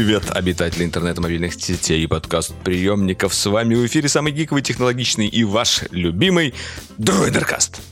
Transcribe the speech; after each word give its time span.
Привет, 0.00 0.30
обитатели 0.30 0.84
интернета, 0.84 1.20
мобильных 1.20 1.52
сетей 1.52 2.02
и 2.02 2.06
подкаст-приемников. 2.06 3.34
С 3.34 3.44
вами 3.44 3.74
в 3.74 3.84
эфире 3.84 4.08
самый 4.08 4.32
гиковый, 4.32 4.62
технологичный 4.62 5.28
и 5.28 5.44
ваш 5.44 5.82
любимый 5.90 6.54
Дроидеркаст. 6.96 7.82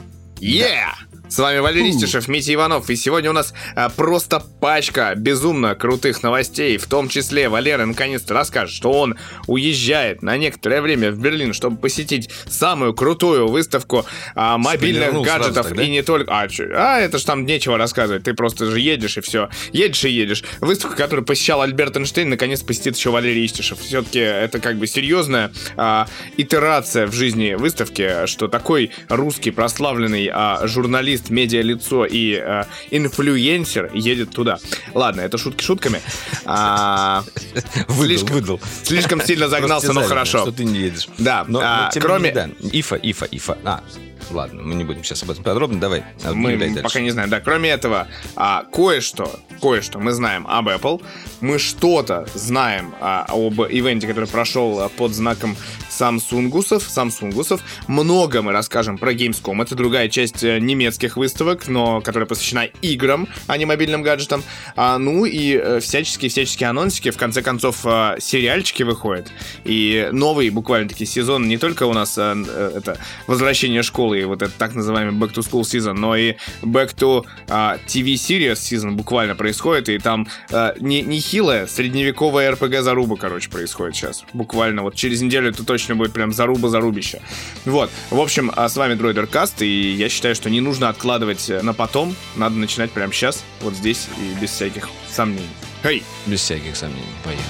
Yeah! 0.40 1.07
С 1.28 1.38
вами 1.38 1.58
Валерий 1.58 1.92
Стишев, 1.92 2.26
Митя 2.26 2.54
Иванов, 2.54 2.88
и 2.88 2.96
сегодня 2.96 3.28
у 3.28 3.34
нас 3.34 3.52
а, 3.76 3.90
просто 3.90 4.42
пачка 4.60 5.12
безумно 5.14 5.74
крутых 5.74 6.22
новостей, 6.22 6.78
в 6.78 6.86
том 6.86 7.10
числе 7.10 7.50
Валера 7.50 7.84
наконец-то 7.84 8.32
расскажет, 8.32 8.74
что 8.74 8.90
он 8.92 9.18
уезжает 9.46 10.22
на 10.22 10.38
некоторое 10.38 10.80
время 10.80 11.12
в 11.12 11.18
Берлин, 11.18 11.52
чтобы 11.52 11.76
посетить 11.76 12.30
самую 12.46 12.94
крутую 12.94 13.46
выставку 13.48 14.06
а, 14.34 14.56
мобильных 14.56 15.20
гаджетов 15.22 15.68
так, 15.68 15.76
да? 15.76 15.82
и 15.82 15.90
не 15.90 16.02
только... 16.02 16.32
А, 16.34 16.48
чё? 16.48 16.64
а, 16.74 16.98
это 16.98 17.18
ж 17.18 17.24
там 17.24 17.44
нечего 17.44 17.76
рассказывать, 17.76 18.22
ты 18.22 18.32
просто 18.32 18.64
же 18.64 18.80
едешь 18.80 19.18
и 19.18 19.20
все. 19.20 19.50
Едешь 19.70 20.04
и 20.04 20.10
едешь. 20.10 20.42
Выставка, 20.60 20.96
которую 20.96 21.26
посещал 21.26 21.60
Альберт 21.60 21.98
Эйнштейн, 21.98 22.30
наконец 22.30 22.62
посетит 22.62 22.96
еще 22.96 23.10
Валерий 23.10 23.44
Истишев. 23.44 23.78
Все-таки 23.80 24.20
это 24.20 24.60
как 24.60 24.78
бы 24.78 24.86
серьезная 24.86 25.52
а, 25.76 26.08
итерация 26.38 27.06
в 27.06 27.12
жизни 27.12 27.52
выставки, 27.52 28.26
что 28.26 28.48
такой 28.48 28.92
русский 29.10 29.50
прославленный 29.50 30.30
а, 30.32 30.66
журналист 30.66 31.17
журналист, 31.18 31.30
медиалицо 31.30 32.06
и 32.06 32.40
э, 32.42 32.64
инфлюенсер 32.90 33.90
едет 33.94 34.30
туда. 34.30 34.58
Ладно, 34.94 35.20
это 35.22 35.38
шутки 35.38 35.62
шутками. 35.62 36.00
А, 36.44 37.24
выдал, 37.88 38.04
слишком, 38.04 38.34
выдал. 38.34 38.60
Слишком 38.82 39.20
сильно 39.20 39.48
загнался, 39.48 39.92
но 39.92 40.02
хорошо. 40.02 40.38
Что 40.42 40.52
ты 40.52 40.64
не 40.64 40.78
едешь. 40.78 41.08
Да, 41.18 41.44
но, 41.48 41.60
а, 41.62 41.90
но 41.94 42.00
кроме... 42.00 42.30
Ифа, 42.72 42.96
ифа, 42.96 43.26
ифа. 43.30 43.58
А, 43.64 43.82
ладно, 44.30 44.62
мы 44.62 44.74
не 44.74 44.84
будем 44.84 45.04
сейчас 45.04 45.22
об 45.22 45.30
этом 45.30 45.44
подробно, 45.44 45.80
давай. 45.80 46.04
Мы 46.32 46.80
пока 46.82 47.00
не 47.00 47.10
знаем, 47.10 47.30
да. 47.30 47.40
Кроме 47.40 47.70
этого, 47.70 48.08
а, 48.36 48.64
кое-что, 48.72 49.38
кое-что 49.60 49.98
мы 49.98 50.12
знаем 50.12 50.46
об 50.48 50.68
Apple, 50.68 51.02
мы 51.40 51.58
что-то 51.58 52.26
знаем 52.34 52.94
а, 53.00 53.26
об 53.28 53.60
ивенте, 53.62 54.06
который 54.06 54.28
прошел 54.28 54.80
а, 54.80 54.88
под 54.88 55.12
знаком 55.12 55.56
Самсунгусов, 55.88 56.82
Самсунгусов. 56.82 57.60
Много 57.86 58.42
мы 58.42 58.52
расскажем 58.52 58.98
про 58.98 59.12
Gamescom. 59.12 59.62
Это 59.62 59.74
другая 59.74 60.08
часть 60.08 60.44
э, 60.44 60.58
немецких 60.60 61.16
выставок, 61.16 61.66
но 61.66 62.00
которая 62.00 62.26
посвящена 62.26 62.64
играм, 62.82 63.28
а 63.46 63.56
не 63.56 63.66
мобильным 63.66 64.02
гаджетам. 64.02 64.44
А, 64.76 64.98
ну 64.98 65.24
и 65.24 65.80
всяческие-всяческие 65.80 66.68
анонсики. 66.68 67.10
В 67.10 67.16
конце 67.16 67.42
концов, 67.42 67.80
а, 67.84 68.16
сериальчики 68.20 68.82
выходят. 68.82 69.28
И 69.64 70.08
новый 70.12 70.50
буквально-таки 70.50 71.06
сезон 71.06 71.48
не 71.48 71.58
только 71.58 71.84
у 71.84 71.92
нас 71.92 72.16
а, 72.18 72.34
это 72.76 72.98
возвращение 73.26 73.82
школы 73.82 74.07
и 74.14 74.24
вот 74.24 74.42
это 74.42 74.52
так 74.56 74.74
называемый 74.74 75.14
Back 75.14 75.34
to 75.34 75.48
School 75.48 75.62
season, 75.62 75.94
но 75.94 76.16
и 76.16 76.36
Back 76.62 76.94
to 76.96 77.24
а, 77.48 77.78
TV 77.86 78.14
Series 78.14 78.54
season 78.54 78.92
буквально 78.92 79.34
происходит. 79.34 79.88
И 79.88 79.98
там 79.98 80.26
а, 80.50 80.74
не, 80.80 81.02
не 81.02 81.20
хилая 81.20 81.66
средневековая 81.66 82.52
RPG 82.52 82.82
заруба, 82.82 83.16
короче, 83.16 83.50
происходит 83.50 83.96
сейчас. 83.96 84.24
Буквально 84.32 84.82
вот 84.82 84.94
через 84.94 85.20
неделю 85.20 85.50
это 85.50 85.64
точно 85.64 85.96
будет 85.96 86.12
прям 86.12 86.32
заруба-зарубище. 86.32 87.20
Вот. 87.64 87.90
В 88.10 88.20
общем, 88.20 88.52
а 88.54 88.68
с 88.68 88.76
вами 88.76 88.94
Дроидер 88.94 89.26
Каст, 89.26 89.62
и 89.62 89.92
я 89.92 90.08
считаю, 90.08 90.34
что 90.34 90.50
не 90.50 90.60
нужно 90.60 90.88
откладывать 90.88 91.50
на 91.62 91.74
потом, 91.74 92.14
надо 92.36 92.56
начинать 92.56 92.90
прямо 92.90 93.12
сейчас, 93.12 93.44
вот 93.60 93.74
здесь, 93.74 94.08
и 94.18 94.40
без 94.40 94.50
всяких 94.50 94.88
сомнений. 95.10 95.48
Хей! 95.82 96.02
Без 96.26 96.40
всяких 96.40 96.76
сомнений. 96.76 97.04
Поехали. 97.24 97.48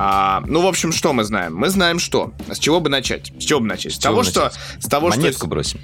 А, 0.00 0.44
ну, 0.46 0.60
в 0.60 0.66
общем, 0.66 0.92
что 0.92 1.12
мы 1.12 1.24
знаем? 1.24 1.56
Мы 1.56 1.70
знаем 1.70 1.98
что? 1.98 2.32
С 2.48 2.60
чего 2.60 2.78
бы 2.78 2.88
начать? 2.88 3.32
С 3.36 3.44
чего 3.44 3.58
бы 3.58 3.66
начать? 3.66 3.94
С, 3.94 3.96
с 3.96 3.98
того, 3.98 4.22
что... 4.22 4.52
С 4.78 4.86
того, 4.86 5.08
Монетку 5.08 5.40
что... 5.40 5.46
бросим. 5.48 5.80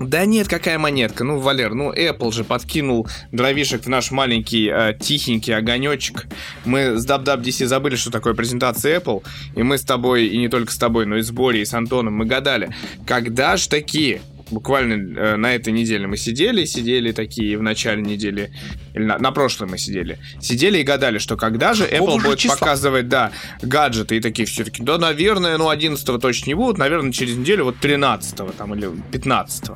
Да 0.00 0.24
нет, 0.24 0.48
какая 0.48 0.80
монетка. 0.80 1.22
Ну, 1.22 1.38
Валер, 1.38 1.72
ну 1.72 1.92
Apple 1.92 2.32
же 2.32 2.42
подкинул 2.42 3.06
дровишек 3.30 3.84
в 3.84 3.88
наш 3.88 4.10
маленький 4.10 4.68
э, 4.68 4.94
тихенький 4.98 5.54
огонечек. 5.54 6.26
Мы 6.64 6.98
с 6.98 7.06
WWDC 7.06 7.66
забыли, 7.66 7.94
что 7.94 8.10
такое 8.10 8.34
презентация 8.34 8.98
Apple. 8.98 9.22
И 9.54 9.62
мы 9.62 9.78
с 9.78 9.82
тобой, 9.82 10.26
и 10.26 10.38
не 10.38 10.48
только 10.48 10.72
с 10.72 10.76
тобой, 10.76 11.06
но 11.06 11.16
и 11.16 11.22
с 11.22 11.30
Борей, 11.30 11.62
и 11.62 11.64
с 11.64 11.72
Антоном, 11.72 12.14
мы 12.14 12.24
гадали, 12.26 12.74
когда 13.06 13.56
ж 13.56 13.68
такие 13.68 14.22
буквально 14.50 15.18
э, 15.18 15.36
на 15.36 15.54
этой 15.54 15.72
неделе 15.72 16.06
мы 16.06 16.16
сидели, 16.16 16.64
сидели 16.64 17.12
такие 17.12 17.58
в 17.58 17.62
начале 17.62 18.02
недели, 18.02 18.52
или 18.96 19.04
на, 19.04 19.18
на 19.18 19.30
прошлой 19.30 19.68
мы 19.68 19.78
сидели, 19.78 20.18
сидели 20.40 20.78
и 20.78 20.82
гадали, 20.82 21.18
что 21.18 21.36
когда 21.36 21.74
же 21.74 21.86
Apple 21.86 22.22
будет 22.22 22.38
часа. 22.38 22.56
показывать, 22.56 23.08
да, 23.08 23.30
гаджеты 23.62 24.16
и 24.16 24.20
такие 24.20 24.46
все-таки, 24.46 24.82
да, 24.82 24.96
наверное, 24.98 25.58
ну 25.58 25.68
11 25.68 26.04
точно 26.20 26.46
не 26.48 26.54
будут, 26.54 26.78
наверное, 26.78 27.12
через 27.12 27.36
неделю 27.36 27.64
вот 27.64 27.76
13 27.78 28.56
там 28.56 28.74
или 28.74 28.90
15 29.12 29.70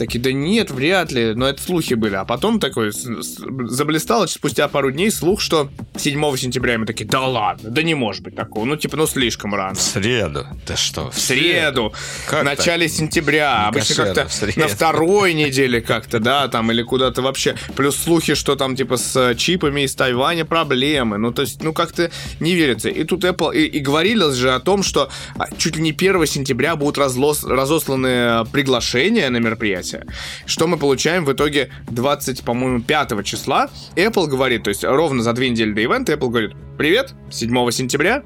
Такие, 0.00 0.18
да 0.18 0.32
нет, 0.32 0.70
вряд 0.70 1.12
ли, 1.12 1.34
но 1.34 1.46
это 1.46 1.60
слухи 1.60 1.92
были. 1.92 2.14
А 2.14 2.24
потом 2.24 2.58
такой 2.58 2.90
заблистало 2.90 4.24
спустя 4.24 4.66
пару 4.66 4.90
дней 4.90 5.10
слух, 5.10 5.42
что 5.42 5.68
7 5.94 6.36
сентября 6.38 6.78
мы 6.78 6.86
такие, 6.86 7.04
да 7.04 7.20
ладно, 7.20 7.68
да 7.68 7.82
не 7.82 7.94
может 7.94 8.22
быть 8.22 8.34
такого. 8.34 8.64
Ну, 8.64 8.78
типа, 8.78 8.96
ну 8.96 9.06
слишком 9.06 9.54
рано. 9.54 9.74
В 9.74 9.80
среду. 9.82 10.46
Да 10.66 10.74
что? 10.78 11.10
В 11.10 11.18
среду. 11.18 11.92
Как 12.26 12.40
в 12.40 12.44
начале 12.46 12.88
так? 12.88 12.96
сентября. 12.96 13.66
Обычно 13.66 14.14
как-то 14.14 14.26
на 14.58 14.68
второй 14.68 15.34
неделе 15.34 15.82
как-то, 15.82 16.18
да, 16.18 16.48
там, 16.48 16.72
или 16.72 16.80
куда-то 16.82 17.20
вообще. 17.20 17.54
Плюс 17.76 17.94
слухи, 17.94 18.32
что 18.32 18.49
там, 18.56 18.76
типа, 18.76 18.96
с 18.96 19.34
чипами 19.36 19.82
из 19.82 19.94
Тайваня 19.94 20.44
проблемы. 20.44 21.18
Ну, 21.18 21.32
то 21.32 21.42
есть, 21.42 21.62
ну, 21.62 21.72
как-то 21.72 22.10
не 22.40 22.54
верится. 22.54 22.88
И 22.88 23.04
тут 23.04 23.24
Apple, 23.24 23.54
и, 23.54 23.64
и 23.66 23.80
говорилось 23.80 24.36
же 24.36 24.52
о 24.52 24.60
том, 24.60 24.82
что 24.82 25.10
а, 25.36 25.46
чуть 25.56 25.76
ли 25.76 25.82
не 25.82 25.90
1 25.90 26.26
сентября 26.26 26.76
будут 26.76 26.98
разлос, 26.98 27.44
разосланы 27.44 28.44
приглашения 28.52 29.28
на 29.30 29.38
мероприятие. 29.38 30.06
Что 30.46 30.66
мы 30.66 30.78
получаем 30.78 31.24
в 31.24 31.32
итоге 31.32 31.70
20, 31.90 32.42
по-моему, 32.44 32.82
5 32.82 33.24
числа? 33.24 33.70
Apple 33.96 34.26
говорит, 34.26 34.64
то 34.64 34.70
есть 34.70 34.84
ровно 34.84 35.22
за 35.22 35.32
две 35.32 35.50
недели 35.50 35.72
до 35.72 35.80
ивента 35.80 36.12
Apple 36.12 36.28
говорит, 36.28 36.52
привет, 36.78 37.14
7 37.30 37.70
сентября, 37.70 38.22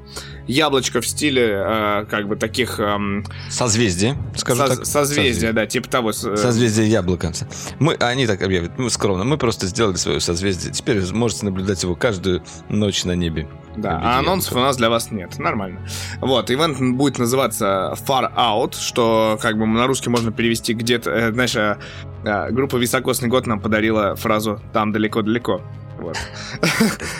яблочко 0.46 1.00
в 1.00 1.06
стиле, 1.06 1.62
э, 1.64 2.06
как 2.08 2.28
бы, 2.28 2.36
таких... 2.36 2.78
Эм, 2.78 3.24
созвездия, 3.50 4.16
скажем 4.36 4.66
со- 4.66 4.76
так. 4.76 4.86
Созвездия, 4.86 5.52
да, 5.52 5.66
типа 5.66 5.88
того. 5.88 6.10
Э... 6.10 6.12
Созвездие 6.12 6.88
яблока. 6.88 7.32
Мы, 7.78 7.94
они 7.94 8.26
так 8.26 8.42
объявят, 8.42 8.78
мы 8.78 8.90
скромно, 8.90 9.24
мы 9.24 9.38
просто 9.38 9.66
сделали 9.66 9.96
свое 9.96 10.20
созвездие. 10.20 10.72
Теперь 10.72 11.02
можете 11.12 11.46
наблюдать 11.46 11.82
его 11.82 11.94
каждую 11.94 12.42
ночь 12.68 13.04
на 13.04 13.12
небе. 13.12 13.48
Да, 13.76 14.00
а 14.02 14.18
анонсов 14.20 14.54
у 14.54 14.60
нас 14.60 14.76
для 14.76 14.88
вас 14.88 15.10
нет. 15.10 15.38
Нормально. 15.38 15.80
Вот, 16.20 16.50
ивент 16.50 16.78
будет 16.96 17.18
называться 17.18 17.94
Far 18.06 18.32
Out, 18.36 18.76
что 18.78 19.38
как 19.40 19.58
бы 19.58 19.66
на 19.66 19.86
русский 19.86 20.10
можно 20.10 20.30
перевести 20.30 20.74
где-то... 20.74 21.10
Э, 21.10 21.32
знаешь, 21.32 21.56
э, 21.56 21.78
э, 22.24 22.50
группа 22.50 22.76
«Високосный 22.76 23.28
год» 23.28 23.46
нам 23.46 23.60
подарила 23.60 24.14
фразу 24.14 24.60
«Там 24.72 24.92
далеко-далеко». 24.92 25.60
Вот. 25.98 26.16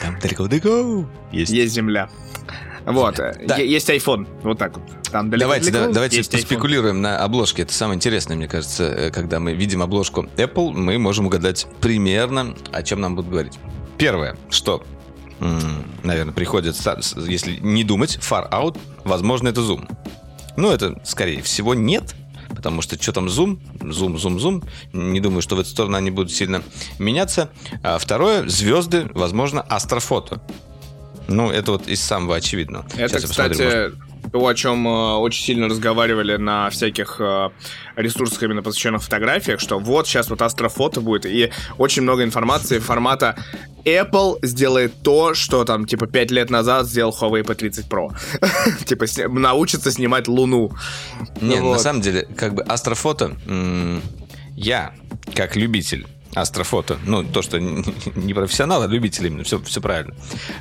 Там 0.03 0.19
далеко-далеко. 0.21 1.09
Есть. 1.33 1.53
Есть 1.53 1.75
земля. 1.75 2.09
Вот, 2.87 3.17
да. 3.17 3.57
есть 3.57 3.89
iPhone, 3.89 4.27
вот 4.43 4.59
так 4.59 4.77
вот. 4.77 4.85
Там 5.11 5.31
далеко, 5.31 5.47
давайте 5.47 5.71
далеко, 5.71 5.89
да, 5.89 5.95
давайте 5.95 6.23
спекулируем 6.23 7.01
на 7.01 7.19
обложке. 7.19 7.63
Это 7.63 7.73
самое 7.73 7.97
интересное, 7.97 8.37
мне 8.37 8.49
кажется, 8.49 9.11
когда 9.15 9.41
мы 9.41 9.55
видим 9.55 9.83
обложку 9.83 10.27
Apple, 10.37 10.73
мы 10.73 10.99
можем 10.99 11.27
угадать 11.27 11.67
примерно, 11.81 12.55
о 12.73 12.83
чем 12.83 13.01
нам 13.01 13.17
будут 13.17 13.31
говорить. 13.31 13.59
Первое, 13.97 14.37
что 14.51 14.85
наверное, 16.03 16.33
приходит, 16.33 16.77
если 17.27 17.59
не 17.61 17.85
думать, 17.85 18.19
far 18.21 18.51
out, 18.51 18.79
возможно, 19.05 19.49
это 19.49 19.61
Zoom. 19.61 19.91
Ну, 20.57 20.71
это, 20.71 21.01
скорее 21.05 21.43
всего, 21.43 21.75
нет, 21.75 22.15
потому 22.55 22.83
что 22.83 23.01
что 23.01 23.13
там 23.13 23.27
Zoom, 23.27 23.59
Zoom, 23.81 24.15
Zoom, 24.15 24.37
Zoom, 24.39 24.69
не 24.93 25.21
думаю, 25.21 25.43
что 25.43 25.57
в 25.57 25.61
эту 25.61 25.69
сторону 25.71 25.97
они 25.97 26.11
будут 26.11 26.33
сильно 26.33 26.63
меняться. 26.99 27.51
А 27.83 27.99
второе, 27.99 28.49
звезды, 28.49 29.11
возможно, 29.15 29.61
астрофото. 29.63 30.41
Ну, 31.29 31.51
это 31.51 31.73
вот 31.73 31.89
из 31.89 32.01
самого 32.01 32.37
очевидного. 32.37 32.85
Это, 32.97 33.21
Сейчас 33.21 33.31
кстати, 33.31 33.93
то, 34.33 34.47
о 34.47 34.55
чем 34.55 34.87
э, 34.87 35.15
очень 35.17 35.45
сильно 35.45 35.69
разговаривали 35.69 36.37
на 36.37 36.71
всяких 36.71 37.17
э, 37.21 37.51
ресурсах, 37.97 38.43
именно 38.43 38.63
посвященных 38.63 39.03
фотографиях, 39.03 39.61
что 39.61 39.79
вот 39.79 40.07
сейчас 40.07 40.29
вот 40.31 40.43
астрофото 40.43 41.01
будет, 41.01 41.27
и 41.27 41.51
очень 41.79 42.03
много 42.03 42.25
информации 42.25 42.79
формата 42.79 43.37
Apple 43.85 44.39
сделает 44.43 44.95
то, 45.03 45.35
что 45.35 45.65
там, 45.65 45.87
типа, 45.87 46.07
5 46.07 46.31
лет 46.31 46.51
назад 46.51 46.87
сделал 46.87 47.17
Huawei 47.19 47.43
P30 47.43 47.89
Pro. 47.89 48.11
типа, 48.87 49.07
научится 49.29 49.91
снимать 49.91 50.27
Луну. 50.27 50.73
Нет, 51.41 51.63
на 51.63 51.79
самом 51.79 52.01
деле, 52.01 52.27
как 52.37 52.55
бы 52.55 52.63
астрофото, 52.63 53.37
я, 54.57 54.95
как 55.35 55.57
любитель 55.57 56.07
астрофото. 56.35 56.99
Ну, 57.05 57.25
то, 57.25 57.43
что 57.43 57.59
не 57.61 58.35
профессионал, 58.35 58.83
а 58.83 58.87
любитель 58.87 59.27
именно. 59.27 59.45
Все, 59.45 59.61
все 59.63 59.81
правильно. 59.81 60.15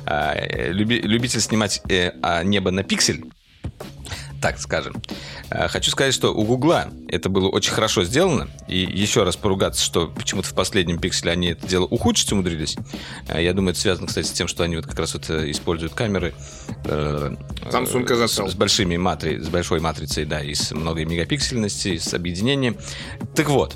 А, 0.06 0.34
люби, 0.70 1.00
любитель 1.00 1.40
снимать 1.40 1.82
э, 1.88 2.12
а 2.22 2.42
небо 2.42 2.70
на 2.70 2.82
пиксель 2.82 3.24
так 4.44 4.58
скажем. 4.58 4.94
Э, 5.48 5.68
хочу 5.68 5.90
сказать, 5.90 6.12
что 6.12 6.34
у 6.34 6.44
Гугла 6.44 6.90
это 7.08 7.30
было 7.30 7.48
очень 7.48 7.72
хорошо 7.72 8.04
сделано. 8.04 8.50
И 8.68 8.76
еще 8.76 9.22
раз 9.22 9.36
поругаться, 9.36 9.82
что 9.82 10.08
почему-то 10.08 10.48
в 10.48 10.54
последнем 10.54 10.98
пикселе 10.98 11.32
они 11.32 11.48
это 11.48 11.66
дело 11.66 11.86
ухудшить 11.86 12.30
умудрились. 12.30 12.76
Э, 13.26 13.42
я 13.42 13.54
думаю, 13.54 13.70
это 13.70 13.80
связано, 13.80 14.06
кстати, 14.06 14.26
с 14.26 14.32
тем, 14.32 14.46
что 14.46 14.62
они 14.62 14.76
вот 14.76 14.84
как 14.84 14.98
раз 14.98 15.14
вот 15.14 15.30
э, 15.30 15.50
используют 15.50 15.94
камеры 15.94 16.34
Samsung 16.84 18.28
с, 18.28 18.50
с 18.50 18.54
большими 18.54 18.98
матри, 18.98 19.38
с 19.38 19.48
большой 19.48 19.80
матрицей, 19.80 20.26
да, 20.26 20.42
и 20.42 20.52
с 20.52 20.72
многой 20.72 21.06
мегапиксельности, 21.06 21.88
и 21.88 21.98
с 21.98 22.12
объединением. 22.12 22.76
Так 23.34 23.48
вот, 23.48 23.74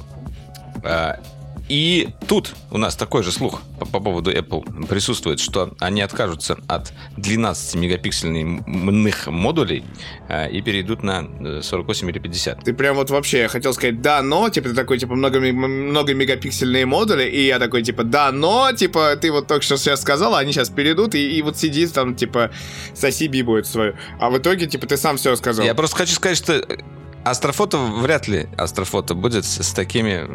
и 1.69 2.09
тут 2.26 2.55
у 2.70 2.79
нас 2.79 2.97
такой 2.97 3.23
же 3.23 3.31
слух 3.32 3.61
по, 3.79 3.85
по 3.87 4.00
поводу 4.00 4.32
Apple 4.32 4.87
присутствует, 4.87 5.41
что 5.41 5.75
они 5.81 6.00
откажутся 6.00 6.56
от 6.67 6.94
12-мегапиксельных 7.17 9.31
модулей 9.31 9.85
э, 10.29 10.50
и 10.50 10.62
перейдут 10.62 11.03
на 11.03 11.62
48 11.62 12.09
или 12.11 12.19
50. 12.19 12.65
Ты 12.65 12.73
прям 12.73 12.97
вот 12.97 13.11
вообще, 13.11 13.41
я 13.41 13.49
хотел 13.49 13.75
сказать, 13.75 14.00
да, 14.00 14.23
но, 14.23 14.49
типа, 14.49 14.70
ты 14.70 14.75
такой, 14.75 14.99
типа, 14.99 15.15
много, 15.15 15.41
много 15.41 16.15
мегапиксельные 16.15 16.87
модули, 16.87 17.25
и 17.25 17.47
я 17.47 17.59
такой, 17.59 17.82
типа, 17.82 18.05
да, 18.05 18.32
но, 18.32 18.73
типа, 18.73 19.17
ты 19.21 19.31
вот 19.31 19.47
только 19.47 19.62
что 19.64 19.76
сейчас 19.76 20.00
сказал, 20.00 20.35
они 20.35 20.53
сейчас 20.53 20.71
перейдут, 20.71 21.14
и, 21.14 21.38
и 21.38 21.43
вот 21.43 21.59
сидит 21.59 21.93
там, 21.93 22.14
типа, 22.14 22.50
соси 22.94 23.29
будет 23.43 23.67
свою. 23.67 23.94
А 24.19 24.31
в 24.31 24.38
итоге, 24.38 24.67
типа, 24.67 24.87
ты 24.87 24.97
сам 24.97 25.17
все 25.17 25.37
сказал. 25.37 25.64
Я 25.64 25.75
просто 25.75 25.97
хочу 25.97 26.14
сказать, 26.14 26.38
что 26.38 26.64
Астрофото 27.31 27.79
вряд 27.79 28.29
ли 28.29 28.49
астрофото 28.57 29.15
будет 29.15 29.45
с, 29.45 29.73
такими 29.73 30.27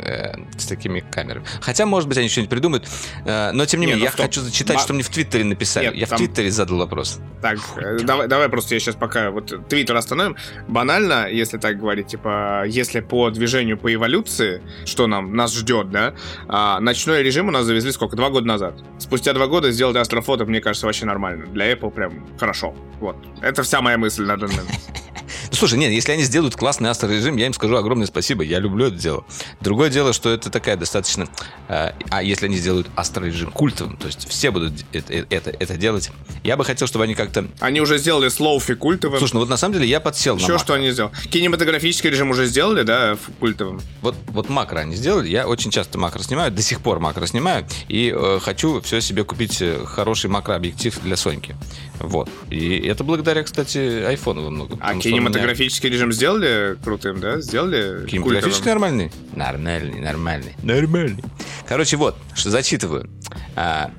э, 0.00 0.34
с 0.56 0.66
такими 0.66 1.00
камерами. 1.00 1.44
Хотя, 1.60 1.86
может 1.86 2.08
быть, 2.08 2.18
они 2.18 2.28
что-нибудь 2.28 2.50
придумают. 2.50 2.88
Э, 3.24 3.50
но 3.52 3.66
тем 3.66 3.80
не, 3.80 3.86
не 3.86 3.92
менее, 3.92 3.98
ну, 3.98 4.04
я 4.04 4.12
стоп. 4.12 4.26
хочу 4.26 4.40
зачитать, 4.40 4.76
Ма... 4.76 4.82
что 4.82 4.94
мне 4.94 5.02
в 5.02 5.08
Твиттере 5.08 5.44
написали. 5.44 5.86
Нет, 5.86 5.94
я 5.94 6.06
там... 6.06 6.16
в 6.16 6.20
Твиттере 6.20 6.50
задал 6.50 6.78
вопрос. 6.78 7.18
Так, 7.42 7.58
э, 7.76 7.98
давай, 8.02 8.28
давай 8.28 8.48
просто 8.48 8.74
я 8.74 8.80
сейчас 8.80 8.94
пока 8.94 9.30
вот 9.30 9.68
Твиттер 9.68 9.96
остановим. 9.96 10.36
Банально, 10.68 11.28
если 11.30 11.58
так 11.58 11.78
говорить, 11.78 12.08
типа, 12.08 12.64
если 12.66 13.00
по 13.00 13.30
движению 13.30 13.78
по 13.78 13.92
эволюции, 13.92 14.62
что 14.84 15.06
нам 15.06 15.34
нас 15.34 15.54
ждет, 15.54 15.90
да, 15.90 16.14
а, 16.48 16.80
ночной 16.80 17.22
режим 17.22 17.48
у 17.48 17.50
нас 17.50 17.64
завезли 17.64 17.92
сколько? 17.92 18.16
Два 18.16 18.30
года 18.30 18.46
назад. 18.46 18.74
Спустя 18.98 19.32
два 19.32 19.46
года 19.46 19.70
сделать 19.70 19.96
астрофото, 19.96 20.44
мне 20.44 20.60
кажется, 20.60 20.86
вообще 20.86 21.06
нормально. 21.06 21.46
Для 21.46 21.72
Apple 21.72 21.90
прям 21.90 22.26
хорошо. 22.38 22.74
Вот. 23.00 23.16
Это 23.42 23.62
вся 23.62 23.80
моя 23.80 23.98
мысль 23.98 24.24
на 24.24 24.36
данный 24.36 24.56
момент. 24.56 24.80
Ну, 25.50 25.56
слушай, 25.56 25.78
нет, 25.78 25.92
если 25.92 26.12
они 26.12 26.22
сделают 26.22 26.56
классный 26.56 26.90
астрорежим, 26.90 27.36
я 27.36 27.46
им 27.46 27.52
скажу 27.52 27.76
огромное 27.76 28.06
спасибо, 28.06 28.42
я 28.42 28.58
люблю 28.58 28.86
это 28.86 28.96
дело. 28.96 29.24
Другое 29.60 29.90
дело, 29.90 30.12
что 30.12 30.30
это 30.30 30.50
такая 30.50 30.76
достаточно... 30.76 31.28
Э, 31.68 31.92
а 32.10 32.22
если 32.22 32.46
они 32.46 32.56
сделают 32.56 32.88
астрорежим 32.96 33.50
культовым, 33.50 33.96
то 33.96 34.06
есть 34.06 34.28
все 34.28 34.50
будут 34.50 34.72
это, 34.92 35.12
это, 35.30 35.50
это 35.50 35.76
делать, 35.76 36.10
я 36.44 36.56
бы 36.56 36.64
хотел, 36.64 36.86
чтобы 36.86 37.04
они 37.04 37.14
как-то... 37.14 37.48
Они 37.60 37.80
уже 37.80 37.98
сделали 37.98 38.28
слоуфи 38.28 38.74
культовым. 38.74 39.18
Слушай, 39.18 39.34
ну 39.34 39.40
вот 39.40 39.48
на 39.48 39.56
самом 39.56 39.74
деле 39.74 39.86
я 39.86 40.00
подсел 40.00 40.36
Еще 40.36 40.52
на 40.52 40.58
что 40.58 40.74
они 40.74 40.90
сделали? 40.90 41.12
Кинематографический 41.30 42.10
режим 42.10 42.30
уже 42.30 42.46
сделали, 42.46 42.82
да, 42.82 43.16
культовым? 43.40 43.80
Вот, 44.02 44.14
вот 44.28 44.48
макро 44.48 44.80
они 44.80 44.96
сделали, 44.96 45.28
я 45.28 45.46
очень 45.46 45.70
часто 45.70 45.98
макро 45.98 46.22
снимаю, 46.22 46.50
до 46.50 46.62
сих 46.62 46.80
пор 46.80 47.00
макро 47.00 47.26
снимаю, 47.26 47.66
и 47.88 48.14
э, 48.16 48.38
хочу 48.42 48.80
все 48.80 49.00
себе 49.00 49.24
купить 49.24 49.60
э, 49.60 49.84
хороший 49.84 50.30
макрообъектив 50.30 50.98
для 51.02 51.16
Соньки. 51.16 51.56
Вот. 52.00 52.28
И 52.50 52.78
это 52.86 53.04
благодаря, 53.04 53.42
кстати, 53.42 54.04
айфону 54.04 54.44
во 54.44 54.50
многом. 54.50 54.78
А 54.82 54.94
кинематографический 54.94 55.88
меня... 55.88 55.96
режим 55.96 56.12
сделали 56.12 56.76
крутым, 56.82 57.20
да? 57.20 57.40
Сделали 57.40 58.06
Кинематографический 58.06 58.70
нормальный? 58.70 59.12
Нормальный, 59.34 60.00
нормальный. 60.00 60.54
Нормальный. 60.62 61.24
Короче, 61.66 61.96
вот, 61.96 62.16
что 62.34 62.50
зачитываю. 62.50 63.08
А, 63.54 63.90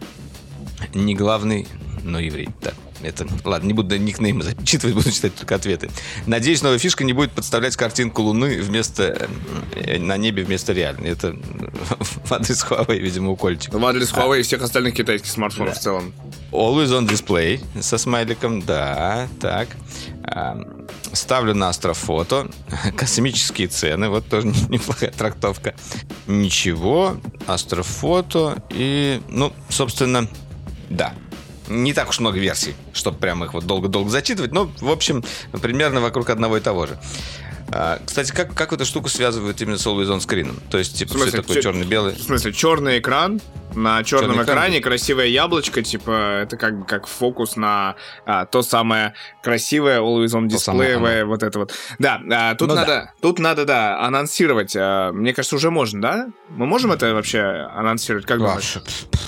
не 0.94 1.16
главный, 1.16 1.68
но 2.04 2.20
еврей. 2.20 2.50
Так. 2.62 2.76
Это, 3.02 3.28
ладно, 3.44 3.68
не 3.68 3.74
буду 3.74 3.98
никнеймы 3.98 4.44
зачитывать, 4.44 4.96
буду 4.96 5.12
читать 5.12 5.36
только 5.36 5.56
ответы. 5.56 5.90
Надеюсь, 6.26 6.62
новая 6.62 6.80
фишка 6.80 7.04
не 7.04 7.14
будет 7.14 7.32
подставлять 7.32 7.76
картинку 7.76 8.24
Луны 8.24 8.62
вместо 8.62 9.30
э, 9.76 10.00
на 10.00 10.18
небе 10.18 10.44
вместо 10.44 10.74
реальной. 10.74 11.10
Это 11.10 11.36
в 12.24 12.32
адрес 12.32 12.64
Huawei, 12.64 12.98
видимо, 12.98 13.32
укольчик. 13.32 13.74
В 13.74 13.86
адрес 13.86 14.12
Huawei 14.12 14.40
и 14.40 14.44
всех 14.44 14.62
остальных 14.62 14.96
китайских 14.96 15.30
смартфонов 15.30 15.74
да. 15.74 15.80
в 15.80 15.84
целом. 15.84 16.14
Always 16.52 16.88
on 16.88 17.08
display 17.08 17.62
со 17.82 17.98
смайликом, 17.98 18.62
да, 18.62 19.28
так. 19.40 19.70
А, 20.24 20.60
ставлю 21.14 21.54
на 21.54 21.70
астрофото. 21.70 22.50
Космические 22.98 23.68
цены, 23.68 24.10
вот 24.10 24.28
тоже 24.28 24.48
неплохая 24.70 25.12
трактовка. 25.12 25.76
Ничего, 26.26 27.18
астрофото 27.46 28.64
и, 28.70 29.22
ну, 29.30 29.54
собственно, 29.70 30.28
да, 30.90 31.14
не 31.68 31.94
так 31.94 32.10
уж 32.10 32.19
много 32.19 32.40
версий, 32.40 32.75
чтобы 32.94 33.18
прям 33.18 33.44
их 33.44 33.54
вот 33.54 33.66
долго-долго 33.66 34.10
зачитывать, 34.10 34.52
но, 34.52 34.72
в 34.80 34.90
общем, 34.90 35.24
примерно 35.62 36.02
вокруг 36.02 36.30
одного 36.30 36.58
и 36.58 36.60
того 36.60 36.88
же. 36.88 37.00
А, 37.69 38.00
кстати, 38.06 38.31
как, 38.31 38.54
как 38.54 38.72
эту 38.74 38.86
штуку 38.86 39.10
связывают 39.10 39.62
именно 39.62 39.78
с 39.78 39.86
Always 39.86 40.08
On 40.08 40.19
Screen? 40.19 40.58
То 40.69 40.78
есть, 40.78 40.98
типа, 40.98 41.18
все 41.18 41.31
такое 41.31 41.62
черно-белое? 41.62 42.16
В 42.16 42.22
смысле, 42.22 42.54
черный 42.54 43.00
экран, 43.00 43.42
на 43.78 44.04
черном 44.04 44.32
черный 44.32 44.44
экране 44.44 44.80
экран. 44.80 44.92
красивое 44.92 45.28
яблочко, 45.28 45.84
типа, 45.84 46.42
это 46.42 46.58
как 46.58 46.80
бы 46.80 46.86
как 46.86 47.08
фокус 47.08 47.56
на 47.56 47.96
а, 48.26 48.46
то 48.46 48.62
самое 48.64 49.14
красивое 49.44 50.00
Always 50.00 50.30
On 50.30 50.48
дисплеевое, 50.48 51.26
вот 51.26 51.44
это 51.44 51.60
вот. 51.60 51.74
Да, 52.00 52.22
а, 52.32 52.56
тут 52.56 52.70
ну, 52.70 52.76
надо, 52.76 52.88
да. 52.88 53.14
тут 53.22 53.40
надо, 53.40 53.66
да, 53.66 54.00
анонсировать. 54.00 54.76
А, 54.76 55.12
мне 55.12 55.34
кажется, 55.34 55.56
уже 55.56 55.70
можно, 55.70 56.02
да? 56.02 56.28
Мы 56.50 56.66
можем 56.66 56.92
это 56.92 57.14
вообще 57.14 57.42
анонсировать? 57.74 58.26
Как 58.26 58.40
думаешь? 58.40 58.80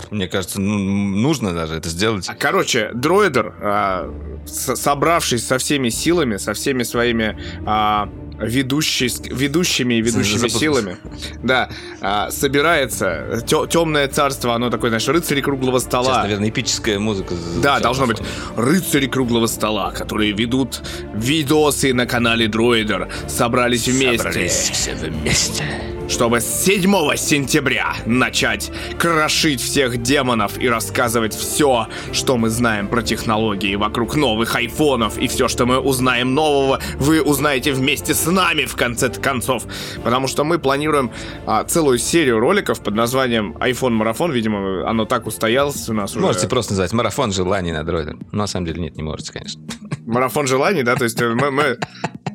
Мне 0.09 0.27
кажется, 0.27 0.59
ну, 0.59 0.77
нужно 0.77 1.53
даже 1.53 1.75
это 1.75 1.89
сделать. 1.89 2.27
А, 2.27 2.35
короче, 2.35 2.89
дроидер, 2.93 3.53
а, 3.61 4.11
собравшись 4.45 5.45
со 5.45 5.59
всеми 5.59 5.89
силами, 5.89 6.37
со 6.37 6.53
всеми 6.53 6.83
своими 6.83 7.37
а, 7.65 8.09
ведущий, 8.39 9.09
ведущими 9.29 9.95
и 9.95 10.01
ведущими 10.01 10.47
силами, 10.47 10.97
да, 11.43 11.69
а, 12.01 12.31
собирается 12.31 13.43
темное 13.69 14.07
царство, 14.07 14.55
оно 14.55 14.69
такое, 14.69 14.89
знаешь, 14.89 15.07
рыцари 15.07 15.41
круглого 15.41 15.79
стола. 15.79 16.05
Сейчас, 16.05 16.23
наверное, 16.23 16.49
эпическая 16.49 16.99
музыка. 16.99 17.35
Да, 17.61 17.79
должно 17.79 18.07
быть 18.07 18.19
рыцари 18.55 19.07
круглого 19.07 19.47
стола, 19.47 19.91
которые 19.91 20.31
ведут 20.31 20.81
видосы 21.13 21.93
на 21.93 22.05
канале 22.05 22.47
Дроидер, 22.47 23.09
собрались 23.27 23.87
вместе. 23.87 24.17
Собрались 24.17 24.69
все 24.71 24.95
вместе 24.95 25.63
чтобы 26.09 26.41
с 26.41 26.63
7 26.65 26.81
сентября 27.15 27.93
начать 28.05 28.71
крошить 28.97 29.61
всех 29.61 30.01
демонов 30.01 30.57
и 30.59 30.67
рассказывать 30.67 31.35
все, 31.35 31.87
что 32.11 32.37
мы 32.37 32.49
знаем 32.49 32.87
про 32.87 33.03
технологии 33.03 33.75
вокруг 33.75 34.15
новых 34.15 34.55
айфонов, 34.55 35.17
и 35.17 35.27
все, 35.27 35.47
что 35.47 35.65
мы 35.65 35.79
узнаем 35.79 36.33
нового, 36.33 36.81
вы 36.97 37.21
узнаете 37.21 37.71
вместе 37.73 38.15
с 38.15 38.25
нами 38.31 38.65
в 38.65 38.75
конце 38.75 39.09
концов. 39.09 39.63
Потому 40.03 40.27
что 40.27 40.43
мы 40.43 40.59
планируем 40.59 41.11
а, 41.45 41.63
целую 41.63 41.97
серию 41.97 42.39
роликов 42.39 42.81
под 42.81 42.95
названием 42.95 43.55
iPhone 43.59 43.91
Марафон. 43.91 44.31
Видимо, 44.31 44.89
оно 44.89 45.05
так 45.05 45.27
устоялось 45.27 45.89
у 45.89 45.93
нас 45.93 46.11
уже. 46.11 46.21
Можете 46.25 46.47
просто 46.47 46.73
назвать 46.73 46.93
Марафон 46.93 47.31
желаний 47.31 47.71
на 47.71 47.83
дроиде. 47.83 48.13
Но 48.31 48.39
на 48.39 48.47
самом 48.47 48.65
деле 48.65 48.81
нет, 48.81 48.95
не 48.95 49.03
можете, 49.03 49.33
конечно. 49.33 49.61
Марафон 50.05 50.47
желаний, 50.47 50.83
да? 50.83 50.95
То 50.95 51.03
есть 51.03 51.19
мы, 51.21 51.51
мы 51.51 51.77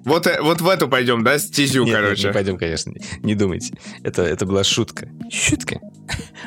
вот, 0.05 0.27
э, 0.27 0.41
вот 0.43 0.61
в 0.61 0.69
эту 0.69 0.89
пойдем, 0.89 1.25
да, 1.25 1.39
стезю, 1.39 1.85
нет, 1.85 1.95
короче. 1.95 2.23
Нет, 2.23 2.25
не 2.27 2.33
пойдем, 2.33 2.59
конечно, 2.59 2.93
не 3.23 3.35
думайте. 3.35 3.75
Это, 4.03 4.23
это 4.23 4.45
была 4.45 4.63
шутка. 4.63 5.09
Шутка. 5.31 5.81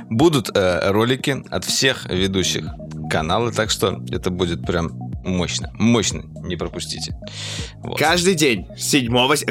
Будут 0.10 0.56
э, 0.56 0.92
ролики 0.92 1.44
от 1.50 1.66
всех 1.66 2.06
ведущих 2.06 2.66
канала, 3.10 3.51
так 3.51 3.72
что 3.72 4.04
это 4.12 4.30
будет 4.30 4.66
прям 4.66 5.07
мощно. 5.28 5.72
Мощно, 5.74 6.24
не 6.44 6.56
пропустите. 6.56 7.16
Вот. 7.84 8.00
Каждый 8.00 8.36
день, 8.36 8.68
7 8.78 9.08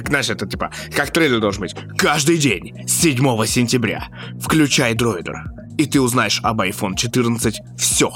знаешь, 0.07 0.31
это 0.31 0.47
типа, 0.47 0.73
как 0.95 1.11
трейлер 1.11 1.41
должен 1.41 1.63
быть. 1.63 1.75
Каждый 1.97 2.39
день, 2.39 2.89
7 2.89 3.47
сентября, 3.47 4.09
включай 4.41 4.95
дроидер, 4.95 5.45
и 5.79 5.87
ты 5.87 6.01
узнаешь 6.01 6.41
об 6.43 6.61
iPhone 6.61 6.97
14 6.97 7.61
все. 7.79 8.11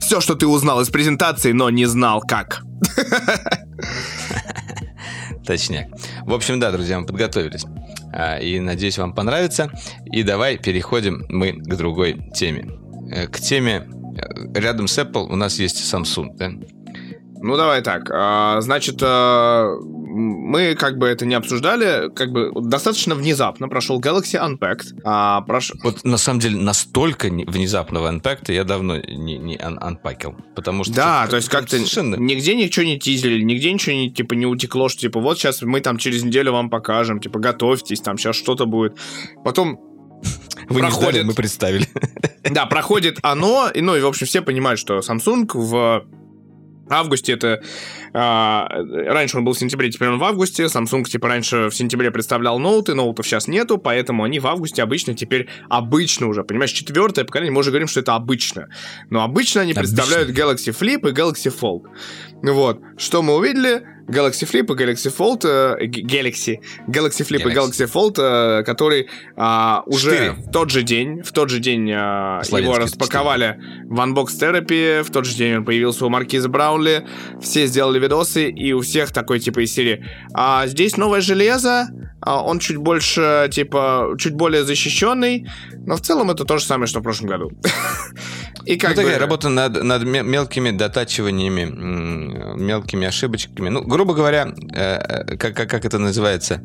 Все, 0.00 0.20
что 0.20 0.34
ты 0.34 0.46
узнал 0.46 0.80
из 0.82 0.90
презентации, 0.90 1.52
но 1.52 1.70
не 1.70 1.86
знал 1.86 2.20
как. 2.20 2.62
Точняк. 5.46 5.88
В 6.22 6.34
общем, 6.34 6.60
да, 6.60 6.70
друзья, 6.72 7.00
мы 7.00 7.06
подготовились. 7.06 7.64
А, 8.12 8.38
и 8.38 8.60
надеюсь, 8.60 8.98
вам 8.98 9.12
понравится. 9.14 9.70
И 10.04 10.22
давай 10.22 10.58
переходим 10.58 11.24
мы 11.28 11.52
к 11.52 11.76
другой 11.76 12.30
теме. 12.34 12.68
Э, 13.10 13.26
к 13.26 13.40
теме 13.40 13.86
рядом 14.54 14.88
с 14.88 14.98
Apple 14.98 15.26
у 15.30 15.36
нас 15.36 15.58
есть 15.58 15.92
Samsung, 15.92 16.36
да? 16.36 16.50
Ну, 17.42 17.56
давай 17.56 17.82
так. 17.82 18.10
А, 18.12 18.60
значит, 18.60 18.98
а, 19.02 19.76
мы 19.80 20.74
как 20.74 20.98
бы 20.98 21.06
это 21.06 21.26
не 21.26 21.34
обсуждали, 21.34 22.10
как 22.14 22.32
бы 22.32 22.50
достаточно 22.54 23.14
внезапно 23.14 23.68
прошел 23.68 24.00
Galaxy 24.00 24.40
Unpacked. 24.40 25.00
А, 25.04 25.42
прош... 25.42 25.72
Вот 25.82 26.04
на 26.04 26.16
самом 26.16 26.40
деле 26.40 26.56
настолько 26.56 27.28
внезапного 27.28 28.10
Unpacked 28.10 28.52
я 28.52 28.64
давно 28.64 28.96
не, 28.96 29.38
не 29.38 29.56
un 29.56 29.78
unpackил, 29.78 30.34
потому 30.54 30.84
что... 30.84 30.94
Да, 30.94 31.26
то 31.28 31.36
есть 31.36 31.48
как-то 31.48 31.76
совершенно... 31.76 32.16
нигде 32.16 32.54
ничего 32.54 32.86
не 32.86 32.98
тизили, 32.98 33.42
нигде 33.42 33.72
ничего 33.72 33.94
не, 33.94 34.10
типа, 34.10 34.34
не 34.34 34.46
утекло, 34.46 34.88
что 34.88 35.02
типа 35.02 35.20
вот 35.20 35.38
сейчас 35.38 35.62
мы 35.62 35.80
там 35.80 35.98
через 35.98 36.22
неделю 36.22 36.52
вам 36.52 36.70
покажем, 36.70 37.20
типа 37.20 37.38
готовьтесь, 37.38 38.00
там 38.00 38.16
сейчас 38.18 38.36
что-то 38.36 38.66
будет. 38.66 38.96
Потом 39.44 39.78
вы 40.68 40.80
проходит... 40.80 40.82
не 40.82 40.90
ждали, 40.90 41.22
мы 41.22 41.34
представили. 41.34 41.86
Да, 42.48 42.66
проходит 42.66 43.18
оно, 43.22 43.68
и, 43.74 43.80
ну 43.80 43.96
и, 43.96 44.00
в 44.00 44.06
общем, 44.06 44.26
все 44.26 44.40
понимают, 44.40 44.78
что 44.78 45.00
Samsung 45.00 45.48
в 45.52 46.06
августе 46.88 47.32
это... 47.32 47.62
А, 48.12 48.68
раньше 48.70 49.38
он 49.38 49.44
был 49.44 49.52
в 49.52 49.58
сентябре, 49.58 49.90
теперь 49.90 50.08
он 50.08 50.18
в 50.18 50.24
августе. 50.24 50.64
Samsung, 50.64 51.04
типа, 51.04 51.28
раньше 51.28 51.68
в 51.68 51.74
сентябре 51.74 52.10
представлял 52.10 52.58
ноуты, 52.58 52.94
ноутов 52.94 53.26
сейчас 53.26 53.48
нету, 53.48 53.78
поэтому 53.78 54.24
они 54.24 54.38
в 54.38 54.46
августе 54.46 54.82
обычно 54.82 55.14
теперь 55.14 55.48
обычно 55.68 56.28
уже. 56.28 56.44
Понимаешь, 56.44 56.70
четвертое 56.70 57.24
поколение, 57.24 57.52
мы 57.52 57.60
уже 57.60 57.70
говорим, 57.70 57.88
что 57.88 58.00
это 58.00 58.14
обычно. 58.14 58.68
Но 59.10 59.22
обычно 59.22 59.62
они 59.62 59.72
обычно. 59.72 59.96
представляют 59.96 60.30
Galaxy 60.30 60.76
Flip 60.78 61.08
и 61.08 61.12
Galaxy 61.12 61.52
Fold. 61.52 61.82
Вот. 62.42 62.80
Что 62.96 63.22
мы 63.22 63.34
увидели? 63.34 63.82
Galaxy 64.08 64.46
Flip 64.46 64.66
и 64.72 64.84
Galaxy 64.84 65.14
Fold, 65.16 65.44
э, 65.44 65.86
Galaxy, 65.86 66.60
Galaxy 66.88 67.26
Flip 67.26 67.42
Galaxy. 67.42 67.50
и 67.50 67.54
Galaxy 67.54 67.92
Fold, 67.92 68.16
э, 68.18 68.62
который 68.64 69.08
э, 69.36 69.76
уже 69.86 70.10
4. 70.10 70.32
в 70.32 70.50
тот 70.52 70.70
же 70.70 70.82
день, 70.82 71.22
в 71.22 71.32
тот 71.32 71.50
же 71.50 71.58
день 71.58 71.90
э, 71.90 71.94
его 71.94 72.78
распаковали 72.78 73.58
4. 73.60 73.86
в 73.88 74.00
Unbox 74.00 74.26
Therapy, 74.40 75.02
в 75.02 75.10
тот 75.10 75.26
же 75.26 75.36
день 75.36 75.56
он 75.56 75.64
появился 75.64 76.06
у 76.06 76.08
Маркиза 76.08 76.48
Браунли, 76.48 77.06
все 77.40 77.66
сделали 77.66 77.98
видосы, 77.98 78.48
и 78.48 78.72
у 78.72 78.80
всех 78.80 79.12
такой 79.12 79.40
типа 79.40 79.64
из 79.64 79.72
серии 79.72 80.04
а, 80.32 80.66
«Здесь 80.66 80.96
новое 80.96 81.20
железо, 81.20 81.88
а 82.20 82.42
он 82.42 82.58
чуть 82.58 82.76
больше, 82.76 83.48
типа, 83.52 84.16
чуть 84.18 84.34
более 84.34 84.64
защищенный, 84.64 85.48
но 85.86 85.96
в 85.96 86.00
целом 86.00 86.30
это 86.30 86.44
то 86.44 86.58
же 86.58 86.64
самое, 86.64 86.86
что 86.86 87.00
в 87.00 87.02
прошлом 87.02 87.28
году. 87.28 87.52
И 88.66 88.76
как 88.76 88.90
ну, 88.90 88.96
бы... 88.96 89.02
такая 89.02 89.18
работа 89.20 89.48
над, 89.48 89.82
над 89.82 90.02
мелкими 90.04 90.72
дотачиваниями, 90.72 91.64
мелкими 92.56 93.06
ошибочками. 93.06 93.68
Ну, 93.68 93.82
грубо 93.82 94.12
говоря, 94.14 94.54
э, 94.74 94.96
э, 94.98 95.36
как, 95.36 95.54
как, 95.56 95.70
как 95.70 95.84
это 95.84 95.98
называется? 95.98 96.60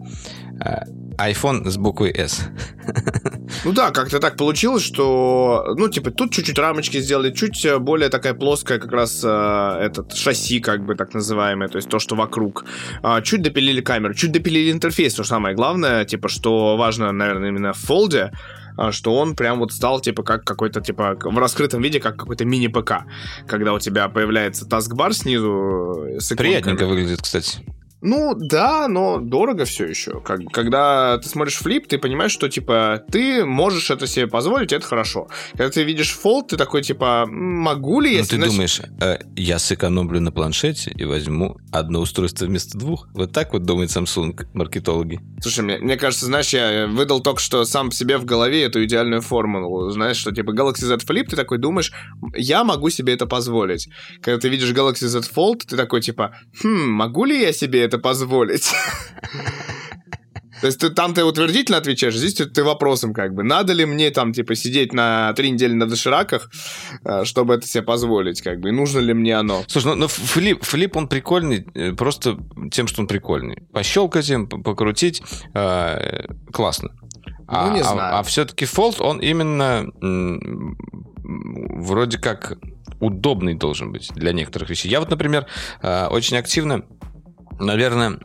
Э, 0.65 0.86
iPhone 1.17 1.70
с 1.70 1.77
буквой 1.77 2.12
S. 2.12 2.41
Ну 3.65 3.74
да, 3.74 3.91
как-то 3.91 4.20
так 4.20 4.38
получилось, 4.38 4.81
что, 4.81 5.75
ну, 5.77 5.89
типа, 5.89 6.10
тут 6.10 6.31
чуть-чуть 6.31 6.58
рамочки 6.58 7.01
сделали, 7.01 7.31
чуть 7.31 7.67
более 7.79 8.10
такая 8.10 8.34
плоская 8.34 8.79
как 8.79 8.91
раз 8.93 9.22
э, 9.25 9.77
этот 9.81 10.15
шасси, 10.15 10.62
как 10.62 10.86
бы 10.86 10.96
так 10.96 11.13
называемое, 11.13 11.67
то 11.67 11.75
есть 11.75 11.89
то, 11.89 12.00
что 12.00 12.15
вокруг. 12.15 12.65
Э, 13.03 13.22
чуть 13.22 13.41
допилили 13.41 13.81
камеру, 13.81 14.13
чуть 14.13 14.31
допилили 14.31 14.72
интерфейс, 14.72 15.13
что 15.13 15.25
самое 15.25 15.53
главное, 15.53 16.05
типа, 16.05 16.29
что 16.29 16.77
важно, 16.77 17.12
наверное, 17.12 17.50
именно 17.50 17.74
в 17.74 17.77
фолде, 17.77 18.31
а, 18.31 18.61
что 18.91 19.15
он 19.15 19.35
прям 19.35 19.59
вот 19.59 19.71
стал 19.71 19.99
типа 20.01 20.23
как 20.23 20.43
какой-то 20.43 20.81
типа 20.81 21.17
в 21.21 21.37
раскрытом 21.37 21.81
виде 21.81 21.99
как 21.99 22.17
какой-то 22.17 22.45
мини-ПК, 22.45 23.05
когда 23.47 23.73
у 23.73 23.79
тебя 23.79 24.07
появляется 24.09 24.65
таскбар 24.65 25.13
снизу 25.13 26.05
э, 26.07 26.19
с 26.19 26.35
Приятненько 26.35 26.85
выглядит, 26.85 27.21
кстати. 27.21 27.59
Ну, 28.01 28.34
да, 28.36 28.88
но 28.88 29.20
дорого 29.20 29.65
все 29.65 29.86
еще. 29.86 30.22
Как, 30.22 30.41
когда 30.51 31.20
ты 31.20 31.29
смотришь 31.29 31.58
флип, 31.58 31.88
ты 31.88 32.00
понимаешь, 32.00 32.31
что, 32.31 32.50
типа, 32.50 33.03
ты 33.12 33.46
можешь 33.46 33.91
это 33.91 34.08
себе 34.08 34.27
позволить, 34.27 34.74
это 34.74 34.86
хорошо. 34.86 35.27
Когда 35.51 35.70
ты 35.70 35.84
видишь 35.84 36.12
фолд, 36.12 36.48
ты 36.48 36.58
такой, 36.58 36.81
типа, 36.81 37.25
могу 37.27 38.01
ли 38.01 38.13
я... 38.13 38.20
Ну, 38.20 38.25
ты 38.25 38.36
значит... 38.38 38.51
думаешь, 38.51 38.81
э, 39.01 39.20
я 39.36 39.60
сэкономлю 39.60 40.20
на 40.20 40.31
планшете 40.31 40.91
и 40.91 41.05
возьму 41.05 41.58
одно 41.72 42.00
устройство 42.01 42.46
вместо 42.46 42.77
двух? 42.77 43.08
Вот 43.13 43.31
так 43.34 43.53
вот 43.53 43.63
думает 43.63 43.91
Samsung 43.91 44.48
маркетологи. 44.53 45.20
Слушай, 45.39 45.63
мне, 45.63 45.77
мне 45.77 45.98
кажется, 45.98 46.25
знаешь, 46.25 46.50
я 46.50 46.88
выдал 46.88 47.22
только 47.22 47.39
что 47.39 47.63
сам 47.65 47.91
себе 47.91 48.17
в 48.17 48.25
голове 48.25 48.63
эту 48.63 48.84
идеальную 48.84 49.22
формулу. 49.22 49.91
Знаешь, 49.91 50.17
что, 50.17 50.31
типа, 50.31 50.51
Galaxy 50.51 50.86
Z 50.86 50.98
Flip, 50.98 51.25
ты 51.25 51.36
такой 51.36 51.60
думаешь, 51.60 51.91
я 52.36 52.63
могу 52.63 52.89
себе 52.89 53.13
это 53.13 53.27
позволить. 53.27 53.89
Когда 54.22 54.39
ты 54.39 54.50
видишь 54.50 54.72
Galaxy 54.72 55.08
Z 55.08 55.20
Fold, 55.36 55.62
ты 55.67 55.77
такой, 55.77 56.01
типа, 56.01 56.36
хм, 56.63 56.89
могу 56.89 57.25
ли 57.25 57.39
я 57.39 57.53
себе 57.53 57.81
это 57.81 57.90
позволить. 57.98 58.71
То 60.62 60.67
есть 60.67 60.79
ты, 60.79 60.91
там 60.91 61.15
ты 61.15 61.24
утвердительно 61.24 61.79
отвечаешь, 61.79 62.15
здесь 62.15 62.36
ты 62.36 62.63
вопросом 62.63 63.13
как 63.13 63.33
бы. 63.33 63.41
Надо 63.43 63.74
ли 63.74 63.86
мне 63.86 64.12
там, 64.12 64.31
типа, 64.31 64.53
сидеть 64.53 64.93
на 64.93 65.33
три 65.33 65.50
недели 65.50 65.74
на 65.74 65.88
дошираках, 65.88 66.51
э, 67.03 67.25
чтобы 67.25 67.55
это 67.55 67.67
себе 67.67 67.81
позволить, 67.81 68.41
как 68.43 68.60
бы, 68.60 68.69
и 68.69 68.71
нужно 68.71 69.00
ли 69.00 69.13
мне 69.13 69.36
оно? 69.36 69.63
Слушай, 69.67 69.88
ну, 69.88 69.95
ну 69.95 70.07
флип, 70.07 70.63
флип, 70.63 70.95
он 70.95 71.07
прикольный 71.07 71.65
э, 71.74 71.93
просто 71.93 72.38
тем, 72.71 72.86
что 72.86 73.01
он 73.01 73.07
прикольный. 73.07 73.63
Пощелкать 73.74 74.29
им, 74.29 74.48
покрутить, 74.48 75.24
э, 75.55 76.27
классно. 76.53 76.91
А, 77.48 77.67
ну, 77.67 77.75
не 77.75 77.83
знаю. 77.83 78.15
А, 78.15 78.19
а 78.19 78.24
все-таки 78.24 78.65
Fold, 78.65 79.01
он 79.01 79.17
именно 79.17 79.88
м, 80.01 80.77
вроде 81.24 82.19
как 82.19 82.57
удобный 83.00 83.55
должен 83.55 83.91
быть 83.91 84.12
для 84.13 84.31
некоторых 84.31 84.69
вещей. 84.69 84.89
Я 84.89 85.00
вот, 85.00 85.10
например, 85.10 85.48
э, 85.81 86.05
очень 86.07 86.38
активно 86.38 86.86
наверное, 87.62 88.20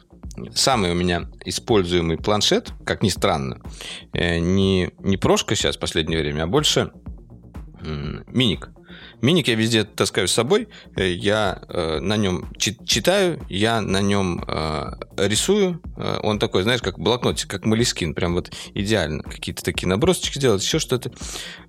самый 0.54 0.92
у 0.92 0.94
меня 0.94 1.30
используемый 1.44 2.18
планшет, 2.18 2.72
как 2.84 3.02
ни 3.02 3.08
странно, 3.08 3.60
э, 4.12 4.38
не, 4.38 4.90
не 5.00 5.16
прошка 5.16 5.54
сейчас 5.54 5.76
в 5.76 5.80
последнее 5.80 6.20
время, 6.20 6.44
а 6.44 6.46
больше 6.46 6.92
миник. 8.26 8.70
Миник 9.22 9.48
я 9.48 9.54
везде 9.54 9.84
таскаю 9.84 10.28
с 10.28 10.32
собой, 10.32 10.68
э, 10.96 11.10
я 11.10 11.62
э, 11.68 12.00
на 12.00 12.16
нем 12.16 12.52
читаю, 12.58 13.40
я 13.48 13.80
на 13.80 14.00
нем 14.02 14.44
э, 14.46 14.92
рисую. 15.16 15.80
Э, 15.96 16.18
он 16.22 16.38
такой, 16.38 16.62
знаешь, 16.62 16.82
как 16.82 16.98
блокнотик, 16.98 17.48
как 17.48 17.64
Малискин, 17.64 18.14
прям 18.14 18.34
вот 18.34 18.50
идеально. 18.74 19.22
Какие-то 19.22 19.62
такие 19.62 19.88
набросочки 19.88 20.38
делать, 20.38 20.62
еще 20.62 20.78
что-то. 20.78 21.12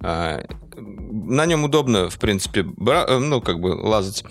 Э, 0.02 0.44
на 0.76 1.46
нем 1.46 1.64
удобно, 1.64 2.10
в 2.10 2.20
принципе, 2.20 2.64
бра- 2.64 3.08
ну, 3.20 3.42
как 3.42 3.60
бы 3.60 3.68
лазать, 3.68 4.26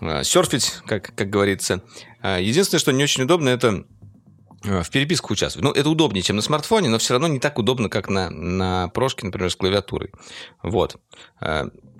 э, 0.00 0.22
серфить, 0.22 0.74
как, 0.86 1.14
как 1.16 1.28
говорится. 1.28 1.82
А, 2.26 2.38
единственное, 2.40 2.80
что 2.80 2.92
не 2.92 3.04
очень 3.04 3.22
удобно, 3.22 3.50
это 3.50 3.84
а, 4.64 4.82
в 4.82 4.90
переписку 4.90 5.32
участвовать. 5.32 5.64
Ну, 5.64 5.80
это 5.80 5.88
удобнее, 5.88 6.22
чем 6.22 6.34
на 6.34 6.42
смартфоне, 6.42 6.88
но 6.88 6.98
все 6.98 7.14
равно 7.14 7.28
не 7.28 7.38
так 7.38 7.56
удобно, 7.56 7.88
как 7.88 8.08
на, 8.08 8.30
на 8.30 8.88
прошке, 8.88 9.26
например, 9.26 9.48
с 9.48 9.54
клавиатурой. 9.54 10.10
Вот. 10.60 10.96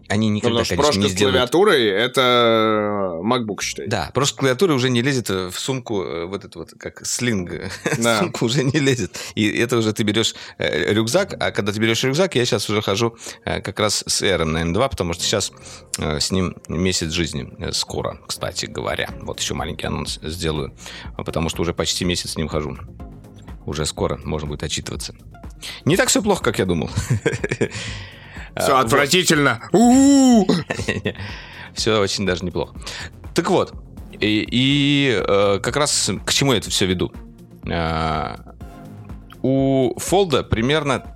Они 0.09 0.29
никогда, 0.29 0.61
Потому 0.61 0.83
конечно, 0.83 1.01
не 1.01 1.09
сделают... 1.09 1.35
с 1.35 1.51
клавиатурой 1.51 1.87
это 1.87 3.21
MacBook, 3.23 3.63
считай. 3.63 3.89
Да, 3.89 4.11
просто 4.15 4.39
клавиатура 4.39 4.75
уже 4.75 4.89
не 4.91 5.03
лезет 5.03 5.29
в 5.29 5.55
сумку, 5.55 6.03
э, 6.03 6.27
вот 6.27 6.45
это 6.45 6.59
вот, 6.59 6.73
как 6.79 7.05
слинг, 7.05 7.51
да. 7.99 8.21
сумку 8.21 8.47
уже 8.47 8.63
не 8.63 8.79
лезет. 8.79 9.19
И 9.35 9.49
это 9.49 9.77
уже 9.77 9.93
ты 9.93 10.05
берешь 10.05 10.35
э, 10.59 10.93
рюкзак, 10.93 11.35
а 11.41 11.51
когда 11.51 11.73
ты 11.73 11.81
берешь 11.81 12.05
рюкзак, 12.05 12.37
я 12.37 12.45
сейчас 12.45 12.71
уже 12.71 12.83
хожу 12.83 13.17
э, 13.45 13.61
как 13.61 13.81
раз 13.81 14.05
с 14.07 14.23
Air 14.23 14.45
на 14.45 14.63
M2, 14.63 14.89
потому 14.89 15.13
что 15.13 15.25
сейчас 15.25 15.53
с 15.99 16.31
ним 16.31 16.57
месяц 16.69 17.11
жизни 17.11 17.73
скоро, 17.73 18.21
кстати 18.27 18.67
говоря. 18.67 19.09
Вот 19.23 19.41
еще 19.41 19.55
маленький 19.55 19.87
анонс 19.87 20.21
сделаю, 20.23 20.77
потому 21.17 21.49
что 21.49 21.63
уже 21.63 21.75
почти 21.75 22.05
месяц 22.05 22.33
с 22.33 22.37
ним 22.37 22.49
хожу. 22.49 22.77
Уже 23.65 23.87
скоро 23.87 24.19
можно 24.25 24.49
будет 24.49 24.63
отчитываться. 24.63 25.15
Не 25.85 25.97
так 25.97 26.09
все 26.09 26.23
плохо, 26.23 26.43
как 26.45 26.59
я 26.59 26.67
думал. 26.67 26.91
Все 28.59 28.77
а, 28.77 28.81
отвратительно. 28.81 29.61
Все 31.75 32.01
очень 32.01 32.25
даже 32.25 32.45
неплохо. 32.45 32.75
Так 33.35 33.51
вот, 33.51 33.75
и, 34.19 34.47
и 34.51 35.23
э, 35.27 35.61
как 35.63 35.77
раз 35.77 36.11
к 36.25 36.33
чему 36.33 36.53
я 36.53 36.59
это 36.59 36.71
все 36.71 36.87
веду? 36.87 37.13
Э, 37.67 38.37
у 39.43 39.93
Фолда 39.99 40.43
примерно 40.43 41.16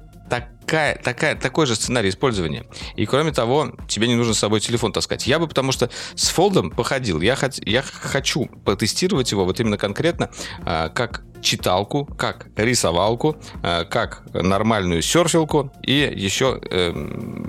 такая, 0.70 0.94
такая, 1.02 1.34
такой 1.34 1.66
же 1.66 1.74
сценарий 1.74 2.10
использования. 2.10 2.64
И 2.94 3.04
кроме 3.04 3.32
того, 3.32 3.72
тебе 3.88 4.06
не 4.06 4.14
нужно 4.14 4.34
с 4.34 4.38
собой 4.38 4.60
телефон 4.60 4.92
таскать. 4.92 5.26
Я 5.26 5.40
бы, 5.40 5.48
потому 5.48 5.72
что 5.72 5.90
с 6.14 6.28
фолдом 6.28 6.70
походил. 6.70 7.20
Я, 7.20 7.34
хот, 7.34 7.54
я 7.66 7.82
хочу 7.82 8.46
потестировать 8.64 9.32
его 9.32 9.44
вот 9.44 9.58
именно 9.58 9.76
конкретно 9.76 10.30
а, 10.64 10.88
как 10.88 11.24
читалку, 11.42 12.04
как 12.04 12.50
рисовалку, 12.56 13.36
а, 13.64 13.84
как 13.84 14.22
нормальную 14.32 15.02
серфилку 15.02 15.72
и 15.82 16.12
еще, 16.14 16.60
э, 16.70 16.90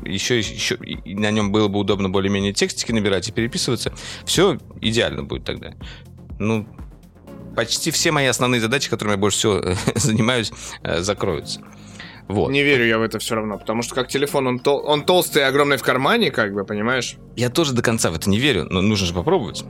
еще, 0.08 0.40
еще 0.40 0.76
и 0.76 1.14
на 1.14 1.30
нем 1.30 1.52
было 1.52 1.68
бы 1.68 1.78
удобно 1.78 2.10
более-менее 2.10 2.54
текстики 2.54 2.92
набирать 2.92 3.30
и 3.30 3.32
переписываться. 3.32 3.94
Все 4.26 4.58
идеально 4.82 5.24
будет 5.24 5.44
тогда. 5.44 5.74
Ну, 6.40 6.68
почти 7.56 7.92
все 7.92 8.12
мои 8.12 8.26
основные 8.26 8.62
задачи, 8.62 8.90
которыми 8.90 9.14
я 9.14 9.18
больше 9.18 9.38
всего 9.38 9.62
занимаюсь, 9.96 10.52
э, 10.82 11.02
закроются. 11.02 11.62
Вот. 12.28 12.50
Не 12.50 12.64
верю 12.64 12.86
я 12.86 12.98
в 12.98 13.02
это 13.02 13.20
все 13.20 13.36
равно, 13.36 13.58
потому 13.58 13.82
что 13.82 13.96
как 13.96 14.08
телефон, 14.08 14.48
он, 14.48 14.58
тол- 14.60 14.84
он 14.86 15.04
толстый 15.04 15.40
и 15.40 15.46
огромный 15.46 15.78
в 15.78 15.84
кармане, 15.84 16.32
как 16.32 16.54
бы, 16.54 16.64
понимаешь? 16.66 17.16
Я 17.36 17.50
тоже 17.50 17.74
до 17.74 17.82
конца 17.82 18.10
в 18.12 18.16
это 18.16 18.30
не 18.30 18.40
верю, 18.40 18.68
но 18.70 18.82
нужно 18.82 19.08
же 19.08 19.14
попробовать. 19.14 19.64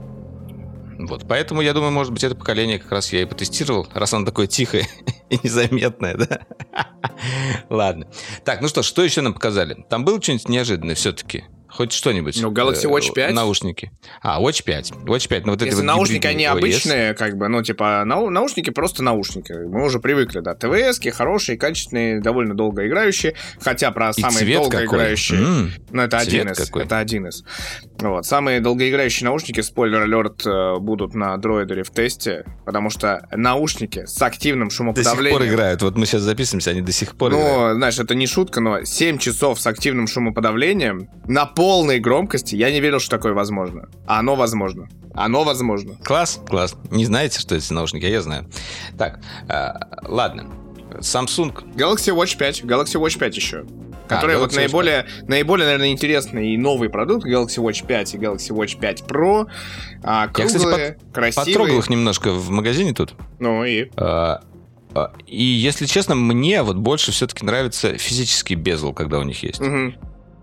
Вот, 0.98 1.26
поэтому 1.26 1.62
я 1.62 1.72
думаю, 1.72 1.90
может 1.90 2.12
быть, 2.12 2.22
это 2.22 2.36
поколение 2.36 2.78
как 2.78 2.92
раз 2.92 3.12
я 3.12 3.22
и 3.22 3.24
потестировал, 3.24 3.88
раз 3.92 4.14
оно 4.14 4.24
такое 4.24 4.46
тихое 4.46 4.86
и 5.30 5.38
незаметное, 5.42 6.14
да? 6.16 6.40
Ладно. 7.68 8.06
Так, 8.44 8.60
ну 8.60 8.68
что, 8.68 8.82
что 8.82 9.02
еще 9.02 9.20
нам 9.20 9.34
показали? 9.34 9.84
Там 9.88 10.04
было 10.04 10.22
что-нибудь 10.22 10.48
неожиданное 10.48 10.94
все-таки? 10.94 11.44
Хоть 11.74 11.92
что-нибудь. 11.92 12.38
Ну, 12.42 12.50
Galaxy 12.50 12.84
Watch 12.84 13.14
5. 13.14 13.30
Э, 13.30 13.32
наушники. 13.32 13.90
А, 14.20 14.42
Watch 14.42 14.62
5. 14.62 14.90
Watch 15.06 15.26
5. 15.28 15.46
Ну, 15.46 15.52
вот 15.52 15.62
Если 15.62 15.78
это 15.78 15.86
наушники, 15.86 16.26
они 16.26 16.44
обычные, 16.44 17.14
как 17.14 17.38
бы, 17.38 17.48
ну, 17.48 17.62
типа, 17.62 18.02
нау- 18.04 18.28
наушники 18.28 18.68
просто 18.68 19.02
наушники. 19.02 19.52
Мы 19.52 19.84
уже 19.84 19.98
привыкли, 19.98 20.40
да. 20.40 20.54
ТВСки 20.54 21.08
хорошие, 21.08 21.56
качественные, 21.56 22.20
довольно 22.20 22.54
долго 22.54 22.86
играющие. 22.86 23.34
Хотя 23.58 23.90
про 23.90 24.10
И 24.10 24.20
самые 24.20 24.54
долгоиграющие... 24.54 25.40
Mm. 25.40 25.68
Ну, 25.90 26.02
это 26.02 26.18
один 26.18 26.50
из. 26.50 26.58
Какой? 26.58 26.84
Это 26.84 26.98
один 26.98 27.28
из. 27.28 27.42
Вот. 27.98 28.26
Самые 28.26 28.60
долгоиграющие 28.60 29.24
наушники, 29.24 29.60
спойлер 29.62 30.02
алерт, 30.02 30.44
э, 30.44 30.76
будут 30.78 31.14
на 31.14 31.34
дроидере 31.38 31.84
в 31.84 31.90
тесте, 31.90 32.44
потому 32.66 32.90
что 32.90 33.26
наушники 33.32 34.04
с 34.04 34.20
активным 34.20 34.68
шумоподавлением... 34.68 35.22
До 35.22 35.30
сих 35.30 35.38
пор 35.38 35.46
играют. 35.46 35.82
Вот 35.82 35.96
мы 35.96 36.04
сейчас 36.04 36.22
записываемся, 36.22 36.70
они 36.72 36.82
до 36.82 36.92
сих 36.92 37.16
пор 37.16 37.32
ну, 37.32 37.38
играют. 37.38 37.76
знаешь, 37.76 37.98
это 37.98 38.14
не 38.14 38.26
шутка, 38.26 38.60
но 38.60 38.84
7 38.84 39.16
часов 39.18 39.58
с 39.58 39.66
активным 39.66 40.06
шумоподавлением 40.06 41.08
на 41.26 41.46
полной 41.62 42.00
громкости 42.00 42.56
я 42.56 42.72
не 42.72 42.80
верил, 42.80 42.98
что 42.98 43.10
такое 43.10 43.34
возможно. 43.34 43.88
А 44.04 44.18
оно 44.18 44.34
возможно. 44.34 44.88
Оно 45.14 45.44
возможно. 45.44 45.94
Класс, 46.02 46.40
класс. 46.48 46.74
Не 46.90 47.04
знаете, 47.04 47.38
что 47.38 47.54
это 47.54 47.72
наушники, 47.72 48.04
а 48.04 48.08
я 48.08 48.20
знаю. 48.20 48.48
Так, 48.98 49.20
э, 49.48 49.70
ладно. 50.08 50.50
Samsung. 50.98 51.54
Galaxy 51.76 52.12
Watch 52.12 52.36
5. 52.36 52.64
Galaxy 52.64 53.00
Watch 53.00 53.16
5 53.16 53.36
еще. 53.36 53.64
Который 54.08 54.34
а, 54.34 54.38
вот 54.40 54.56
наиболее, 54.56 55.06
наиболее, 55.28 55.66
наверное, 55.66 55.92
интересный 55.92 56.52
и 56.52 56.58
новый 56.58 56.90
продукт 56.90 57.24
Galaxy 57.24 57.62
Watch 57.62 57.86
5 57.86 58.14
и 58.14 58.18
Galaxy 58.18 58.50
Watch 58.50 58.80
5 58.80 59.02
Pro. 59.02 59.46
А, 60.02 60.26
круглые, 60.26 60.52
Я, 60.52 60.58
кстати, 60.58 60.98
под, 61.04 61.14
красивые. 61.14 61.54
потрогал 61.54 61.78
их 61.78 61.90
немножко 61.90 62.32
в 62.32 62.50
магазине 62.50 62.92
тут. 62.92 63.14
Ну 63.38 63.64
и? 63.64 63.88
А, 63.94 64.42
а, 64.96 65.12
и, 65.28 65.44
если 65.44 65.86
честно, 65.86 66.16
мне 66.16 66.64
вот 66.64 66.78
больше 66.78 67.12
все-таки 67.12 67.46
нравится 67.46 67.96
физический 67.98 68.56
безл, 68.56 68.92
когда 68.92 69.20
у 69.20 69.22
них 69.22 69.40
есть. 69.44 69.60
Угу. 69.60 69.92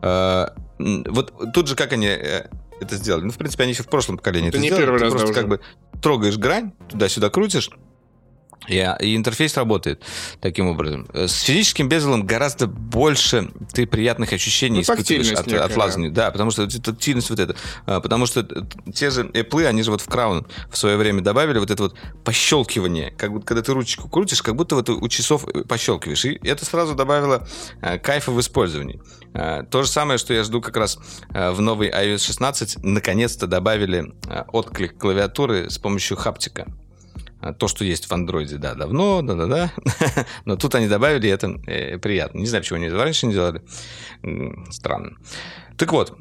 А, 0.01 0.53
вот 0.79 1.33
тут 1.53 1.67
же 1.67 1.75
как 1.75 1.93
они 1.93 2.07
э, 2.07 2.47
это 2.79 2.95
сделали? 2.95 3.25
Ну, 3.25 3.31
в 3.31 3.37
принципе, 3.37 3.63
они 3.63 3.73
еще 3.73 3.83
в 3.83 3.87
прошлом 3.87 4.17
поколении 4.17 4.49
это, 4.49 4.57
это 4.57 4.63
не 4.63 4.69
сделали. 4.69 4.85
Первый 4.85 4.97
Ты 4.99 5.03
раз, 5.05 5.13
просто 5.13 5.27
да, 5.27 5.33
как 5.33 5.49
бы 5.49 5.59
трогаешь 6.01 6.37
грань, 6.37 6.71
туда-сюда 6.87 7.29
крутишь, 7.29 7.69
и, 8.69 8.87
и 8.99 9.15
интерфейс 9.15 9.57
работает 9.57 10.03
таким 10.41 10.67
образом. 10.67 11.07
Э, 11.13 11.27
с 11.27 11.41
физическим 11.41 11.89
безелом 11.89 12.25
гораздо 12.25 12.67
больше 12.67 13.49
ты 13.73 13.87
приятных 13.87 14.31
ощущений 14.33 14.77
ну, 14.77 14.81
испытываешь 14.81 15.31
от, 15.31 15.47
некая, 15.47 15.63
от 15.63 15.75
лазания. 15.75 16.09
Да. 16.09 16.25
да, 16.25 16.31
потому 16.31 16.51
что 16.51 16.67
тактильность 16.67 17.29
вот 17.29 17.39
эта. 17.39 17.55
А, 17.85 17.99
потому 17.99 18.25
что 18.25 18.47
те 18.93 19.09
же 19.09 19.23
Apple, 19.23 19.65
они 19.65 19.83
же 19.83 19.91
вот 19.91 20.01
в 20.01 20.07
Crown 20.07 20.45
в 20.71 20.77
свое 20.77 20.97
время 20.97 21.21
добавили 21.21 21.59
вот 21.59 21.71
это 21.71 21.83
вот 21.83 21.95
пощелкивание. 22.23 23.11
Как 23.11 23.31
будто, 23.31 23.45
когда 23.45 23.61
ты 23.63 23.73
ручку 23.73 24.07
крутишь, 24.07 24.41
как 24.41 24.55
будто 24.55 24.75
вот 24.75 24.89
у 24.89 25.07
часов 25.07 25.47
э, 25.47 25.63
пощелкиваешь. 25.63 26.25
И 26.25 26.39
это 26.43 26.65
сразу 26.65 26.95
добавило 26.95 27.47
э, 27.81 27.97
кайфа 27.97 28.31
в 28.31 28.39
использовании. 28.39 29.01
То 29.31 29.83
же 29.83 29.87
самое, 29.87 30.17
что 30.17 30.33
я 30.33 30.43
жду 30.43 30.59
как 30.59 30.75
раз 30.75 30.97
в 31.29 31.61
новый 31.61 31.89
iOS 31.89 32.25
16. 32.25 32.83
Наконец-то 32.83 33.45
добавили 33.45 34.11
отклик 34.51 34.97
клавиатуры 34.97 35.69
с 35.69 35.77
помощью 35.77 36.17
хаптика. 36.17 36.65
А, 37.41 37.53
то, 37.53 37.67
что 37.67 37.85
есть 37.85 38.05
в 38.05 38.11
андроиде, 38.11 38.57
да, 38.57 38.75
давно, 38.75 39.21
да-да-да. 39.21 39.71
Но 40.45 40.55
тут 40.57 40.75
они 40.75 40.87
добавили, 40.87 41.29
это 41.29 41.59
э, 41.67 41.97
приятно. 41.97 42.39
Не 42.39 42.47
знаю, 42.47 42.63
почему 42.63 42.77
они 42.77 42.87
это 42.87 42.97
раньше 42.97 43.27
не 43.27 43.33
делали. 43.33 43.61
Странно. 44.71 45.17
Так 45.77 45.93
вот, 45.93 46.17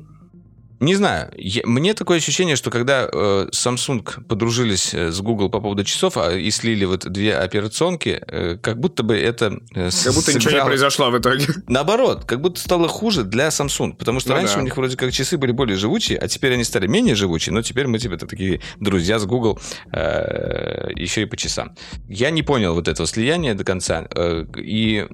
не 0.80 0.94
знаю. 0.94 1.32
Я, 1.36 1.62
мне 1.64 1.94
такое 1.94 2.18
ощущение, 2.18 2.56
что 2.56 2.70
когда 2.70 3.08
э, 3.10 3.48
Samsung 3.52 4.24
подружились 4.24 4.94
э, 4.94 5.10
с 5.10 5.20
Google 5.20 5.50
по 5.50 5.60
поводу 5.60 5.84
часов 5.84 6.16
а, 6.16 6.36
и 6.36 6.50
слили 6.50 6.84
вот 6.84 7.10
две 7.10 7.36
операционки, 7.36 8.20
э, 8.26 8.56
как 8.56 8.78
будто 8.78 9.02
бы 9.02 9.16
это... 9.16 9.58
Э, 9.74 9.90
как 9.90 10.14
будто 10.14 10.32
сыграло... 10.32 10.36
ничего 10.36 10.52
не 10.52 10.64
произошло 10.64 11.10
в 11.10 11.18
итоге. 11.18 11.46
Наоборот, 11.66 12.24
как 12.24 12.40
будто 12.40 12.60
стало 12.60 12.86
хуже 12.88 13.24
для 13.24 13.48
Samsung. 13.48 13.96
Потому 13.96 14.20
что 14.20 14.30
ну, 14.30 14.36
раньше 14.36 14.54
да. 14.54 14.60
у 14.60 14.62
них 14.62 14.76
вроде 14.76 14.96
как 14.96 15.12
часы 15.12 15.36
были 15.36 15.52
более 15.52 15.76
живучие, 15.76 16.18
а 16.18 16.28
теперь 16.28 16.54
они 16.54 16.64
стали 16.64 16.86
менее 16.86 17.14
живучие, 17.14 17.52
но 17.52 17.62
теперь 17.62 17.86
мы 17.88 17.98
типа 17.98 18.16
такие 18.16 18.60
друзья 18.78 19.18
с 19.18 19.26
Google 19.26 19.58
э, 19.92 20.90
еще 20.94 21.22
и 21.22 21.24
по 21.24 21.36
часам. 21.36 21.74
Я 22.08 22.30
не 22.30 22.42
понял 22.42 22.74
вот 22.74 22.88
этого 22.88 23.06
слияния 23.06 23.54
до 23.54 23.64
конца. 23.64 24.06
Э, 24.14 24.44
и 24.56 25.06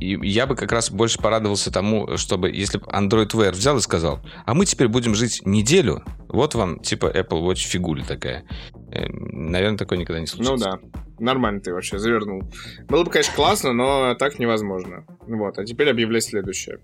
и 0.00 0.28
я 0.28 0.46
бы 0.46 0.56
как 0.56 0.72
раз 0.72 0.90
больше 0.90 1.18
порадовался 1.18 1.72
тому, 1.72 2.16
чтобы, 2.16 2.50
если 2.50 2.78
бы 2.78 2.86
Android 2.86 3.30
Wear 3.30 3.52
взял 3.52 3.76
и 3.78 3.80
сказал, 3.80 4.20
а 4.44 4.54
мы 4.54 4.66
теперь 4.66 4.88
будем 4.88 5.14
жить 5.14 5.42
неделю, 5.44 6.02
вот 6.28 6.54
вам 6.54 6.80
типа 6.80 7.06
Apple 7.06 7.42
Watch 7.42 7.66
фигуля 7.66 8.04
такая. 8.04 8.44
Эм, 8.90 9.50
Наверное, 9.50 9.78
такое 9.78 9.98
никогда 9.98 10.20
не 10.20 10.26
случится. 10.26 10.52
Ну 10.52 10.58
да, 10.58 11.00
нормально 11.18 11.60
ты 11.60 11.72
вообще 11.72 11.98
завернул. 11.98 12.42
Было 12.88 13.04
бы, 13.04 13.10
конечно, 13.10 13.34
классно, 13.34 13.72
но 13.72 14.14
так 14.14 14.38
невозможно. 14.38 15.04
Вот, 15.26 15.58
а 15.58 15.64
теперь 15.64 15.90
объявляй 15.90 16.20
следующее. 16.20 16.80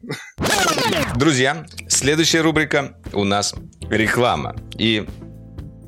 Друзья, 1.17 1.67
следующая 1.89 2.41
рубрика 2.41 2.97
у 3.13 3.25
нас 3.25 3.55
реклама. 3.91 4.57
И 4.79 5.07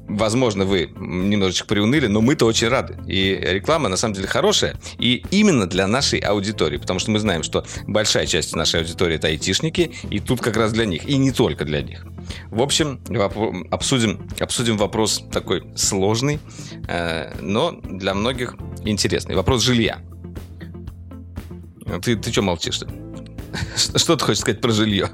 возможно, 0.09 0.65
вы 0.65 0.91
немножечко 0.97 1.67
приуныли, 1.67 2.07
но 2.07 2.21
мы-то 2.21 2.47
очень 2.47 2.69
рады. 2.69 2.97
И 3.07 3.39
реклама, 3.41 3.89
на 3.89 3.97
самом 3.97 4.15
деле, 4.15 4.27
хорошая. 4.27 4.77
И 4.99 5.25
именно 5.31 5.67
для 5.67 5.87
нашей 5.87 6.19
аудитории. 6.21 6.77
Потому 6.79 7.01
что 7.01 7.11
мы 7.11 7.19
знаем, 7.19 7.43
что 7.43 7.65
большая 7.87 8.27
часть 8.27 8.55
нашей 8.55 8.81
аудитории— 8.81 9.15
это 9.17 9.29
айтишники. 9.29 9.93
И 10.11 10.21
тут 10.21 10.41
как 10.41 10.57
раз 10.57 10.73
для 10.73 10.87
них. 10.87 11.09
И 11.09 11.17
не 11.17 11.33
только 11.33 11.65
для 11.65 11.83
них. 11.83 12.05
В 12.51 12.61
общем, 12.61 13.01
обсудим, 13.71 14.29
обсудим 14.41 14.77
вопрос 14.77 15.23
такой 15.33 15.65
сложный, 15.77 16.41
э, 16.89 17.33
но 17.41 17.73
для 17.73 18.15
многих 18.15 18.57
интересный. 18.85 19.35
Вопрос 19.37 19.63
жилья. 19.63 20.01
Ты, 22.03 22.17
ты 22.17 22.33
что 22.33 22.43
молчишь-то? 22.43 22.89
Что 23.97 24.17
ты 24.17 24.25
хочешь 24.25 24.41
сказать 24.41 24.61
про 24.61 24.71
жилье? 24.71 25.11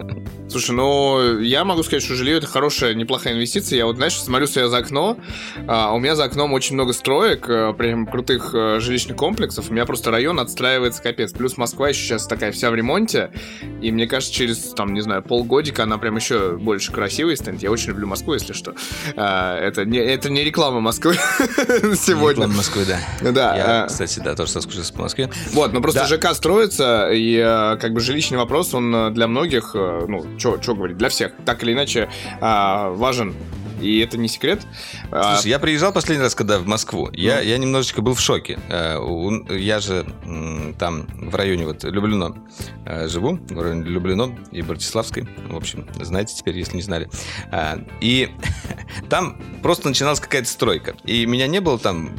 Слушай, 0.53 0.73
ну, 0.73 1.38
я 1.38 1.65
могу 1.65 1.83
сказать, 1.83 2.05
что 2.05 2.15
жилье 2.15 2.37
это 2.37 2.47
хорошая, 2.47 2.93
неплохая 2.93 3.33
инвестиция. 3.33 3.79
Я 3.79 3.87
вот, 3.87 3.97
знаешь, 3.97 4.21
смотрю 4.21 4.47
себе 4.47 4.69
за 4.69 4.77
окно, 4.77 5.17
а 5.67 5.95
у 5.95 5.99
меня 5.99 6.15
за 6.15 6.25
окном 6.25 6.53
очень 6.53 6.75
много 6.75 6.93
строек, 6.93 7.47
а, 7.49 7.73
прям 7.73 8.07
крутых 8.07 8.51
а, 8.53 8.79
жилищных 8.79 9.17
комплексов. 9.17 9.71
У 9.71 9.73
меня 9.73 9.87
просто 9.87 10.11
район 10.11 10.38
отстраивается 10.38 11.03
капец. 11.03 11.33
Плюс 11.33 11.57
Москва 11.57 11.88
еще 11.88 12.03
сейчас 12.03 12.27
такая 12.27 12.53
вся 12.53 12.71
в 12.71 12.75
ремонте. 12.75 13.31
И 13.81 13.91
мне 13.91 14.07
кажется, 14.07 14.35
через, 14.35 14.59
там, 14.75 14.93
не 14.93 15.01
знаю, 15.01 15.23
полгодика 15.23 15.85
она 15.85 15.97
прям 15.97 16.17
еще 16.17 16.59
больше 16.59 16.93
красивой 16.93 17.38
станет. 17.38 17.62
Я 17.62 17.71
очень 17.71 17.88
люблю 17.88 18.07
Москву, 18.07 18.35
если 18.35 18.53
что. 18.53 18.75
А, 19.17 19.57
это, 19.59 19.87
не, 19.87 20.01
это 20.01 20.29
не 20.29 20.45
реклама 20.45 20.81
Москвы 20.81 21.15
сегодня. 21.97 22.43
Реклама 22.43 22.57
Москвы, 22.57 22.85
да. 22.85 23.01
Да. 23.33 23.57
Я, 23.57 23.85
а... 23.85 23.87
кстати, 23.87 24.21
да, 24.23 24.35
тоже 24.35 24.51
соскучился 24.51 24.93
по 24.93 25.01
Москве. 25.01 25.31
Вот, 25.55 25.73
ну 25.73 25.81
просто. 25.81 26.07
ЖК 26.07 26.35
строится, 26.35 27.09
и 27.11 27.38
как 27.81 27.95
бы 27.95 28.01
жилищный 28.01 28.37
вопрос, 28.37 28.75
он 28.75 29.15
для 29.15 29.27
многих, 29.27 29.71
ну, 29.73 30.27
что 30.61 30.75
говорить, 30.75 30.97
для 30.97 31.09
всех, 31.09 31.33
так 31.45 31.63
или 31.63 31.73
иначе, 31.73 32.09
а, 32.41 32.91
важен 32.91 33.35
и 33.83 33.99
это 33.99 34.17
не 34.17 34.29
секрет. 34.29 34.63
А, 35.11 35.35
Слушай, 35.35 35.49
я 35.49 35.59
приезжал 35.59 35.93
последний 35.93 36.23
раз, 36.23 36.35
когда 36.35 36.59
в 36.59 36.67
Москву. 36.67 37.11
Я, 37.13 37.39
ну. 37.39 37.43
я 37.43 37.59
немножечко 37.59 38.01
был 38.01 38.15
в 38.15 38.21
шоке. 38.21 38.59
Э, 38.69 38.99
я 39.51 39.81
же 39.81 40.07
там 40.79 41.07
в 41.17 41.35
районе 41.35 41.67
вот 41.67 41.85
Люблино 41.85 42.37
э, 42.87 43.09
живу, 43.09 43.39
в 43.51 43.61
районе 43.61 43.83
Люблино 43.83 44.39
и 44.53 44.63
Братиславской. 44.63 45.27
В 45.49 45.57
общем, 45.57 45.89
знаете 46.01 46.35
теперь, 46.37 46.57
если 46.57 46.77
не 46.77 46.83
знали. 46.83 47.11
Э, 47.51 47.79
и 48.01 48.31
там 49.09 49.37
просто 49.63 49.89
начиналась 49.89 50.21
какая-то 50.21 50.49
стройка. 50.49 50.95
И 51.05 51.27
меня 51.27 51.49
не 51.49 51.61
было 51.61 51.79
там 51.79 52.11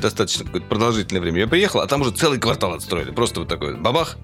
достаточно 0.00 0.44
продолжительное 0.44 1.20
время. 1.20 1.40
Я 1.40 1.48
приехал, 1.48 1.80
а 1.80 1.86
там 1.86 2.02
уже 2.02 2.12
целый 2.12 2.38
квартал 2.38 2.74
отстроили. 2.74 3.10
Просто 3.10 3.40
вот 3.40 3.48
такой 3.48 3.76
бабах. 3.76 4.16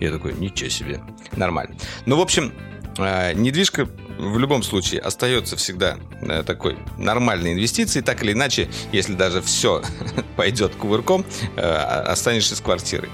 Я 0.00 0.10
такой, 0.10 0.34
ничего 0.34 0.68
себе, 0.68 1.00
нормально. 1.36 1.76
Ну, 2.06 2.16
в 2.16 2.20
общем, 2.20 2.52
недвижка 2.98 3.88
в 4.18 4.38
любом 4.38 4.62
случае 4.62 5.00
остается 5.00 5.56
всегда 5.56 5.96
э, 6.20 6.42
такой 6.44 6.78
нормальной 6.96 7.54
инвестицией. 7.54 8.04
Так 8.04 8.22
или 8.22 8.32
иначе, 8.32 8.68
если 8.92 9.14
даже 9.14 9.42
все 9.42 9.82
пойдет 10.36 10.74
кувырком, 10.74 11.24
э, 11.56 11.60
останешься 11.60 12.56
с 12.56 12.60
квартирой. 12.60 13.10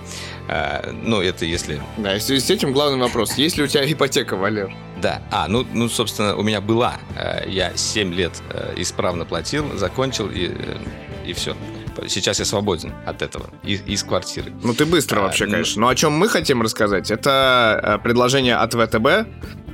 Ну, 1.02 1.20
это 1.20 1.44
если... 1.44 1.78
Да, 1.98 2.16
и 2.16 2.20
с 2.20 2.30
этим 2.30 2.72
главный 2.72 2.98
вопрос. 2.98 3.34
Есть 3.34 3.58
ли 3.58 3.64
у 3.64 3.66
тебя 3.66 3.84
ипотека, 3.84 4.34
Валер? 4.34 4.74
Да. 5.02 5.20
А, 5.30 5.46
ну, 5.46 5.66
ну, 5.74 5.90
собственно, 5.90 6.36
у 6.36 6.42
меня 6.42 6.62
была. 6.62 6.96
Я 7.46 7.76
7 7.76 8.14
лет 8.14 8.32
исправно 8.74 9.26
платил, 9.26 9.76
закончил 9.76 10.30
и, 10.30 10.50
и 11.26 11.34
все. 11.34 11.54
Сейчас 12.06 12.38
я 12.38 12.46
свободен 12.46 12.94
от 13.04 13.20
этого, 13.20 13.50
из, 13.62 13.82
из 13.82 14.02
квартиры. 14.04 14.50
Ну, 14.62 14.72
ты 14.72 14.86
быстро 14.86 15.20
а, 15.20 15.22
вообще, 15.24 15.44
ну... 15.44 15.52
конечно. 15.52 15.80
Но 15.82 15.88
о 15.88 15.94
чем 15.94 16.12
мы 16.12 16.30
хотим 16.30 16.62
рассказать, 16.62 17.10
это 17.10 18.00
предложение 18.02 18.56
от 18.56 18.72
ВТБ, 18.72 19.28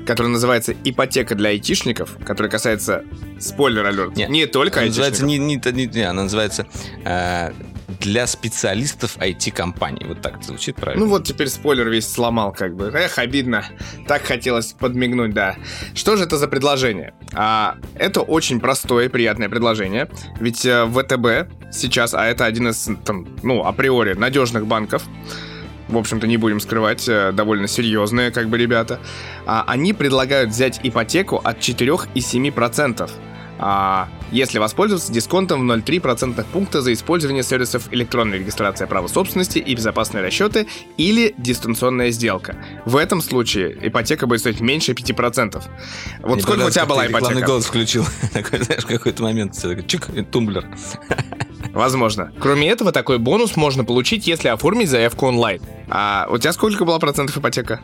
который 0.07 0.29
называется 0.29 0.75
«Ипотека 0.85 1.35
для 1.35 1.51
айтишников», 1.51 2.17
который 2.25 2.51
касается, 2.51 3.05
спойлер 3.41 3.85
алерт, 3.87 4.17
не, 4.17 4.27
не 4.27 4.47
только 4.47 4.81
она 4.81 4.87
айтишников. 4.87 5.21
Называется, 5.21 5.25
не, 5.25 5.39
не, 5.39 5.87
не, 5.87 5.87
не, 5.87 6.03
она 6.03 6.25
называется 6.25 6.67
э, 7.05 7.53
«Для 8.01 8.27
специалистов 8.27 9.17
IT-компаний». 9.19 10.05
Вот 10.07 10.21
так 10.21 10.43
звучит 10.43 10.77
правильно. 10.77 11.05
Ну 11.05 11.11
вот 11.11 11.25
теперь 11.25 11.49
спойлер 11.49 11.89
весь 11.89 12.11
сломал 12.11 12.53
как 12.53 12.75
бы. 12.75 12.91
Эх, 12.95 13.19
обидно. 13.19 13.65
Так 14.07 14.25
хотелось 14.25 14.73
подмигнуть, 14.73 15.33
да. 15.33 15.57
Что 15.95 16.17
же 16.17 16.25
это 16.25 16.37
за 16.37 16.49
предложение? 16.49 17.15
А, 17.33 17.77
это 17.95 18.21
очень 18.21 18.61
простое 18.61 19.07
и 19.07 19.09
приятное 19.09 19.49
предложение. 19.49 20.09
Ведь 20.41 20.65
э, 20.67 20.87
ВТБ 20.87 21.73
сейчас, 21.73 22.15
а 22.15 22.25
это 22.27 22.45
один 22.45 22.69
из, 22.69 22.89
там, 23.05 23.27
ну, 23.43 23.65
априори 23.65 24.15
надежных 24.15 24.67
банков, 24.67 25.05
в 25.95 25.99
общем-то, 25.99 26.27
не 26.27 26.37
будем 26.37 26.61
скрывать, 26.61 27.09
э, 27.09 27.33
довольно 27.33 27.69
серьезные, 27.69 28.31
как 28.31 28.49
бы, 28.49 28.59
ребята, 28.59 29.01
а, 29.47 29.65
они 29.67 29.93
предлагают 29.93 30.51
взять 30.51 30.81
ипотеку 30.83 31.41
от 31.43 31.61
4 31.61 32.09
и 32.15 32.21
7%. 32.21 33.11
А, 33.59 34.09
если 34.33 34.59
воспользоваться 34.59 35.13
дисконтом 35.13 35.61
в 35.61 35.65
0,3% 35.65 36.45
пункта 36.53 36.81
за 36.81 36.93
использование 36.93 37.43
сервисов 37.43 37.89
электронной 37.93 38.39
регистрации 38.39 38.85
права 38.85 39.07
собственности 39.07 39.59
и 39.59 39.75
безопасные 39.75 40.25
расчеты 40.25 40.67
или 40.97 41.35
дистанционная 41.39 42.11
сделка. 42.11 42.57
В 42.85 42.97
этом 42.97 43.23
случае 43.23 43.77
ипотека 43.81 44.27
будет 44.27 44.41
стоить 44.41 44.61
меньше 44.61 44.93
5%. 44.93 45.63
Вот 46.23 46.37
Не 46.37 46.43
сколько 46.43 46.65
у 46.65 46.71
тебя 46.71 46.85
была 46.85 47.07
ипотека? 47.07 47.19
Рекламный 47.21 47.47
голос 47.47 47.67
включил. 47.67 48.05
Такой, 48.33 48.63
знаешь, 48.63 48.85
какой-то 48.85 49.23
момент 49.23 49.55
чик, 49.87 50.09
тумблер. 50.31 50.67
Возможно. 51.75 52.33
Кроме 52.41 52.69
этого, 52.69 52.93
такой 52.93 53.19
бонус 53.19 53.57
можно 53.57 53.85
получить, 53.85 54.27
если 54.27 54.49
оформить 54.49 54.89
заявку 54.89 55.27
онлайн. 55.27 55.61
А 55.91 56.27
у 56.31 56.39
тебя 56.39 56.53
сколько 56.53 56.85
было 56.85 56.99
процентов 56.99 57.37
ипотека? 57.37 57.81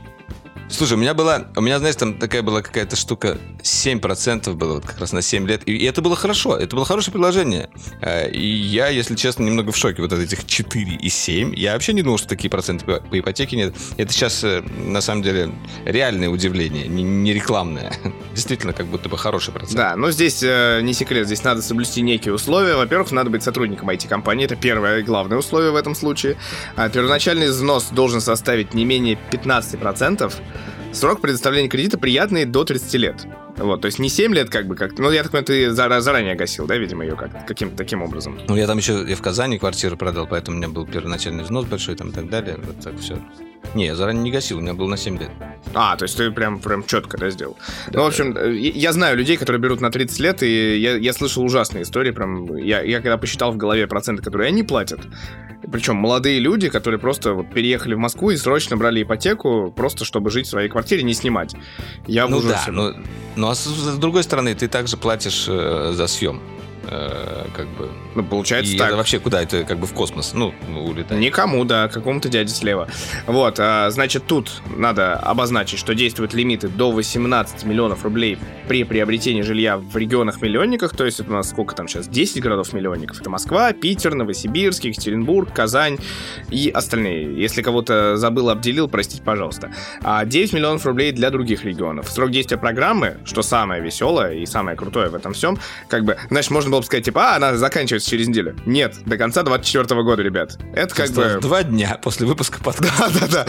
Слушай, 0.70 0.94
у 0.94 0.96
меня 0.98 1.14
была, 1.14 1.46
у 1.56 1.60
меня, 1.60 1.80
знаешь, 1.80 1.96
там 1.96 2.14
такая 2.14 2.42
была 2.42 2.62
какая-то 2.62 2.94
штука, 2.94 3.38
7% 3.62 4.54
было 4.54 4.74
вот 4.74 4.86
как 4.86 5.00
раз 5.00 5.12
на 5.12 5.20
7 5.20 5.46
лет. 5.46 5.62
И 5.66 5.84
это 5.84 6.00
было 6.00 6.14
хорошо, 6.14 6.56
это 6.56 6.76
было 6.76 6.84
хорошее 6.84 7.12
предложение. 7.12 7.68
Э, 8.00 8.30
и 8.30 8.46
я, 8.46 8.88
если 8.88 9.16
честно, 9.16 9.42
немного 9.42 9.72
в 9.72 9.76
шоке 9.76 10.00
вот 10.00 10.12
от 10.12 10.20
этих 10.20 10.46
4 10.46 10.94
и 10.94 11.08
7. 11.08 11.54
Я 11.56 11.72
вообще 11.72 11.92
не 11.92 12.02
думал, 12.02 12.18
что 12.18 12.28
такие 12.28 12.50
проценты 12.50 12.84
по, 12.84 13.00
по 13.00 13.18
ипотеке 13.18 13.56
нет. 13.56 13.74
Это 13.96 14.12
сейчас, 14.12 14.44
э, 14.44 14.62
на 14.86 15.00
самом 15.00 15.22
деле, 15.22 15.50
реальное 15.84 16.28
удивление, 16.28 16.86
не, 16.86 17.02
не 17.02 17.34
рекламное. 17.34 17.92
Действительно, 18.34 18.72
как 18.72 18.86
будто 18.86 19.08
бы 19.08 19.18
хороший 19.18 19.52
процент. 19.52 19.76
Да, 19.76 19.96
но 19.96 20.12
здесь 20.12 20.40
э, 20.42 20.80
не 20.82 20.94
секрет, 20.94 21.26
здесь 21.26 21.42
надо 21.42 21.62
соблюсти 21.62 22.00
некие 22.00 22.32
условия. 22.32 22.76
Во-первых, 22.76 23.10
надо 23.10 23.28
быть 23.28 23.42
сотрудником 23.42 23.90
IT-компании, 23.90 24.44
это 24.44 24.54
первое 24.54 25.00
и 25.00 25.02
главное 25.02 25.36
условие 25.36 25.72
в 25.72 25.76
этом 25.76 25.96
случае. 25.96 26.36
А 26.76 26.88
первоначальный 26.88 27.48
взнос 27.48 27.88
должен 27.90 28.20
составить 28.20 28.72
не 28.72 28.84
менее 28.84 29.18
15%. 29.32 30.32
Срок 30.92 31.20
предоставления 31.20 31.68
кредита 31.68 31.98
приятный 31.98 32.44
до 32.44 32.64
30 32.64 32.94
лет. 32.94 33.26
Вот, 33.56 33.80
то 33.80 33.86
есть 33.86 33.98
не 33.98 34.08
7 34.08 34.34
лет, 34.34 34.50
как 34.50 34.66
бы, 34.66 34.74
как 34.74 34.98
Ну, 34.98 35.10
я 35.10 35.22
так 35.22 35.30
понимаю, 35.30 35.46
ты 35.46 35.70
заранее 35.70 36.34
гасил, 36.34 36.66
да, 36.66 36.76
видимо, 36.76 37.04
ее 37.04 37.14
как, 37.14 37.46
каким-то 37.46 37.76
таким 37.76 38.02
образом. 38.02 38.38
Ну, 38.48 38.56
я 38.56 38.66
там 38.66 38.78
еще 38.78 39.04
и 39.04 39.14
в 39.14 39.22
Казани 39.22 39.58
квартиру 39.58 39.96
продал, 39.96 40.26
поэтому 40.26 40.56
у 40.56 40.60
меня 40.60 40.68
был 40.68 40.86
первоначальный 40.86 41.44
взнос 41.44 41.66
большой 41.66 41.94
там 41.94 42.08
и 42.08 42.12
так 42.12 42.28
далее. 42.28 42.58
Вот 42.62 42.80
так 42.80 42.98
все. 42.98 43.18
Не, 43.74 43.86
я 43.86 43.94
заранее 43.94 44.22
не 44.22 44.30
гасил, 44.30 44.58
у 44.58 44.60
меня 44.60 44.74
был 44.74 44.88
на 44.88 44.96
7 44.96 45.18
лет. 45.18 45.30
А, 45.74 45.96
то 45.96 46.04
есть 46.04 46.16
ты 46.16 46.30
прям, 46.30 46.58
прям 46.58 46.84
четко, 46.84 47.16
да, 47.18 47.30
сделал? 47.30 47.56
Да, 47.86 48.00
ну, 48.00 48.04
в 48.04 48.08
общем, 48.08 48.32
да. 48.32 48.46
я 48.46 48.92
знаю 48.92 49.16
людей, 49.16 49.36
которые 49.36 49.60
берут 49.60 49.80
на 49.80 49.90
30 49.90 50.18
лет, 50.18 50.42
и 50.42 50.78
я, 50.78 50.96
я 50.96 51.12
слышал 51.12 51.44
ужасные 51.44 51.82
истории, 51.82 52.10
прям, 52.10 52.56
я, 52.56 52.82
я 52.82 53.00
когда 53.00 53.16
посчитал 53.16 53.52
в 53.52 53.56
голове 53.56 53.86
проценты, 53.86 54.22
которые 54.22 54.48
они 54.48 54.62
платят, 54.64 55.00
причем 55.70 55.96
молодые 55.96 56.40
люди, 56.40 56.68
которые 56.68 56.98
просто 56.98 57.34
вот 57.34 57.50
переехали 57.50 57.94
в 57.94 57.98
Москву 57.98 58.30
и 58.30 58.36
срочно 58.36 58.76
брали 58.76 59.02
ипотеку, 59.02 59.72
просто 59.74 60.04
чтобы 60.04 60.30
жить 60.30 60.46
в 60.46 60.50
своей 60.50 60.68
квартире, 60.68 61.02
не 61.02 61.14
снимать. 61.14 61.54
Я 62.06 62.26
ну 62.26 62.40
да, 62.40 62.64
но, 62.68 62.94
ну 63.36 63.48
а 63.48 63.54
с, 63.54 63.64
с 63.64 63.98
другой 63.98 64.24
стороны, 64.24 64.54
ты 64.54 64.68
также 64.68 64.96
платишь 64.96 65.46
э, 65.48 65.92
за 65.94 66.06
съем. 66.06 66.40
Э, 66.92 67.46
как 67.54 67.68
бы. 67.68 67.88
Ну, 68.16 68.24
получается 68.24 68.74
и 68.74 68.76
так. 68.76 68.88
Это 68.88 68.96
вообще 68.96 69.20
куда? 69.20 69.40
Это 69.40 69.62
как 69.62 69.78
бы 69.78 69.86
в 69.86 69.92
космос, 69.92 70.32
ну, 70.34 70.52
улетать. 70.68 71.18
Никому, 71.18 71.64
да, 71.64 71.86
какому-то 71.86 72.28
дяде 72.28 72.52
слева. 72.52 72.88
Вот, 73.26 73.60
а, 73.60 73.90
значит, 73.90 74.26
тут 74.26 74.60
надо 74.76 75.14
обозначить, 75.14 75.78
что 75.78 75.94
действуют 75.94 76.34
лимиты 76.34 76.66
до 76.66 76.90
18 76.90 77.64
миллионов 77.64 78.02
рублей 78.02 78.38
при 78.66 78.82
приобретении 78.82 79.42
жилья 79.42 79.78
в 79.78 79.96
регионах-миллионниках, 79.96 80.96
то 80.96 81.04
есть 81.04 81.20
это 81.20 81.30
у 81.30 81.34
нас 81.34 81.50
сколько 81.50 81.76
там 81.76 81.86
сейчас, 81.86 82.08
10 82.08 82.42
городов-миллионников. 82.42 83.20
Это 83.20 83.30
Москва, 83.30 83.72
Питер, 83.72 84.14
Новосибирск, 84.14 84.84
Екатеринбург, 84.84 85.52
Казань 85.52 85.98
и 86.50 86.70
остальные. 86.70 87.40
Если 87.40 87.62
кого-то 87.62 88.16
забыл, 88.16 88.50
обделил, 88.50 88.88
простите, 88.88 89.22
пожалуйста. 89.22 89.72
А 90.02 90.24
9 90.24 90.52
миллионов 90.54 90.84
рублей 90.86 91.12
для 91.12 91.30
других 91.30 91.64
регионов. 91.64 92.10
Срок 92.10 92.32
действия 92.32 92.58
программы, 92.58 93.18
что 93.24 93.42
самое 93.42 93.80
веселое 93.80 94.34
и 94.34 94.46
самое 94.46 94.76
крутое 94.76 95.08
в 95.08 95.14
этом 95.14 95.34
всем, 95.34 95.56
как 95.88 96.04
бы, 96.04 96.16
знаешь, 96.28 96.50
можно 96.50 96.70
было 96.70 96.79
бы 96.80 96.86
сказать, 96.86 97.04
типа, 97.04 97.32
а, 97.32 97.36
она 97.36 97.56
заканчивается 97.56 98.08
через 98.08 98.28
неделю. 98.28 98.56
Нет, 98.66 98.96
до 99.06 99.16
конца 99.16 99.42
24 99.42 100.02
года, 100.02 100.22
ребят. 100.22 100.58
Это 100.74 100.94
как 100.94 101.10
бы... 101.10 101.38
Два 101.40 101.62
дня 101.62 101.98
после 102.02 102.26
выпуска 102.26 102.58
подкаста. 102.64 103.10
Да-да-да. 103.20 103.46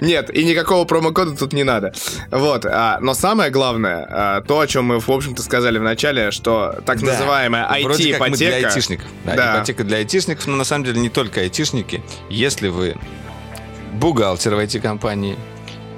Нет, 0.00 0.34
и 0.34 0.44
никакого 0.44 0.84
промокода 0.84 1.36
тут 1.36 1.52
не 1.52 1.64
надо. 1.64 1.92
Вот, 2.30 2.66
а, 2.66 2.98
но 3.00 3.14
самое 3.14 3.50
главное, 3.50 4.06
а, 4.08 4.40
то, 4.42 4.60
о 4.60 4.66
чем 4.66 4.86
мы, 4.86 5.00
в 5.00 5.08
общем-то, 5.08 5.42
сказали 5.42 5.78
в 5.78 5.82
начале, 5.82 6.30
что 6.30 6.80
так 6.84 7.00
называемая 7.02 7.68
IT-ипотека... 7.70 8.36
для 8.36 8.56
айтишников. 8.56 9.06
Да, 9.24 9.56
ипотека 9.56 9.84
для 9.84 9.98
айтишников, 9.98 10.46
но 10.46 10.56
на 10.56 10.64
самом 10.64 10.84
деле 10.84 11.00
не 11.00 11.08
только 11.08 11.40
айтишники. 11.40 12.02
Если 12.28 12.68
вы 12.68 12.96
бухгалтер 13.94 14.54
в 14.54 14.58
IT-компании, 14.58 15.36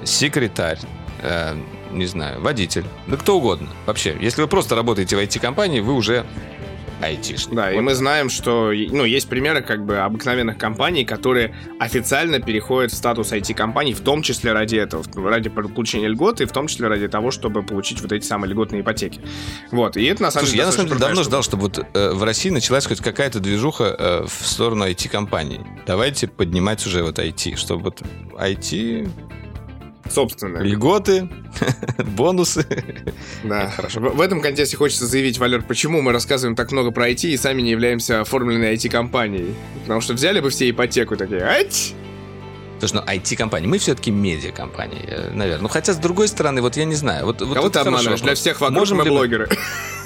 секретарь, 0.03 0.79
э, 1.21 1.55
не 1.97 2.05
знаю, 2.05 2.41
водитель, 2.41 2.85
да 3.07 3.17
кто 3.17 3.37
угодно. 3.37 3.67
Вообще, 3.85 4.15
если 4.19 4.41
вы 4.41 4.47
просто 4.47 4.75
работаете 4.75 5.15
в 5.15 5.19
IT-компании, 5.19 5.79
вы 5.79 5.93
уже 5.93 6.25
айтишник. 7.01 7.55
Да, 7.55 7.67
вот. 7.71 7.77
и 7.77 7.79
мы 7.79 7.93
знаем, 7.93 8.29
что 8.29 8.71
ну, 8.73 9.05
есть 9.05 9.29
примеры 9.29 9.61
как 9.61 9.85
бы 9.85 9.97
обыкновенных 9.97 10.57
компаний, 10.57 11.05
которые 11.05 11.55
официально 11.79 12.39
переходят 12.39 12.91
в 12.91 12.95
статус 12.95 13.31
IT-компаний, 13.31 13.93
в 13.93 14.01
том 14.01 14.21
числе 14.21 14.53
ради 14.53 14.77
этого, 14.77 15.03
ради 15.29 15.49
получения 15.49 16.07
льгот, 16.07 16.41
и 16.41 16.45
в 16.45 16.51
том 16.51 16.67
числе 16.67 16.87
ради 16.87 17.07
того, 17.07 17.31
чтобы 17.31 17.63
получить 17.63 18.01
вот 18.01 18.11
эти 18.11 18.25
самые 18.25 18.51
льготные 18.51 18.81
ипотеки. 18.81 19.21
Вот, 19.71 19.97
и 19.97 20.05
это 20.05 20.23
на 20.23 20.31
самом 20.31 20.45
Слушай, 20.45 20.53
деле... 20.53 20.61
я 20.61 20.65
на 20.67 20.71
самом 20.71 20.87
деле 20.89 20.99
давно 20.99 21.23
ждал, 21.23 21.43
чтобы 21.43 21.63
вот 21.63 21.85
э, 21.93 22.11
в 22.13 22.23
России 22.23 22.49
началась 22.49 22.85
хоть 22.85 23.01
какая-то 23.01 23.39
движуха 23.39 23.95
э, 23.97 24.25
в 24.27 24.47
сторону 24.47 24.87
IT-компаний. 24.87 25.61
Давайте 25.85 26.27
поднимать 26.27 26.85
уже 26.85 27.03
вот 27.03 27.19
IT, 27.19 27.55
чтобы 27.57 27.83
вот 27.83 28.01
IT 28.39 29.09
собственное. 30.11 30.61
Льготы, 30.61 31.29
бонусы. 31.97 32.65
Да, 33.43 33.69
хорошо. 33.69 33.99
В, 33.99 34.21
этом 34.21 34.41
контексте 34.41 34.77
хочется 34.77 35.05
заявить, 35.07 35.37
Валер, 35.37 35.61
почему 35.61 36.01
мы 36.01 36.11
рассказываем 36.11 36.55
так 36.55 36.71
много 36.71 36.91
про 36.91 37.09
IT 37.09 37.27
и 37.29 37.37
сами 37.37 37.61
не 37.61 37.71
являемся 37.71 38.21
оформленной 38.21 38.75
IT-компанией. 38.75 39.53
Потому 39.83 40.01
что 40.01 40.13
взяли 40.13 40.39
бы 40.39 40.49
все 40.49 40.69
ипотеку 40.69 41.15
такие, 41.15 41.41
ать! 41.41 41.95
Слушай, 42.79 42.93
ну 42.95 43.01
IT-компания, 43.01 43.67
мы 43.67 43.79
все-таки 43.79 44.11
медиа-компания, 44.11 45.03
э, 45.07 45.31
наверное. 45.31 45.63
Ну, 45.63 45.67
хотя, 45.67 45.93
с 45.93 45.97
другой 45.97 46.27
стороны, 46.27 46.61
вот 46.61 46.77
я 46.77 46.85
не 46.85 46.95
знаю. 46.95 47.25
Вот, 47.25 47.41
вот 47.41 47.55
Кого 47.55 47.69
ты 47.69 47.79
обманываешь? 47.79 48.21
Для 48.21 48.35
всех 48.35 48.61
вокруг 48.61 48.77
можем 48.77 48.97
мы 48.97 49.05
блогеры. 49.05 49.49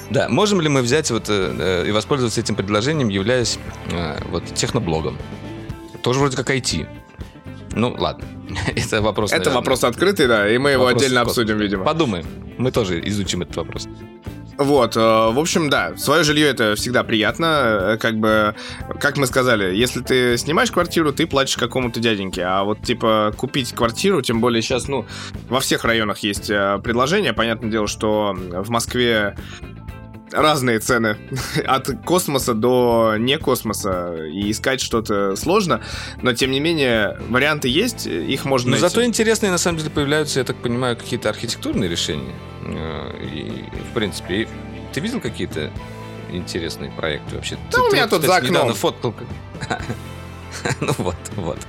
Да, 0.10 0.28
можем 0.28 0.60
ли 0.60 0.68
мы 0.68 0.82
взять 0.82 1.10
вот 1.10 1.28
э, 1.30 1.86
и 1.88 1.92
воспользоваться 1.92 2.42
этим 2.42 2.56
предложением, 2.56 3.08
являясь 3.08 3.58
э, 3.92 4.18
вот 4.30 4.44
техноблогом? 4.54 5.18
Тоже 6.04 6.20
вроде 6.20 6.36
как 6.36 6.50
IT. 6.50 6.86
Ну, 7.74 7.96
ладно. 7.98 8.26
Это 8.76 9.02
вопрос. 9.02 9.32
Это 9.32 9.40
наверное. 9.40 9.56
вопрос 9.60 9.84
открытый, 9.84 10.28
да, 10.28 10.50
и 10.50 10.58
мы 10.58 10.72
его 10.72 10.84
вопрос 10.84 11.02
отдельно 11.02 11.22
обсудим, 11.22 11.58
видимо. 11.58 11.84
Подумаем. 11.84 12.26
Мы 12.58 12.72
тоже 12.72 13.02
изучим 13.08 13.42
этот 13.42 13.56
вопрос. 13.56 13.88
Вот, 14.58 14.96
э, 14.96 15.00
в 15.00 15.40
общем, 15.40 15.70
да, 15.70 15.98
свое 15.98 16.24
жилье 16.24 16.48
это 16.48 16.76
всегда 16.76 17.04
приятно, 17.04 17.46
э, 17.94 17.98
как 17.98 18.18
бы, 18.18 18.54
как 19.00 19.18
мы 19.18 19.26
сказали, 19.26 19.76
если 19.76 20.02
ты 20.02 20.38
снимаешь 20.38 20.72
квартиру, 20.72 21.12
ты 21.12 21.26
платишь 21.26 21.58
какому-то 21.58 22.00
дяденьке, 22.00 22.44
а 22.44 22.64
вот, 22.64 22.82
типа, 22.84 23.34
купить 23.36 23.74
квартиру, 23.74 24.22
тем 24.22 24.40
более 24.40 24.62
сейчас, 24.62 24.88
ну, 24.88 25.06
во 25.50 25.62
всех 25.62 25.84
районах 25.84 26.20
есть 26.20 26.52
э, 26.52 26.80
предложения, 26.84 27.34
понятное 27.34 27.72
дело, 27.72 27.88
что 27.88 28.36
в 28.36 28.70
Москве 28.70 29.36
разные 30.32 30.80
цены. 30.80 31.18
От 31.66 31.90
космоса 32.06 32.54
до 32.54 33.16
не 33.18 33.38
космоса. 33.38 34.16
И 34.26 34.52
искать 34.52 34.82
что-то 34.82 35.36
сложно. 35.36 35.82
Но, 36.22 36.34
тем 36.34 36.52
не 36.52 36.60
менее, 36.60 37.18
варианты 37.30 37.68
есть, 37.68 38.06
их 38.08 38.46
можно 38.46 38.70
Но 38.70 38.78
найти. 38.78 38.88
зато 38.88 39.06
интересные, 39.06 39.52
на 39.52 39.58
самом 39.58 39.80
деле, 39.80 39.90
появляются, 39.90 40.40
я 40.40 40.46
так 40.46 40.58
понимаю, 40.58 40.96
какие-то 40.98 41.30
архитектурные 41.30 41.90
решения. 41.90 42.34
Э, 42.64 43.12
и, 43.24 43.66
в 43.92 43.94
принципе, 43.94 44.48
ты 44.94 45.00
видел 45.00 45.20
какие-то 45.20 45.72
интересные 46.32 46.92
проекты 46.92 47.36
вообще? 47.36 47.58
Да 47.72 47.78
ты, 47.78 47.82
у 47.82 47.92
меня 47.92 48.06
ты, 48.06 48.12
тут 48.12 48.22
кстати, 48.22 48.48
за 48.48 48.60
окном. 48.60 48.74
фоткал. 48.74 49.14
ну 50.82 50.94
вот, 50.98 51.16
вот. 51.36 51.60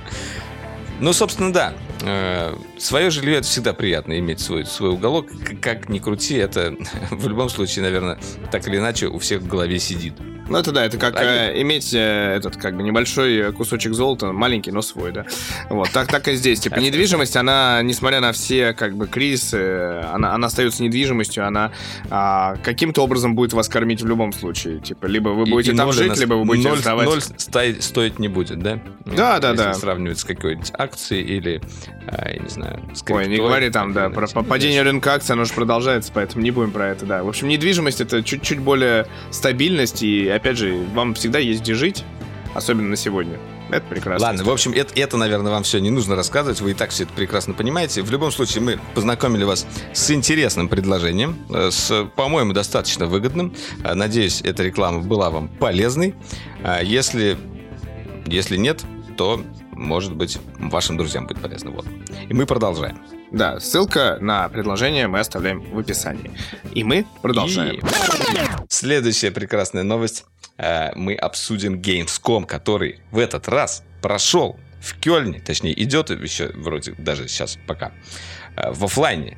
Ну, 1.03 1.11
собственно, 1.11 1.51
да. 1.51 1.73
Э, 2.05 2.55
свое 2.77 3.09
жилье 3.09 3.39
это 3.39 3.47
всегда 3.47 3.73
приятно 3.73 4.17
иметь 4.19 4.39
свой, 4.39 4.65
свой 4.65 4.91
уголок. 4.91 5.27
Как 5.61 5.89
ни 5.89 5.99
крути, 5.99 6.35
это 6.35 6.77
в 7.11 7.27
любом 7.27 7.49
случае, 7.49 7.83
наверное, 7.83 8.17
так 8.51 8.65
или 8.69 8.77
иначе 8.77 9.07
у 9.07 9.19
всех 9.19 9.41
в 9.41 9.47
голове 9.47 9.79
сидит. 9.79 10.13
Ну, 10.47 10.57
это 10.57 10.71
да, 10.71 10.85
это 10.85 10.97
как 10.97 11.15
э, 11.15 11.61
иметь 11.61 11.93
э, 11.93 12.35
этот, 12.37 12.57
как 12.57 12.75
бы, 12.75 12.83
небольшой 12.83 13.53
кусочек 13.53 13.93
золота, 13.93 14.33
маленький, 14.33 14.71
но 14.71 14.81
свой, 14.81 15.11
да. 15.11 15.25
Вот, 15.69 15.89
так, 15.91 16.07
так 16.07 16.27
и 16.27 16.35
здесь. 16.35 16.59
Типа, 16.59 16.75
недвижимость, 16.79 17.37
она, 17.37 17.81
несмотря 17.81 18.19
на 18.19 18.33
все, 18.33 18.73
как 18.73 18.95
бы, 18.95 19.07
кризисы, 19.07 20.01
она, 20.11 20.33
она 20.33 20.47
остается 20.47 20.83
недвижимостью, 20.83 21.47
она 21.47 21.71
а, 22.09 22.57
каким-то 22.57 23.03
образом 23.03 23.35
будет 23.35 23.53
вас 23.53 23.69
кормить 23.69 24.01
в 24.01 24.07
любом 24.07 24.33
случае. 24.33 24.79
Типа, 24.79 25.05
либо 25.05 25.29
вы 25.29 25.45
будете 25.45 25.71
и, 25.71 25.75
там 25.75 25.89
и 25.89 25.93
жить, 25.93 26.09
нас... 26.09 26.19
либо 26.19 26.33
вы 26.33 26.43
будете 26.43 26.69
ноль, 26.69 26.77
сдавать. 26.77 27.07
Ноль 27.07 27.21
стоить 27.21 28.19
не 28.19 28.27
будет, 28.27 28.59
да? 28.59 28.79
Да, 29.05 29.39
да, 29.39 29.51
Если 29.51 29.63
да. 29.63 29.73
сравнивать 29.73 30.19
с 30.19 30.23
какой-нибудь 30.25 30.71
акцией 30.93 31.23
или, 31.23 31.61
а, 32.07 32.29
я 32.29 32.39
не 32.39 32.49
знаю, 32.49 32.79
Ой, 33.09 33.27
не 33.27 33.37
говори 33.37 33.69
там, 33.69 33.93
да, 33.93 34.09
про 34.09 34.27
падение 34.27 34.83
рынка 34.83 35.13
акций, 35.13 35.33
оно 35.33 35.45
же 35.45 35.53
продолжается, 35.53 36.11
поэтому 36.13 36.43
не 36.43 36.51
будем 36.51 36.71
про 36.71 36.89
это, 36.89 37.05
да. 37.05 37.23
В 37.23 37.29
общем, 37.29 37.47
недвижимость 37.47 38.01
это 38.01 38.23
чуть-чуть 38.23 38.59
более 38.59 39.07
стабильность, 39.31 40.03
и, 40.03 40.27
опять 40.27 40.57
же, 40.57 40.75
вам 40.93 41.15
всегда 41.15 41.39
есть 41.39 41.61
где 41.61 41.73
жить, 41.73 42.03
особенно 42.53 42.89
на 42.89 42.95
сегодня. 42.95 43.39
Это 43.69 43.85
прекрасно. 43.87 44.27
Ладно, 44.27 44.43
в 44.43 44.49
общем, 44.51 44.71
это, 44.73 44.93
это, 44.95 45.17
наверное, 45.17 45.51
вам 45.51 45.63
все 45.63 45.79
не 45.79 45.89
нужно 45.89 46.15
рассказывать. 46.15 46.61
Вы 46.61 46.71
и 46.71 46.73
так 46.75 46.91
все 46.91 47.03
это 47.03 47.13
прекрасно 47.13 47.55
понимаете. 47.55 48.03
В 48.03 48.11
любом 48.11 48.31
случае, 48.31 48.61
мы 48.61 48.79
познакомили 48.93 49.45
вас 49.45 49.65
с 49.93 50.11
интересным 50.11 50.67
предложением, 50.67 51.39
э, 51.49 51.71
с, 51.71 52.05
по-моему, 52.15 52.53
достаточно 52.53 53.07
выгодным. 53.07 53.55
Э, 53.83 53.95
надеюсь, 53.95 54.41
эта 54.41 54.61
реклама 54.61 54.99
была 54.99 55.31
вам 55.31 55.47
полезной. 55.47 56.13
Э, 56.63 56.81
если, 56.83 57.35
если 58.27 58.57
нет, 58.57 58.83
то, 59.17 59.41
может 59.83 60.15
быть, 60.15 60.39
вашим 60.57 60.97
друзьям 60.97 61.27
будет 61.27 61.41
полезно. 61.41 61.71
Вот. 61.71 61.85
И 62.29 62.33
мы 62.33 62.45
продолжаем. 62.45 62.99
Да, 63.31 63.59
ссылка 63.59 64.17
на 64.21 64.47
предложение 64.49 65.07
мы 65.07 65.19
оставляем 65.19 65.61
в 65.61 65.79
описании. 65.79 66.31
И 66.73 66.83
мы 66.83 67.05
продолжаем. 67.21 67.75
И... 67.75 67.81
Следующая 68.69 69.31
прекрасная 69.31 69.83
новость 69.83 70.25
Э, 70.57 70.91
мы 70.95 71.15
обсудим 71.15 71.79
Gamescom, 71.79 72.45
который 72.45 72.99
в 73.11 73.17
этот 73.17 73.47
раз 73.47 73.83
прошел 74.01 74.59
в 74.81 74.99
Кёльне, 74.99 75.39
точнее, 75.39 75.81
идет 75.81 76.09
еще 76.09 76.51
вроде 76.53 76.93
даже 76.93 77.27
сейчас 77.27 77.57
пока. 77.67 77.91
в 78.55 78.85
офлайне. 78.85 79.37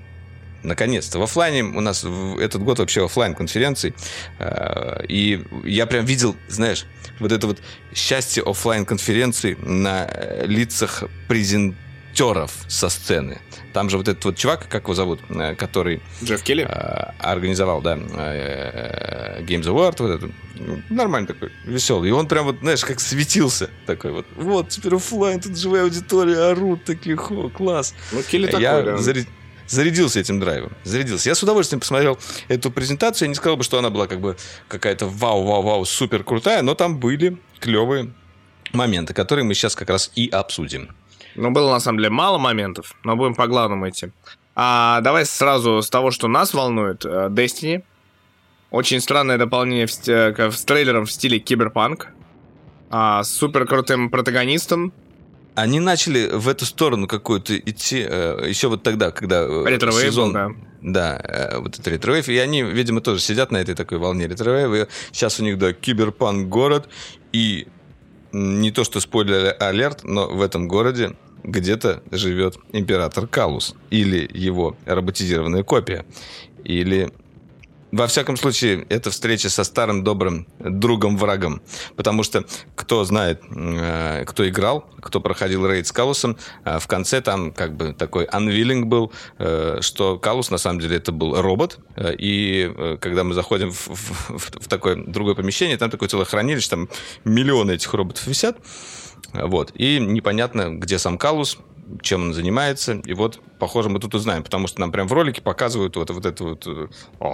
Наконец-то. 0.66 1.20
В 1.20 1.24
офлайне 1.24 1.64
у 1.64 1.82
нас 1.82 2.04
этот 2.04 2.64
год 2.64 2.80
вообще 2.80 3.06
офлайн 3.06 3.36
конференций. 3.36 3.94
И 5.08 5.44
я 5.64 5.86
прям 5.86 6.06
видел, 6.06 6.36
знаешь, 6.48 6.86
вот 7.20 7.32
это 7.32 7.48
вот 7.48 7.60
счастье 7.94 8.44
офлайн 8.44 8.86
конференций 8.86 9.56
на 9.62 10.10
лицах 10.46 11.04
презентеров 11.28 12.52
со 12.68 12.90
сцены. 12.90 13.40
Там 13.76 13.90
же 13.90 13.98
вот 13.98 14.08
этот 14.08 14.24
вот 14.24 14.38
чувак, 14.38 14.70
как 14.70 14.84
его 14.84 14.94
зовут, 14.94 15.20
э, 15.28 15.54
который... 15.54 16.02
Джефф 16.24 16.42
Келли? 16.44 16.64
Э, 16.64 17.12
организовал, 17.20 17.82
да, 17.82 17.98
э, 17.98 19.42
Games 19.42 19.64
Award, 19.66 19.96
вот 20.00 20.12
этот. 20.12 20.32
Нормальный 20.90 21.28
такой, 21.28 21.52
веселый. 21.66 22.08
И 22.08 22.14
он 22.14 22.30
прям 22.30 22.46
вот, 22.46 22.60
знаешь, 22.62 22.86
как 22.86 23.02
светился. 23.02 23.70
Такой 23.86 24.12
вот, 24.12 24.26
вот, 24.38 24.70
теперь 24.70 24.96
офлайн, 24.96 25.42
тут 25.42 25.58
живая 25.58 25.84
аудитория, 25.84 26.52
орут 26.52 26.86
такие, 26.86 27.18
хо, 27.18 27.50
класс. 27.50 27.94
Ну, 28.14 28.24
Келли 28.24 28.46
такой, 28.46 28.62
Я 28.62 28.82
да. 28.82 28.98
Зарядился 29.68 30.20
этим 30.20 30.40
драйвом. 30.40 30.72
Зарядился. 30.84 31.30
Я 31.30 31.36
с 31.36 31.44
удовольствием 31.44 31.80
посмотрел 31.80 32.18
эту 32.48 32.72
презентацию. 32.72 33.26
Я 33.28 33.30
не 33.30 33.36
сказал 33.36 33.58
бы, 33.58 33.64
что 33.64 33.78
она 33.80 33.90
была 33.90 34.08
как 34.08 34.20
бы 34.22 34.36
какая-то 34.68 35.08
вау-вау-вау 35.08 35.86
супер 35.86 36.24
крутая, 36.24 36.62
но 36.62 36.76
там 36.76 36.98
были 37.00 37.38
клевые 37.60 38.12
моменты, 38.74 39.14
которые 39.14 39.46
мы 39.46 39.54
сейчас 39.54 39.76
как 39.76 39.90
раз 39.90 40.12
и 40.16 40.28
обсудим. 40.30 40.90
Ну, 41.36 41.52
было 41.52 41.72
на 41.72 41.80
самом 41.80 41.98
деле 42.00 42.10
мало 42.10 42.38
моментов, 42.38 42.96
но 43.04 43.16
будем 43.16 43.36
по 43.36 43.48
главному 43.48 43.90
идти. 43.90 44.12
А 44.56 45.02
давай 45.02 45.26
сразу 45.26 45.82
с 45.82 45.90
того, 45.90 46.12
что 46.12 46.28
нас 46.28 46.54
волнует. 46.54 47.04
Э, 47.06 47.28
Destiny. 47.30 47.84
Очень 48.72 49.02
странное 49.02 49.38
дополнение 49.38 49.86
в, 49.86 49.92
ст- 49.92 50.08
с 50.10 50.64
трейлером 50.66 51.06
в 51.06 51.12
стиле 51.12 51.40
киберпанк. 51.40 52.08
А, 52.90 53.24
с 53.24 53.32
супер 53.32 53.66
крутым 53.66 54.10
протагонистом. 54.10 54.94
Они 55.56 55.80
начали 55.80 56.30
в 56.32 56.48
эту 56.50 56.66
сторону 56.66 57.08
какую-то 57.08 57.58
идти 57.58 58.06
э, 58.08 58.46
еще 58.48 58.68
вот 58.68 58.84
тогда, 58.84 59.12
когда 59.12 59.44
э, 59.44 59.64
ретро 59.66 59.92
сезон... 59.92 60.34
да. 60.34 60.50
Да, 60.82 61.20
э, 61.24 61.58
вот 61.58 61.74
этот 61.76 61.88
ретро 61.88 62.20
И 62.20 62.38
они, 62.38 62.62
видимо, 62.62 63.02
тоже 63.02 63.22
сидят 63.22 63.52
на 63.52 63.58
этой 63.58 63.74
такой 63.74 63.98
волне 63.98 64.28
ретро 64.28 64.84
И 64.84 64.88
сейчас 65.12 65.40
у 65.40 65.44
них, 65.44 65.58
да, 65.58 65.74
киберпанк 65.74 66.48
город. 66.48 66.90
И 67.32 67.68
не 68.32 68.72
то 68.72 68.84
что 68.84 69.00
спойлер 69.00 69.56
алерт, 69.60 70.04
но 70.04 70.28
в 70.28 70.42
этом 70.42 70.68
городе 70.68 71.16
где-то 71.44 72.04
живет 72.12 72.58
император 72.74 73.28
Калус 73.28 73.76
или 73.90 74.30
его 74.34 74.76
роботизированная 74.86 75.64
копия. 75.64 76.06
Или 76.64 77.12
во 77.96 78.08
всяком 78.08 78.36
случае, 78.36 78.86
это 78.90 79.10
встреча 79.10 79.50
со 79.50 79.64
старым 79.64 80.04
добрым 80.04 80.48
другом-врагом. 80.60 81.62
Потому 81.96 82.24
что 82.24 82.44
кто 82.76 83.06
знает, 83.06 83.42
э, 83.50 84.26
кто 84.26 84.48
играл, 84.50 84.86
кто 85.02 85.22
проходил 85.22 85.66
рейд 85.66 85.88
с 85.88 85.94
Калусом, 85.94 86.38
э, 86.66 86.80
в 86.80 86.88
конце 86.88 87.22
там 87.22 87.54
как 87.54 87.78
бы 87.78 87.94
такой 87.94 88.26
анвилинг 88.26 88.88
был, 88.88 89.14
э, 89.40 89.78
что 89.80 90.20
Калус 90.20 90.52
на 90.52 90.58
самом 90.58 90.82
деле 90.82 90.98
это 90.98 91.14
был 91.14 91.42
робот. 91.42 91.80
И 91.98 92.98
когда 93.00 93.24
мы 93.24 93.34
заходим 93.34 93.72
в, 93.72 93.88
в, 93.88 94.60
в 94.60 94.68
такое 94.68 94.98
другое 94.98 95.36
помещение, 95.36 95.78
там 95.78 95.90
такое 95.90 96.10
целое 96.10 96.26
хранилище, 96.26 96.70
там 96.70 96.90
миллионы 97.24 97.72
этих 97.72 97.94
роботов 97.94 98.28
висят. 98.28 98.58
Вот. 99.32 99.72
И 99.74 100.00
непонятно, 100.00 100.70
где 100.70 101.00
сам 101.00 101.18
Калус, 101.18 101.60
чем 102.02 102.24
он 102.24 102.34
занимается. 102.34 103.02
И 103.06 103.14
вот, 103.14 103.40
похоже, 103.60 103.90
мы 103.90 104.00
тут 104.00 104.16
узнаем, 104.16 104.44
потому 104.44 104.68
что 104.68 104.82
нам 104.82 104.92
прям 104.92 105.08
в 105.08 105.14
ролике 105.14 105.42
показывают 105.42 105.96
вот, 105.96 106.10
вот 106.10 106.26
это 106.26 106.44
вот 106.44 106.68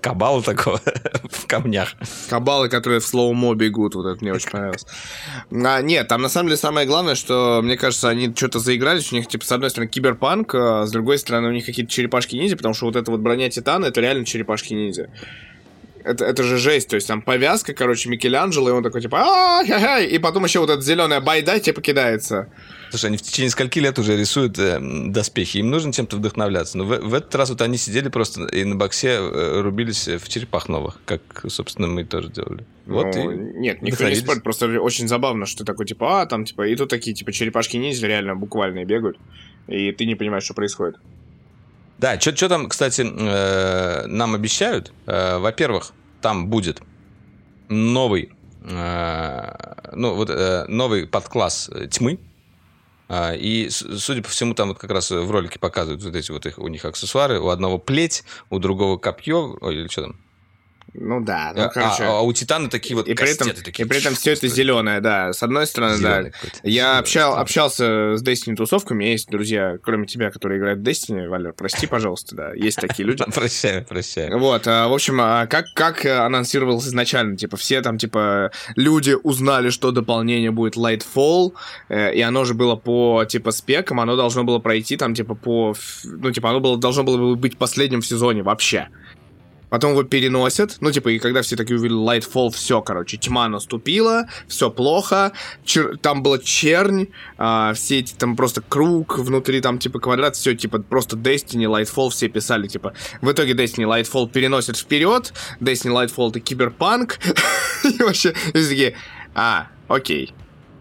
кабала 0.00 0.42
такого 0.42 0.80
в 1.30 1.46
камнях. 1.46 1.94
Кабалы, 2.28 2.68
которые 2.68 3.00
в 3.00 3.06
слоумо 3.06 3.54
бегут, 3.54 3.94
вот 3.94 4.06
это 4.06 4.22
мне 4.22 4.32
очень 4.32 4.50
понравилось. 4.50 4.86
А, 5.50 5.82
нет, 5.82 6.08
там 6.08 6.22
на 6.22 6.28
самом 6.28 6.48
деле 6.48 6.56
самое 6.56 6.86
главное, 6.86 7.14
что, 7.14 7.60
мне 7.62 7.76
кажется, 7.76 8.08
они 8.08 8.32
что-то 8.34 8.58
заигрались, 8.58 9.12
у 9.12 9.16
них, 9.16 9.26
типа, 9.26 9.44
с 9.44 9.52
одной 9.52 9.70
стороны, 9.70 9.90
киберпанк, 9.90 10.54
а 10.54 10.86
с 10.86 10.90
другой 10.90 11.18
стороны, 11.18 11.48
у 11.48 11.52
них 11.52 11.66
какие-то 11.66 11.90
черепашки-ниндзя, 11.90 12.56
потому 12.56 12.74
что 12.74 12.86
вот 12.86 12.96
эта 12.96 13.10
вот 13.10 13.20
броня 13.20 13.50
Титана, 13.50 13.86
это 13.86 14.00
реально 14.00 14.24
черепашки-ниндзя 14.24 15.10
это, 16.04 16.24
это 16.24 16.42
же 16.42 16.58
жесть, 16.58 16.88
то 16.88 16.96
есть 16.96 17.08
там 17.08 17.22
повязка, 17.22 17.72
короче, 17.72 18.08
Микеланджело, 18.08 18.68
и 18.68 18.72
он 18.72 18.82
такой, 18.82 19.00
типа, 19.00 19.22
а 19.22 20.00
и 20.00 20.18
потом 20.18 20.44
еще 20.44 20.60
вот 20.60 20.70
эта 20.70 20.82
зеленая 20.82 21.20
байда, 21.20 21.58
типа, 21.58 21.80
кидается. 21.80 22.48
Слушай, 22.90 23.06
они 23.06 23.16
в 23.16 23.22
течение 23.22 23.50
скольки 23.50 23.78
лет 23.78 23.98
уже 23.98 24.16
рисуют 24.16 24.58
э, 24.58 24.78
доспехи, 24.80 25.58
им 25.58 25.70
нужно 25.70 25.92
чем-то 25.92 26.16
вдохновляться. 26.16 26.78
Но 26.78 26.84
в, 26.84 26.98
в 26.98 27.14
этот 27.14 27.34
раз 27.34 27.50
вот 27.50 27.62
они 27.62 27.76
сидели 27.76 28.08
просто 28.08 28.44
и 28.44 28.64
на 28.64 28.76
боксе 28.76 29.18
э, 29.18 29.60
рубились 29.62 30.06
в 30.06 30.28
черепах 30.28 30.68
новых, 30.68 31.00
как, 31.04 31.22
собственно, 31.48 31.88
мы 31.88 32.04
тоже 32.04 32.28
делали. 32.28 32.64
Вот 32.86 33.14
ну, 33.14 33.30
и 33.30 33.36
нет, 33.58 33.82
никто 33.82 34.08
не 34.08 34.14
спорит, 34.14 34.42
просто 34.42 34.80
очень 34.80 35.08
забавно, 35.08 35.46
что 35.46 35.64
такой, 35.64 35.86
типа, 35.86 36.22
а, 36.22 36.26
там, 36.26 36.44
типа, 36.44 36.68
и 36.68 36.76
тут 36.76 36.90
такие, 36.90 37.16
типа, 37.16 37.32
черепашки 37.32 37.78
ниндзя 37.78 38.06
реально 38.06 38.36
буквально 38.36 38.84
бегают, 38.84 39.18
и 39.66 39.90
ты 39.92 40.04
не 40.04 40.14
понимаешь, 40.14 40.44
что 40.44 40.54
происходит. 40.54 40.96
Да, 42.04 42.20
что 42.20 42.50
там, 42.50 42.68
кстати, 42.68 43.00
э, 43.00 44.06
нам 44.08 44.34
обещают? 44.34 44.92
Э, 45.06 45.38
во-первых, 45.38 45.92
там 46.20 46.48
будет 46.48 46.82
новый, 47.70 48.30
э, 48.62 49.74
ну, 49.92 50.14
вот, 50.14 50.28
новый 50.68 51.06
подкласс 51.06 51.70
тьмы. 51.90 52.18
И, 53.10 53.68
судя 53.70 54.22
по 54.22 54.28
всему, 54.28 54.52
там 54.52 54.68
вот 54.68 54.78
как 54.78 54.90
раз 54.90 55.10
в 55.12 55.30
ролике 55.30 55.58
показывают 55.58 56.02
вот 56.02 56.14
эти 56.14 56.30
вот 56.30 56.44
их, 56.44 56.58
у 56.58 56.68
них 56.68 56.84
аксессуары. 56.84 57.40
У 57.40 57.48
одного 57.48 57.78
плеть, 57.78 58.24
у 58.50 58.58
другого 58.58 58.98
копье, 58.98 59.56
или 59.70 59.88
что 59.88 60.02
там, 60.02 60.16
ну 60.92 61.20
да, 61.20 61.52
ну, 61.56 61.62
а, 61.64 61.68
короче. 61.68 62.04
А, 62.04 62.18
а 62.18 62.20
у 62.20 62.32
Титана 62.32 62.70
такие 62.70 62.94
вот 62.94 63.08
и 63.08 63.14
при 63.14 63.32
этом, 63.32 63.50
такие. 63.50 63.84
И 63.84 63.88
при 63.88 63.98
этом 63.98 64.14
все 64.14 64.32
это 64.32 64.46
зеленое, 64.46 65.00
да. 65.00 65.32
С 65.32 65.42
одной 65.42 65.66
стороны, 65.66 65.96
Зеленый 65.96 66.30
да. 66.30 66.48
Я 66.62 66.98
общал, 66.98 67.36
общался 67.36 68.16
с 68.16 68.22
Destiny 68.22 68.54
тусовками, 68.54 69.04
есть 69.04 69.28
друзья, 69.28 69.78
кроме 69.82 70.06
тебя, 70.06 70.30
которые 70.30 70.58
играют 70.58 70.80
в 70.80 70.82
Destiny, 70.82 71.28
Валер, 71.28 71.52
прости, 71.52 71.86
пожалуйста, 71.86 72.36
да, 72.36 72.52
есть 72.54 72.78
такие 72.78 73.06
люди. 73.06 73.24
Прощаю, 73.34 73.84
прощаю. 73.84 74.38
Вот, 74.38 74.66
а, 74.66 74.88
в 74.88 74.92
общем, 74.92 75.20
а 75.20 75.46
как, 75.46 75.66
как 75.74 76.04
анонсировалось 76.04 76.86
изначально, 76.86 77.36
типа, 77.36 77.56
все 77.56 77.82
там, 77.82 77.98
типа, 77.98 78.52
люди 78.76 79.16
узнали, 79.20 79.70
что 79.70 79.90
дополнение 79.90 80.52
будет 80.52 80.76
Lightfall, 80.76 81.54
э, 81.88 82.14
и 82.14 82.20
оно 82.20 82.44
же 82.44 82.54
было 82.54 82.76
по, 82.76 83.24
типа, 83.24 83.50
спекам, 83.50 84.00
оно 84.00 84.14
должно 84.16 84.44
было 84.44 84.60
пройти 84.60 84.96
там, 84.96 85.14
типа, 85.14 85.34
по, 85.34 85.74
ну, 86.04 86.30
типа, 86.30 86.50
оно 86.50 86.60
было, 86.60 86.78
должно 86.78 87.02
было 87.02 87.34
быть 87.34 87.58
последним 87.58 88.00
в 88.00 88.06
сезоне 88.06 88.42
вообще. 88.42 88.88
Потом 89.74 89.90
его 89.90 90.04
переносят. 90.04 90.76
Ну, 90.78 90.92
типа, 90.92 91.08
и 91.08 91.18
когда 91.18 91.42
все 91.42 91.56
такие 91.56 91.76
увидели 91.76 91.98
Lightfall, 91.98 92.52
все, 92.52 92.80
короче, 92.80 93.16
тьма 93.16 93.48
наступила, 93.48 94.28
все 94.46 94.70
плохо. 94.70 95.32
Чер... 95.64 95.98
Там 95.98 96.22
была 96.22 96.38
чернь, 96.38 97.08
а, 97.38 97.72
все 97.74 97.98
эти 97.98 98.14
там 98.14 98.36
просто 98.36 98.62
круг, 98.62 99.18
внутри 99.18 99.60
там 99.60 99.80
типа 99.80 99.98
квадрат, 99.98 100.36
все 100.36 100.54
типа 100.54 100.78
просто 100.78 101.16
Destiny, 101.16 101.64
Lightfall, 101.64 102.10
все 102.10 102.28
писали, 102.28 102.68
типа, 102.68 102.94
в 103.20 103.32
итоге 103.32 103.54
Destiny 103.54 103.84
Lightfall 103.84 104.30
переносят 104.30 104.76
вперед, 104.76 105.32
Destiny 105.58 106.06
Lightfall 106.06 106.28
это 106.28 106.38
киберпанк. 106.38 107.18
И 107.82 108.00
вообще, 108.00 108.32
все 108.32 108.68
такие, 108.68 108.94
а, 109.34 109.66
окей. 109.88 110.32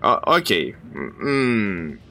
окей. 0.01 0.75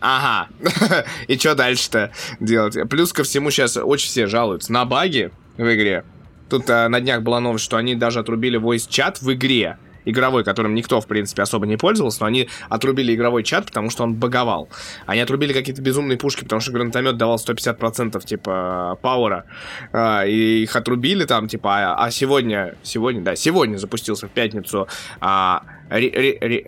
ага. 0.01 0.49
И 1.29 1.39
что 1.39 1.55
дальше-то 1.55 2.11
делать? 2.41 2.77
Плюс 2.91 3.13
ко 3.13 3.23
всему 3.23 3.53
сейчас 3.53 3.77
очень 3.77 4.09
все 4.09 4.27
жалуются 4.27 4.73
на 4.73 4.85
баги 4.85 5.31
в 5.57 5.73
игре. 5.73 6.03
Тут 6.53 6.69
а, 6.69 6.87
на 6.91 7.01
днях 7.01 7.23
была 7.23 7.41
новость, 7.41 7.65
что 7.65 7.79
они 7.79 7.95
даже 7.95 8.21
отрубили 8.21 8.61
voice-чат 8.61 9.23
в 9.23 9.33
игре 9.33 9.79
игровой, 10.05 10.45
которым 10.45 10.75
никто, 10.75 11.01
в 11.01 11.07
принципе, 11.07 11.41
особо 11.41 11.65
не 11.65 11.79
пользовался, 11.79 12.19
но 12.21 12.27
они 12.27 12.51
отрубили 12.69 13.15
игровой 13.15 13.43
чат, 13.43 13.65
потому 13.65 13.89
что 13.89 14.03
он 14.03 14.17
баговал. 14.17 14.69
Они 15.07 15.23
отрубили 15.23 15.55
какие-то 15.55 15.81
безумные 15.81 16.19
пушки, 16.19 16.45
потому 16.45 16.61
что 16.61 16.73
гранатомет 16.73 17.17
давал 17.17 17.37
150% 17.37 18.23
типа 18.27 18.99
пауэра, 19.01 19.47
а, 19.95 20.27
и 20.27 20.65
их 20.65 20.77
отрубили 20.77 21.25
там, 21.25 21.49
типа, 21.49 21.95
а, 21.95 22.05
а 22.05 22.11
сегодня, 22.11 22.75
сегодня, 22.83 23.23
да, 23.23 23.35
сегодня 23.35 23.79
запустился 23.79 24.29
в 24.29 24.31
пятницу 24.31 24.89
а, 25.21 25.63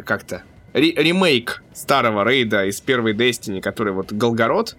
как-то 0.06 0.44
ремейк 0.74 1.62
старого 1.74 2.28
рейда 2.28 2.66
из 2.66 2.80
первой 2.80 3.14
Destiny, 3.14 3.60
который 3.60 3.92
вот 3.92 4.12
Голгород, 4.12 4.76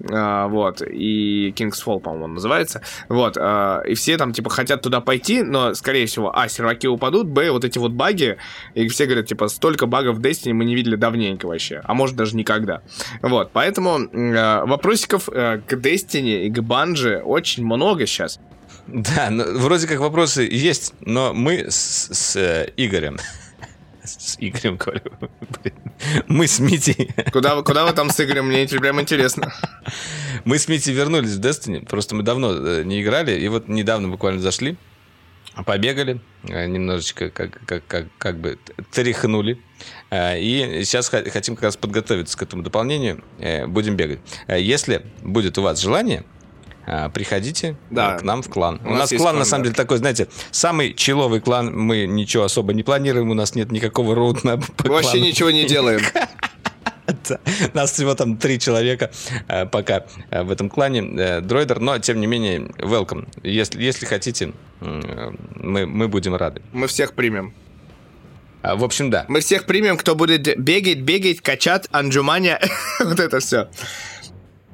вот, 0.00 0.82
и 0.82 1.50
King's 1.56 1.84
Fall, 1.84 2.00
по-моему, 2.00 2.34
называется, 2.34 2.82
вот, 3.08 3.36
а, 3.38 3.82
и 3.82 3.94
все 3.94 4.16
там, 4.16 4.32
типа, 4.32 4.50
хотят 4.50 4.82
туда 4.82 5.00
пойти, 5.00 5.42
но, 5.42 5.74
скорее 5.74 6.06
всего, 6.06 6.36
а, 6.36 6.48
серваки 6.48 6.86
упадут, 6.86 7.28
б, 7.28 7.50
вот 7.50 7.64
эти 7.64 7.78
вот 7.78 7.92
баги, 7.92 8.36
и 8.74 8.88
все 8.88 9.06
говорят, 9.06 9.26
типа, 9.26 9.48
столько 9.48 9.86
багов 9.86 10.16
в 10.16 10.20
Destiny 10.20 10.52
мы 10.52 10.64
не 10.64 10.74
видели 10.74 10.96
давненько 10.96 11.46
вообще, 11.46 11.80
а 11.84 11.94
может 11.94 12.16
даже 12.16 12.36
никогда, 12.36 12.82
вот, 13.22 13.50
поэтому 13.52 13.98
а, 14.12 14.64
вопросиков 14.66 15.26
к 15.26 15.72
Destiny 15.72 16.46
и 16.46 16.50
к 16.50 16.58
Bungie 16.58 17.20
очень 17.20 17.64
много 17.64 18.06
сейчас. 18.06 18.40
Да, 18.86 19.28
ну, 19.30 19.44
вроде 19.58 19.86
как 19.86 20.00
вопросы 20.00 20.48
есть, 20.50 20.94
но 21.00 21.34
мы 21.34 21.66
с, 21.68 22.08
с 22.10 22.36
э, 22.36 22.72
Игорем 22.76 23.18
с 24.08 24.36
Игорем 24.40 24.76
говорю. 24.76 25.02
Мы 26.26 26.46
с 26.46 26.60
Мити. 26.60 27.14
Куда, 27.32 27.60
куда 27.62 27.84
вы 27.84 27.92
там 27.92 28.10
с 28.10 28.20
Игорем? 28.20 28.46
Мне 28.48 28.66
прям 28.66 29.00
интересно. 29.00 29.52
Мы 30.44 30.58
с 30.58 30.68
Мити 30.68 30.90
вернулись 30.90 31.34
в 31.34 31.40
Destiny. 31.40 31.86
Просто 31.86 32.14
мы 32.14 32.22
давно 32.22 32.52
э, 32.52 32.82
не 32.84 33.02
играли. 33.02 33.38
И 33.38 33.48
вот 33.48 33.68
недавно 33.68 34.08
буквально 34.08 34.40
зашли. 34.40 34.76
побегали, 35.66 36.20
э, 36.44 36.66
немножечко 36.66 37.30
как, 37.30 37.60
как, 37.66 37.86
как, 37.86 38.06
как 38.18 38.38
бы 38.38 38.58
тряхнули. 38.92 39.60
Э, 40.10 40.40
и 40.40 40.84
сейчас 40.84 41.08
хотим 41.08 41.56
как 41.56 41.64
раз 41.64 41.76
подготовиться 41.76 42.38
к 42.38 42.42
этому 42.42 42.62
дополнению. 42.62 43.22
Будем 43.68 43.96
бегать. 43.96 44.20
Если 44.48 45.02
будет 45.22 45.58
у 45.58 45.62
вас 45.62 45.80
желание, 45.80 46.24
приходите 47.14 47.76
да. 47.90 48.16
к 48.16 48.22
нам 48.22 48.42
в 48.42 48.48
клан. 48.48 48.80
У, 48.84 48.88
у 48.88 48.90
нас, 48.90 49.10
нас 49.10 49.10
клан, 49.10 49.20
клан, 49.20 49.38
на 49.38 49.44
самом 49.44 49.64
да. 49.64 49.68
деле, 49.68 49.76
такой, 49.76 49.98
знаете, 49.98 50.28
самый 50.50 50.94
человый 50.94 51.40
клан. 51.40 51.76
Мы 51.76 52.06
ничего 52.06 52.44
особо 52.44 52.72
не 52.72 52.82
планируем, 52.82 53.30
у 53.30 53.34
нас 53.34 53.54
нет 53.54 53.72
никакого 53.72 54.14
роутна. 54.14 54.60
Вообще 54.78 55.20
ничего 55.20 55.50
не 55.50 55.64
делаем. 55.64 56.00
Нас 57.74 57.92
всего 57.92 58.14
там 58.14 58.36
три 58.36 58.58
человека 58.58 59.10
э, 59.48 59.66
пока 59.66 60.04
э, 60.30 60.42
в 60.42 60.50
этом 60.50 60.68
клане. 60.68 61.00
Э, 61.18 61.40
дроидер, 61.40 61.80
но 61.80 61.98
тем 61.98 62.20
не 62.20 62.26
менее, 62.26 62.60
welcome. 62.78 63.26
Если, 63.42 63.82
если 63.82 64.06
хотите, 64.06 64.52
мы, 64.80 65.86
мы 65.86 66.08
будем 66.08 66.36
рады. 66.36 66.62
Мы 66.72 66.86
всех 66.86 67.14
примем. 67.14 67.54
А, 68.62 68.76
в 68.76 68.84
общем, 68.84 69.10
да. 69.10 69.24
Мы 69.28 69.40
всех 69.40 69.64
примем, 69.64 69.96
кто 69.96 70.14
будет 70.14 70.58
бегать, 70.58 70.98
бегать, 70.98 71.40
качать, 71.40 71.88
анджумания. 71.90 72.60
вот 73.00 73.20
это 73.20 73.40
все. 73.40 73.68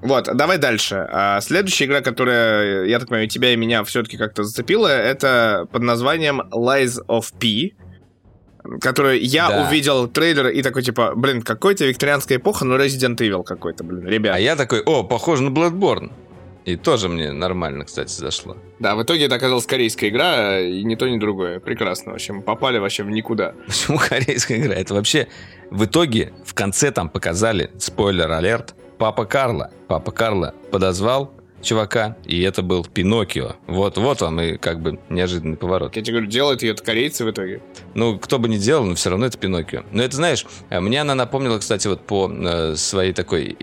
Вот, 0.05 0.29
давай 0.37 0.59
дальше. 0.59 1.09
А, 1.11 1.41
следующая 1.41 1.87
игра, 1.87 2.03
которая, 2.03 2.85
я 2.85 2.99
так 2.99 3.09
понимаю, 3.09 3.27
тебя 3.27 3.55
и 3.55 3.57
меня 3.57 3.83
все-таки 3.85 4.19
как-то 4.19 4.45
зацепила, 4.45 4.87
это 4.87 5.67
под 5.73 5.83
названием 5.83 6.43
Lies 6.53 6.99
of 7.09 7.33
P 7.41 7.75
которую 8.81 9.23
я 9.23 9.49
да. 9.49 9.67
увидел 9.67 10.09
трейлер 10.09 10.49
и 10.49 10.63
такой, 10.63 10.83
типа, 10.83 11.13
блин, 11.15 11.43
какой-то 11.43 11.85
викторианская 11.85 12.39
эпоха, 12.39 12.65
но 12.65 12.77
Resident 12.77 13.17
Evil 13.17 13.45
какой-то, 13.45 13.85
блин, 13.85 14.07
ребят. 14.07 14.35
А 14.35 14.39
я 14.39 14.57
такой, 14.57 14.81
о, 14.81 15.05
похоже 15.05 15.43
на 15.43 15.51
Bloodborne. 15.51 16.11
И 16.65 16.77
тоже 16.77 17.11
мне 17.11 17.33
нормально, 17.33 17.85
кстати, 17.85 18.11
зашло. 18.11 18.57
Да, 18.79 18.97
в 18.97 19.03
итоге 19.03 19.27
это 19.27 19.35
оказалась 19.35 19.67
корейская 19.67 20.09
игра, 20.09 20.61
и 20.61 20.83
ни 20.83 20.95
то, 20.95 21.07
ни 21.07 21.19
другое. 21.19 21.61
Прекрасно. 21.61 22.13
В 22.13 22.15
общем, 22.15 22.41
попали 22.41 22.79
вообще 22.79 23.03
в 23.03 23.11
никуда. 23.11 23.55
Почему 23.67 23.99
корейская 24.09 24.59
игра? 24.59 24.75
Это 24.75 24.95
вообще... 24.95 25.29
В 25.71 25.85
итоге, 25.85 26.33
в 26.45 26.55
конце 26.55 26.91
там 26.91 27.11
показали, 27.11 27.71
спойлер-алерт, 27.79 28.75
папа 28.99 29.25
Карла. 29.25 29.71
Папа 29.89 30.11
Карла 30.13 30.55
подозвал 30.71 31.33
чувака, 31.65 32.17
и 32.25 32.41
это 32.43 32.63
был 32.63 32.85
Пиноккио. 32.85 33.57
Вот, 33.67 33.97
вот 33.99 34.23
он 34.23 34.41
и 34.41 34.57
как 34.57 34.81
бы 34.81 34.99
неожиданный 35.09 35.57
поворот. 35.57 35.97
Я 35.97 36.03
тебе 36.03 36.15
говорю, 36.15 36.31
делают 36.31 36.63
ее 36.63 36.75
корейцы 36.75 37.25
в 37.25 37.31
итоге. 37.31 37.63
Ну, 37.95 38.19
кто 38.19 38.39
бы 38.39 38.49
ни 38.49 38.59
делал, 38.59 38.85
но 38.85 38.95
все 38.95 39.11
равно 39.11 39.27
это 39.27 39.39
Пиноккио. 39.39 39.83
Но 39.91 40.03
это, 40.03 40.17
знаешь, 40.17 40.47
э, 40.71 40.81
мне 40.81 41.01
она 41.01 41.15
напомнила, 41.15 41.59
кстати, 41.59 41.89
вот 41.89 42.03
по 42.03 42.31
э, 42.31 42.77
своей 42.77 43.13
такой, 43.13 43.57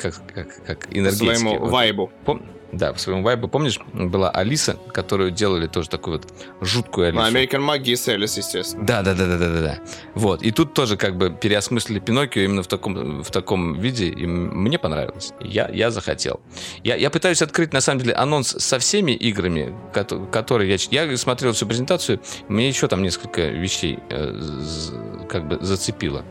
как, 0.00 0.20
как, 0.34 0.64
как 0.64 0.96
энергетике. 0.96 1.36
Своему 1.36 1.58
вот. 1.60 1.70
вайбу. 1.70 2.12
Пом... 2.24 2.42
Да, 2.76 2.92
в 2.92 3.00
своем 3.00 3.22
вайбе. 3.22 3.46
Помнишь, 3.46 3.78
была 3.92 4.30
Алиса, 4.30 4.76
которую 4.92 5.30
делали 5.30 5.66
тоже 5.66 5.88
такую 5.88 6.18
вот 6.18 6.32
жуткую 6.60 7.08
Алису? 7.08 7.22
Ну, 7.22 7.28
American 7.28 7.60
Magis 7.60 8.14
Alice, 8.14 8.36
естественно. 8.36 8.84
Да, 8.84 9.02
да, 9.02 9.14
да, 9.14 9.26
да, 9.26 9.38
да, 9.38 9.60
да. 9.60 9.78
Вот. 10.14 10.42
И 10.42 10.50
тут 10.50 10.74
тоже 10.74 10.96
как 10.96 11.16
бы 11.16 11.30
переосмыслили 11.30 12.00
Пиноккио 12.00 12.42
именно 12.42 12.62
в 12.62 12.66
таком, 12.66 13.22
в 13.22 13.30
таком 13.30 13.74
виде. 13.78 14.08
И 14.08 14.26
мне 14.26 14.78
понравилось. 14.78 15.32
Я, 15.40 15.68
я 15.68 15.90
захотел. 15.90 16.40
Я, 16.82 16.96
я 16.96 17.10
пытаюсь 17.10 17.42
открыть, 17.42 17.72
на 17.72 17.80
самом 17.80 18.00
деле, 18.00 18.14
анонс 18.14 18.48
со 18.48 18.78
всеми 18.78 19.12
играми, 19.12 19.74
которые 20.32 20.70
я... 20.90 21.04
Я 21.06 21.16
смотрел 21.16 21.52
всю 21.52 21.66
презентацию, 21.66 22.20
мне 22.48 22.68
еще 22.68 22.88
там 22.88 23.02
несколько 23.02 23.42
вещей 23.48 24.00
э, 24.10 24.40
как 25.28 25.46
бы 25.46 25.58
зацепило. 25.64 26.24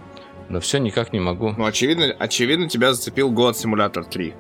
Но 0.50 0.60
все 0.60 0.78
никак 0.78 1.14
не 1.14 1.20
могу. 1.20 1.54
Ну, 1.58 1.66
очевидно, 1.66 2.14
очевидно 2.20 2.68
тебя 2.68 2.94
зацепил 2.94 3.32
God 3.32 3.54
Simulator 3.54 4.04
3. 4.08 4.34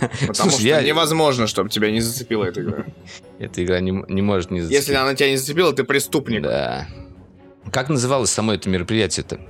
Потому 0.00 0.34
Слушай, 0.34 0.58
что 0.58 0.66
я... 0.66 0.82
невозможно, 0.82 1.46
чтобы 1.46 1.70
тебя 1.70 1.90
не 1.90 2.00
зацепила 2.00 2.44
эта 2.44 2.60
игра. 2.62 2.84
Эта 3.38 3.64
игра 3.64 3.80
не, 3.80 3.90
не 4.08 4.22
может 4.22 4.50
не 4.50 4.60
зацепить. 4.60 4.80
Если 4.80 4.94
она 4.94 5.14
тебя 5.14 5.30
не 5.30 5.36
зацепила, 5.36 5.72
ты 5.72 5.84
преступник. 5.84 6.42
Да. 6.42 6.86
Как 7.70 7.88
называлось 7.88 8.30
само 8.30 8.52
это 8.54 8.68
мероприятие-то? 8.68 9.40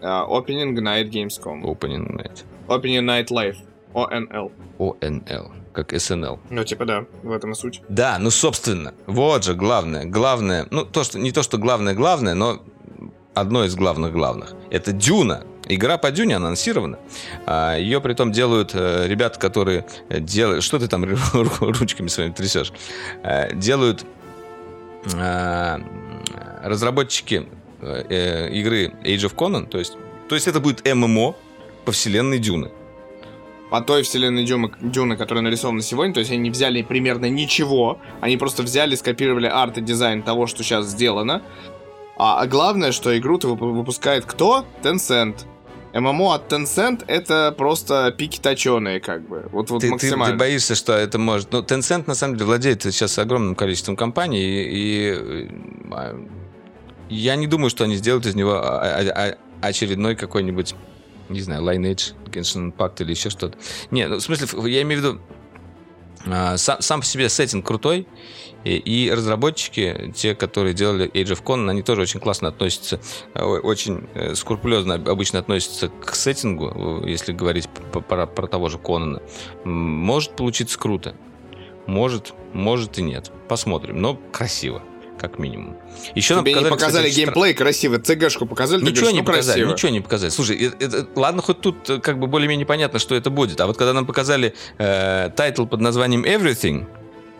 Uh, 0.00 0.28
Opening 0.28 0.74
Night 0.74 1.10
Gamescom. 1.10 1.62
Opening 1.62 2.16
Night. 2.16 2.44
Opening 2.68 3.04
Night 3.04 3.28
Live. 3.28 3.56
ONL. 3.94 4.50
ONL. 4.78 5.52
Как 5.72 5.92
SNL. 5.92 6.38
Ну, 6.50 6.64
типа 6.64 6.84
да, 6.84 7.04
в 7.22 7.30
этом 7.30 7.52
и 7.52 7.54
суть. 7.54 7.82
Да, 7.88 8.18
ну, 8.18 8.30
собственно, 8.30 8.94
вот 9.06 9.44
же 9.44 9.54
главное. 9.54 10.04
Главное, 10.04 10.66
ну, 10.70 10.84
то, 10.84 11.04
что, 11.04 11.18
не 11.18 11.32
то, 11.32 11.42
что 11.42 11.58
главное-главное, 11.58 12.34
но 12.34 12.62
одно 13.34 13.64
из 13.64 13.74
главных-главных. 13.76 14.54
Это 14.70 14.92
Дюна, 14.92 15.44
Игра 15.74 15.98
по 15.98 16.10
Дюне 16.10 16.36
анонсирована. 16.36 16.98
А, 17.46 17.76
Ее 17.76 18.00
при 18.00 18.14
том 18.14 18.32
делают 18.32 18.72
э, 18.74 19.06
ребята, 19.06 19.38
которые 19.38 19.86
делают... 20.08 20.64
Что 20.64 20.78
ты 20.78 20.88
там 20.88 21.04
ручками 21.60 22.08
своими 22.08 22.32
трясешь? 22.32 22.72
Э, 23.22 23.54
делают 23.54 24.04
э, 25.14 25.78
разработчики 26.64 27.46
игры 27.80 28.92
Age 29.04 29.30
of 29.30 29.34
Conan. 29.34 29.66
То 29.66 29.78
есть, 29.78 29.96
то 30.28 30.34
есть 30.34 30.46
это 30.46 30.60
будет 30.60 30.84
ММО 30.84 31.34
по 31.86 31.92
вселенной 31.92 32.38
Дюны 32.38 32.70
по 33.70 33.80
той 33.80 34.02
вселенной 34.02 34.44
Дюны, 34.44 34.72
Дюны, 34.80 35.16
которая 35.16 35.42
нарисована 35.42 35.80
сегодня. 35.80 36.12
То 36.12 36.20
есть 36.20 36.32
они 36.32 36.50
взяли 36.50 36.82
примерно 36.82 37.30
ничего. 37.30 37.98
Они 38.20 38.36
просто 38.36 38.64
взяли, 38.64 38.96
скопировали 38.96 39.46
арт 39.46 39.78
и 39.78 39.80
дизайн 39.80 40.22
того, 40.22 40.46
что 40.48 40.64
сейчас 40.64 40.86
сделано. 40.86 41.42
А, 42.18 42.40
а 42.40 42.46
главное, 42.46 42.92
что 42.92 43.16
игру-то 43.16 43.54
выпускает 43.54 44.26
кто? 44.26 44.66
Tencent. 44.82 45.46
ММО 45.92 46.34
от 46.34 46.52
Tencent 46.52 47.04
это 47.06 47.52
просто 47.56 48.14
пики 48.16 48.38
точеные, 48.40 49.00
как 49.00 49.26
бы. 49.28 49.48
Вот, 49.50 49.70
вот 49.70 49.80
ты, 49.80 49.90
максимально. 49.90 50.26
Ты, 50.26 50.32
ты 50.32 50.38
боишься, 50.38 50.74
что 50.74 50.92
это 50.92 51.18
может... 51.18 51.52
Ну, 51.52 51.62
Tencent, 51.62 52.04
на 52.06 52.14
самом 52.14 52.34
деле, 52.34 52.46
владеет 52.46 52.82
сейчас 52.82 53.18
огромным 53.18 53.54
количеством 53.54 53.96
компаний, 53.96 54.40
и, 54.40 54.68
и 54.72 55.50
а, 55.90 56.16
я 57.08 57.36
не 57.36 57.46
думаю, 57.46 57.70
что 57.70 57.84
они 57.84 57.96
сделают 57.96 58.26
из 58.26 58.34
него 58.34 58.52
а, 58.54 58.80
а, 58.82 59.36
очередной 59.60 60.14
какой-нибудь, 60.14 60.74
не 61.28 61.40
знаю, 61.40 61.62
Lineage, 61.62 62.14
Genshin 62.26 62.72
Impact 62.72 63.02
или 63.02 63.10
еще 63.10 63.30
что-то. 63.30 63.58
Не, 63.90 64.06
ну, 64.06 64.16
в 64.16 64.20
смысле, 64.20 64.46
я 64.70 64.82
имею 64.82 65.00
в 65.00 65.04
виду, 65.04 65.20
сам, 66.56 66.80
сам 66.80 67.00
по 67.00 67.06
себе 67.06 67.28
сеттинг 67.28 67.66
крутой, 67.66 68.06
и, 68.64 68.76
и 68.76 69.10
разработчики, 69.10 70.12
те, 70.14 70.34
которые 70.34 70.74
делали 70.74 71.10
Age 71.10 71.32
of 71.32 71.42
Conan, 71.42 71.70
они 71.70 71.82
тоже 71.82 72.02
очень 72.02 72.20
классно 72.20 72.48
относятся, 72.48 73.00
э, 73.34 73.42
очень 73.42 74.06
э, 74.14 74.34
скрупулезно 74.34 74.94
обычно 74.94 75.38
относятся 75.38 75.88
к 75.88 76.14
сеттингу, 76.14 77.04
если 77.06 77.32
говорить 77.32 77.68
про, 77.68 78.26
про 78.26 78.46
того 78.46 78.68
же 78.68 78.78
Конана. 78.78 79.22
Может 79.64 80.36
получиться 80.36 80.78
круто. 80.78 81.14
Может, 81.86 82.34
может 82.52 82.98
и 82.98 83.02
нет. 83.02 83.32
Посмотрим. 83.48 84.00
Но 84.00 84.18
красиво 84.30 84.82
как 85.20 85.38
минимум. 85.38 85.76
Еще 86.14 86.34
Тебе 86.40 86.52
показали, 86.52 86.64
не 86.64 86.70
показали 86.70 87.08
кстати, 87.08 87.24
геймплей 87.24 87.52
стра... 87.52 87.64
красиво, 87.64 87.98
CG 87.98 88.14
шку 88.14 88.46
показали, 88.46 88.80
ничего 88.80 88.94
говоришь, 88.94 89.12
не 89.12 89.20
ну, 89.20 89.26
показали, 89.26 89.54
красиво. 89.60 89.72
ничего 89.72 89.92
не 89.92 90.00
показали. 90.00 90.30
Слушай, 90.30 90.56
это, 90.56 90.84
это, 90.84 91.06
ладно, 91.14 91.42
хоть 91.42 91.60
тут 91.60 91.76
как 92.02 92.18
бы 92.18 92.26
более-менее 92.26 92.66
понятно, 92.66 92.98
что 92.98 93.14
это 93.14 93.30
будет, 93.30 93.60
а 93.60 93.66
вот 93.66 93.76
когда 93.76 93.92
нам 93.92 94.06
показали 94.06 94.54
э, 94.78 95.30
title 95.36 95.66
под 95.66 95.80
названием 95.80 96.24
Everything, 96.24 96.86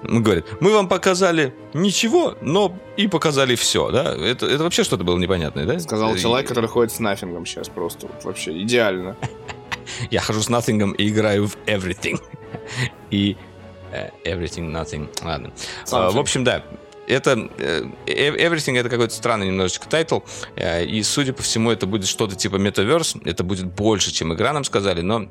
он 0.02 0.22
говорит, 0.22 0.46
мы 0.60 0.72
вам 0.72 0.88
показали 0.88 1.54
ничего, 1.74 2.34
но 2.40 2.74
и 2.96 3.06
показали 3.06 3.54
все, 3.54 3.90
да? 3.90 4.14
Это, 4.14 4.46
это 4.46 4.62
вообще 4.62 4.84
что-то 4.84 5.04
было 5.04 5.18
непонятное, 5.18 5.66
да? 5.66 5.78
Сказал 5.78 6.16
человек, 6.16 6.48
который 6.48 6.68
ходит 6.68 6.92
с 6.92 7.00
Nothing 7.00 7.34
ом 7.34 7.44
сейчас 7.44 7.68
просто. 7.68 8.06
Вот, 8.06 8.24
вообще 8.24 8.62
идеально. 8.62 9.16
Я 10.10 10.20
хожу 10.20 10.40
с 10.40 10.48
Nothing 10.48 10.82
ом 10.82 10.92
и 10.92 11.08
играю 11.08 11.48
в 11.48 11.56
everything. 11.66 12.18
и 13.10 13.36
uh, 13.92 14.10
everything, 14.24 14.70
nothing. 14.70 15.08
Ладно. 15.22 15.52
Uh, 15.86 16.10
в 16.12 16.18
общем, 16.18 16.44
да. 16.44 16.64
Это 17.10 17.32
Everything 18.06 18.78
это 18.78 18.88
какой-то 18.88 19.14
странный 19.14 19.46
немножечко 19.46 19.88
title. 19.88 20.20
Uh, 20.56 20.84
и, 20.84 21.02
судя 21.02 21.32
по 21.32 21.42
всему, 21.42 21.70
это 21.70 21.86
будет 21.86 22.06
что-то 22.06 22.36
типа 22.36 22.56
Metaverse. 22.56 23.22
Это 23.24 23.44
будет 23.44 23.66
больше, 23.66 24.12
чем 24.12 24.32
игра, 24.32 24.52
нам 24.52 24.64
сказали, 24.64 25.00
но 25.00 25.28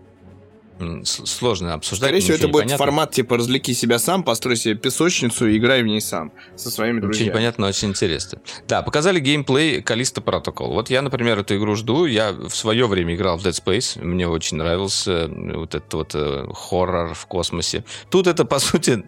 сложно 1.04 1.74
обсуждать. 1.74 2.10
Скорее 2.10 2.20
всего, 2.22 2.36
это 2.36 2.48
будет 2.48 2.66
непонятно. 2.66 2.86
формат 2.86 3.12
типа 3.12 3.38
развлеки 3.38 3.74
себя 3.74 4.00
сам, 4.00 4.24
построй 4.24 4.56
себе 4.56 4.76
песочницу 4.76 5.48
и 5.48 5.58
играй 5.58 5.84
в 5.84 5.86
ней 5.86 6.02
сам 6.02 6.32
со 6.56 6.72
своими 6.72 7.00
друзьями. 7.00 7.24
Очень 7.24 7.32
непонятно, 7.32 7.68
очень 7.68 7.90
интересно. 7.90 8.40
Да, 8.68 8.82
показали 8.82 9.20
геймплей 9.20 9.82
Калиста 9.82 10.22
Protocol. 10.22 10.74
Вот 10.74 10.90
я, 10.90 11.02
например, 11.02 11.40
эту 11.40 11.56
игру 11.58 11.76
жду. 11.76 12.06
Я 12.06 12.32
в 12.32 12.56
свое 12.56 12.88
время 12.88 13.16
играл 13.16 13.38
в 13.38 13.46
Dead 13.46 13.52
Space. 13.52 14.02
Мне 14.04 14.28
очень 14.28 14.58
нравился 14.58 15.30
вот 15.30 15.76
этот 15.76 15.94
вот 15.94 16.16
э, 16.16 16.48
хоррор 16.54 17.14
в 17.14 17.26
космосе. 17.28 17.84
Тут 18.10 18.28
это, 18.28 18.46
по 18.46 18.60
сути, 18.60 19.06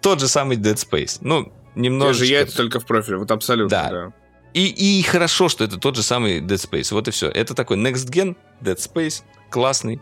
тот 0.00 0.20
же 0.20 0.28
самый 0.28 0.56
Dead 0.56 0.74
Space. 0.74 1.18
Ну, 1.20 1.52
немножечко... 1.74 2.26
Же 2.26 2.32
яйца, 2.32 2.56
только 2.56 2.80
в 2.80 2.86
профиле, 2.86 3.18
вот 3.18 3.30
абсолютно, 3.30 3.76
да. 3.76 3.90
да. 3.90 4.12
И, 4.54 4.66
и 4.66 5.02
хорошо, 5.02 5.48
что 5.48 5.64
это 5.64 5.78
тот 5.78 5.96
же 5.96 6.02
самый 6.02 6.40
Dead 6.40 6.70
Space. 6.70 6.92
Вот 6.92 7.08
и 7.08 7.10
все. 7.10 7.28
Это 7.28 7.54
такой 7.54 7.78
Next 7.78 8.10
Gen 8.10 8.36
Dead 8.60 8.76
Space 8.76 9.22
классный. 9.52 10.00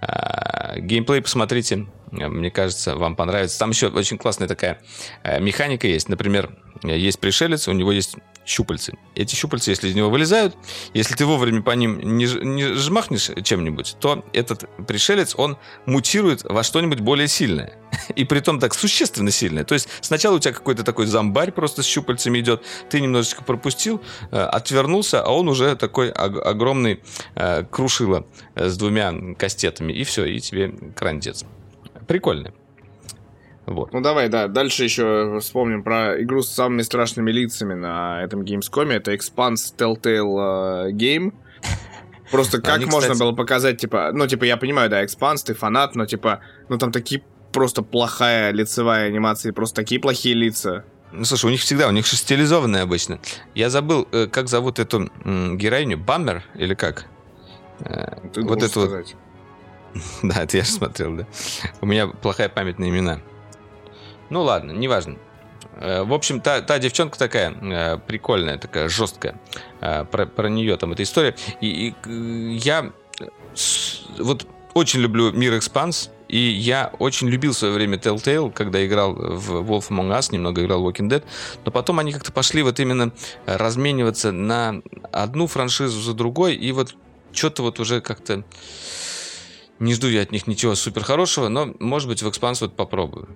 А, 0.00 0.78
геймплей 0.78 1.22
посмотрите, 1.22 1.86
мне 2.12 2.50
кажется, 2.50 2.94
вам 2.94 3.16
понравится. 3.16 3.58
Там 3.58 3.70
еще 3.70 3.88
очень 3.88 4.18
классная 4.18 4.46
такая 4.46 4.80
э, 5.24 5.40
механика 5.40 5.86
есть. 5.86 6.08
Например, 6.08 6.54
есть 6.84 7.18
пришелец, 7.18 7.68
у 7.68 7.72
него 7.72 7.90
есть 7.90 8.16
щупальцы. 8.46 8.94
Эти 9.14 9.34
щупальца, 9.34 9.70
если 9.70 9.88
из 9.88 9.94
него 9.94 10.10
вылезают, 10.10 10.56
если 10.94 11.14
ты 11.14 11.26
вовремя 11.26 11.62
по 11.62 11.70
ним 11.72 12.00
не, 12.16 12.26
не 12.44 12.74
жмахнешь 12.74 13.30
чем-нибудь, 13.42 13.96
то 14.00 14.24
этот 14.32 14.64
пришелец, 14.86 15.34
он 15.36 15.56
мутирует 15.86 16.42
во 16.44 16.62
что-нибудь 16.62 17.00
более 17.00 17.28
сильное. 17.28 17.78
И 18.16 18.24
при 18.24 18.40
том 18.40 18.58
так 18.58 18.74
существенно 18.74 19.30
сильное. 19.30 19.64
То 19.64 19.74
есть 19.74 19.88
сначала 20.00 20.36
у 20.36 20.38
тебя 20.38 20.52
какой-то 20.52 20.84
такой 20.84 21.06
зомбарь 21.06 21.52
просто 21.52 21.82
с 21.82 21.86
щупальцами 21.86 22.40
идет, 22.40 22.62
ты 22.90 23.00
немножечко 23.00 23.44
пропустил, 23.44 24.02
э, 24.30 24.38
отвернулся, 24.38 25.22
а 25.22 25.30
он 25.30 25.48
уже 25.48 25.76
такой 25.76 26.10
огромный 26.10 27.00
э, 27.34 27.64
крушило 27.70 28.26
э, 28.54 28.68
с 28.68 28.76
двумя 28.76 29.14
кастетами, 29.36 29.92
и 29.92 30.04
все, 30.04 30.24
и 30.24 30.40
тебе 30.40 30.72
крандец. 30.94 31.44
Прикольно. 32.06 32.52
Вот. 33.72 33.92
Ну 33.92 34.00
давай, 34.00 34.28
да. 34.28 34.48
Дальше 34.48 34.84
еще 34.84 35.38
вспомним 35.40 35.82
про 35.82 36.22
игру 36.22 36.42
с 36.42 36.48
самыми 36.48 36.82
страшными 36.82 37.30
лицами 37.30 37.74
на 37.74 38.22
этом 38.22 38.42
Gamescom. 38.42 38.92
Это 38.92 39.14
Expanse 39.14 39.74
Telltale 39.76 40.22
uh, 40.22 40.90
Game. 40.92 41.32
Просто 42.30 42.62
как 42.62 42.76
Они, 42.76 42.86
можно 42.86 43.10
кстати... 43.10 43.18
было 43.18 43.32
показать, 43.32 43.78
типа, 43.78 44.10
ну, 44.14 44.26
типа, 44.26 44.44
я 44.44 44.56
понимаю, 44.56 44.88
да, 44.88 45.04
Expanse, 45.04 45.44
ты 45.44 45.54
фанат, 45.54 45.94
но, 45.94 46.06
типа, 46.06 46.40
ну, 46.70 46.78
там 46.78 46.90
такие 46.90 47.22
просто 47.52 47.82
плохая 47.82 48.52
лицевая 48.52 49.08
анимация, 49.08 49.52
просто 49.52 49.76
такие 49.76 50.00
плохие 50.00 50.34
лица. 50.34 50.84
Ну, 51.12 51.26
слушай, 51.26 51.44
у 51.44 51.50
них 51.50 51.60
всегда, 51.60 51.88
у 51.88 51.90
них 51.90 52.06
же 52.06 52.16
стилизованные 52.16 52.82
обычно. 52.82 53.20
Я 53.54 53.68
забыл, 53.68 54.08
э, 54.12 54.28
как 54.28 54.48
зовут 54.48 54.78
эту 54.78 55.10
героиню, 55.24 55.98
Баммер 55.98 56.42
или 56.54 56.72
как? 56.72 57.04
Э, 57.80 58.16
ты 58.32 58.42
вот 58.42 58.62
это 58.62 58.80
вот. 58.80 59.06
Да, 60.22 60.44
это 60.44 60.56
я 60.56 60.64
же 60.64 60.70
смотрел, 60.70 61.14
да. 61.14 61.26
У 61.82 61.86
меня 61.86 62.06
плохая 62.06 62.48
память 62.48 62.78
на 62.78 62.88
имена. 62.88 63.20
Ну 64.32 64.44
ладно, 64.44 64.72
неважно. 64.72 65.18
Э, 65.76 66.04
в 66.04 66.14
общем, 66.14 66.40
та, 66.40 66.62
та 66.62 66.78
девчонка 66.78 67.18
такая 67.18 67.52
э, 67.52 67.98
прикольная, 67.98 68.56
такая 68.56 68.88
жесткая. 68.88 69.38
Э, 69.82 70.06
про, 70.06 70.24
про 70.24 70.48
нее 70.48 70.78
там 70.78 70.92
эта 70.92 71.02
история. 71.02 71.36
И, 71.60 71.94
и 72.06 72.54
я 72.56 72.92
вот 74.18 74.46
очень 74.72 75.00
люблю 75.00 75.32
мир 75.32 75.58
Экспанс. 75.58 76.08
И 76.28 76.38
я 76.38 76.90
очень 76.98 77.28
любил 77.28 77.52
в 77.52 77.58
свое 77.58 77.74
время 77.74 77.98
Telltale, 77.98 78.50
когда 78.50 78.82
играл 78.86 79.12
в 79.12 79.70
Wolf 79.70 79.90
Among 79.90 80.18
Us, 80.18 80.32
немного 80.32 80.64
играл 80.64 80.82
в 80.82 80.88
Walking 80.88 81.10
Dead. 81.10 81.22
Но 81.66 81.70
потом 81.70 81.98
они 81.98 82.10
как-то 82.10 82.32
пошли 82.32 82.62
вот 82.62 82.80
именно 82.80 83.12
размениваться 83.44 84.32
на 84.32 84.80
одну 85.12 85.46
франшизу 85.46 86.00
за 86.00 86.14
другой. 86.14 86.54
И 86.54 86.72
вот 86.72 86.94
что-то 87.32 87.62
вот 87.62 87.80
уже 87.80 88.00
как-то 88.00 88.44
не 89.78 89.92
жду 89.92 90.06
я 90.06 90.22
от 90.22 90.32
них 90.32 90.46
ничего 90.46 90.74
супер 90.74 91.04
хорошего, 91.04 91.48
но, 91.48 91.74
может 91.80 92.08
быть, 92.08 92.22
в 92.22 92.28
Экспанс 92.30 92.62
вот 92.62 92.76
попробую. 92.76 93.28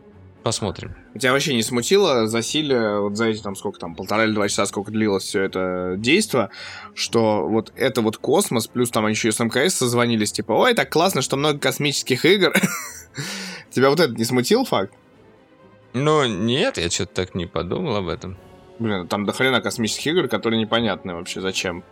Посмотрим. 0.46 0.94
Тебя 1.18 1.32
вообще 1.32 1.56
не 1.56 1.62
смутило 1.64 2.28
засилие, 2.28 3.00
вот 3.00 3.16
за 3.16 3.26
эти 3.26 3.42
там 3.42 3.56
сколько 3.56 3.80
там, 3.80 3.96
полтора 3.96 4.26
или 4.26 4.32
два 4.32 4.48
часа, 4.48 4.64
сколько 4.66 4.92
длилось 4.92 5.24
все 5.24 5.42
это 5.42 5.96
действо, 5.98 6.50
что 6.94 7.48
вот 7.48 7.72
это 7.74 8.00
вот 8.00 8.18
космос, 8.18 8.68
плюс 8.68 8.92
там 8.92 9.08
еще 9.08 9.30
и 9.30 9.32
с 9.32 9.40
МКС 9.40 9.74
созвонились, 9.74 10.30
типа, 10.30 10.52
ой, 10.52 10.74
так 10.74 10.88
классно, 10.88 11.20
что 11.20 11.36
много 11.36 11.58
космических 11.58 12.24
игр. 12.24 12.54
Тебя 13.72 13.90
вот 13.90 13.98
это 13.98 14.12
не 14.12 14.22
смутил 14.22 14.64
факт? 14.64 14.94
Ну, 15.94 16.24
нет, 16.26 16.78
я 16.78 16.90
что-то 16.90 17.24
так 17.24 17.34
не 17.34 17.46
подумал 17.46 17.96
об 17.96 18.06
этом. 18.06 18.36
Блин, 18.78 19.08
там 19.08 19.26
до 19.26 19.32
хрена 19.32 19.60
космических 19.60 20.12
игр, 20.12 20.28
которые 20.28 20.60
непонятны 20.60 21.16
вообще 21.16 21.40
зачем. 21.40 21.82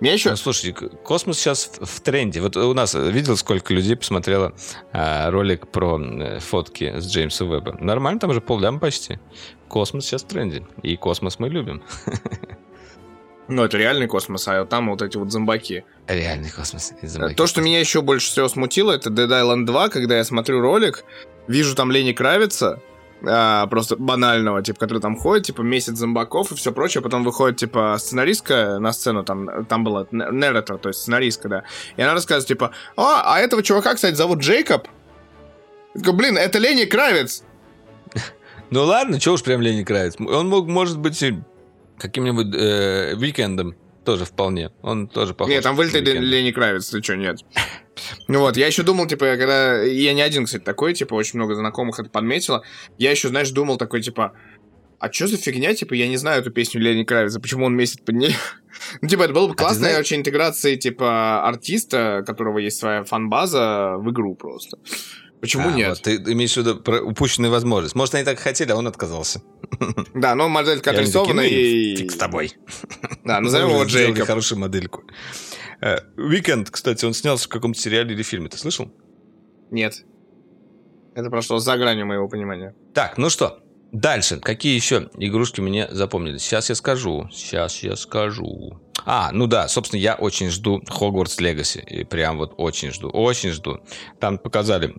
Меня 0.00 0.14
еще... 0.14 0.30
Ну, 0.30 0.36
слушай, 0.36 0.72
космос 0.72 1.38
сейчас 1.38 1.70
в, 1.80 1.84
в 1.84 2.00
тренде. 2.00 2.40
Вот 2.40 2.56
у 2.56 2.74
нас, 2.74 2.94
э, 2.94 3.10
видел, 3.10 3.36
сколько 3.36 3.74
людей 3.74 3.96
посмотрело 3.96 4.52
а, 4.92 5.30
ролик 5.30 5.68
про 5.68 6.00
э, 6.00 6.40
фотки 6.40 6.98
с 6.98 7.06
Джеймса 7.10 7.44
Уэбба? 7.44 7.76
Нормально, 7.80 8.20
там 8.20 8.30
уже 8.30 8.40
полляма 8.40 8.78
почти. 8.78 9.18
Космос 9.68 10.06
сейчас 10.06 10.22
в 10.22 10.28
тренде. 10.28 10.66
И 10.82 10.96
космос 10.96 11.38
мы 11.38 11.48
любим. 11.48 11.82
Ну, 13.50 13.64
это 13.64 13.78
реальный 13.78 14.06
космос, 14.06 14.46
а 14.46 14.66
там 14.66 14.90
вот 14.90 15.00
эти 15.00 15.16
вот 15.16 15.32
зомбаки. 15.32 15.84
Реальный 16.06 16.50
космос. 16.50 16.92
Зомбаки. 17.00 17.34
То, 17.34 17.46
что 17.46 17.62
меня 17.62 17.80
еще 17.80 18.02
больше 18.02 18.30
всего 18.30 18.46
смутило, 18.46 18.92
это 18.92 19.08
Dead 19.08 19.26
Island 19.26 19.64
2, 19.64 19.88
когда 19.88 20.18
я 20.18 20.24
смотрю 20.24 20.60
ролик, 20.60 21.02
вижу 21.46 21.74
там 21.74 21.90
Лени 21.90 22.12
Кравица, 22.12 22.82
а, 23.26 23.66
просто 23.66 23.96
банального, 23.96 24.62
типа, 24.62 24.80
который 24.80 25.00
там 25.00 25.16
ходит, 25.16 25.46
типа, 25.46 25.62
месяц 25.62 25.96
зомбаков 25.96 26.52
и 26.52 26.54
все 26.54 26.72
прочее, 26.72 27.02
потом 27.02 27.24
выходит, 27.24 27.58
типа, 27.58 27.96
сценаристка 27.98 28.78
на 28.78 28.92
сцену, 28.92 29.24
там, 29.24 29.64
там 29.66 29.84
была 29.84 30.06
нарратор, 30.10 30.78
то 30.78 30.88
есть 30.88 31.00
сценаристка, 31.00 31.48
да, 31.48 31.64
и 31.96 32.02
она 32.02 32.14
рассказывает, 32.14 32.48
типа, 32.48 32.70
а, 32.96 33.34
а 33.34 33.40
этого 33.40 33.62
чувака, 33.62 33.94
кстати, 33.94 34.14
зовут 34.14 34.40
Джейкоб. 34.40 34.86
Блин, 35.94 36.36
это 36.36 36.58
Лени 36.58 36.84
Кравец. 36.84 37.44
Ну 38.70 38.84
ладно, 38.84 39.18
чего 39.18 39.36
уж 39.36 39.42
прям 39.42 39.62
Лени 39.62 39.82
Кравец. 39.82 40.16
Он 40.20 40.50
мог, 40.50 40.66
может 40.66 40.98
быть, 40.98 41.24
каким-нибудь 41.96 42.54
э, 42.54 43.14
викендом 43.16 43.74
тоже 44.08 44.24
вполне. 44.24 44.70
Он 44.80 45.06
тоже 45.06 45.34
похож. 45.34 45.52
Нет, 45.52 45.62
там 45.62 45.76
вылетает 45.76 46.08
Лени 46.08 46.50
Кравец, 46.50 46.88
ты 46.88 47.02
что, 47.02 47.14
нет. 47.14 47.40
Ну 48.26 48.40
вот, 48.40 48.56
я 48.56 48.66
еще 48.66 48.82
думал, 48.82 49.06
типа, 49.06 49.36
когда... 49.36 49.82
Я 49.82 50.14
не 50.14 50.22
один, 50.22 50.46
кстати, 50.46 50.62
такой, 50.62 50.94
типа, 50.94 51.12
очень 51.12 51.38
много 51.38 51.54
знакомых 51.54 51.98
это 52.00 52.08
подметило. 52.08 52.62
Я 52.96 53.10
еще, 53.10 53.28
знаешь, 53.28 53.50
думал 53.50 53.76
такой, 53.76 54.00
типа, 54.00 54.32
а 54.98 55.12
что 55.12 55.26
за 55.26 55.36
фигня, 55.36 55.74
типа, 55.74 55.92
я 55.92 56.08
не 56.08 56.16
знаю 56.16 56.40
эту 56.40 56.50
песню 56.50 56.80
Лени 56.80 57.04
Кравица, 57.04 57.38
почему 57.38 57.66
он 57.66 57.76
месяц 57.76 57.98
под 57.98 58.14
ней? 58.14 58.34
ну, 59.02 59.08
типа, 59.08 59.24
это 59.24 59.34
было 59.34 59.48
бы 59.48 59.52
а 59.52 59.56
классная 59.56 59.98
а 59.98 60.00
очень 60.00 60.20
интеграция, 60.20 60.76
типа, 60.76 61.46
артиста, 61.46 62.24
которого 62.26 62.56
есть 62.56 62.78
своя 62.78 63.04
фан-база 63.04 63.96
в 63.98 64.10
игру 64.10 64.36
просто. 64.36 64.78
Почему 65.40 65.68
а, 65.68 65.72
нет? 65.72 65.88
Вот, 65.90 66.02
ты 66.02 66.16
имеешь 66.16 66.54
в 66.54 66.56
виду 66.56 66.76
про 66.76 67.00
упущенную 67.00 67.50
возможность. 67.52 67.94
Может, 67.94 68.14
они 68.16 68.24
так 68.24 68.38
хотели, 68.38 68.72
а 68.72 68.76
он 68.76 68.86
отказался. 68.86 69.42
Да, 70.14 70.34
но 70.34 70.48
моделька 70.48 70.90
отрисована 70.90 71.42
и... 71.42 71.96
Фиг 71.96 72.12
с 72.12 72.16
тобой. 72.16 72.52
Да, 73.24 73.40
назовем 73.40 73.68
его 73.68 73.84
Джейкоб. 73.84 74.26
хорошую 74.26 74.58
модельку. 74.58 75.04
Уикенд, 76.16 76.70
кстати, 76.70 77.04
он 77.04 77.14
снялся 77.14 77.44
в 77.44 77.48
каком-то 77.48 77.78
сериале 77.78 78.14
или 78.14 78.22
фильме. 78.22 78.48
Ты 78.48 78.58
слышал? 78.58 78.90
Нет. 79.70 80.02
Это 81.14 81.30
прошло 81.30 81.58
за 81.58 81.76
гранью 81.76 82.06
моего 82.06 82.28
понимания. 82.28 82.74
Так, 82.94 83.18
ну 83.18 83.28
что, 83.28 83.60
дальше. 83.92 84.38
Какие 84.40 84.74
еще 84.74 85.10
игрушки 85.18 85.60
мне 85.60 85.88
запомнились? 85.90 86.42
Сейчас 86.42 86.68
я 86.68 86.74
скажу. 86.74 87.28
Сейчас 87.30 87.82
я 87.82 87.96
скажу. 87.96 88.80
А, 89.04 89.30
ну 89.32 89.46
да, 89.46 89.68
собственно, 89.68 90.00
я 90.00 90.14
очень 90.14 90.50
жду 90.50 90.80
Hogwarts 90.88 91.38
Legacy. 91.40 91.84
И 91.84 92.04
прям 92.04 92.38
вот 92.38 92.54
очень 92.56 92.92
жду, 92.92 93.08
очень 93.10 93.50
жду. 93.50 93.80
Там 94.20 94.38
показали 94.38 94.94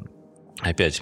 опять 0.62 1.01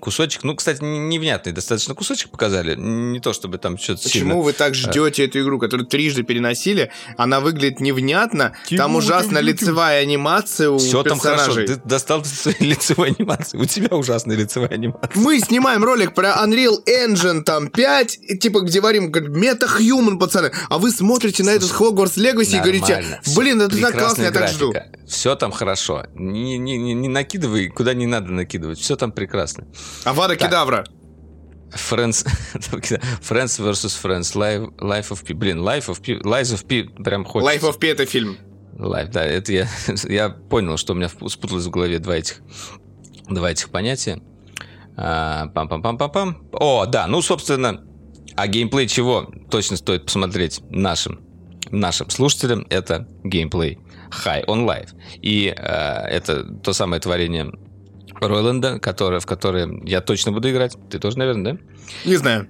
кусочек. 0.00 0.44
Ну, 0.44 0.54
кстати, 0.54 0.82
невнятный 0.82 1.52
достаточно 1.52 1.94
кусочек 1.94 2.30
показали. 2.30 2.74
Не 2.76 3.20
то, 3.20 3.32
чтобы 3.32 3.58
там 3.58 3.78
что-то 3.78 4.02
Почему 4.02 4.30
сильно... 4.30 4.42
вы 4.42 4.52
так 4.52 4.72
э, 4.72 4.74
ждете 4.74 5.24
эту 5.24 5.40
игру, 5.40 5.58
которую 5.58 5.86
трижды 5.86 6.22
переносили? 6.22 6.90
Она 7.16 7.40
выглядит 7.40 7.80
невнятно. 7.80 8.54
Тимур, 8.66 9.04
там 9.04 9.22
Тимур, 9.22 9.42
лицевая 9.42 10.02
анимация 10.02 10.70
у 10.70 10.78
Все 10.78 11.02
персонажей. 11.02 11.06
там 11.06 11.18
хорошо. 11.18 11.66
Ты 11.66 11.88
достал 11.88 12.24
своей 12.24 12.64
лицевой 12.70 13.10
анимации. 13.18 13.58
У 13.58 13.64
тебя 13.64 13.96
ужасная 13.96 14.36
лицевая 14.36 14.70
анимация. 14.70 15.10
Мы 15.14 15.40
снимаем 15.40 15.84
ролик 15.84 16.14
про 16.14 16.30
Unreal 16.44 16.78
Engine 16.86 17.42
там 17.42 17.68
5, 17.68 18.40
типа, 18.40 18.60
где 18.60 18.80
варим 18.80 19.10
мета-хьюман, 19.12 20.18
пацаны. 20.18 20.52
А 20.68 20.78
вы 20.78 20.90
смотрите 20.90 21.42
на 21.42 21.50
этот 21.50 21.70
Hogwarts 21.70 22.16
Legacy 22.16 22.56
и 22.56 22.60
говорите, 22.60 23.20
блин, 23.36 23.62
это 23.62 23.80
так 23.80 23.94
классно, 23.94 24.22
я 24.22 24.30
так 24.30 24.48
жду. 24.48 24.72
Все 25.06 25.34
там 25.34 25.52
хорошо. 25.52 26.04
Не, 26.14 26.58
не, 26.58 26.76
не, 26.76 26.92
не 26.94 27.08
накидывай, 27.08 27.68
куда 27.68 27.94
не 27.94 28.06
надо 28.06 28.30
накидывать. 28.30 28.78
Все 28.78 28.96
там 28.96 29.12
прекрасно. 29.12 29.66
Авада 30.04 30.36
Кедавра. 30.36 30.84
Friends, 31.70 32.24
Friends 33.20 33.58
vs. 33.58 33.94
Friends, 34.02 34.34
Life, 34.34 34.74
Life 34.78 35.10
of 35.10 35.24
P. 35.24 35.34
Блин, 35.34 35.58
Life 35.58 35.88
of 35.88 36.00
P, 36.00 36.14
Life 36.14 36.54
of 36.54 36.66
P 36.66 36.84
прям 37.02 37.24
хочется. 37.24 37.54
Life 37.54 37.70
of 37.70 37.78
P 37.78 37.88
это 37.88 38.06
фильм. 38.06 38.38
Life, 38.78 39.10
да, 39.12 39.24
это 39.24 39.52
я, 39.52 39.68
я 40.04 40.28
понял, 40.30 40.76
что 40.76 40.92
у 40.94 40.96
меня 40.96 41.08
спуталось 41.08 41.66
в 41.66 41.70
голове 41.70 41.98
два 41.98 42.16
этих, 42.16 42.40
два 43.28 43.50
этих 43.50 43.70
понятия. 43.70 44.22
А, 44.96 45.48
пам-пам-пам-пам-пам. 45.54 46.48
О, 46.52 46.86
да, 46.86 47.06
ну, 47.06 47.20
собственно, 47.22 47.84
а 48.36 48.46
геймплей 48.46 48.88
чего 48.88 49.30
точно 49.50 49.76
стоит 49.76 50.06
посмотреть 50.06 50.60
нашим, 50.70 51.20
нашим 51.70 52.08
слушателям, 52.10 52.66
это 52.70 53.08
геймплей 53.24 53.78
High 54.24 54.46
on 54.46 54.64
Life. 54.64 54.90
И 55.22 55.54
э, 55.54 55.62
это 55.62 56.44
то 56.44 56.72
самое 56.72 57.00
творение 57.00 57.52
Роланда, 58.20 58.78
которое, 58.78 59.20
в 59.20 59.26
которое 59.26 59.80
я 59.84 60.00
точно 60.00 60.32
буду 60.32 60.50
играть. 60.50 60.76
Ты 60.90 60.98
тоже, 60.98 61.18
наверное, 61.18 61.54
да? 61.54 61.60
Не 62.04 62.16
знаю. 62.16 62.48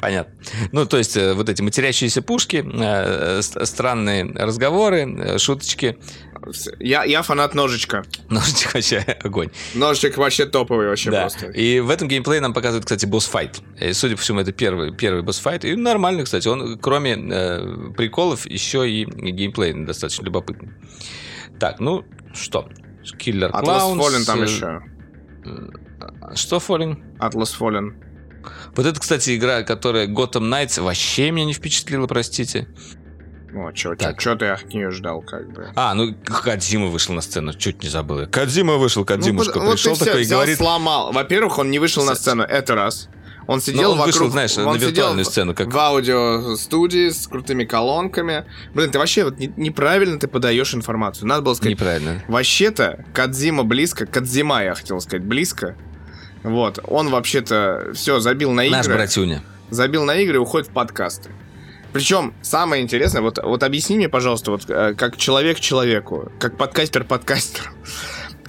Понятно. 0.00 0.32
Ну, 0.72 0.86
то 0.86 0.96
есть, 0.96 1.16
э, 1.16 1.34
вот 1.34 1.50
эти 1.50 1.60
матерящиеся 1.60 2.22
пушки, 2.22 2.64
э, 2.66 3.42
странные 3.42 4.24
разговоры, 4.34 5.06
э, 5.06 5.38
шуточки. 5.38 5.98
Я, 6.78 7.04
я 7.04 7.20
фанат 7.20 7.54
ножичка. 7.54 8.04
Ножичек 8.30 8.72
вообще 8.72 8.98
огонь. 9.22 9.50
Ножичек 9.74 10.16
вообще 10.16 10.46
топовый 10.46 10.88
вообще 10.88 11.10
да. 11.10 11.20
просто. 11.20 11.48
И 11.48 11.80
в 11.80 11.90
этом 11.90 12.08
геймплее 12.08 12.40
нам 12.40 12.54
показывают, 12.54 12.86
кстати, 12.86 13.04
босс-файт. 13.04 13.60
И, 13.78 13.92
судя 13.92 14.16
по 14.16 14.22
всему, 14.22 14.40
это 14.40 14.52
первый, 14.52 14.94
первый 14.94 15.22
босс-файт. 15.22 15.66
И 15.66 15.76
нормальный, 15.76 16.24
кстати. 16.24 16.48
Он, 16.48 16.78
кроме 16.78 17.18
э, 17.18 17.92
приколов, 17.94 18.46
еще 18.46 18.90
и 18.90 19.04
геймплей 19.04 19.74
достаточно 19.84 20.24
любопытный. 20.24 20.70
Так, 21.58 21.78
ну 21.78 22.06
что? 22.32 22.70
Киллер 23.18 23.50
Atlas 23.50 23.96
Fallen 23.96 24.24
там 24.24 24.42
еще. 24.42 24.82
Что 26.34 26.56
Fallen? 26.56 27.18
Atlas 27.18 27.54
Fallen. 27.58 27.94
Вот 28.74 28.86
это, 28.86 28.98
кстати, 28.98 29.36
игра, 29.36 29.62
которая 29.62 30.06
Gotham 30.06 30.48
Knights 30.48 30.80
вообще 30.80 31.30
меня 31.30 31.46
не 31.46 31.52
впечатлила, 31.52 32.06
простите. 32.06 32.68
Ну, 33.52 33.72
чё, 33.72 33.96
чё, 33.96 34.12
чё 34.12 34.36
ты 34.36 34.46
от 34.46 34.72
нее 34.72 34.90
ждал, 34.92 35.22
как 35.22 35.52
бы? 35.52 35.72
А, 35.74 35.92
ну, 35.94 36.14
Кадзима 36.24 36.86
вышел 36.86 37.14
на 37.14 37.20
сцену, 37.20 37.52
чуть 37.52 37.82
не 37.82 37.88
забыл. 37.88 38.26
Кадзима 38.28 38.76
вышел, 38.76 39.04
Кадзимушка 39.04 39.58
ну, 39.58 39.72
пришел 39.72 39.94
вот 39.94 40.04
такой 40.04 40.22
и 40.22 40.26
говорит... 40.26 40.58
сломал. 40.58 41.12
Во-первых, 41.12 41.58
он 41.58 41.70
не 41.70 41.80
вышел 41.80 42.04
на 42.04 42.14
сцену, 42.14 42.44
это 42.44 42.76
раз. 42.76 43.08
Он 43.50 43.60
сидел 43.60 43.90
он 43.90 43.98
вокруг... 43.98 44.14
вышел, 44.14 44.30
знаешь, 44.30 44.56
он 44.58 44.76
на 44.76 44.76
виртуальную 44.76 45.24
сцену. 45.24 45.54
Как... 45.56 45.72
В 45.72 45.76
аудиостудии 45.76 47.10
с 47.10 47.26
крутыми 47.26 47.64
колонками. 47.64 48.44
Блин, 48.74 48.92
ты 48.92 48.98
вообще 49.00 49.24
вот 49.24 49.40
неправильно 49.40 50.20
ты 50.20 50.28
подаешь 50.28 50.72
информацию. 50.72 51.26
Надо 51.26 51.42
было 51.42 51.54
сказать... 51.54 51.72
Неправильно. 51.72 52.22
Вообще-то, 52.28 53.04
Кадзима 53.12 53.64
близко, 53.64 54.06
Кадзима, 54.06 54.62
я 54.62 54.74
хотел 54.76 55.00
сказать, 55.00 55.24
близко. 55.24 55.76
Вот, 56.44 56.78
он 56.86 57.08
вообще-то 57.10 57.90
все 57.92 58.20
забил 58.20 58.52
на 58.52 58.66
игры. 58.66 58.76
Наш 58.76 58.86
братюня. 58.86 59.42
Забил 59.68 60.04
на 60.04 60.14
игры 60.14 60.36
и 60.36 60.38
уходит 60.38 60.68
в 60.68 60.72
подкасты. 60.72 61.30
Причем 61.92 62.34
самое 62.42 62.84
интересное, 62.84 63.20
вот, 63.20 63.40
вот 63.42 63.64
объясни 63.64 63.96
мне, 63.96 64.08
пожалуйста, 64.08 64.52
вот 64.52 64.70
э, 64.70 64.94
как 64.94 65.16
человек 65.16 65.58
человеку, 65.58 66.30
как 66.38 66.56
подкастер 66.56 67.02
подкастеру, 67.02 67.70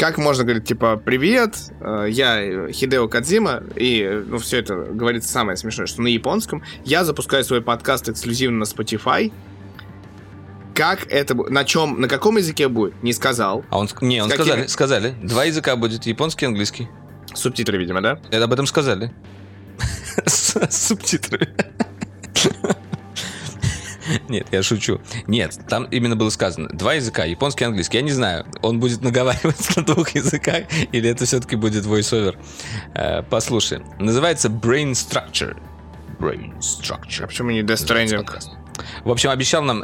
как 0.02 0.18
можно 0.18 0.43
говорить, 0.43 0.66
типа, 0.66 0.97
привет, 0.97 1.56
э, 1.80 2.08
я 2.10 2.72
Хидео 2.72 3.08
Кадзима, 3.08 3.62
и, 3.76 4.24
ну, 4.26 4.39
все 4.39 4.58
это 4.58 4.74
говорится 4.76 5.32
самое 5.32 5.58
смешное, 5.58 5.86
что 5.86 6.02
на 6.02 6.08
японском, 6.08 6.64
я 6.84 7.06
запускаю 7.06 7.43
свой 7.43 7.62
подкаст 7.62 8.10
эксклюзивно 8.10 8.58
на 8.58 8.64
Spotify, 8.64 9.32
как 10.74 11.06
это 11.12 11.36
на 11.36 11.64
чем, 11.66 12.02
на 12.02 12.08
каком 12.08 12.38
языке 12.38 12.68
будет, 12.68 13.04
не 13.04 13.14
сказал. 13.14 13.64
А 13.70 13.78
он, 13.78 13.89
не, 14.02 14.24
он 14.24 14.32
сказали, 14.32 14.66
сказали, 14.66 15.14
два 15.22 15.43
языка 15.43 15.76
будет, 15.76 16.08
японский 16.08 16.45
и 16.45 16.47
английский. 16.47 16.89
Субтитры, 17.36 17.78
видимо, 17.78 18.02
да? 18.02 18.20
Это 18.32 18.45
об 18.45 18.54
этом 18.54 18.66
сказали. 18.66 19.14
Субтитры. 20.28 21.47
Нет, 24.30 24.47
я 24.51 24.64
шучу. 24.64 25.01
Нет, 25.28 25.57
там 25.70 25.86
именно 25.86 26.16
было 26.16 26.30
сказано 26.30 26.70
два 26.70 26.93
языка, 26.93 27.26
японский 27.26 27.64
и 27.64 27.68
английский. 27.68 27.97
Я 27.97 28.03
не 28.03 28.12
знаю, 28.12 28.45
он 28.62 28.80
будет 28.80 29.01
наговаривать 29.01 29.76
на 29.76 29.84
двух 29.84 30.09
языках 30.12 30.64
или 30.91 31.09
это 31.09 31.26
все-таки 31.26 31.55
будет 31.55 31.86
voiceover. 31.86 32.36
Э, 32.93 33.24
послушай, 33.24 33.82
называется 33.99 34.49
Brain 34.49 34.91
Structure. 34.91 35.57
Brain 36.20 36.59
Structure. 36.59 37.24
А 37.24 37.28
почему 37.28 37.51
не 37.51 37.62
Death 37.62 37.86
Stranding? 37.86 38.26
В 39.03 39.12
общем, 39.12 39.30
обещал 39.30 39.64
нам 39.64 39.84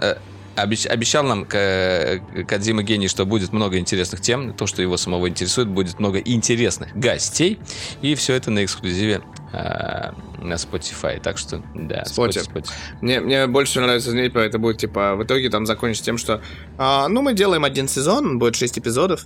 э, 0.58 0.88
обещал 0.90 1.24
нам 1.24 1.46
Кадзима 1.46 2.84
Гений, 2.84 3.08
что 3.08 3.26
будет 3.26 3.54
много 3.54 3.78
интересных 3.78 4.22
тем, 4.22 4.54
то, 4.54 4.68
что 4.68 4.82
его 4.82 4.98
самого 4.98 5.30
интересует, 5.30 5.68
будет 5.68 6.00
много 6.00 6.20
интересных 6.20 6.96
гостей, 6.96 7.60
и 8.02 8.16
все 8.16 8.34
это 8.34 8.52
на 8.52 8.66
эксклюзиве 8.66 9.22
э, 9.54 10.12
на 10.42 10.54
Spotify. 10.54 11.20
Так 11.22 11.38
что, 11.38 11.64
да, 11.76 12.04
Spotify. 12.04 12.52
Spotify. 12.52 12.72
Мне, 13.02 13.20
мне 13.20 13.48
больше 13.48 13.80
нравится 13.80 14.12
знать, 14.12 14.34
это 14.36 14.60
будет, 14.60 14.78
типа, 14.78 15.16
в 15.16 15.24
итоге 15.24 15.50
там 15.50 15.66
закончится 15.66 16.06
тем, 16.06 16.18
что, 16.18 16.42
а, 16.78 17.08
ну, 17.08 17.22
мы 17.22 17.34
делаем 17.34 17.64
один 17.64 17.88
сезон, 17.88 18.40
будет 18.40 18.56
6 18.56 18.80
эпизодов, 18.80 19.26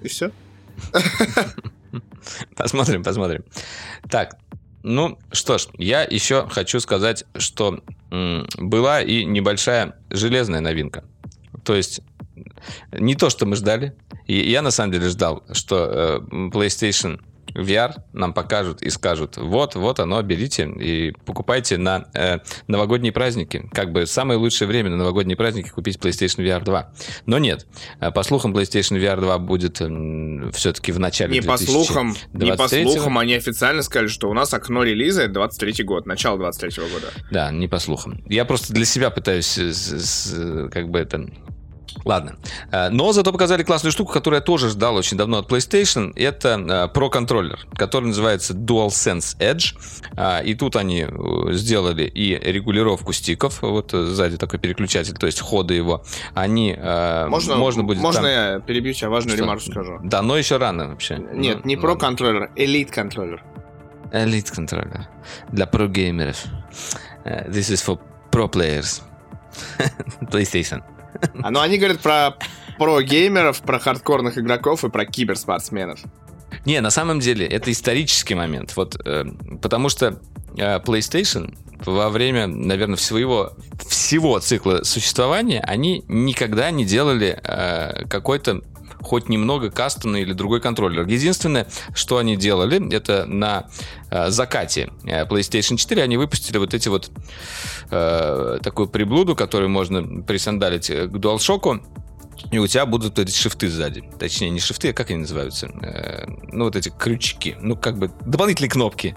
и 0.00 0.08
все. 0.08 0.30
Посмотрим, 2.56 3.02
посмотрим. 3.02 3.44
Так, 4.10 4.36
ну 4.82 5.18
что 5.32 5.58
ж, 5.58 5.68
я 5.78 6.02
еще 6.02 6.48
хочу 6.48 6.80
сказать, 6.80 7.24
что 7.36 7.80
была 8.10 9.02
и 9.02 9.24
небольшая 9.24 9.94
железная 10.10 10.60
новинка. 10.60 11.04
То 11.64 11.74
есть 11.74 12.00
не 12.92 13.14
то, 13.14 13.30
что 13.30 13.46
мы 13.46 13.56
ждали. 13.56 13.94
И 14.26 14.50
я 14.50 14.62
на 14.62 14.70
самом 14.70 14.92
деле 14.92 15.08
ждал, 15.08 15.42
что 15.52 15.76
э, 15.76 16.20
PlayStation 16.50 17.20
VR 17.54 17.94
нам 18.12 18.32
покажут 18.32 18.82
и 18.82 18.90
скажут, 18.90 19.36
вот, 19.36 19.74
вот 19.74 20.00
оно, 20.00 20.22
берите 20.22 20.68
и 20.68 21.12
покупайте 21.24 21.76
на 21.78 22.06
э, 22.14 22.38
новогодние 22.66 23.12
праздники. 23.12 23.68
Как 23.72 23.92
бы 23.92 24.06
самое 24.06 24.38
лучшее 24.38 24.68
время 24.68 24.90
на 24.90 24.96
новогодние 24.96 25.36
праздники 25.36 25.68
купить 25.68 25.96
PlayStation 25.96 26.44
VR 26.44 26.62
2. 26.62 26.92
Но 27.26 27.38
нет. 27.38 27.66
Э, 28.00 28.10
по 28.10 28.22
слухам, 28.22 28.54
PlayStation 28.54 28.98
VR 28.98 29.20
2 29.20 29.38
будет 29.38 29.80
э, 29.80 30.50
все-таки 30.52 30.92
в 30.92 30.98
начале 30.98 31.32
Не 31.32 31.42
по 31.42 31.56
слухам, 31.56 32.14
не 32.32 32.54
по 32.54 32.68
слухам, 32.68 33.18
они 33.18 33.34
официально 33.34 33.82
сказали, 33.82 34.08
что 34.08 34.28
у 34.28 34.34
нас 34.34 34.52
окно 34.54 34.82
релиза 34.82 35.28
23 35.28 35.84
год, 35.84 36.06
начало 36.06 36.38
23 36.38 36.84
года. 36.84 37.06
Да, 37.30 37.50
не 37.50 37.68
по 37.68 37.78
слухам. 37.78 38.22
Я 38.28 38.44
просто 38.44 38.72
для 38.72 38.84
себя 38.84 39.10
пытаюсь 39.10 39.58
э, 39.58 40.68
как 40.70 40.90
бы 40.90 40.98
это 40.98 41.28
Ладно. 42.04 42.36
Э, 42.70 42.88
но 42.90 43.12
зато 43.12 43.32
показали 43.32 43.62
классную 43.62 43.92
штуку, 43.92 44.12
которую 44.12 44.38
я 44.38 44.44
тоже 44.44 44.70
ждал 44.70 44.96
очень 44.96 45.16
давно 45.16 45.38
от 45.38 45.50
PlayStation. 45.50 46.12
Это 46.16 46.90
э, 46.94 46.98
Pro 46.98 47.10
контроллер, 47.10 47.58
который 47.74 48.06
называется 48.06 48.54
DualSense 48.54 49.38
Edge. 49.38 49.76
Э, 50.16 50.44
и 50.44 50.54
тут 50.54 50.76
они 50.76 51.06
сделали 51.50 52.04
и 52.04 52.38
регулировку 52.38 53.12
стиков. 53.12 53.62
Вот 53.62 53.92
сзади 53.92 54.36
такой 54.36 54.58
переключатель, 54.58 55.14
то 55.14 55.26
есть 55.26 55.40
ходы 55.40 55.74
его. 55.74 56.04
Они 56.34 56.76
можно, 57.28 57.56
можно 57.56 57.84
будет. 57.84 57.98
Можно 57.98 58.22
там... 58.22 58.30
я 58.30 58.60
перебью 58.60 58.92
тебя 58.94 59.10
важную 59.10 59.36
Что? 59.36 59.44
ремарку 59.44 59.70
скажу? 59.70 59.98
Да, 60.02 60.22
но 60.22 60.36
еще 60.36 60.56
рано 60.56 60.88
вообще. 60.88 61.18
Нет, 61.32 61.60
ну, 61.62 61.68
не 61.68 61.76
Pro 61.76 61.96
контроллер, 61.96 62.50
Elite 62.56 62.90
контроллер. 62.90 63.42
Elite 64.12 64.52
контроллер 64.54 65.08
для 65.52 65.66
про 65.66 65.86
геймеров. 65.88 66.44
This 67.24 67.70
is 67.70 67.84
for 67.84 67.98
pro 68.30 68.48
players. 68.48 69.02
PlayStation. 70.30 70.82
А, 71.42 71.50
ну, 71.50 71.60
они 71.60 71.78
говорят 71.78 72.00
про, 72.00 72.36
про 72.78 73.00
геймеров, 73.02 73.60
про 73.62 73.78
хардкорных 73.78 74.38
игроков 74.38 74.84
и 74.84 74.88
про 74.88 75.04
киберспортсменов. 75.04 76.00
Не, 76.64 76.80
на 76.80 76.90
самом 76.90 77.20
деле 77.20 77.46
это 77.46 77.70
исторический 77.70 78.34
момент. 78.34 78.76
Вот, 78.76 78.96
э, 79.04 79.24
потому 79.60 79.88
что 79.88 80.20
э, 80.56 80.78
PlayStation 80.80 81.56
во 81.84 82.10
время, 82.10 82.46
наверное, 82.46 82.96
своего 82.96 83.52
всего 83.88 84.38
цикла 84.40 84.82
существования 84.82 85.60
они 85.60 86.04
никогда 86.08 86.70
не 86.70 86.84
делали 86.84 87.38
э, 87.42 88.06
какой-то 88.06 88.62
хоть 89.02 89.28
немного 89.28 89.70
кастомный 89.70 90.22
или 90.22 90.32
другой 90.32 90.60
контроллер. 90.60 91.06
Единственное, 91.06 91.66
что 91.94 92.18
они 92.18 92.36
делали, 92.36 92.92
это 92.92 93.26
на 93.26 93.68
э, 94.10 94.30
закате 94.30 94.90
э, 95.04 95.24
PlayStation 95.24 95.76
4 95.76 96.02
они 96.02 96.16
выпустили 96.16 96.58
вот 96.58 96.74
эти 96.74 96.88
вот 96.88 97.10
э, 97.90 98.58
такую 98.62 98.88
приблуду, 98.88 99.36
которую 99.36 99.70
можно 99.70 100.22
присандалить 100.22 100.88
к 100.88 101.14
DualShock, 101.16 101.80
и 102.50 102.58
у 102.58 102.66
тебя 102.66 102.86
будут 102.86 103.18
эти 103.18 103.30
шифты 103.30 103.68
сзади. 103.68 104.02
Точнее, 104.18 104.50
не 104.50 104.60
шифты, 104.60 104.90
а 104.90 104.92
как 104.92 105.10
они 105.10 105.20
называются? 105.20 105.68
Э, 105.82 106.26
ну, 106.52 106.64
вот 106.64 106.76
эти 106.76 106.90
крючки. 106.90 107.56
Ну, 107.60 107.76
как 107.76 107.98
бы 107.98 108.10
дополнительные 108.24 108.70
кнопки. 108.70 109.14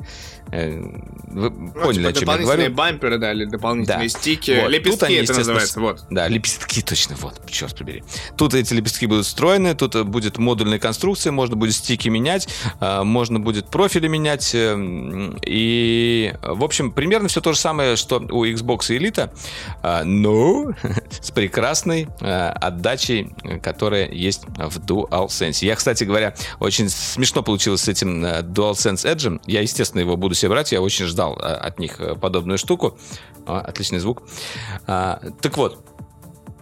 Э, 0.52 0.82
вы 1.28 1.50
ну, 1.50 1.72
поняли, 1.72 2.12
типа 2.12 2.34
о 2.34 2.38
чем 2.38 2.48
я 2.48 2.56
говорю? 2.56 2.74
бамперы, 2.74 3.18
да, 3.18 3.32
или 3.32 3.46
дополнительные 3.46 4.10
да. 4.10 4.20
стики. 4.20 4.60
Вот. 4.62 4.70
Лепестки 4.70 5.06
они, 5.06 5.16
это 5.16 5.34
называется, 5.34 5.80
вот. 5.80 6.04
Да, 6.10 6.28
лепестки, 6.28 6.82
точно, 6.82 7.16
вот, 7.16 7.40
черт 7.50 7.78
побери. 7.78 8.04
Тут 8.36 8.54
эти 8.54 8.74
лепестки 8.74 9.06
будут 9.06 9.26
встроены, 9.26 9.76
тут 9.76 10.06
будет 10.06 10.38
модульная 10.38 10.80
конструкция, 10.80 11.32
можно 11.32 11.56
будет 11.56 11.74
стики 11.74 12.10
менять, 12.10 12.50
э, 12.82 13.04
можно 13.04 13.40
будет 13.40 13.68
профили 13.68 14.08
менять. 14.08 14.52
Э, 14.54 14.76
и, 15.46 16.34
в 16.42 16.64
общем, 16.64 16.92
примерно 16.92 17.30
все 17.30 17.40
то 17.40 17.54
же 17.54 17.60
самое, 17.60 17.96
что 17.96 18.18
у 18.18 18.46
Xbox 18.46 18.90
Elite, 18.90 19.30
но 20.04 20.74
с 21.22 21.32
прекрасной 21.32 22.08
отдачей, 22.20 23.11
которая 23.62 24.10
есть 24.10 24.46
в 24.46 24.80
DualSense. 24.80 25.66
Я, 25.66 25.76
кстати 25.76 26.04
говоря, 26.04 26.36
очень 26.60 26.90
смешно 26.90 27.44
получилось 27.44 27.82
с 27.82 27.88
этим 27.88 28.26
DualSense 28.26 29.06
Edge. 29.06 29.42
Я, 29.46 29.62
естественно, 29.62 30.02
его 30.02 30.18
буду 30.18 30.36
все 30.36 30.50
брать. 30.50 30.72
Я 30.72 30.82
очень 30.82 31.06
ждал 31.06 31.38
э, 31.38 31.44
от 31.44 31.80
них 31.80 32.00
э, 32.00 32.16
подобную 32.16 32.58
штуку. 32.58 32.98
О, 33.46 33.60
отличный 33.60 34.00
звук. 34.00 34.24
А, 34.88 35.22
так 35.42 35.58
вот, 35.58 35.86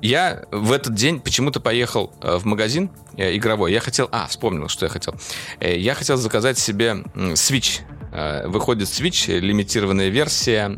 я 0.02 0.44
в 0.52 0.72
этот 0.72 0.96
день 0.96 1.20
почему-то 1.20 1.60
поехал 1.60 2.14
э, 2.22 2.38
в 2.38 2.46
магазин 2.46 2.90
игровой. 3.18 3.74
Я 3.74 3.82
хотел... 3.82 4.08
А, 4.12 4.28
вспомнил, 4.28 4.70
что 4.70 4.86
я 4.86 4.90
хотел. 4.90 5.14
Я 5.60 5.94
хотел 5.94 6.16
заказать 6.18 6.58
себе 6.58 7.04
Switch 7.16 7.82
выходит 8.12 8.88
Switch, 8.88 9.40
лимитированная 9.40 10.10
версия 10.10 10.70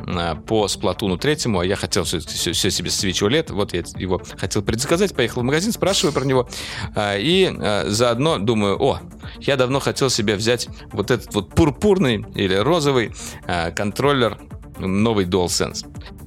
по 0.48 0.66
Splatoon 0.66 1.18
3, 1.18 1.38
а 1.60 1.64
я 1.64 1.76
хотел 1.76 2.04
все, 2.04 2.20
все, 2.20 2.52
все 2.52 2.72
себе 2.72 2.90
Switch 2.90 3.26
OLED, 3.26 3.54
вот 3.54 3.74
я 3.74 3.84
его 3.96 4.22
хотел 4.38 4.62
предзаказать, 4.62 5.16
поехал 5.16 5.42
в 5.42 5.46
магазин, 5.46 5.72
спрашиваю 5.72 6.14
про 6.14 6.26
него, 6.26 6.50
и 6.98 7.54
заодно 7.88 8.38
думаю, 8.38 8.82
о, 8.82 9.00
я 9.40 9.56
давно 9.56 9.80
хотел 9.80 10.10
себе 10.10 10.36
взять 10.36 10.68
вот 10.92 11.12
этот 11.12 11.34
вот 11.34 11.50
пурпурный 11.56 12.26
или 12.36 12.56
розовый 12.56 13.12
э, 13.48 13.72
контроллер 13.72 14.38
новый 14.80 15.26
DualSense. 15.26 15.86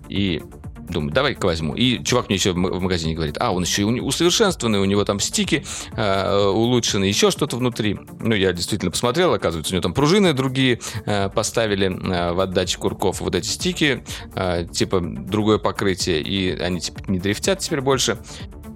И 0.08 0.42
думаю, 0.88 1.12
давай-ка 1.12 1.46
возьму. 1.46 1.74
И 1.74 2.02
чувак 2.02 2.28
мне 2.28 2.36
еще 2.36 2.52
в 2.52 2.56
магазине 2.56 3.14
говорит, 3.14 3.36
а, 3.40 3.52
он 3.52 3.62
еще 3.62 3.82
и 3.82 3.84
усовершенствованный, 3.84 4.78
у 4.80 4.84
него 4.84 5.04
там 5.04 5.20
стики 5.20 5.64
э, 5.96 6.46
улучшены, 6.46 7.04
еще 7.04 7.30
что-то 7.30 7.56
внутри. 7.56 7.98
Ну, 8.20 8.34
я 8.34 8.52
действительно 8.52 8.90
посмотрел, 8.90 9.32
оказывается, 9.34 9.72
у 9.72 9.74
него 9.74 9.82
там 9.82 9.94
пружины 9.94 10.32
другие 10.32 10.80
э, 11.06 11.28
поставили 11.28 11.86
э, 11.86 12.32
в 12.32 12.40
отдаче 12.40 12.78
курков. 12.78 13.20
Вот 13.20 13.34
эти 13.34 13.46
стики, 13.46 14.04
э, 14.34 14.66
типа 14.70 15.00
другое 15.00 15.58
покрытие, 15.58 16.20
и 16.20 16.58
они 16.58 16.80
типа 16.80 17.00
не 17.08 17.18
дрифтят 17.18 17.60
теперь 17.60 17.80
больше. 17.80 18.18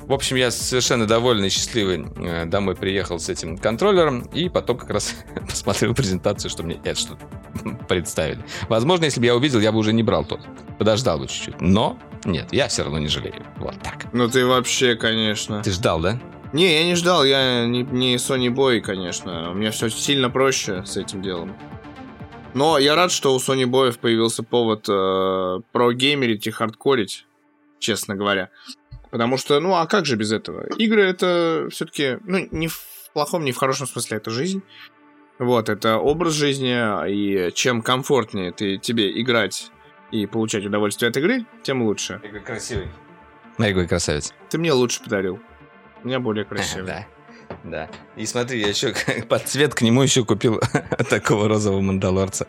В 0.09 0.13
общем, 0.15 0.37
я 0.37 0.51
совершенно 0.51 1.07
довольный 1.07 1.49
и 1.49 1.51
счастливый 1.51 2.07
э, 2.17 2.47
домой 2.47 2.75
приехал 2.75 3.19
с 3.19 3.29
этим 3.29 3.59
контроллером, 3.59 4.23
и 4.33 4.49
потом 4.49 4.79
как 4.79 4.89
раз 4.89 5.15
посмотрел 5.47 5.95
презентацию, 5.95 6.51
что 6.51 6.63
мне 6.63 6.81
это 6.83 6.99
что 6.99 7.19
представили. 7.89 8.43
Возможно, 8.71 9.05
если 9.05 9.21
бы 9.21 9.27
я 9.27 9.37
увидел, 9.37 9.61
я 9.61 9.71
бы 9.71 9.79
уже 9.79 9.93
не 9.93 10.03
брал 10.03 10.25
тот. 10.25 10.41
Подождал 10.79 11.19
бы 11.19 11.27
чуть-чуть. 11.27 11.61
Но 11.61 11.99
нет, 12.25 12.47
я 12.53 12.69
все 12.69 12.85
равно 12.85 12.99
не 12.99 13.09
жалею. 13.09 13.45
Вот 13.59 13.75
так. 13.83 14.07
Ну 14.15 14.29
ты 14.31 14.47
вообще, 14.47 14.95
конечно. 14.95 15.63
Ты 15.63 15.73
ждал, 15.73 16.01
да? 16.01 16.19
Не, 16.55 16.73
я 16.73 16.85
не 16.87 16.95
ждал, 16.95 17.23
я 17.25 17.67
не, 17.67 17.83
не 17.83 18.17
Sony 18.17 18.49
Boy, 18.49 18.81
конечно. 18.81 19.51
У 19.51 19.55
меня 19.55 19.71
все 19.73 19.91
сильно 19.91 20.31
проще 20.31 20.87
с 20.87 20.97
этим 20.97 21.21
делом. 21.21 21.55
Но 22.55 22.79
я 22.79 22.95
рад, 22.95 23.13
что 23.13 23.35
у 23.35 23.39
Sony 23.39 23.65
Boy 23.65 23.99
появился 23.99 24.43
повод 24.43 24.87
э, 24.89 25.61
про 25.71 25.93
геймерить 25.93 26.47
и 26.47 26.51
хардкорить, 26.51 27.27
честно 27.79 28.15
говоря. 28.15 28.49
Потому 29.11 29.37
что, 29.37 29.59
ну, 29.61 29.75
а 29.75 29.87
как 29.87 30.07
же 30.07 30.17
без 30.17 30.33
этого? 30.33 30.67
Игры 30.77 31.03
это 31.03 31.69
все-таки, 31.71 32.19
ну, 32.25 32.47
не 32.51 32.69
в 32.69 33.11
плохом, 33.13 33.45
не 33.45 33.53
в 33.53 33.57
хорошем 33.57 33.87
смысле, 33.87 34.19
это 34.19 34.31
жизнь. 34.31 34.63
Вот, 35.39 35.69
это 35.69 35.99
образ 35.99 36.35
жизни, 36.35 36.75
и 37.09 37.53
чем 37.53 37.81
комфортнее 37.81 38.53
ты, 38.53 38.77
тебе 38.77 39.21
играть 39.21 39.71
и 40.11 40.27
получать 40.27 40.67
удовольствие 40.67 41.11
от 41.11 41.17
игры, 41.17 41.47
тем 41.63 41.83
лучше. 41.83 42.21
Игорь 42.25 42.43
красивый. 42.43 42.89
Дорогой 43.57 43.89
красавец. 43.89 44.33
Ты 44.49 44.59
мне 44.59 44.73
лучше 44.73 45.03
подарил. 45.03 45.41
У 46.03 46.07
меня 46.07 46.21
более 46.21 46.45
красивый. 46.47 46.87
Да. 46.87 47.07
Да. 47.65 47.89
И 48.17 48.27
смотри, 48.27 48.61
я 48.61 48.69
еще 48.69 48.95
под 49.29 49.49
цвет 49.49 49.75
к 49.75 49.83
нему 49.83 50.03
еще 50.03 50.25
купил 50.25 50.61
такого 51.11 51.49
розового 51.49 51.81
мандалорца. 51.81 52.47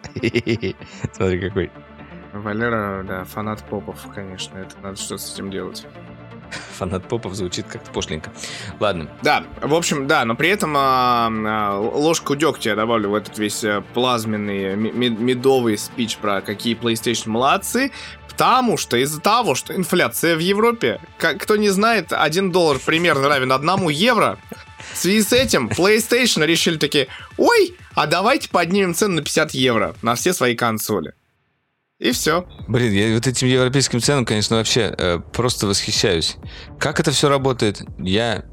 Смотри, 1.14 1.39
какой. 1.39 1.72
Валера, 2.34 3.03
да, 3.07 3.24
фанат 3.24 3.64
попов, 3.68 4.07
конечно. 4.14 4.57
Это 4.57 4.78
надо 4.82 4.97
что-то 4.97 5.22
с 5.22 5.34
этим 5.34 5.49
делать. 5.49 5.86
Фанат 6.78 7.08
попов 7.08 7.34
звучит 7.34 7.66
как-то 7.68 7.91
пошленько. 7.91 8.32
Ладно. 8.80 9.10
Да, 9.22 9.43
в 9.62 9.74
общем, 9.74 10.08
да, 10.08 10.26
но 10.26 10.36
при 10.36 10.50
этом 10.50 10.76
а, 10.78 11.30
а, 11.30 11.80
ложку 11.80 12.36
дегтя 12.36 12.72
я 12.72 12.76
добавлю 12.76 13.10
в 13.10 13.16
этот 13.16 13.38
весь 13.38 13.64
а, 13.64 13.82
плазменный 13.93 14.76
медовый 14.76 15.78
спич 15.78 16.18
про 16.18 16.41
какие 16.41 16.76
PlayStation 16.78 17.30
молодцы. 17.30 17.91
Потому 18.28 18.78
что 18.78 18.95
из-за 18.95 19.20
того, 19.20 19.54
что 19.54 19.76
инфляция 19.76 20.38
в 20.38 20.39
Европе, 20.39 21.02
как, 21.18 21.41
кто 21.41 21.58
не 21.58 21.68
знает, 21.68 22.14
1 22.14 22.52
доллар 22.52 22.80
примерно 22.80 23.28
равен 23.28 23.52
1 23.52 23.89
евро. 23.89 24.39
В 24.93 24.97
связи 24.97 25.22
с 25.22 25.34
этим 25.34 25.68
PlayStation 25.68 26.45
решили 26.45 26.78
такие, 26.78 27.10
ой, 27.38 27.76
а 27.95 28.08
давайте 28.08 28.47
поднимем 28.47 28.95
цену 28.95 29.16
на 29.16 29.22
50 29.24 29.52
евро 29.52 29.93
на 30.02 30.16
все 30.16 30.32
свои 30.32 30.56
консоли. 30.56 31.16
И 32.00 32.12
все. 32.12 32.47
Блин, 32.68 32.93
я 32.93 33.14
вот 33.14 33.28
этим 33.28 33.47
европейским 33.47 34.00
ценам, 34.00 34.26
конечно, 34.26 34.56
вообще 34.56 34.93
э, 34.97 35.20
просто 35.34 35.68
восхищаюсь. 35.68 36.38
Как 36.80 37.00
это 37.02 37.12
все 37.12 37.28
работает, 37.28 37.82
я 37.97 38.45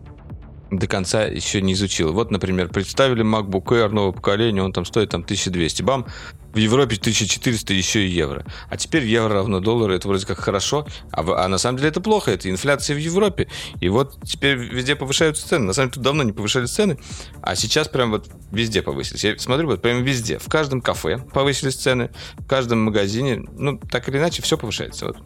до 0.71 0.87
конца 0.87 1.25
еще 1.25 1.63
не 1.63 1.75
изучил. 1.75 2.13
Вот, 2.13 2.31
например, 2.31 2.69
представили 2.69 3.25
MacBook 3.25 3.65
Air 3.67 3.89
нового 3.89 4.13
поколения, 4.13 4.63
он 4.63 4.73
там 4.73 4.85
стоит 4.85 5.11
там 5.11 5.23
1200. 5.23 5.83
Бам, 5.83 6.07
в 6.53 6.59
Европе 6.59 6.97
1400 6.97 7.75
еще 7.75 8.07
и 8.07 8.11
евро. 8.11 8.45
А 8.69 8.77
теперь 8.77 9.05
евро 9.05 9.35
равно 9.35 9.61
доллару, 9.61 9.93
это 9.93 10.09
вроде 10.09 10.27
как 10.27 10.39
хорошо, 10.39 10.87
а, 11.13 11.45
а 11.45 11.49
на 11.49 11.59
самом 11.59 11.77
деле 11.77 11.91
это 11.91 12.01
плохо, 12.01 12.31
это 12.31 12.51
инфляция 12.51 12.97
в 12.97 12.99
Европе. 12.99 13.49
И 13.81 13.89
вот 13.89 14.19
теперь 14.25 14.57
везде 14.57 14.97
повышаются 14.97 15.47
цены. 15.47 15.67
На 15.67 15.73
самом 15.73 15.89
деле 15.89 15.95
тут 15.95 16.03
давно 16.03 16.23
не 16.23 16.33
повышали 16.33 16.67
цены, 16.67 16.99
а 17.43 17.55
сейчас 17.55 17.89
прям 17.89 18.11
вот 18.11 18.29
везде 18.51 18.83
повысились. 18.83 19.25
Я 19.25 19.39
смотрю, 19.39 19.69
вот 19.69 19.83
прям 19.83 20.03
везде. 20.03 20.39
В 20.39 20.49
каждом 20.49 20.81
кафе 20.81 21.19
повысились 21.19 21.77
цены, 21.77 22.11
в 22.39 22.47
каждом 22.47 22.81
магазине. 22.81 23.45
Ну, 23.53 23.79
так 23.79 24.09
или 24.09 24.19
иначе, 24.19 24.43
все 24.43 24.57
повышается. 24.57 25.07
Вот 25.07 25.19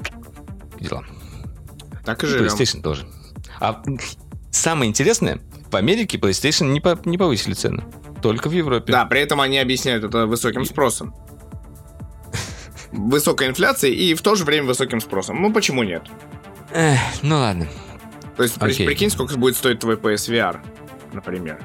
дела. 0.80 1.04
Так 2.04 2.24
и 2.24 2.26
живем. 2.26 2.46
PlayStation 2.46 2.82
тоже. 2.82 3.06
А 3.60 3.82
Самое 4.50 4.88
интересное, 4.88 5.40
в 5.70 5.76
Америке 5.76 6.18
PlayStation 6.18 6.68
не, 6.68 6.80
по, 6.80 6.98
не 7.04 7.16
повысили 7.16 7.54
цены. 7.54 7.84
Только 8.22 8.48
в 8.48 8.52
Европе. 8.52 8.92
Да, 8.92 9.04
при 9.06 9.20
этом 9.20 9.40
они 9.40 9.58
объясняют 9.58 10.04
это 10.04 10.26
высоким 10.26 10.64
спросом. 10.64 11.14
Высокой 12.92 13.48
инфляцией 13.48 13.94
и 13.94 14.14
в 14.14 14.22
то 14.22 14.34
же 14.34 14.44
время 14.44 14.66
высоким 14.66 15.00
спросом. 15.00 15.40
Ну, 15.40 15.52
почему 15.52 15.84
нет? 15.84 16.02
Эх, 16.72 16.98
ну 17.22 17.36
ладно. 17.36 17.68
То 18.36 18.42
есть, 18.42 18.56
Окей. 18.58 18.86
прикинь, 18.86 19.10
сколько 19.10 19.36
будет 19.36 19.56
стоить 19.56 19.80
твой 19.80 19.96
PSVR, 19.96 20.60
например. 21.12 21.60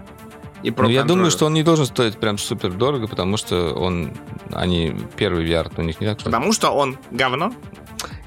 И 0.61 0.73
ну, 0.75 0.89
я 0.89 1.03
думаю, 1.03 1.29
что 1.29 1.45
он 1.45 1.53
не 1.53 1.63
должен 1.63 1.85
стоить 1.85 2.17
прям 2.17 2.37
супер 2.37 2.73
дорого, 2.73 3.07
потому 3.07 3.37
что 3.37 3.73
он, 3.73 4.13
они 4.51 4.95
первый 5.15 5.45
VR, 5.45 5.71
у 5.77 5.81
них 5.83 5.99
не 6.01 6.07
так. 6.07 6.23
Потому 6.23 6.51
что 6.53 6.71
он 6.71 6.97
говно. 7.11 7.53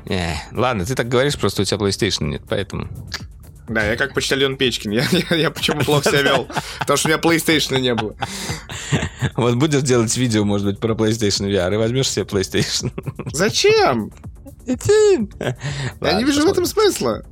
Э, 0.07 0.35
ладно, 0.53 0.85
ты 0.85 0.95
так 0.95 1.09
говоришь, 1.09 1.37
просто 1.37 1.63
у 1.63 1.65
тебя 1.65 1.79
PlayStation 1.79 2.25
нет, 2.25 2.43
поэтому. 2.49 2.89
Да, 3.69 3.85
я 3.85 3.97
как 3.97 4.15
почтальон 4.15 4.57
Печкин. 4.57 4.91
Я, 4.91 5.05
я, 5.31 5.37
я 5.37 5.51
почему 5.51 5.83
плохо 5.83 6.11
себя 6.11 6.23
вел? 6.23 6.49
Потому 6.79 6.97
что 6.97 7.09
у 7.09 7.11
меня 7.11 7.21
PlayStation 7.21 7.81
не 7.81 7.95
было. 7.95 8.17
Вот 9.37 9.55
будешь 9.57 9.83
делать 9.83 10.17
видео, 10.17 10.45
может 10.45 10.67
быть, 10.67 10.81
про 10.81 10.95
PlayStation 10.95 11.49
VR, 11.49 11.73
и 11.75 11.77
возьмешь 11.77 12.11
себе 12.11 12.25
PlayStation. 12.25 12.93
Зачем? 13.33 14.13
Я 14.67 16.13
не 16.15 16.25
вижу 16.25 16.43
в 16.47 16.51
этом 16.51 16.67
смысла. 16.67 17.25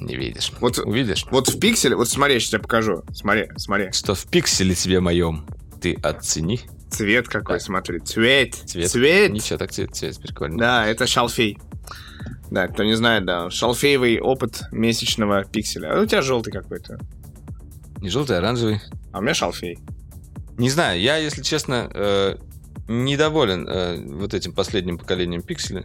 Не 0.00 0.16
видишь. 0.16 0.52
Вот 0.60 0.78
увидишь. 0.78 1.26
Вот 1.30 1.48
в 1.48 1.58
пикселе, 1.58 1.94
вот 1.94 2.08
смотри, 2.08 2.34
я 2.34 2.40
сейчас 2.40 2.50
тебе 2.50 2.62
покажу. 2.62 3.02
Смотри, 3.12 3.48
смотри. 3.56 3.92
Что 3.92 4.14
в 4.14 4.24
пикселе 4.26 4.74
тебе 4.74 5.00
моем 5.00 5.46
ты 5.80 5.94
оцени. 5.94 6.60
Цвет 6.90 7.28
какой, 7.28 7.58
так. 7.58 7.62
смотри. 7.62 8.00
Цвет. 8.00 8.54
Цвет. 8.54 8.90
Цвет. 8.90 9.30
Ничего, 9.30 9.58
так 9.58 9.70
цвет, 9.72 9.94
цвет 9.94 10.18
прикольно. 10.18 10.58
Да, 10.58 10.86
это 10.86 11.06
шалфей. 11.06 11.58
Да, 12.50 12.66
кто 12.66 12.82
не 12.82 12.94
знает, 12.94 13.24
да, 13.24 13.48
шалфеевый 13.48 14.20
опыт 14.20 14.62
месячного 14.72 15.44
пикселя. 15.44 15.94
А 15.94 16.02
у 16.02 16.06
тебя 16.06 16.20
желтый 16.20 16.52
какой-то. 16.52 16.98
Не 17.98 18.08
желтый, 18.08 18.36
а 18.36 18.38
оранжевый. 18.40 18.80
А 19.12 19.18
у 19.18 19.22
меня 19.22 19.34
шалфей. 19.34 19.78
Не 20.58 20.68
знаю, 20.68 21.00
я, 21.00 21.16
если 21.16 21.42
честно, 21.42 21.88
э, 21.94 22.36
недоволен 22.88 23.68
э, 23.68 24.02
вот 24.04 24.34
этим 24.34 24.52
последним 24.52 24.98
поколением 24.98 25.42
пикселя. 25.42 25.84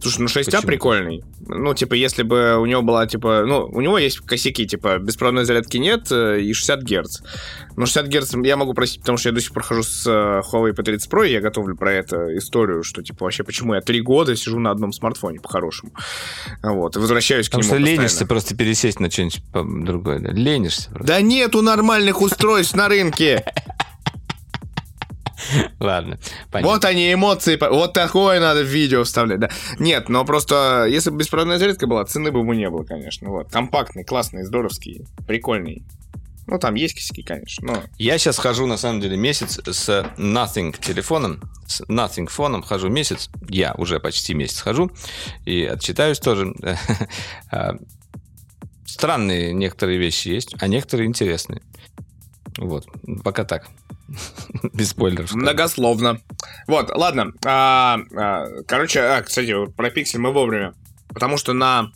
Слушай, 0.00 0.20
ну 0.20 0.26
6А 0.26 0.64
прикольный. 0.66 1.24
Ну, 1.46 1.74
типа, 1.74 1.94
если 1.94 2.22
бы 2.22 2.58
у 2.58 2.66
него 2.66 2.82
была, 2.82 3.06
типа, 3.06 3.44
ну, 3.46 3.66
у 3.66 3.80
него 3.80 3.98
есть 3.98 4.18
косяки, 4.20 4.66
типа, 4.66 4.98
беспроводной 4.98 5.44
зарядки 5.44 5.76
нет 5.78 6.10
э, 6.10 6.40
и 6.40 6.52
60 6.52 6.82
Гц. 6.82 7.20
Но 7.76 7.86
60 7.86 8.08
Гц 8.08 8.34
я 8.44 8.56
могу 8.56 8.74
просить, 8.74 9.00
потому 9.00 9.18
что 9.18 9.28
я 9.28 9.34
до 9.34 9.40
сих 9.40 9.52
пор 9.52 9.62
хожу 9.62 9.82
с 9.82 10.06
э, 10.06 10.42
Huawei 10.50 10.74
P30 10.74 11.10
Pro, 11.10 11.26
и 11.26 11.32
я 11.32 11.40
готовлю 11.40 11.76
про 11.76 11.92
это 11.92 12.36
историю, 12.36 12.82
что, 12.82 13.02
типа, 13.02 13.24
вообще, 13.24 13.44
почему 13.44 13.74
я 13.74 13.80
три 13.80 14.00
года 14.00 14.36
сижу 14.36 14.58
на 14.58 14.70
одном 14.70 14.92
смартфоне, 14.92 15.40
по-хорошему. 15.40 15.92
Вот, 16.62 16.96
и 16.96 16.98
возвращаюсь 16.98 17.48
потому 17.48 17.62
к 17.62 17.66
нему 17.66 17.74
Потому 17.74 17.80
что 17.80 17.80
постоянно. 17.80 18.00
ленишься 18.00 18.26
просто 18.26 18.56
пересесть 18.56 19.00
на 19.00 19.10
что-нибудь 19.10 19.84
другое, 19.84 20.18
да? 20.20 20.30
Ленишься 20.30 20.90
просто. 20.90 21.06
Да 21.06 21.20
нету 21.20 21.62
нормальных 21.62 22.20
устройств 22.22 22.74
на 22.74 22.88
рынке! 22.88 23.44
Ладно, 25.80 26.18
понятно. 26.50 26.72
Вот 26.72 26.84
они, 26.84 27.12
эмоции. 27.12 27.58
Вот 27.60 27.92
такое 27.92 28.40
надо 28.40 28.62
в 28.62 28.66
видео 28.66 29.04
вставлять, 29.04 29.40
да. 29.40 29.50
Нет, 29.78 30.08
но 30.08 30.24
просто, 30.24 30.86
если 30.88 31.10
бы 31.10 31.18
беспроводная 31.18 31.58
зарядка 31.58 31.86
была, 31.86 32.04
цены 32.04 32.32
бы 32.32 32.40
ему 32.40 32.54
не 32.54 32.68
было, 32.70 32.84
конечно. 32.84 33.30
Вот, 33.30 33.50
компактный, 33.50 34.04
классный, 34.04 34.44
здоровский, 34.44 35.06
прикольный. 35.26 35.84
Ну, 36.46 36.60
там 36.60 36.74
есть 36.74 36.94
косяки, 36.94 37.22
конечно, 37.22 37.66
но... 37.66 37.82
Я 37.98 38.18
сейчас 38.18 38.38
хожу, 38.38 38.66
на 38.66 38.76
самом 38.76 39.00
деле, 39.00 39.16
месяц 39.16 39.58
с 39.66 39.88
Nothing 40.16 40.80
телефоном, 40.80 41.42
с 41.66 41.80
Nothing 41.82 42.28
фоном 42.28 42.62
хожу 42.62 42.88
месяц. 42.88 43.30
Я 43.48 43.74
уже 43.74 43.98
почти 43.98 44.32
месяц 44.32 44.60
хожу 44.60 44.90
и 45.44 45.64
отчитаюсь 45.64 46.20
тоже. 46.20 46.54
А, 47.50 47.76
странные 48.86 49.52
некоторые 49.52 49.98
вещи 49.98 50.28
есть, 50.28 50.54
а 50.58 50.68
некоторые 50.68 51.06
интересные. 51.06 51.62
Вот, 52.58 52.86
пока 53.22 53.44
так. 53.44 53.66
Без 54.72 54.90
спойлеров. 54.90 55.34
Многословно. 55.34 56.20
Вот, 56.66 56.90
ладно. 56.90 57.32
А, 57.44 57.98
а, 58.16 58.46
короче, 58.66 59.00
а, 59.00 59.22
кстати, 59.22 59.52
про 59.72 59.90
пиксель 59.90 60.20
мы 60.20 60.32
вовремя. 60.32 60.74
Потому 61.08 61.36
что 61.36 61.52
на 61.52 61.92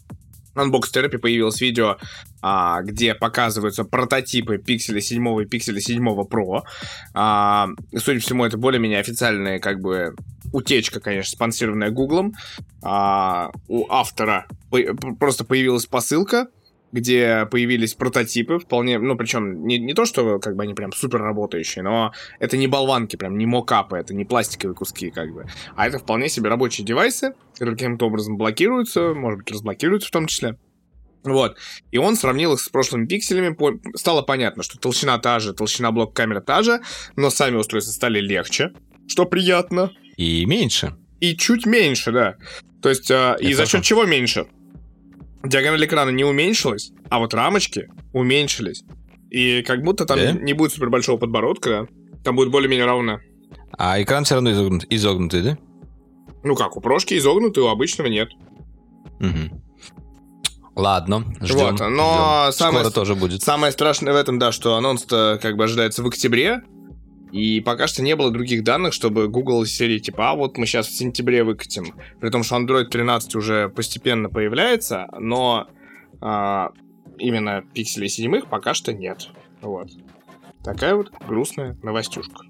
Unbox 0.55 0.93
Therapy 0.93 1.19
появилось 1.19 1.61
видео, 1.61 1.97
а, 2.43 2.83
где 2.83 3.15
показываются 3.15 3.85
прототипы 3.85 4.59
пикселя 4.59 5.01
7 5.01 5.43
и 5.43 5.47
пикселя 5.47 5.81
7 5.81 6.07
Pro. 6.25 6.63
Судя 7.97 8.19
по 8.19 8.25
всему, 8.25 8.45
это 8.45 8.59
более-менее 8.59 9.01
официальная, 9.01 9.59
как 9.59 9.81
бы, 9.81 10.15
утечка, 10.53 11.01
конечно, 11.01 11.33
спонсированная 11.33 11.91
Гуглом. 11.91 12.35
А, 12.83 13.51
у 13.69 13.87
автора 13.91 14.47
просто 15.19 15.45
появилась 15.45 15.87
посылка, 15.87 16.49
где 16.93 17.47
появились 17.51 17.95
прототипы, 17.95 18.59
вполне, 18.59 18.99
ну, 18.99 19.17
причем 19.17 19.67
не, 19.67 19.79
не 19.79 19.95
то, 19.95 20.05
что 20.05 20.39
как 20.39 20.57
бы 20.57 20.63
они 20.63 20.75
прям 20.75 20.93
супер 20.93 21.21
работающие, 21.21 21.83
но 21.83 22.13
это 22.39 22.57
не 22.57 22.67
болванки, 22.67 23.17
прям 23.17 23.39
не 23.39 23.47
мокапы, 23.47 23.97
это 23.97 24.15
не 24.15 24.25
пластиковые 24.25 24.75
куски, 24.75 25.11
как 25.11 25.33
бы, 25.33 25.47
а 25.77 25.87
это 25.87 25.99
вполне 25.99 26.29
себе 26.29 26.49
рабочие 26.49 26.87
девайсы, 26.87 27.35
которые 27.53 27.77
каким-то 27.77 28.07
образом 28.07 28.37
блокируются, 28.37 29.15
может 29.15 29.41
быть, 29.41 29.51
разблокируются 29.51 30.09
в 30.09 30.13
том 30.13 30.27
числе. 30.27 30.57
Вот. 31.23 31.59
И 31.91 31.99
он 31.99 32.17
сравнил 32.17 32.55
их 32.55 32.61
с 32.61 32.69
прошлыми 32.71 33.07
пикселями. 33.07 33.55
Стало 33.95 34.23
понятно, 34.23 34.63
что 34.63 34.79
толщина 34.79 35.19
та 35.19 35.39
же, 35.39 35.53
толщина 35.53 35.93
блок 35.93 36.15
камеры 36.15 36.41
та 36.41 36.63
же, 36.63 36.81
но 37.15 37.29
сами 37.29 37.57
устройства 37.57 37.93
стали 37.93 38.21
легче, 38.21 38.73
что 39.07 39.27
приятно. 39.27 39.93
И 40.17 40.47
меньше. 40.47 40.97
И 41.21 41.37
чуть 41.37 41.67
меньше, 41.67 42.13
да. 42.13 42.37
То 42.81 42.89
есть, 42.89 43.11
э, 43.11 43.37
и 43.41 43.53
за 43.53 43.67
счет 43.67 43.83
чего 43.83 44.05
меньше? 44.05 44.47
Диагональ 45.45 45.85
экрана 45.85 46.11
не 46.11 46.25
уменьшилась, 46.25 46.93
а 47.09 47.19
вот 47.19 47.35
рамочки 47.35 47.89
уменьшились. 48.13 48.85
И 49.31 49.63
как 49.63 49.83
будто 49.83 50.05
там 50.07 50.19
Да? 50.19 50.33
не 50.33 50.53
будет 50.55 50.73
супер 50.73 50.91
большого 50.91 51.17
подбородка, 51.19 51.71
да? 51.71 52.21
Там 52.25 52.37
будет 52.37 52.51
более-менее 52.51 52.87
ровно. 52.87 53.21
А 53.79 54.03
экран 54.03 54.25
все 54.25 54.35
равно 54.35 54.51
изогнут- 54.51 54.87
изогнутый, 54.91 55.43
да? 55.43 55.59
Ну 56.43 56.55
как, 56.55 56.77
у 56.77 56.81
прошки 56.81 57.17
изогнуты, 57.17 57.61
у 57.61 57.69
обычного 57.69 58.09
нет. 58.09 58.31
Мгм. 59.21 59.63
Ладно, 60.77 61.25
ждем. 61.41 61.59
Вот, 61.59 61.81
но 61.81 62.47
ждем. 62.49 62.53
самое- 62.59 62.85
Скоро 62.85 62.91
тоже 62.91 63.15
будет. 63.15 63.43
Самое 63.43 63.73
страшное 63.73 64.13
в 64.13 64.17
этом, 64.17 64.39
да, 64.39 64.51
что 64.53 64.77
анонс-то 64.77 65.39
как 65.43 65.57
бы 65.57 65.65
ожидается 65.65 66.03
в 66.03 66.07
октябре, 66.07 66.63
и 67.33 67.61
пока 67.61 67.87
что 67.87 68.03
не 68.03 68.17
было 68.17 68.31
других 68.31 68.65
данных, 68.65 68.93
чтобы 68.93 69.29
Google 69.29 69.63
из 69.63 69.75
серии 69.77 69.99
типа, 69.99 70.31
а 70.31 70.35
вот 70.35 70.59
мы 70.59 70.67
сейчас 70.67 70.89
в 70.89 70.97
сентябре 70.97 71.45
выкатим. 71.45 71.95
При 72.21 72.31
том, 72.31 72.43
что 72.43 72.57
Android 72.57 72.87
13 72.87 73.35
уже 73.37 73.69
постепенно 73.69 74.29
появляется, 74.29 75.07
но 75.19 75.69
а, 76.21 76.71
именно 77.19 77.63
пикселей 77.75 78.09
седьмых 78.09 78.47
пока 78.49 78.75
что 78.75 78.93
нет. 78.93 79.29
Вот. 79.61 79.89
Такая 80.65 80.95
вот 80.95 81.11
грустная 81.27 81.77
новостюшка. 81.83 82.43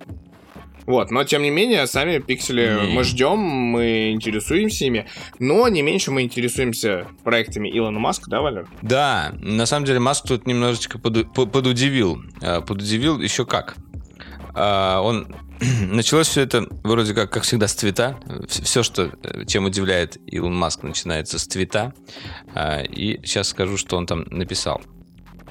Вот, 0.87 1.11
но 1.13 1.23
тем 1.25 1.43
не 1.43 1.51
менее, 1.51 1.87
сами 1.87 2.19
пиксели 2.19 2.87
Не. 2.89 2.95
мы 2.95 3.05
ждем, 3.05 3.39
мы 3.39 4.11
интересуемся 4.11 4.87
ими, 4.87 5.07
но 5.39 5.69
не 5.69 5.83
меньше 5.83 6.11
мы 6.11 6.23
интересуемся 6.23 7.07
проектами 7.23 7.69
Илона 7.73 8.01
Маска, 8.01 8.29
да, 8.29 8.41
Валер? 8.41 8.67
Да, 8.83 9.33
на 9.35 9.67
самом 9.67 9.85
деле 9.87 10.01
Маск 10.01 10.27
тут 10.27 10.47
немножечко 10.49 10.99
поду- 10.99 11.27
по- 11.27 11.47
подудивил. 11.47 12.21
А, 12.43 12.61
Подудивил 12.63 13.21
еще 13.21 13.45
как. 13.47 13.77
А, 14.55 15.01
Он 15.01 15.35
началось 15.91 16.29
все 16.29 16.43
это 16.43 16.67
вроде 16.83 17.15
как, 17.15 17.31
как 17.31 17.43
всегда, 17.43 17.69
с 17.69 17.75
твита. 17.75 18.19
Все, 18.49 18.83
что 18.83 19.11
э, 19.23 19.45
чем 19.47 19.65
удивляет 19.67 20.17
Илон 20.27 20.55
Маск, 20.55 20.83
начинается 20.83 21.39
с 21.39 21.47
твита. 21.47 21.93
А, 22.55 22.83
И 22.83 23.21
сейчас 23.25 23.49
скажу, 23.49 23.77
что 23.77 23.97
он 23.97 24.07
там 24.07 24.25
написал. 24.31 24.81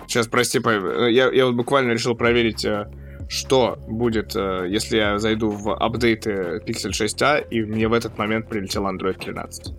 Сейчас, 0.07 0.27
прости, 0.27 0.59
по- 0.59 1.07
я, 1.07 1.31
я 1.31 1.45
вот 1.45 1.55
буквально 1.55 1.91
решил 1.91 2.15
проверить, 2.15 2.65
э, 2.65 2.87
что 3.29 3.77
будет, 3.87 4.35
э, 4.35 4.65
если 4.67 4.97
я 4.97 5.19
зайду 5.19 5.51
в 5.51 5.73
апдейты 5.75 6.61
Pixel 6.65 6.89
6a, 6.91 7.47
и 7.49 7.61
мне 7.61 7.87
в 7.87 7.93
этот 7.93 8.17
момент 8.17 8.49
прилетел 8.49 8.87
Android 8.87 9.19
13. 9.23 9.73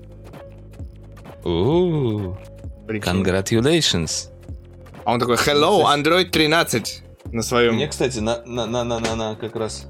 У, 1.44 2.36
Прикинь. 2.86 3.10
Congratulations. 3.12 4.30
А 5.04 5.14
он 5.14 5.20
такой, 5.20 5.36
hello, 5.36 5.84
Android 5.84 6.30
13 6.30 7.02
на 7.26 7.42
своем... 7.42 7.74
Мне, 7.74 7.88
кстати, 7.88 8.18
на, 8.18 8.42
на, 8.44 8.66
на, 8.66 8.84
на, 8.84 8.98
на, 8.98 9.16
на 9.16 9.34
как 9.36 9.56
раз 9.56 9.86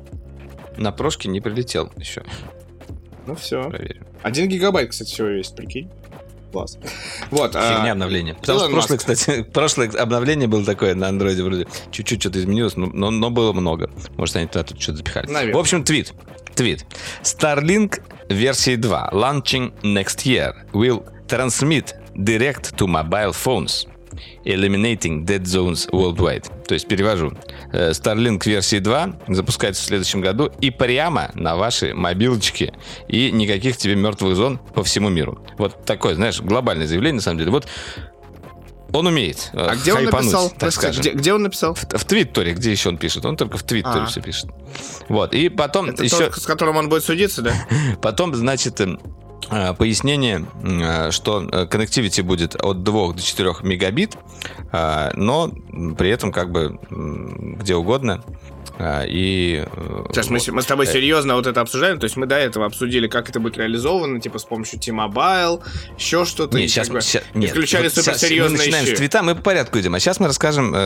на 0.81 0.93
прошке 0.93 1.29
не 1.29 1.41
прилетел 1.41 1.93
еще. 1.97 2.23
Ну 3.27 3.35
все. 3.35 3.69
Проверим. 3.69 4.07
Один 4.23 4.49
гигабайт, 4.49 4.91
кстати, 4.91 5.13
всего 5.13 5.29
есть, 5.29 5.55
прикинь. 5.55 5.91
Класс. 6.53 6.79
Вот. 7.31 7.55
а, 7.55 7.77
Фигня 7.77 7.93
обновления. 7.93 8.35
Потому 8.35 8.59
что 8.59 8.69
Илон 8.69 8.81
прошлое, 8.81 8.97
Маск. 8.99 9.11
кстати, 9.11 9.43
прошлое 9.53 9.91
обновление 9.91 10.49
было 10.49 10.65
такое 10.65 10.95
на 10.95 11.09
андроиде 11.09 11.43
вроде 11.45 11.67
чуть-чуть 11.93 12.21
что-то 12.21 12.41
изменилось, 12.41 12.77
но, 12.77 12.87
но, 12.87 13.11
но 13.11 13.31
было 13.31 13.53
много. 13.53 13.91
Может, 14.17 14.37
они 14.37 14.47
туда 14.47 14.65
тут 14.65 14.81
что-то 14.81 14.99
запихали. 14.99 15.27
Наверное. 15.31 15.55
В 15.55 15.61
общем, 15.61 15.85
твит. 15.85 16.13
Твит. 16.57 16.85
Starlink 17.23 18.03
версии 18.29 18.77
2 18.77 19.11
launching 19.13 19.73
next 19.83 20.25
year 20.25 20.55
will 20.73 21.05
transmit 21.29 21.95
direct 22.17 22.75
to 22.77 22.87
mobile 22.87 23.33
phones 23.33 23.87
eliminating 24.45 25.25
dead 25.25 25.43
zones 25.43 25.89
worldwide. 25.91 26.45
То 26.67 26.75
есть 26.75 26.89
перевожу. 26.89 27.33
Э, 27.73 27.91
Starlink 27.91 28.47
версии 28.47 28.79
2 28.79 29.17
запускается 29.29 29.83
в 29.83 29.87
следующем 29.87 30.21
году 30.21 30.51
и 30.61 30.71
прямо 30.71 31.31
на 31.35 31.57
ваши 31.57 31.95
мобилочки. 31.95 32.73
И 33.09 33.31
никаких 33.31 33.77
тебе 33.77 33.97
мертвых 33.97 34.37
зон 34.37 34.59
по 34.75 34.83
всему 34.85 35.09
миру. 35.09 35.45
Вот 35.59 35.85
такое, 35.85 36.15
знаешь, 36.15 36.41
глобальное 36.41 36.87
заявление, 36.87 37.17
на 37.17 37.23
самом 37.23 37.39
деле. 37.39 37.51
Вот 37.51 37.67
он 38.93 39.07
умеет 39.07 39.51
э, 39.53 39.67
А 39.71 39.77
где 39.77 39.95
он 39.95 40.05
написал? 40.05 40.51
так 40.51 40.73
скажем. 40.73 41.01
где, 41.01 41.13
где 41.13 41.33
он 41.33 41.43
написал? 41.43 41.75
В, 41.75 41.83
в 41.83 42.05
Твиттере, 42.05 42.55
где 42.55 42.73
еще 42.73 42.89
он 42.89 42.99
пишет? 42.99 43.25
Он 43.25 43.37
только 43.37 43.57
в 43.57 43.63
Твиттере 43.63 44.03
А. 44.03 44.07
все 44.07 44.21
пишет. 44.21 44.51
Вот. 45.09 45.35
И 45.35 45.49
потом 45.49 45.91
Это 45.91 46.05
еще... 46.05 46.31
тот, 46.31 46.37
с 46.43 46.47
которым 46.47 46.77
он 46.77 46.89
будет 46.89 47.05
судиться, 47.05 47.43
да? 47.43 47.55
Потом, 48.03 48.35
значит, 48.35 48.81
эм, 48.81 49.01
пояснение, 49.79 50.47
э, 50.63 51.11
что 51.11 51.43
э, 51.43 51.67
connectivity 51.67 52.23
будет 52.23 52.55
от 52.55 52.83
2 52.83 53.13
до 53.15 53.23
4 53.23 53.55
мегабит, 53.63 54.17
э, 54.70 54.70
но 54.73 55.51
м, 55.73 55.95
при 55.97 56.11
этом 56.11 56.33
как 56.33 56.51
бы 56.53 56.79
где 56.91 57.75
угодно. 57.75 58.23
э, 58.79 59.07
И 59.09 59.65
э, 59.67 60.05
Сейчас 60.11 60.31
мы, 60.31 60.39
мы 60.53 60.63
с 60.63 60.67
тобой 60.67 60.87
серьезно 60.87 61.35
вот 61.35 61.47
это 61.47 61.61
обсуждаем. 61.61 61.99
То 61.99 62.05
есть 62.05 62.17
мы 62.17 62.27
до 62.27 62.37
этого 62.37 62.67
обсудили, 62.67 63.09
как 63.09 63.29
это 63.29 63.41
будет 63.41 63.57
реализовано, 63.59 64.21
типа 64.21 64.39
с 64.39 64.45
помощью 64.45 64.79
T-Mobile, 64.81 65.61
еще 65.99 66.25
что-то. 66.25 66.57
Не, 66.57 66.65
и 66.65 66.69
сейчас, 66.69 66.87
как 66.89 66.97
бы 66.97 67.01
ща- 67.03 67.23
нет, 67.35 67.51
исключали 67.51 67.85
вот 67.85 67.93
суперсерьезные 67.95 68.51
Мы 68.53 68.59
начинаем 68.59 68.87
щи. 68.87 68.95
с 68.95 68.99
твита, 68.99 69.23
мы 69.23 69.35
по 69.35 69.43
порядку 69.43 69.79
идем. 69.81 69.95
А 69.95 70.01
сейчас 70.01 70.21
мы 70.21 70.27
расскажем 70.29 70.73
э, 70.75 70.79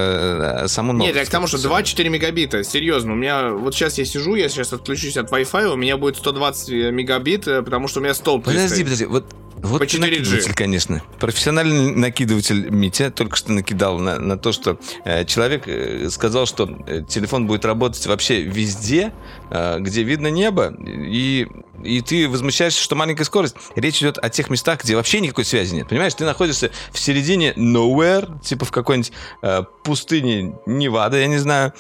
э, 0.64 0.68
саму 0.68 0.92
новость. 0.92 1.08
Нет, 1.14 1.16
я 1.16 1.24
к 1.24 1.28
тому, 1.30 1.46
что 1.46 1.58
2-4 1.58 2.08
мегабита, 2.08 2.64
серьезно, 2.64 3.12
у 3.12 3.16
меня, 3.16 3.50
вот 3.50 3.74
сейчас 3.74 3.98
я 3.98 4.04
сижу, 4.04 4.34
я 4.34 4.48
сейчас 4.48 4.72
отключусь 4.72 5.16
от 5.16 5.30
Wi-Fi, 5.30 5.66
у 5.72 5.76
меня 5.76 5.96
будет 5.96 6.16
120 6.16 6.70
мегабит, 6.92 7.46
э, 7.46 7.62
потому 7.62 7.86
что 7.88 8.00
у 8.00 8.02
меня 8.02 8.14
столб 8.14 8.44
Подожди, 8.44 8.68
стоит. 8.68 8.84
подожди, 8.84 9.04
вот, 9.06 9.26
вот 9.64 9.78
По 9.80 9.86
ты 9.86 9.96
4G. 9.96 10.00
накидыватель, 10.00 10.54
конечно. 10.54 11.02
Профессиональный 11.18 11.94
накидыватель 11.94 12.68
Митя 12.68 13.10
только 13.10 13.34
что 13.36 13.52
накидал 13.52 13.98
на, 13.98 14.18
на 14.18 14.36
то, 14.36 14.52
что 14.52 14.78
э, 15.04 15.24
человек 15.24 15.66
э, 15.66 16.10
сказал, 16.10 16.44
что 16.46 16.68
э, 16.86 17.02
телефон 17.08 17.46
будет 17.46 17.64
работать 17.64 18.06
вообще 18.06 18.42
везде, 18.42 19.12
э, 19.50 19.78
где 19.80 20.02
видно 20.02 20.28
небо, 20.28 20.74
и, 20.86 21.46
и 21.82 22.00
ты 22.00 22.28
возмущаешься, 22.28 22.82
что 22.82 22.94
маленькая 22.94 23.24
скорость. 23.24 23.56
Речь 23.74 23.98
идет 23.98 24.18
о 24.18 24.28
тех 24.28 24.50
местах, 24.50 24.82
где 24.82 24.96
вообще 24.96 25.20
никакой 25.20 25.44
связи 25.44 25.74
нет. 25.74 25.88
Понимаешь, 25.88 26.14
ты 26.14 26.24
находишься 26.24 26.70
в 26.92 26.98
середине 26.98 27.52
nowhere, 27.52 28.40
типа 28.42 28.64
в 28.64 28.70
какой-нибудь 28.70 29.12
э, 29.42 29.62
пустыне 29.82 30.54
Невада, 30.66 31.18
я 31.18 31.26
не 31.26 31.38
знаю, 31.38 31.72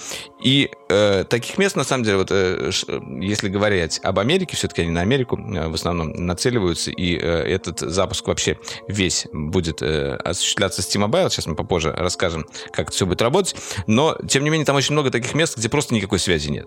и 0.42 0.70
э, 0.90 1.24
таких 1.24 1.56
мест, 1.58 1.74
на 1.76 1.84
самом 1.84 2.04
деле, 2.04 2.18
вот 2.18 2.30
э, 2.30 2.70
если 3.20 3.48
говорить 3.48 4.00
об 4.02 4.18
Америке, 4.18 4.56
все-таки 4.56 4.82
они 4.82 4.90
на 4.90 5.00
Америку 5.00 5.38
э, 5.38 5.68
в 5.68 5.74
основном 5.74 6.12
нацеливаются, 6.12 6.90
и 6.90 7.16
э, 7.16 7.20
этот 7.20 7.80
запуск 7.80 8.26
вообще 8.26 8.58
весь 8.88 9.26
будет 9.32 9.80
э, 9.80 10.16
осуществляться 10.16 10.82
с 10.82 10.86
T-Mobile. 10.86 11.30
Сейчас 11.30 11.46
мы 11.46 11.54
попозже 11.54 11.92
расскажем, 11.92 12.46
как 12.72 12.88
это 12.88 12.92
все 12.92 13.06
будет 13.06 13.22
работать. 13.22 13.56
Но, 13.86 14.16
тем 14.28 14.44
не 14.44 14.50
менее, 14.50 14.66
там 14.66 14.76
очень 14.76 14.92
много 14.92 15.10
таких 15.10 15.34
мест, 15.34 15.56
где 15.56 15.68
просто 15.68 15.94
никакой 15.94 16.18
связи 16.18 16.50
нет. 16.50 16.66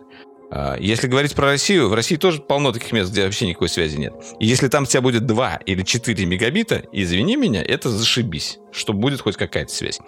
А, 0.50 0.78
Если 0.80 1.08
говорить 1.08 1.36
про 1.36 1.46
Россию, 1.46 1.90
в 1.90 1.94
России 1.94 2.16
тоже 2.16 2.42
полно 2.42 2.72
таких 2.72 2.92
мест, 2.92 3.12
где 3.12 3.26
вообще 3.26 3.48
никакой 3.48 3.70
связи 3.70 3.98
нет. 3.98 4.14
И 4.40 4.46
если 4.46 4.68
там 4.68 4.84
у 4.84 4.86
тебя 4.86 5.02
будет 5.02 5.26
2 5.26 5.60
или 5.66 5.84
4 5.84 6.26
мегабита, 6.26 6.84
извини 6.92 7.36
меня, 7.36 7.62
это 7.62 7.90
зашибись, 7.90 8.60
что 8.72 8.94
будет 8.94 9.22
хоть 9.22 9.36
какая-то 9.36 9.74
связь. 9.74 10.00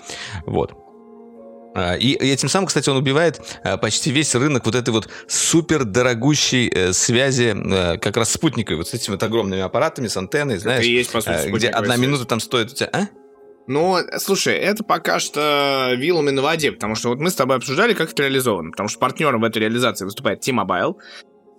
Вот. 0.45 0.73
А, 1.75 1.95
И 1.95 2.13
этим 2.13 2.49
самым, 2.49 2.67
кстати, 2.67 2.89
он 2.89 2.97
убивает 2.97 3.41
а, 3.63 3.77
почти 3.77 4.11
весь 4.11 4.33
рынок 4.33 4.65
вот 4.65 4.75
этой 4.75 4.91
вот 4.91 5.09
супер 5.27 5.83
дорогущей 5.83 6.69
э, 6.69 6.93
связи 6.93 7.53
э, 7.55 7.97
как 7.97 8.17
раз 8.17 8.31
спутниковой, 8.31 8.77
вот 8.77 8.87
с 8.87 8.93
этими 8.93 9.13
вот 9.13 9.23
огромными 9.23 9.61
аппаратами, 9.61 10.07
с 10.07 10.17
антенной, 10.17 10.57
знаешь, 10.57 10.85
и 10.85 10.91
есть, 10.91 11.11
по 11.11 11.21
сути, 11.21 11.47
э, 11.47 11.49
где 11.51 11.67
одна 11.67 11.95
минута 11.97 12.25
там 12.25 12.39
стоит 12.39 12.71
у 12.71 12.75
тебя... 12.75 12.89
А? 12.93 13.07
Ну, 13.69 13.97
слушай, 14.17 14.55
это 14.55 14.83
пока 14.83 15.19
что 15.19 15.93
вилами 15.95 16.31
на 16.31 16.41
воде, 16.41 16.71
потому 16.71 16.95
что 16.95 17.09
вот 17.09 17.19
мы 17.19 17.29
с 17.29 17.35
тобой 17.35 17.55
обсуждали, 17.57 17.93
как 17.93 18.11
это 18.11 18.23
реализовано, 18.23 18.71
потому 18.71 18.89
что 18.89 18.97
партнером 18.97 19.41
в 19.41 19.43
этой 19.43 19.59
реализации 19.59 20.05
выступает 20.05 20.41
T-Mobile. 20.41 20.95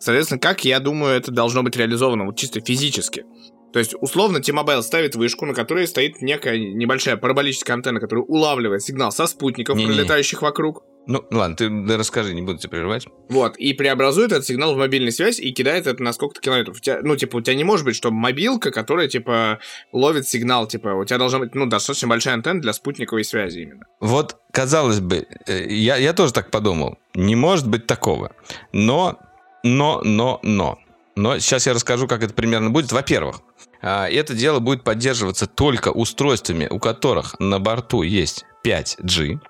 Соответственно, 0.01 0.41
как, 0.41 0.65
я 0.65 0.81
думаю, 0.81 1.15
это 1.15 1.31
должно 1.31 1.63
быть 1.63 1.77
реализовано 1.77 2.25
вот 2.25 2.37
чисто 2.37 2.61
физически. 2.61 3.25
То 3.73 3.79
есть, 3.79 3.95
условно, 4.01 4.41
T-Mobile 4.41 4.83
ставит 4.83 5.15
вышку, 5.15 5.47
на 5.47 5.55
которой 5.55 5.87
стоит 5.87 6.21
некая 6.21 6.59
небольшая 6.59 7.17
параболическая 7.17 7.77
антенна, 7.77 8.01
которая 8.01 8.25
улавливает 8.25 8.83
сигнал 8.83 9.13
со 9.13 9.29
спутников, 9.29 9.77
Не-не-не. 9.77 9.95
пролетающих 9.95 10.43
вокруг. 10.43 10.83
Ну, 11.07 11.25
ладно, 11.31 11.57
ты 11.57 11.69
да 11.69 11.97
расскажи, 11.97 12.35
не 12.35 12.43
буду 12.43 12.59
тебя 12.59 12.71
прерывать. 12.71 13.07
Вот, 13.29 13.57
и 13.57 13.73
преобразует 13.73 14.33
этот 14.33 14.47
сигнал 14.47 14.75
в 14.75 14.79
мобильную 14.79 15.13
связь 15.13 15.41
и 15.41 15.51
кидает 15.53 15.87
это 15.87 16.03
на 16.03 16.13
сколько-то 16.13 16.41
километров. 16.41 16.77
У 16.77 16.81
тебя, 16.81 17.01
ну, 17.03 17.17
типа, 17.17 17.37
у 17.37 17.41
тебя 17.41 17.57
не 17.57 17.65
может 17.65 17.85
быть, 17.85 17.97
что 17.97 18.11
мобилка, 18.11 18.71
которая, 18.71 19.09
типа, 19.09 19.59
ловит 19.93 20.29
сигнал, 20.29 20.67
типа, 20.67 20.89
у 20.89 21.05
тебя 21.05 21.19
должна 21.19 21.41
быть, 21.41 21.55
ну, 21.55 21.67
достаточно 21.67 22.09
большая 22.09 22.35
антенна 22.35 22.61
для 22.61 22.73
спутниковой 22.73 23.25
связи 23.25 23.61
именно. 23.61 23.85
Вот, 24.01 24.37
казалось 24.53 25.01
бы, 25.01 25.27
э, 25.47 25.67
я, 25.73 25.97
я 25.97 26.13
тоже 26.13 26.33
так 26.33 26.51
подумал. 26.51 26.99
Не 27.15 27.35
может 27.35 27.67
быть 27.67 27.87
такого. 27.87 28.33
Но, 28.73 29.19
но, 29.65 30.03
но, 30.05 30.39
но. 30.43 30.79
Но 31.17 31.39
сейчас 31.39 31.67
я 31.67 31.75
расскажу, 31.75 32.07
как 32.07 32.23
это 32.23 32.35
примерно 32.35 32.71
будет. 32.71 32.93
Во-первых, 32.93 33.41
а, 33.83 34.09
это 34.09 34.35
дело 34.35 34.59
будет 34.59 34.85
поддерживаться 34.85 35.47
только 35.47 35.91
устройствами, 35.91 36.67
у 36.71 36.79
которых 36.79 37.39
на 37.39 37.59
борту 37.59 38.03
есть 38.03 38.45
5G. 38.65 39.41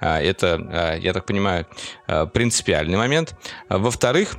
А, 0.00 0.20
Это, 0.20 0.54
а, 0.54 0.96
я 0.96 1.12
так 1.12 1.26
понимаю, 1.26 1.66
а, 2.06 2.26
принципиальный 2.26 2.96
момент. 2.96 3.34
Во-вторых, 3.68 4.36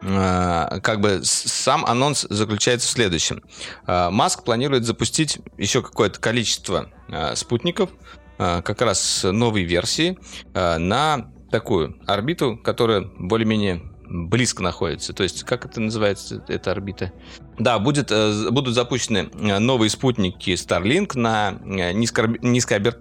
как 0.00 1.00
бы 1.00 1.20
сам 1.22 1.86
анонс 1.86 2.26
заключается 2.28 2.88
в 2.88 2.90
следующем. 2.90 3.42
Маск 3.86 4.44
планирует 4.44 4.84
запустить 4.84 5.38
еще 5.56 5.80
какое-то 5.80 6.20
количество 6.20 6.90
спутников, 7.34 7.88
как 8.36 8.82
раз 8.82 9.24
новой 9.24 9.62
версии, 9.62 10.18
на 10.52 11.32
такую 11.50 11.96
орбиту, 12.06 12.58
которая 12.58 13.00
более-менее 13.18 13.93
близко 14.06 14.62
находится. 14.62 15.12
То 15.12 15.22
есть, 15.22 15.44
как 15.44 15.64
это 15.64 15.80
называется, 15.80 16.44
эта 16.48 16.70
орбита? 16.70 17.12
Да, 17.58 17.78
будет, 17.78 18.10
э, 18.10 18.50
будут 18.50 18.74
запущены 18.74 19.30
э, 19.32 19.58
новые 19.58 19.90
спутники 19.90 20.50
Starlink 20.50 21.18
на 21.18 21.58
э, 21.64 21.92
низкоорби... 21.92 22.40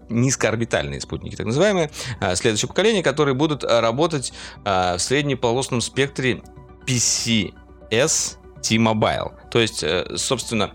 низкоорбитальные 0.09 1.01
спутники, 1.01 1.35
так 1.35 1.45
называемые, 1.45 1.91
следующее 2.35 2.67
поколение, 2.67 3.03
которые 3.03 3.35
будут 3.35 3.63
работать 3.63 4.33
в 4.63 4.97
среднеполосном 4.97 5.81
спектре 5.81 6.41
PCS 6.85 8.37
T-Mobile. 8.61 9.49
То 9.49 9.59
есть, 9.59 9.83
собственно, 10.15 10.73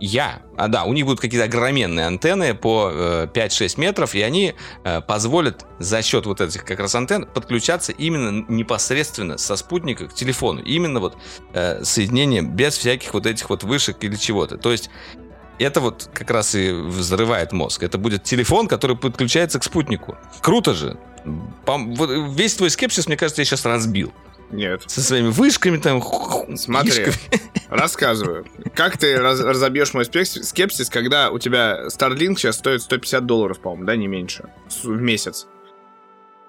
я, 0.00 0.42
а 0.56 0.68
да, 0.68 0.84
у 0.84 0.92
них 0.92 1.04
будут 1.04 1.20
какие-то 1.20 1.44
огроменные 1.44 2.06
антенны 2.06 2.54
по 2.54 2.90
э, 2.92 3.28
5-6 3.32 3.80
метров, 3.80 4.14
и 4.14 4.22
они 4.22 4.54
э, 4.84 5.00
позволят 5.00 5.66
за 5.78 6.02
счет 6.02 6.26
вот 6.26 6.40
этих 6.40 6.64
как 6.64 6.80
раз 6.80 6.94
антенн 6.94 7.26
подключаться 7.26 7.92
именно 7.92 8.44
непосредственно 8.48 9.38
со 9.38 9.56
спутника 9.56 10.08
к 10.08 10.14
телефону. 10.14 10.60
Именно 10.62 11.00
вот 11.00 11.16
э, 11.52 11.82
соединение 11.84 12.42
без 12.42 12.76
всяких 12.76 13.12
вот 13.14 13.26
этих 13.26 13.50
вот 13.50 13.64
вышек 13.64 13.96
или 14.02 14.16
чего-то. 14.16 14.56
То 14.56 14.72
есть 14.72 14.90
это 15.58 15.80
вот 15.80 16.08
как 16.12 16.30
раз 16.30 16.54
и 16.54 16.70
взрывает 16.70 17.52
мозг. 17.52 17.82
Это 17.82 17.98
будет 17.98 18.22
телефон, 18.24 18.68
который 18.68 18.96
подключается 18.96 19.58
к 19.58 19.64
спутнику. 19.64 20.16
Круто 20.40 20.74
же. 20.74 20.96
Весь 22.30 22.54
твой 22.54 22.70
скепсис, 22.70 23.06
мне 23.06 23.16
кажется, 23.16 23.42
я 23.42 23.44
сейчас 23.44 23.64
разбил. 23.64 24.12
Нет. 24.50 24.82
Со 24.86 25.02
своими 25.02 25.28
вышками 25.28 25.78
там. 25.78 26.02
Смотри, 26.56 27.04
вишками. 27.04 27.16
рассказываю. 27.68 28.46
Как 28.74 28.96
ты 28.96 29.16
раз, 29.18 29.40
разобьешь 29.40 29.92
мой 29.94 30.04
скепсис, 30.04 30.88
когда 30.88 31.30
у 31.30 31.38
тебя 31.38 31.86
Starlink 31.88 32.36
сейчас 32.36 32.56
стоит 32.56 32.82
150 32.82 33.26
долларов, 33.26 33.60
по-моему, 33.60 33.84
да, 33.84 33.96
не 33.96 34.06
меньше, 34.06 34.48
в 34.82 34.88
месяц? 34.88 35.46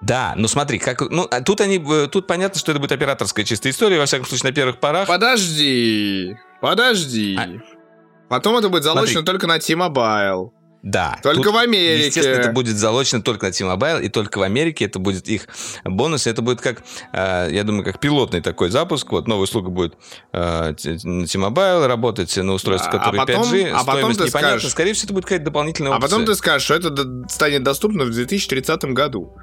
Да, 0.00 0.32
ну 0.36 0.48
смотри, 0.48 0.78
как, 0.78 1.02
ну, 1.10 1.26
а 1.30 1.42
тут 1.42 1.60
они, 1.60 1.76
э, 1.78 2.08
тут 2.10 2.26
понятно, 2.26 2.58
что 2.58 2.72
это 2.72 2.80
будет 2.80 2.92
операторская 2.92 3.44
чистая 3.44 3.70
история, 3.70 3.98
во 3.98 4.06
всяком 4.06 4.26
случае, 4.26 4.50
на 4.50 4.54
первых 4.54 4.80
порах. 4.80 5.06
Подожди, 5.06 6.38
подожди. 6.62 7.36
А... 7.36 7.48
Потом 8.30 8.56
это 8.56 8.70
будет 8.70 8.84
залочено 8.84 9.20
смотри. 9.20 9.26
только 9.26 9.46
на 9.46 9.58
T-Mobile. 9.58 10.52
Да. 10.82 11.18
Только 11.22 11.42
тут, 11.42 11.54
в 11.54 11.56
Америке. 11.58 12.06
Естественно, 12.06 12.36
это 12.36 12.52
будет 12.52 12.76
залочено 12.76 13.22
только 13.22 13.46
на 13.46 13.52
T-Mobile, 13.52 14.02
и 14.02 14.08
только 14.08 14.38
в 14.38 14.42
Америке 14.42 14.86
это 14.86 14.98
будет 14.98 15.28
их 15.28 15.46
бонус. 15.84 16.26
Это 16.26 16.40
будет 16.40 16.60
как, 16.60 16.82
э, 17.12 17.48
я 17.52 17.64
думаю, 17.64 17.84
как 17.84 18.00
пилотный 18.00 18.40
такой 18.40 18.70
запуск. 18.70 19.12
Вот 19.12 19.28
новая 19.28 19.44
услуга 19.44 19.68
будет 19.70 19.94
э, 20.32 20.74
на 21.04 21.26
T-Mobile 21.26 21.86
работать 21.86 22.34
на 22.36 22.52
устройстве, 22.52 22.90
которое 22.90 23.22
а 23.22 23.26
потом, 23.26 23.42
5G. 23.42 23.70
А 23.70 23.84
потом 23.84 24.14
ты 24.14 24.24
непонятно. 24.24 24.40
Скажешь, 24.40 24.70
Скорее 24.70 24.92
всего, 24.94 25.06
это 25.06 25.14
будет 25.14 25.24
какая-то 25.24 25.44
дополнительная 25.44 25.92
опция. 25.92 26.06
А 26.06 26.10
потом 26.10 26.26
ты 26.26 26.34
скажешь, 26.34 26.62
что 26.62 26.74
это 26.74 27.28
станет 27.28 27.62
доступно 27.62 28.04
в 28.04 28.10
2030 28.10 28.84
году. 28.84 29.34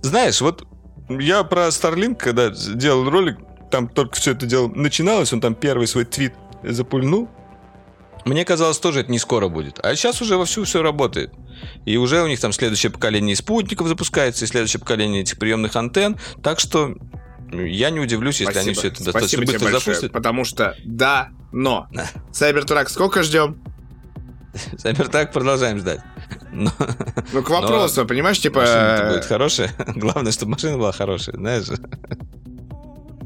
Знаешь, 0.00 0.40
вот 0.40 0.64
я 1.08 1.44
про 1.44 1.68
Starlink, 1.68 2.16
когда 2.16 2.50
делал 2.50 3.08
ролик, 3.10 3.38
там 3.70 3.88
только 3.88 4.16
все 4.16 4.32
это 4.32 4.46
дело 4.46 4.68
начиналось, 4.68 5.32
он 5.32 5.40
там 5.40 5.54
первый 5.54 5.86
свой 5.86 6.04
твит 6.04 6.32
запульнул, 6.62 7.28
мне 8.24 8.44
казалось, 8.44 8.78
тоже 8.78 9.00
это 9.00 9.10
не 9.10 9.18
скоро 9.18 9.48
будет. 9.48 9.78
А 9.84 9.94
сейчас 9.94 10.22
уже 10.22 10.36
вовсю 10.36 10.64
все 10.64 10.82
работает. 10.82 11.32
И 11.84 11.96
уже 11.96 12.22
у 12.22 12.26
них 12.26 12.40
там 12.40 12.52
следующее 12.52 12.90
поколение 12.90 13.36
спутников 13.36 13.88
запускается, 13.88 14.44
и 14.44 14.48
следующее 14.48 14.80
поколение 14.80 15.22
этих 15.22 15.38
приемных 15.38 15.76
антенн. 15.76 16.18
Так 16.42 16.60
что 16.60 16.94
я 17.52 17.90
не 17.90 18.00
удивлюсь, 18.00 18.40
если 18.40 18.52
Спасибо. 18.52 18.70
они 18.70 18.74
все 18.74 18.88
это 18.88 19.02
Спасибо 19.02 19.12
достаточно 19.12 19.40
быстро 19.40 19.72
большое, 19.72 19.94
запустят. 19.94 20.12
Потому 20.12 20.44
что 20.44 20.76
да, 20.84 21.30
но. 21.52 21.88
Cybertruck 22.32 22.88
сколько 22.88 23.22
ждем? 23.22 23.62
Cybertruck 24.54 25.26
продолжаем 25.32 25.78
ждать. 25.78 26.00
Но, 26.52 26.72
ну, 27.32 27.42
к 27.42 27.50
вопросу, 27.50 28.02
но 28.02 28.06
понимаешь, 28.06 28.38
типа... 28.38 28.60
Машина 28.60 29.08
будет 29.12 29.24
хорошая. 29.24 29.70
Главное, 29.96 30.32
чтобы 30.32 30.52
машина 30.52 30.78
была 30.78 30.92
хорошая, 30.92 31.36
знаешь 31.36 31.64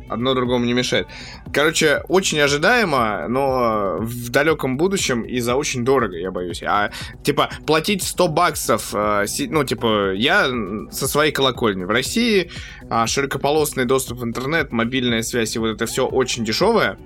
одно 0.08 0.34
другому 0.34 0.64
не 0.64 0.72
мешает. 0.72 1.06
Короче, 1.52 2.02
очень 2.08 2.40
ожидаемо, 2.40 3.26
но 3.28 3.96
в 3.98 4.30
далеком 4.30 4.76
будущем 4.76 5.22
и 5.22 5.40
за 5.40 5.54
очень 5.54 5.84
дорого, 5.84 6.16
я 6.16 6.30
боюсь. 6.30 6.62
А, 6.62 6.90
типа, 7.22 7.50
платить 7.66 8.02
100 8.02 8.28
баксов, 8.28 8.94
э, 8.94 9.26
ну, 9.48 9.64
типа, 9.64 10.12
я 10.14 10.48
со 10.90 11.08
своей 11.08 11.32
колокольни. 11.32 11.84
В 11.84 11.90
России 11.90 12.50
а, 12.90 13.06
широкополосный 13.06 13.84
доступ 13.84 14.18
в 14.18 14.24
интернет, 14.24 14.72
мобильная 14.72 15.22
связь 15.22 15.56
и 15.56 15.58
вот 15.58 15.68
это 15.68 15.86
все 15.86 16.06
очень 16.06 16.44
дешевое 16.44 16.98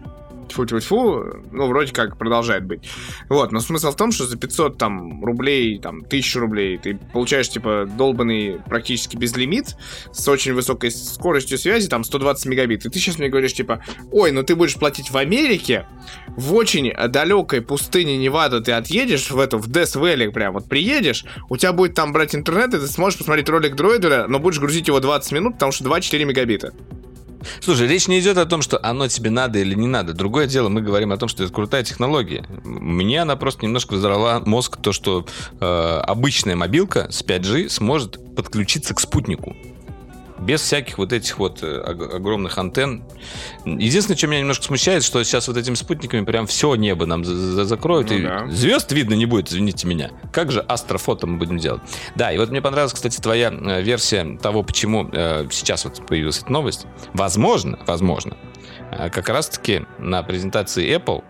тьфу 0.48 0.66
тьфу 0.66 0.80
тьфу 0.80 1.24
ну, 1.50 1.66
вроде 1.66 1.92
как 1.92 2.16
продолжает 2.16 2.64
быть. 2.64 2.88
Вот, 3.28 3.52
но 3.52 3.60
смысл 3.60 3.90
в 3.90 3.96
том, 3.96 4.12
что 4.12 4.26
за 4.26 4.36
500 4.36 4.78
там 4.78 5.24
рублей, 5.24 5.78
там, 5.78 5.98
1000 5.98 6.40
рублей 6.40 6.78
ты 6.78 6.98
получаешь, 7.12 7.48
типа, 7.48 7.88
долбанный 7.96 8.60
практически 8.66 9.16
безлимит 9.16 9.76
с 10.12 10.26
очень 10.28 10.52
высокой 10.54 10.90
скоростью 10.90 11.58
связи, 11.58 11.88
там, 11.88 12.04
120 12.04 12.46
мегабит. 12.46 12.86
И 12.86 12.88
ты 12.88 12.98
сейчас 12.98 13.18
мне 13.18 13.28
говоришь, 13.28 13.54
типа, 13.54 13.84
ой, 14.10 14.32
ну 14.32 14.42
ты 14.42 14.54
будешь 14.56 14.74
платить 14.74 15.10
в 15.10 15.16
Америке, 15.16 15.86
в 16.28 16.54
очень 16.54 16.92
далекой 17.08 17.60
пустыне 17.62 18.16
Невада 18.16 18.60
ты 18.60 18.72
отъедешь 18.72 19.30
в 19.30 19.38
эту, 19.38 19.58
в 19.58 19.68
Death 19.68 20.00
Valley 20.00 20.30
прям, 20.30 20.54
вот 20.54 20.68
приедешь, 20.68 21.24
у 21.48 21.56
тебя 21.56 21.72
будет 21.72 21.94
там 21.94 22.12
брать 22.12 22.34
интернет, 22.34 22.74
и 22.74 22.78
ты 22.78 22.86
сможешь 22.86 23.18
посмотреть 23.18 23.48
ролик 23.48 23.74
дроидера, 23.74 24.26
но 24.28 24.38
будешь 24.38 24.58
грузить 24.58 24.88
его 24.88 25.00
20 25.00 25.32
минут, 25.32 25.54
потому 25.54 25.72
что 25.72 25.84
2-4 25.84 26.24
мегабита. 26.24 26.72
Слушай, 27.60 27.88
речь 27.88 28.08
не 28.08 28.20
идет 28.20 28.38
о 28.38 28.46
том, 28.46 28.62
что 28.62 28.78
оно 28.82 29.08
тебе 29.08 29.30
надо 29.30 29.58
или 29.58 29.74
не 29.74 29.86
надо. 29.86 30.12
Другое 30.12 30.46
дело, 30.46 30.68
мы 30.68 30.80
говорим 30.80 31.12
о 31.12 31.16
том, 31.16 31.28
что 31.28 31.44
это 31.44 31.52
крутая 31.52 31.84
технология. 31.84 32.44
Мне 32.64 33.22
она 33.22 33.36
просто 33.36 33.64
немножко 33.64 33.94
взорвала 33.94 34.40
мозг, 34.40 34.76
то, 34.76 34.92
что 34.92 35.26
э, 35.60 36.00
обычная 36.06 36.56
мобилка 36.56 37.10
с 37.10 37.24
5G 37.24 37.68
сможет 37.68 38.34
подключиться 38.34 38.94
к 38.94 39.00
спутнику 39.00 39.56
без 40.44 40.60
всяких 40.60 40.98
вот 40.98 41.12
этих 41.12 41.38
вот 41.38 41.62
э, 41.62 41.78
огромных 41.78 42.58
антенн. 42.58 43.04
Единственное, 43.64 44.16
что 44.16 44.26
меня 44.26 44.40
немножко 44.40 44.64
смущает, 44.64 45.04
что 45.04 45.22
сейчас 45.24 45.48
вот 45.48 45.56
этими 45.56 45.74
спутниками 45.74 46.24
прям 46.24 46.46
все 46.46 46.74
небо 46.74 47.06
нам 47.06 47.24
закроют, 47.24 48.10
ну, 48.10 48.16
и 48.16 48.22
да. 48.22 48.46
звезд 48.48 48.92
видно 48.92 49.14
не 49.14 49.26
будет, 49.26 49.50
извините 49.50 49.86
меня. 49.86 50.10
Как 50.32 50.50
же 50.52 50.60
астрофото 50.60 51.26
мы 51.26 51.38
будем 51.38 51.58
делать? 51.58 51.82
Да, 52.14 52.32
и 52.32 52.38
вот 52.38 52.50
мне 52.50 52.60
понравилась, 52.60 52.92
кстати, 52.92 53.20
твоя 53.20 53.50
э, 53.50 53.82
версия 53.82 54.38
того, 54.38 54.62
почему 54.62 55.08
э, 55.12 55.46
сейчас 55.50 55.84
вот 55.84 56.06
появилась 56.06 56.38
эта 56.38 56.52
новость. 56.52 56.86
Возможно, 57.14 57.78
возможно, 57.86 58.36
как 58.90 59.28
раз-таки 59.28 59.86
на 59.98 60.22
презентации 60.22 60.94
Apple 60.96 61.24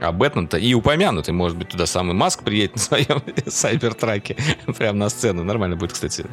об 0.00 0.22
этом-то 0.22 0.58
и 0.58 0.74
упомянутый. 0.74 1.32
Может 1.34 1.56
быть, 1.56 1.68
туда 1.68 1.86
самый 1.86 2.14
Маск 2.14 2.42
приедет 2.42 2.76
на 2.76 2.80
своем 2.80 3.22
сайбертраке 3.46 4.36
прямо 4.78 4.98
на 4.98 5.08
сцену. 5.08 5.44
Нормально 5.44 5.76
будет, 5.76 5.92
кстати. 5.92 6.24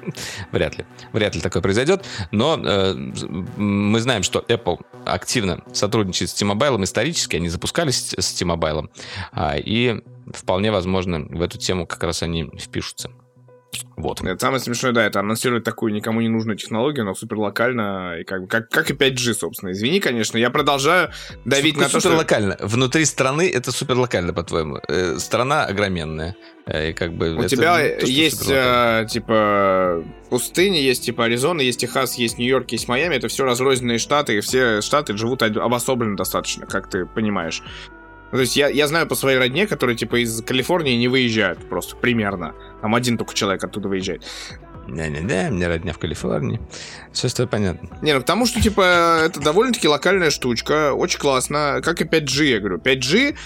Вряд 0.52 0.78
ли. 0.78 0.84
Вряд 1.12 1.34
ли 1.34 1.40
такое 1.40 1.62
произойдет. 1.62 2.04
Но 2.30 2.58
э, 2.62 2.94
мы 3.56 4.00
знаем, 4.00 4.22
что 4.22 4.44
Apple 4.48 4.80
активно 5.04 5.62
сотрудничает 5.72 6.30
с 6.30 6.34
T-Mobile. 6.34 6.82
Исторически 6.84 7.36
они 7.36 7.48
запускались 7.48 8.14
с 8.16 8.32
T-Mobile. 8.32 8.90
А, 9.32 9.56
и 9.56 10.00
вполне 10.32 10.70
возможно 10.72 11.20
в 11.20 11.42
эту 11.42 11.58
тему 11.58 11.86
как 11.86 12.02
раз 12.02 12.22
они 12.22 12.50
впишутся. 12.58 13.10
Вот. 13.96 14.20
Это 14.22 14.38
самое 14.38 14.60
смешное, 14.60 14.92
да, 14.92 15.06
это 15.06 15.20
анонсирует 15.20 15.64
такую 15.64 15.92
никому 15.92 16.20
не 16.20 16.28
нужную 16.28 16.56
технологию, 16.56 17.04
но 17.04 17.14
супер 17.14 17.36
локально, 17.36 18.16
и 18.20 18.24
как, 18.24 18.48
как, 18.48 18.68
как 18.68 18.90
и 18.90 18.94
5G, 18.94 19.34
собственно. 19.34 19.70
Извини, 19.70 20.00
конечно, 20.00 20.38
я 20.38 20.50
продолжаю 20.50 21.10
давить 21.44 21.74
супер, 21.74 21.86
на 21.86 21.92
то, 21.92 22.00
супер 22.00 22.16
локально. 22.16 22.56
Внутри 22.60 23.04
страны 23.04 23.48
это 23.48 23.70
супер 23.72 23.96
локально, 23.96 24.32
по-твоему. 24.32 24.80
Э, 24.88 25.18
страна 25.18 25.66
огроменная. 25.66 26.36
Э, 26.66 26.90
и 26.90 26.92
как 26.92 27.12
бы 27.12 27.36
У 27.36 27.44
тебя 27.44 27.76
то, 27.76 28.06
есть, 28.06 28.50
э, 28.50 29.06
типа, 29.08 30.04
пустыни, 30.30 30.76
есть, 30.76 31.04
типа, 31.04 31.26
Аризона, 31.26 31.60
есть 31.60 31.80
Техас, 31.80 32.16
есть 32.16 32.38
Нью-Йорк, 32.38 32.70
есть 32.72 32.88
Майами. 32.88 33.16
Это 33.16 33.28
все 33.28 33.44
разрозненные 33.44 33.98
штаты, 33.98 34.38
и 34.38 34.40
все 34.40 34.80
штаты 34.80 35.16
живут 35.16 35.42
обособленно 35.42 36.16
достаточно, 36.16 36.66
как 36.66 36.88
ты 36.88 37.06
понимаешь. 37.06 37.62
Ну, 38.32 38.38
то 38.38 38.40
есть 38.42 38.56
я, 38.56 38.68
я 38.68 38.86
знаю 38.86 39.06
по 39.06 39.14
своей 39.14 39.38
родне, 39.38 39.66
которые 39.66 39.96
типа 39.96 40.22
из 40.22 40.42
Калифорнии 40.42 40.96
не 40.96 41.08
выезжают 41.08 41.68
просто 41.68 41.96
примерно. 41.96 42.54
Там 42.80 42.94
один 42.94 43.18
только 43.18 43.34
человек 43.34 43.64
оттуда 43.64 43.88
выезжает. 43.88 44.22
Не-не-не, 44.86 45.50
мне 45.50 45.68
родня 45.68 45.92
в 45.92 45.98
Калифорнии. 45.98 46.60
Все 47.12 47.28
это 47.28 47.46
понятно. 47.46 47.88
Не, 48.02 48.14
ну 48.14 48.20
потому 48.20 48.46
что, 48.46 48.60
типа, 48.60 49.22
это 49.24 49.40
довольно-таки 49.40 49.88
локальная 49.88 50.30
штучка, 50.30 50.94
очень 50.94 51.18
классно. 51.18 51.80
Как 51.82 52.00
и 52.00 52.04
5G, 52.04 52.44
я 52.44 52.58
говорю. 52.58 52.78
5G 52.78 53.36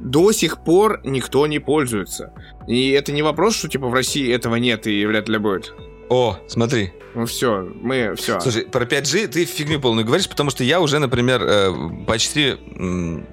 до 0.00 0.32
сих 0.32 0.62
пор 0.64 1.00
никто 1.04 1.46
не 1.46 1.58
пользуется. 1.58 2.32
И 2.66 2.90
это 2.90 3.12
не 3.12 3.22
вопрос, 3.22 3.56
что, 3.56 3.68
типа, 3.68 3.88
в 3.88 3.94
России 3.94 4.32
этого 4.32 4.56
нет 4.56 4.86
и 4.86 5.04
вряд 5.06 5.28
ли 5.28 5.38
будет. 5.38 5.74
О, 6.08 6.38
смотри. 6.48 6.92
Ну 7.14 7.26
все, 7.26 7.68
мы 7.80 8.14
все. 8.16 8.40
Слушай, 8.40 8.64
про 8.64 8.84
5G 8.84 9.28
ты 9.28 9.44
фигню 9.44 9.80
полную 9.80 10.04
говоришь, 10.04 10.28
потому 10.28 10.50
что 10.50 10.64
я 10.64 10.80
уже, 10.80 10.98
например, 10.98 11.42
э, 11.42 11.72
почти 12.06 12.56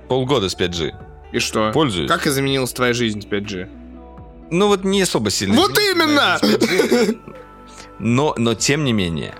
полгода 0.07 0.49
с 0.49 0.55
5G. 0.55 0.93
И 1.31 1.39
что? 1.39 1.71
Пользуюсь. 1.73 2.07
Как 2.09 2.27
изменилась 2.27 2.73
твоя 2.73 2.93
жизнь 2.93 3.21
с 3.21 3.25
5G? 3.25 3.69
Ну 4.51 4.67
вот 4.67 4.83
не 4.83 5.01
особо 5.01 5.29
сильно. 5.29 5.55
Вот 5.55 5.77
именно! 5.79 6.37
Но, 7.99 8.33
но 8.37 8.53
тем 8.55 8.83
не 8.83 8.93
менее, 8.93 9.35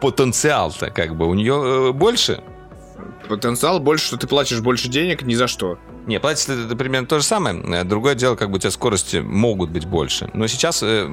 потенциал-то 0.00 0.90
как 0.90 1.16
бы 1.16 1.26
у 1.26 1.34
нее 1.34 1.90
э, 1.90 1.92
больше. 1.92 2.42
Потенциал 3.28 3.78
больше, 3.78 4.06
что 4.06 4.16
ты 4.16 4.26
платишь 4.26 4.60
больше 4.60 4.88
денег 4.88 5.22
ни 5.22 5.34
за 5.34 5.46
что. 5.46 5.78
Не, 6.06 6.18
платить 6.18 6.48
это 6.48 6.76
примерно 6.76 7.06
то 7.06 7.18
же 7.18 7.24
самое. 7.24 7.60
Э, 7.62 7.84
другое 7.84 8.14
дело, 8.14 8.34
как 8.36 8.50
бы 8.50 8.56
у 8.56 8.58
тебя 8.58 8.70
скорости 8.70 9.18
могут 9.18 9.70
быть 9.70 9.86
больше. 9.86 10.30
Но 10.34 10.46
сейчас 10.46 10.82
э, 10.82 11.06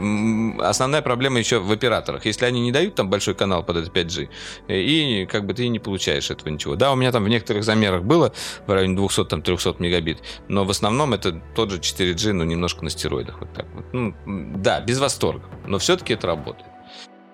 основная 0.60 1.02
проблема 1.02 1.40
еще 1.40 1.60
в 1.60 1.72
операторах. 1.72 2.26
Если 2.26 2.46
они 2.46 2.62
не 2.62 2.72
дают 2.72 2.96
там 2.96 3.10
большой 3.10 3.36
канал 3.36 3.64
под 3.64 3.78
это 3.78 3.92
5G, 3.92 4.30
э, 4.68 4.80
и 4.80 5.26
как 5.26 5.46
бы 5.46 5.54
ты 5.54 5.68
не 5.68 5.80
получаешь 5.80 6.32
этого 6.32 6.50
ничего. 6.50 6.76
Да, 6.76 6.92
у 6.92 6.96
меня 6.96 7.12
там 7.12 7.24
в 7.24 7.30
некоторых 7.30 7.64
замерах 7.64 8.04
было 8.04 8.34
в 8.66 8.72
районе 8.72 8.98
200-300 8.98 9.76
мегабит, 9.80 10.20
но 10.48 10.64
в 10.64 10.70
основном 10.70 11.14
это 11.14 11.42
тот 11.56 11.72
же 11.72 11.80
4G, 11.80 12.34
но 12.34 12.44
немножко 12.44 12.84
на 12.84 12.90
стероидах. 12.90 13.40
Вот 13.40 13.54
так 13.54 13.66
вот. 13.74 13.86
Ну, 13.94 14.16
да, 14.26 14.80
без 14.82 15.00
восторга. 15.00 15.46
Но 15.66 15.80
все-таки 15.80 16.14
это 16.14 16.28
работает. 16.28 16.72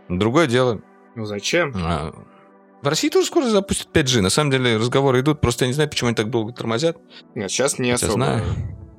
Другое 0.10 0.48
дело... 0.48 0.82
Ну 1.16 1.26
зачем? 1.26 1.74
А, 1.76 2.14
в 2.84 2.88
России 2.88 3.10
тоже 3.10 3.28
скоро 3.28 3.46
запустят 3.46 3.88
5G. 3.94 4.22
На 4.22 4.30
самом 4.30 4.52
деле 4.52 4.76
разговоры 4.76 5.22
идут, 5.22 5.40
просто 5.40 5.64
я 5.64 5.68
не 5.68 5.74
знаю, 5.74 5.90
почему 5.90 6.10
они 6.10 6.16
так 6.16 6.30
долго 6.30 6.52
тормозят. 6.52 6.98
Нет, 7.34 7.50
сейчас 7.50 7.80
не 7.80 7.92
Хотя 7.92 8.08
особо. 8.08 8.26
Знаю. 8.26 8.44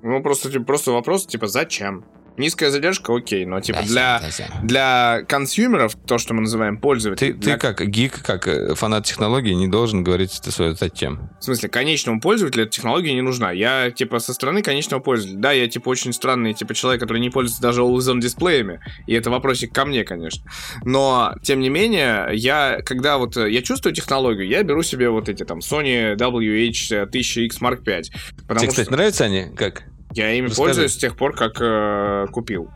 Ну, 0.03 0.23
просто, 0.23 0.51
типа, 0.51 0.65
просто 0.65 0.93
вопрос, 0.93 1.27
типа, 1.27 1.47
зачем? 1.47 2.05
Низкая 2.37 2.71
задержка, 2.71 3.15
окей, 3.15 3.47
но 3.47 3.61
типа 3.61 3.83
для, 3.83 4.21
для 4.63 5.23
консюмеров, 5.29 5.95
то, 6.07 6.19
что 6.19 6.35
мы 6.35 6.43
называем 6.43 6.79
пользователей... 6.79 7.33
Ты, 7.33 7.39
для... 7.39 7.55
ты 7.55 7.61
как 7.61 7.87
гик, 7.87 8.23
как 8.23 8.49
э, 8.49 8.75
фанат 8.75 9.05
технологий, 9.07 9.55
не 9.55 9.69
должен 9.69 10.03
говорить 10.03 10.37
это 10.41 10.51
свое 10.51 10.75
зачем. 10.75 11.31
В 11.41 11.45
смысле, 11.45 11.69
конечному 11.69 12.21
пользователю 12.21 12.65
эта 12.65 12.73
технология 12.73 13.15
не 13.15 13.23
нужна. 13.23 13.53
Я, 13.53 13.91
типа, 13.91 14.19
со 14.19 14.35
стороны 14.35 14.63
конечного 14.63 15.01
пользователя. 15.01 15.39
Да, 15.41 15.53
я, 15.53 15.69
типа, 15.69 15.89
очень 15.89 16.13
странный, 16.13 16.55
типа, 16.55 16.75
человек, 16.75 17.01
который 17.01 17.19
не 17.19 17.31
пользуется 17.31 17.63
даже 17.63 17.83
always 17.83 18.21
дисплеями, 18.21 18.81
и 19.07 19.15
это 19.15 19.31
вопросик 19.31 19.73
ко 19.73 19.85
мне, 19.85 20.03
конечно. 20.05 20.45
Но, 20.85 21.35
тем 21.43 21.61
не 21.61 21.69
менее, 21.69 22.31
я, 22.33 22.81
когда 22.85 23.19
вот 23.19 23.37
я 23.37 23.63
чувствую 23.63 23.95
технологию, 23.95 24.49
я 24.49 24.63
беру 24.63 24.83
себе 24.83 25.09
вот 25.09 25.29
эти 25.29 25.45
там 25.45 25.61
Sony 25.61 26.17
WH-1000X 26.17 27.61
Mark 27.61 27.85
V. 27.85 28.03
Тебе, 28.03 28.69
кстати, 28.69 28.83
что... 28.83 28.93
нравятся 28.93 29.25
они? 29.25 29.47
Как? 29.57 29.85
Я 30.13 30.33
ими 30.33 30.47
Расскажи. 30.47 30.67
пользуюсь 30.67 30.93
с 30.93 30.97
тех 30.97 31.17
пор, 31.17 31.35
как 31.35 31.61
э, 31.61 32.27
купил. 32.31 32.71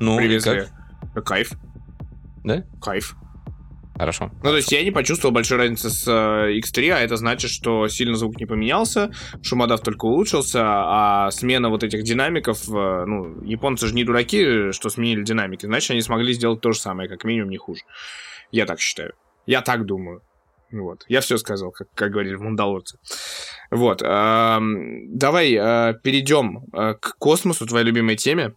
Ну, 0.00 0.16
Привезли. 0.16 0.64
Как? 1.14 1.24
Кайф. 1.24 1.52
Да? 2.44 2.64
Кайф. 2.80 3.16
Хорошо. 3.98 4.30
Ну, 4.42 4.50
то 4.50 4.56
есть 4.56 4.70
я 4.72 4.84
не 4.84 4.90
почувствовал 4.90 5.32
большой 5.32 5.56
разницы 5.56 5.88
с 5.88 6.06
э, 6.06 6.58
X3, 6.58 6.90
а 6.90 6.98
это 7.00 7.16
значит, 7.16 7.50
что 7.50 7.88
сильно 7.88 8.14
звук 8.14 8.38
не 8.38 8.44
поменялся, 8.44 9.10
шумодав 9.42 9.80
только 9.80 10.04
улучшился, 10.04 10.60
а 10.62 11.30
смена 11.30 11.70
вот 11.70 11.82
этих 11.82 12.02
динамиков, 12.02 12.68
э, 12.68 13.04
ну, 13.06 13.42
японцы 13.42 13.86
же 13.86 13.94
не 13.94 14.04
дураки, 14.04 14.72
что 14.72 14.90
сменили 14.90 15.22
динамики, 15.22 15.64
значит, 15.64 15.92
они 15.92 16.02
смогли 16.02 16.34
сделать 16.34 16.60
то 16.60 16.72
же 16.72 16.78
самое, 16.78 17.08
как 17.08 17.24
минимум 17.24 17.48
не 17.48 17.56
хуже. 17.56 17.82
Я 18.50 18.66
так 18.66 18.80
считаю. 18.80 19.14
Я 19.46 19.62
так 19.62 19.86
думаю. 19.86 20.20
Вот. 20.70 21.04
Я 21.08 21.20
все 21.22 21.38
сказал, 21.38 21.70
как, 21.70 21.88
как 21.94 22.10
говорили 22.10 22.34
в 22.34 22.42
«Мандалорце». 22.42 22.98
Вот. 23.70 24.00
Давай 24.00 25.54
э, 25.54 25.94
перейдем 26.02 26.64
э, 26.72 26.94
к 26.94 27.16
космосу, 27.18 27.66
твоей 27.66 27.86
любимой 27.86 28.16
теме. 28.16 28.52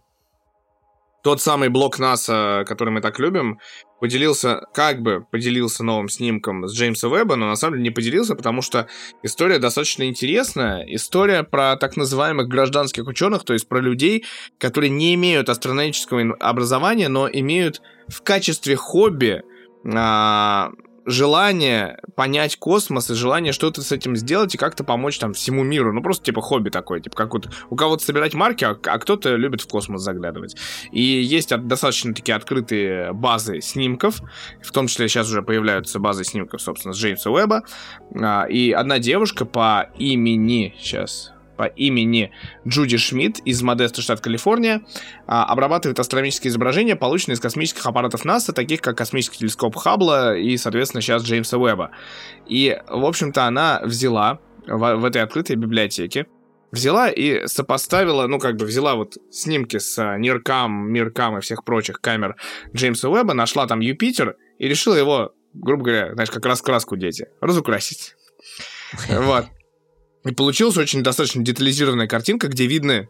Тот 1.22 1.42
самый 1.42 1.68
блок 1.68 1.98
НАСА, 1.98 2.64
который 2.66 2.90
мы 2.90 3.02
так 3.02 3.18
любим, 3.18 3.58
поделился, 4.00 4.62
как 4.72 5.02
бы 5.02 5.22
поделился 5.30 5.84
новым 5.84 6.08
снимком 6.08 6.66
с 6.66 6.74
Джеймса 6.74 7.08
Веба, 7.08 7.36
но 7.36 7.46
на 7.46 7.56
самом 7.56 7.74
деле 7.74 7.84
не 7.84 7.90
поделился, 7.90 8.34
потому 8.34 8.62
что 8.62 8.88
история 9.22 9.58
достаточно 9.58 10.04
интересная. 10.04 10.82
История 10.86 11.42
про 11.42 11.76
так 11.76 11.98
называемых 11.98 12.48
гражданских 12.48 13.06
ученых, 13.06 13.44
то 13.44 13.52
есть 13.52 13.68
про 13.68 13.80
людей, 13.80 14.24
которые 14.58 14.88
не 14.88 15.14
имеют 15.14 15.50
астрономического 15.50 16.34
образования, 16.40 17.08
но 17.08 17.28
имеют 17.28 17.82
в 18.08 18.22
качестве 18.22 18.76
хобби 18.76 19.42
а, 19.94 20.70
желание 21.04 21.98
понять 22.14 22.56
космос 22.56 23.10
и 23.10 23.14
желание 23.14 23.52
что-то 23.52 23.82
с 23.82 23.92
этим 23.92 24.16
сделать 24.16 24.54
и 24.54 24.58
как-то 24.58 24.84
помочь 24.84 25.18
там 25.18 25.32
всему 25.32 25.62
миру. 25.62 25.92
Ну, 25.92 26.02
просто 26.02 26.24
типа 26.24 26.40
хобби 26.40 26.70
такое, 26.70 27.00
типа 27.00 27.16
как 27.16 27.34
вот 27.34 27.48
у 27.70 27.76
кого-то 27.76 28.04
собирать 28.04 28.34
марки, 28.34 28.64
а, 28.64 28.78
а 28.84 28.98
кто-то 28.98 29.36
любит 29.36 29.60
в 29.60 29.68
космос 29.68 30.02
заглядывать. 30.02 30.56
И 30.92 31.02
есть 31.02 31.50
достаточно 31.56 32.14
такие 32.14 32.34
открытые 32.34 33.12
базы 33.12 33.60
снимков, 33.60 34.20
в 34.62 34.72
том 34.72 34.86
числе 34.86 35.08
сейчас 35.08 35.28
уже 35.28 35.42
появляются 35.42 35.98
базы 35.98 36.24
снимков, 36.24 36.60
собственно, 36.60 36.94
с 36.94 36.98
Джеймса 36.98 37.30
Уэба. 37.30 37.62
А, 38.14 38.44
и 38.44 38.70
одна 38.72 38.98
девушка 38.98 39.44
по 39.44 39.90
имени, 39.98 40.74
сейчас 40.78 41.32
по 41.60 41.64
имени 41.64 42.32
Джуди 42.66 42.96
Шмидт 42.96 43.40
из 43.40 43.60
Модеста, 43.60 44.00
штат 44.00 44.22
Калифорния, 44.22 44.80
а, 45.26 45.44
обрабатывает 45.44 46.00
астрономические 46.00 46.48
изображения, 46.48 46.96
полученные 46.96 47.34
из 47.34 47.40
космических 47.40 47.84
аппаратов 47.84 48.24
НАСА, 48.24 48.54
таких 48.54 48.80
как 48.80 48.96
космический 48.96 49.40
телескоп 49.40 49.76
Хаббла 49.76 50.38
и, 50.38 50.56
соответственно, 50.56 51.02
сейчас 51.02 51.22
Джеймса 51.22 51.58
Уэба. 51.58 51.90
И, 52.46 52.80
в 52.88 53.04
общем-то, 53.04 53.44
она 53.44 53.82
взяла 53.84 54.38
в, 54.66 54.96
в 54.96 55.04
этой 55.04 55.20
открытой 55.20 55.56
библиотеке, 55.56 56.28
взяла 56.72 57.10
и 57.10 57.46
сопоставила, 57.46 58.26
ну, 58.26 58.38
как 58.38 58.56
бы 58.56 58.64
взяла 58.64 58.94
вот 58.94 59.18
снимки 59.30 59.76
с 59.76 60.16
Ниркам, 60.16 60.90
Миркам 60.90 61.36
и 61.36 61.40
всех 61.42 61.62
прочих 61.62 62.00
камер 62.00 62.36
Джеймса 62.74 63.10
Уэба, 63.10 63.34
нашла 63.34 63.66
там 63.66 63.80
Юпитер 63.80 64.38
и 64.58 64.66
решила 64.66 64.94
его, 64.94 65.34
грубо 65.52 65.84
говоря, 65.84 66.14
знаешь, 66.14 66.30
как 66.30 66.46
раскраску 66.46 66.96
дети, 66.96 67.28
разукрасить. 67.42 68.14
Вот. 69.08 69.44
И 70.24 70.32
получилась 70.32 70.76
очень 70.76 71.02
достаточно 71.02 71.42
детализированная 71.42 72.06
картинка, 72.06 72.48
где 72.48 72.66
видны 72.66 73.08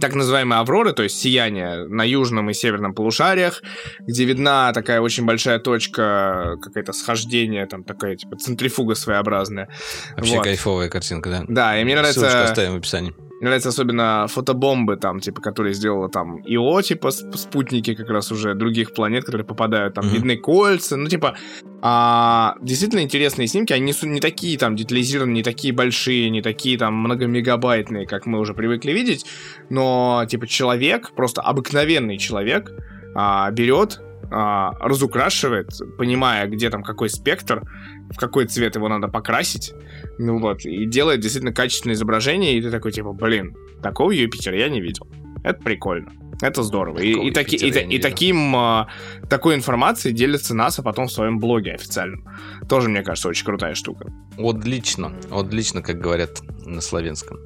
так 0.00 0.14
называемые 0.14 0.60
авроры, 0.60 0.92
то 0.92 1.02
есть 1.02 1.18
сияние 1.18 1.86
на 1.88 2.04
южном 2.04 2.48
и 2.50 2.54
северном 2.54 2.94
полушариях, 2.94 3.60
где 4.00 4.24
видна 4.24 4.72
такая 4.72 5.00
очень 5.00 5.24
большая 5.24 5.58
точка, 5.58 6.56
какое-то 6.62 6.92
схождение, 6.92 7.66
там 7.66 7.82
такая 7.82 8.14
типа 8.14 8.36
центрифуга 8.36 8.94
своеобразная. 8.94 9.68
Вообще 10.16 10.36
вот. 10.36 10.44
кайфовая 10.44 10.88
картинка, 10.88 11.30
да. 11.30 11.44
Да, 11.48 11.80
и 11.80 11.84
мне 11.84 11.96
нравится... 11.96 12.20
Ссылочку 12.20 12.38
оставим 12.38 12.72
в 12.74 12.76
описании. 12.76 13.14
Мне 13.40 13.48
нравится 13.48 13.70
особенно 13.70 14.26
фотобомбы, 14.28 14.96
там, 14.96 15.20
типа, 15.20 15.40
которые 15.40 15.72
сделала 15.72 16.10
там 16.10 16.42
ИО, 16.44 16.82
типа, 16.82 17.10
спутники 17.10 17.94
как 17.94 18.10
раз 18.10 18.30
уже 18.30 18.54
других 18.54 18.92
планет, 18.92 19.24
которые 19.24 19.46
попадают, 19.46 19.94
там, 19.94 20.04
mm-hmm. 20.04 20.14
видны 20.14 20.36
кольца, 20.36 20.96
ну, 20.98 21.08
типа, 21.08 21.36
а, 21.80 22.56
действительно 22.60 23.00
интересные 23.00 23.48
снимки, 23.48 23.72
они 23.72 23.86
не, 23.86 24.08
не 24.08 24.20
такие, 24.20 24.58
там, 24.58 24.76
детализированные, 24.76 25.36
не 25.36 25.42
такие 25.42 25.72
большие, 25.72 26.28
не 26.28 26.42
такие, 26.42 26.76
там, 26.76 26.94
многомегабайтные, 26.94 28.06
как 28.06 28.26
мы 28.26 28.40
уже 28.40 28.52
привыкли 28.52 28.92
видеть, 28.92 29.24
но, 29.70 30.26
типа, 30.28 30.46
человек, 30.46 31.12
просто 31.16 31.40
обыкновенный 31.40 32.18
человек, 32.18 32.70
а, 33.14 33.50
берет, 33.50 34.02
а, 34.30 34.72
разукрашивает, 34.80 35.70
понимая, 35.96 36.46
где 36.46 36.68
там 36.68 36.82
какой 36.82 37.08
спектр, 37.08 37.62
в 38.10 38.16
какой 38.16 38.46
цвет 38.46 38.74
его 38.74 38.88
надо 38.88 39.08
покрасить, 39.08 39.72
ну 40.18 40.38
вот, 40.38 40.64
и 40.64 40.84
делает 40.86 41.20
действительно 41.20 41.52
качественное 41.52 41.94
изображение, 41.94 42.56
и 42.58 42.62
ты 42.62 42.70
такой, 42.70 42.92
типа, 42.92 43.12
блин, 43.12 43.56
такого 43.82 44.10
Юпитера 44.10 44.56
я 44.56 44.68
не 44.68 44.80
видел. 44.80 45.06
Это 45.42 45.62
прикольно. 45.62 46.12
Это 46.42 46.62
здорово. 46.62 46.98
и, 46.98 47.12
и, 47.12 47.30
таки, 47.30 47.56
и, 47.56 47.68
и 47.68 47.98
таким, 47.98 48.56
а, 48.56 48.88
такой 49.28 49.54
информацией 49.54 50.14
делится 50.14 50.54
НАСА 50.54 50.82
потом 50.82 51.06
в 51.06 51.12
своем 51.12 51.38
блоге 51.38 51.72
официальном. 51.72 52.26
Тоже, 52.68 52.88
мне 52.88 53.02
кажется, 53.02 53.28
очень 53.28 53.44
крутая 53.44 53.74
штука. 53.74 54.10
Отлично. 54.38 55.12
Отлично, 55.30 55.82
как 55.82 55.98
говорят 55.98 56.40
на 56.64 56.80
славянском. 56.80 57.38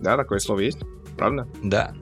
Да, 0.00 0.16
такое 0.16 0.38
слово 0.38 0.60
есть? 0.60 0.78
Правда? 1.16 1.48
Да. 1.62 1.92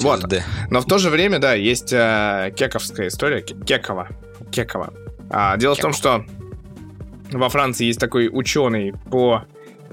Вот. 0.00 0.28
D. 0.28 0.42
Но 0.70 0.80
в 0.80 0.86
то 0.86 0.98
же 0.98 1.10
время, 1.10 1.38
да, 1.38 1.54
есть 1.54 1.92
э, 1.92 2.52
кековская 2.56 3.08
история. 3.08 3.40
Кекова. 3.42 4.08
Кекова. 4.50 4.92
А, 5.28 5.56
дело 5.56 5.76
Кекова. 5.76 5.92
в 5.92 6.00
том, 6.00 6.24
что 6.26 6.39
во 7.32 7.48
Франции 7.48 7.86
есть 7.86 8.00
такой 8.00 8.28
ученый 8.32 8.92
по 9.10 9.44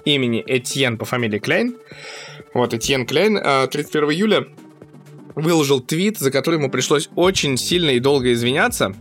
имени 0.05 0.43
Этьен 0.45 0.97
по 0.97 1.05
фамилии 1.05 1.39
Клейн. 1.39 1.75
Вот, 2.53 2.73
Этьен 2.73 3.05
Клейн 3.05 3.39
31 3.69 4.09
э, 4.09 4.13
июля 4.13 4.47
выложил 5.35 5.81
твит, 5.81 6.17
за 6.17 6.31
который 6.31 6.55
ему 6.55 6.71
пришлось 6.71 7.09
очень 7.15 7.57
сильно 7.57 7.91
и 7.91 7.99
долго 7.99 8.33
извиняться, 8.33 8.95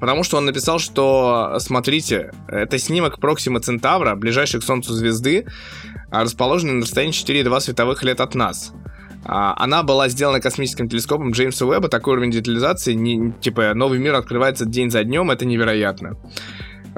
потому 0.00 0.24
что 0.24 0.36
он 0.36 0.46
написал, 0.46 0.80
что, 0.80 1.56
смотрите, 1.60 2.32
это 2.48 2.78
снимок 2.78 3.20
Проксима 3.20 3.60
Центавра, 3.60 4.16
ближайшей 4.16 4.60
к 4.60 4.64
Солнцу 4.64 4.94
звезды, 4.94 5.46
расположенной 6.10 6.74
на 6.74 6.82
расстоянии 6.82 7.14
4,2 7.14 7.60
световых 7.60 8.02
лет 8.02 8.20
от 8.20 8.34
нас. 8.34 8.72
А, 9.24 9.54
она 9.58 9.82
была 9.82 10.08
сделана 10.08 10.40
космическим 10.40 10.88
телескопом 10.88 11.32
Джеймса 11.32 11.66
Уэбба, 11.66 11.88
такой 11.88 12.14
уровень 12.14 12.30
детализации, 12.30 12.94
не, 12.94 13.32
типа, 13.32 13.74
новый 13.74 13.98
мир 13.98 14.14
открывается 14.14 14.64
день 14.64 14.90
за 14.90 15.04
днем, 15.04 15.30
это 15.30 15.44
невероятно. 15.44 16.16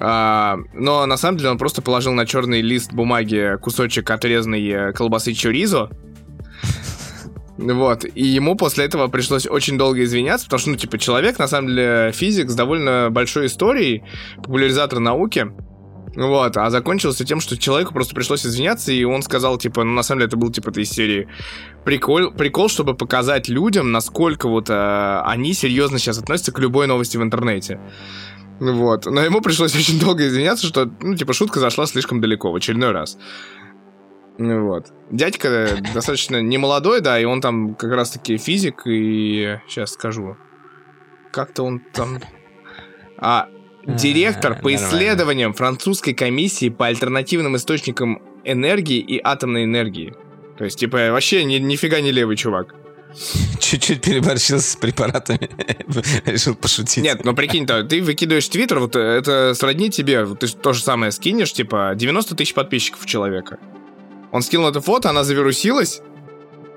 А, 0.03 0.59
но 0.72 1.05
на 1.05 1.18
самом 1.18 1.36
деле 1.36 1.51
он 1.51 1.59
просто 1.59 1.82
положил 1.82 2.12
на 2.12 2.24
черный 2.24 2.62
лист 2.62 2.92
бумаги 2.92 3.59
кусочек 3.61 4.11
отрезанной 4.11 4.66
э, 4.66 4.92
колбасы 4.92 5.34
чоризо. 5.34 5.90
Вот, 7.59 8.07
и 8.07 8.24
ему 8.24 8.57
после 8.57 8.86
этого 8.86 9.09
пришлось 9.09 9.46
очень 9.46 9.76
долго 9.76 10.03
извиняться, 10.03 10.46
потому 10.46 10.61
что, 10.61 10.70
ну, 10.70 10.76
типа, 10.76 10.96
человек, 10.96 11.38
на 11.38 11.46
самом 11.46 11.68
деле, 11.68 12.11
физик 12.14 12.48
с 12.48 12.55
довольно 12.55 13.09
большой 13.11 13.46
историей, 13.46 14.03
популяризатор 14.36 14.98
науки, 14.98 15.53
вот, 16.16 16.57
а 16.57 16.70
закончился 16.70 17.26
тем, 17.26 17.40
что 17.40 17.59
человеку 17.59 17.92
просто 17.92 18.14
пришлось 18.14 18.46
извиняться, 18.46 18.92
и 18.92 19.05
он 19.05 19.22
сказал, 19.22 19.59
типа, 19.59 19.84
ну, 19.84 19.92
на 19.92 20.03
самом 20.03 20.20
деле, 20.20 20.28
это 20.28 20.36
был, 20.38 20.51
типа, 20.51 20.70
этой 20.70 20.86
серии 20.86 21.28
прикол, 21.84 22.30
прикол, 22.30 22.68
чтобы 22.68 22.94
показать 22.94 23.48
людям, 23.48 23.92
насколько 23.92 24.48
вот 24.48 24.70
э, 24.70 25.22
они 25.24 25.53
серьезно 25.53 25.98
сейчас 25.98 26.18
относятся 26.18 26.53
к 26.53 26.59
любой 26.59 26.86
новости 26.86 27.16
в 27.16 27.22
интернете. 27.22 27.78
Вот. 28.61 29.06
Но 29.06 29.22
ему 29.22 29.40
пришлось 29.40 29.74
очень 29.76 29.98
долго 29.98 30.26
извиняться, 30.26 30.66
что, 30.66 30.90
ну, 31.00 31.16
типа, 31.16 31.32
шутка 31.32 31.58
зашла 31.58 31.86
слишком 31.86 32.20
далеко 32.20 32.52
в 32.52 32.56
очередной 32.56 32.92
раз. 32.92 33.18
Ну 34.38 34.66
вот. 34.66 34.86
Дядька 35.11 35.68
достаточно 35.94 36.40
немолодой, 36.40 37.00
да, 37.00 37.18
и 37.18 37.24
он 37.24 37.40
там 37.40 37.74
как 37.74 37.92
раз-таки 37.92 38.36
физик, 38.36 38.82
и 38.86 39.58
сейчас 39.66 39.92
скажу. 39.92 40.36
Как-то 41.32 41.64
он 41.64 41.80
там... 41.92 42.20
А, 43.22 43.48
директор 43.84 44.58
по 44.58 44.74
исследованиям 44.74 45.52
французской 45.52 46.14
комиссии 46.14 46.70
по 46.70 46.86
альтернативным 46.86 47.54
источникам 47.54 48.22
энергии 48.44 48.98
и 48.98 49.20
атомной 49.22 49.64
энергии. 49.64 50.14
То 50.56 50.64
есть, 50.64 50.78
типа, 50.78 51.11
вообще 51.11 51.44
ни, 51.44 51.56
нифига 51.56 52.00
не 52.00 52.12
левый 52.12 52.36
чувак. 52.36 52.74
Чуть-чуть 53.58 54.00
переборщил 54.00 54.61
с 54.61 54.76
препаратами. 54.76 55.50
Решил 56.24 56.54
пошутить. 56.54 57.02
Нет, 57.02 57.24
ну 57.24 57.34
прикинь, 57.34 57.66
то 57.66 57.82
ты 57.82 58.02
выкидываешь 58.02 58.48
твиттер, 58.48 58.80
вот 58.80 58.96
это 58.96 59.54
сродни 59.54 59.90
тебе, 59.90 60.26
ты 60.34 60.48
то 60.48 60.72
же 60.72 60.82
самое 60.82 61.12
скинешь, 61.12 61.52
типа 61.52 61.92
90 61.96 62.34
тысяч 62.36 62.54
подписчиков 62.54 63.02
у 63.02 63.06
человека. 63.06 63.58
Он 64.32 64.42
скинул 64.42 64.68
это 64.68 64.80
фото, 64.80 65.11
она 65.11 65.24
завирусилась, 65.24 66.02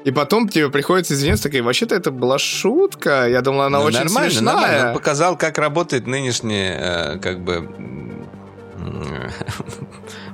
и 0.03 0.11
потом 0.11 0.49
тебе 0.49 0.69
приходится 0.69 1.13
извиняться, 1.13 1.43
такая, 1.43 1.63
вообще-то 1.63 1.95
это 1.95 2.11
была 2.11 2.38
шутка, 2.38 3.27
я 3.29 3.41
думала, 3.41 3.67
она 3.67 3.79
ну, 3.79 3.86
очень 3.86 3.99
нормально, 3.99 4.31
смешная. 4.31 4.53
Нормально. 4.53 4.88
Он 4.89 4.93
показал, 4.93 5.38
как 5.38 5.57
работает 5.57 6.07
нынешняя, 6.07 7.13
э, 7.15 7.19
как 7.19 7.41
бы, 7.43 7.69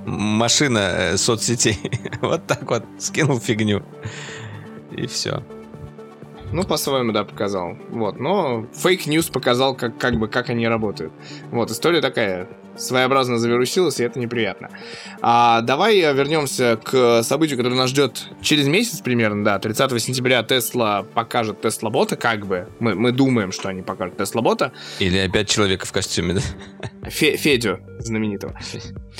машина 0.05 0.79
э, 0.79 1.17
соцсетей. 1.17 1.77
вот 2.21 2.47
так 2.47 2.69
вот, 2.69 2.83
скинул 2.97 3.39
фигню. 3.39 3.83
И 4.91 5.05
все. 5.05 5.43
Ну, 6.51 6.63
по-своему, 6.63 7.11
да, 7.11 7.23
показал. 7.23 7.77
Вот, 7.89 8.19
но 8.19 8.65
fake 8.73 9.01
news 9.01 9.29
показал, 9.29 9.75
как, 9.75 9.97
как 9.97 10.15
бы, 10.15 10.27
как 10.27 10.49
они 10.49 10.67
работают. 10.67 11.13
Вот, 11.51 11.69
история 11.69 12.01
такая 12.01 12.47
своеобразно 12.79 13.37
завирусилась, 13.37 13.99
и 13.99 14.03
это 14.03 14.19
неприятно. 14.19 14.69
А 15.21 15.61
давай 15.61 15.99
вернемся 15.99 16.79
к 16.81 17.23
событию, 17.23 17.57
которое 17.57 17.75
нас 17.75 17.89
ждет 17.89 18.27
через 18.41 18.67
месяц 18.67 19.01
примерно, 19.01 19.43
да, 19.43 19.59
30 19.59 20.01
сентября 20.01 20.43
Тесла 20.43 21.05
покажет 21.13 21.61
Тесла 21.61 21.89
бота, 21.89 22.15
как 22.15 22.47
бы. 22.47 22.67
Мы, 22.79 22.95
мы 22.95 23.11
думаем, 23.11 23.51
что 23.51 23.69
они 23.69 23.81
покажут 23.81 24.17
Тесла 24.17 24.41
бота. 24.41 24.71
Или 24.99 25.17
опять 25.17 25.49
человека 25.49 25.85
в 25.85 25.91
костюме, 25.91 26.35
да? 26.35 26.41
Фе 27.09 27.37
Федю 27.37 27.79
знаменитого. 27.99 28.57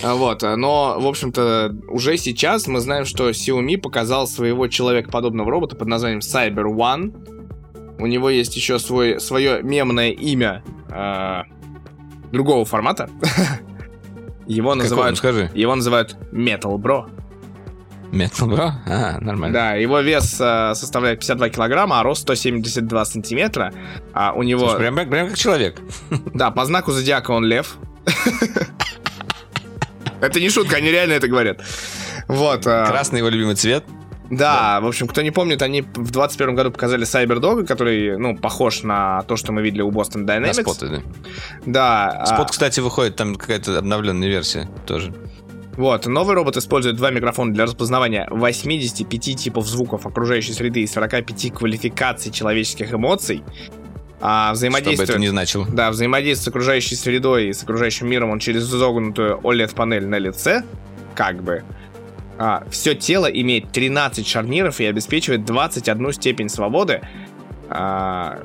А, 0.04 0.16
вот, 0.16 0.42
но, 0.42 0.98
в 1.00 1.08
общем-то, 1.08 1.76
уже 1.90 2.18
сейчас 2.18 2.68
мы 2.68 2.80
знаем, 2.80 3.06
что 3.06 3.30
Xiaomi 3.30 3.78
показал 3.78 4.28
своего 4.28 4.68
человекоподобного 4.68 5.52
робота 5.52 5.76
под 5.76 5.88
названием 5.88 6.20
Cyber 6.20 6.66
One. 6.66 7.98
У 8.00 8.06
него 8.06 8.30
есть 8.30 8.56
еще 8.56 8.80
свой, 8.80 9.20
свое 9.20 9.62
мемное 9.62 10.12
имя, 10.12 10.64
э, 10.90 11.42
другого 12.32 12.66
формата. 12.66 13.10
Его 14.48 14.76
называют... 14.76 15.18
скажи? 15.18 15.52
Его 15.54 15.76
называют 15.76 16.16
Metal 16.32 16.76
Bro. 16.78 17.10
Metal 18.12 18.48
Bro? 18.48 18.72
А, 18.88 19.20
нормально. 19.20 19.54
Да, 19.54 19.74
его 19.76 20.00
вес 20.00 20.38
э, 20.42 20.74
составляет 20.74 21.20
52 21.20 21.50
килограмма, 21.50 22.00
а 22.00 22.04
рост 22.04 22.22
172 22.24 23.06
сантиметра. 23.06 23.72
А 24.14 24.34
у 24.34 24.42
него... 24.42 24.70
Слушай, 24.70 24.92
прям, 24.92 24.96
прям 25.10 25.28
как 25.28 25.38
человек. 25.38 25.80
Да, 26.34 26.50
по 26.50 26.66
знаку 26.66 26.92
зодиака 26.92 27.32
он 27.32 27.46
лев. 27.46 27.78
Это 30.22 30.40
не 30.40 30.50
шутка, 30.50 30.78
они 30.78 30.90
реально 30.92 31.14
это 31.14 31.28
говорят. 31.30 31.62
Вот. 32.28 32.68
А 32.68 32.88
Красный 32.88 33.20
его 33.20 33.30
любимый 33.30 33.56
цвет. 33.56 33.86
Да, 34.30 34.80
в 34.82 34.88
общем, 34.88 35.08
кто 35.08 35.22
не 35.22 35.32
помнит, 35.32 35.62
они 35.62 35.82
в 35.82 36.12
21 36.12 36.56
году 36.56 36.72
показали 36.72 37.06
Cyber 37.06 37.66
который, 37.66 38.18
ну, 38.18 38.36
похож 38.36 38.84
на 38.84 39.24
то, 39.24 39.36
что 39.36 39.52
мы 39.52 39.62
видели 39.62 39.82
у 39.82 39.92
Boston 39.92 40.26
Dynamics. 40.26 40.48
На 40.48 40.54
споты, 40.54 40.88
да. 40.88 41.02
Да. 41.66 42.26
Спот, 42.26 42.48
а... 42.48 42.50
кстати, 42.50 42.80
выходит, 42.80 43.16
там 43.16 43.36
какая-то 43.36 43.78
обновленная 43.80 44.28
версия 44.28 44.70
тоже. 44.86 45.14
Вот, 45.80 46.06
новый 46.08 46.36
робот 46.36 46.58
использует 46.58 46.98
два 46.98 47.10
микрофона 47.10 47.54
для 47.54 47.64
распознавания 47.64 48.28
85 48.32 49.38
типов 49.38 49.66
звуков 49.66 50.06
окружающей 50.06 50.52
среды 50.52 50.82
и 50.82 50.88
45 50.88 51.54
квалификаций 51.54 52.34
человеческих 52.34 52.94
эмоций. 52.94 53.44
А 54.20 54.52
взаимодействие... 54.52 55.06
Что 55.06 55.06
бы 55.06 55.14
это 55.14 55.22
не 55.22 55.30
значило. 55.30 55.66
Да, 55.72 55.90
взаимодействие 55.92 56.44
с 56.44 56.48
окружающей 56.50 56.96
средой 56.96 57.48
и 57.48 57.54
с 57.54 57.64
окружающим 57.64 58.10
миром 58.10 58.30
он 58.32 58.40
через 58.40 58.64
изогнутую 58.64 59.40
OLED-панель 59.40 60.06
на 60.06 60.18
лице, 60.18 60.64
как 61.16 61.42
бы, 61.42 61.64
а, 62.40 62.64
все 62.72 62.96
тело 62.96 63.26
имеет 63.26 63.70
13 63.74 64.26
шарниров 64.26 64.80
и 64.80 64.86
обеспечивает 64.86 65.44
21 65.44 66.14
степень 66.14 66.48
свободы. 66.48 67.02
А, 67.70 68.40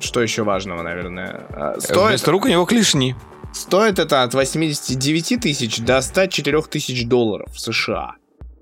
что 0.00 0.20
еще 0.20 0.42
важного, 0.42 0.82
наверное? 0.82 1.46
А, 1.50 1.80
стоит... 1.80 2.10
Вместо 2.10 2.30
рук 2.30 2.44
у 2.44 2.48
него 2.48 2.66
клешни. 2.66 3.14
Стоит 3.54 3.98
это 3.98 4.22
от 4.22 4.34
89 4.34 5.40
тысяч 5.40 5.78
до 5.78 6.02
104 6.02 6.60
тысяч 6.62 7.06
долларов 7.06 7.58
США. 7.58 8.16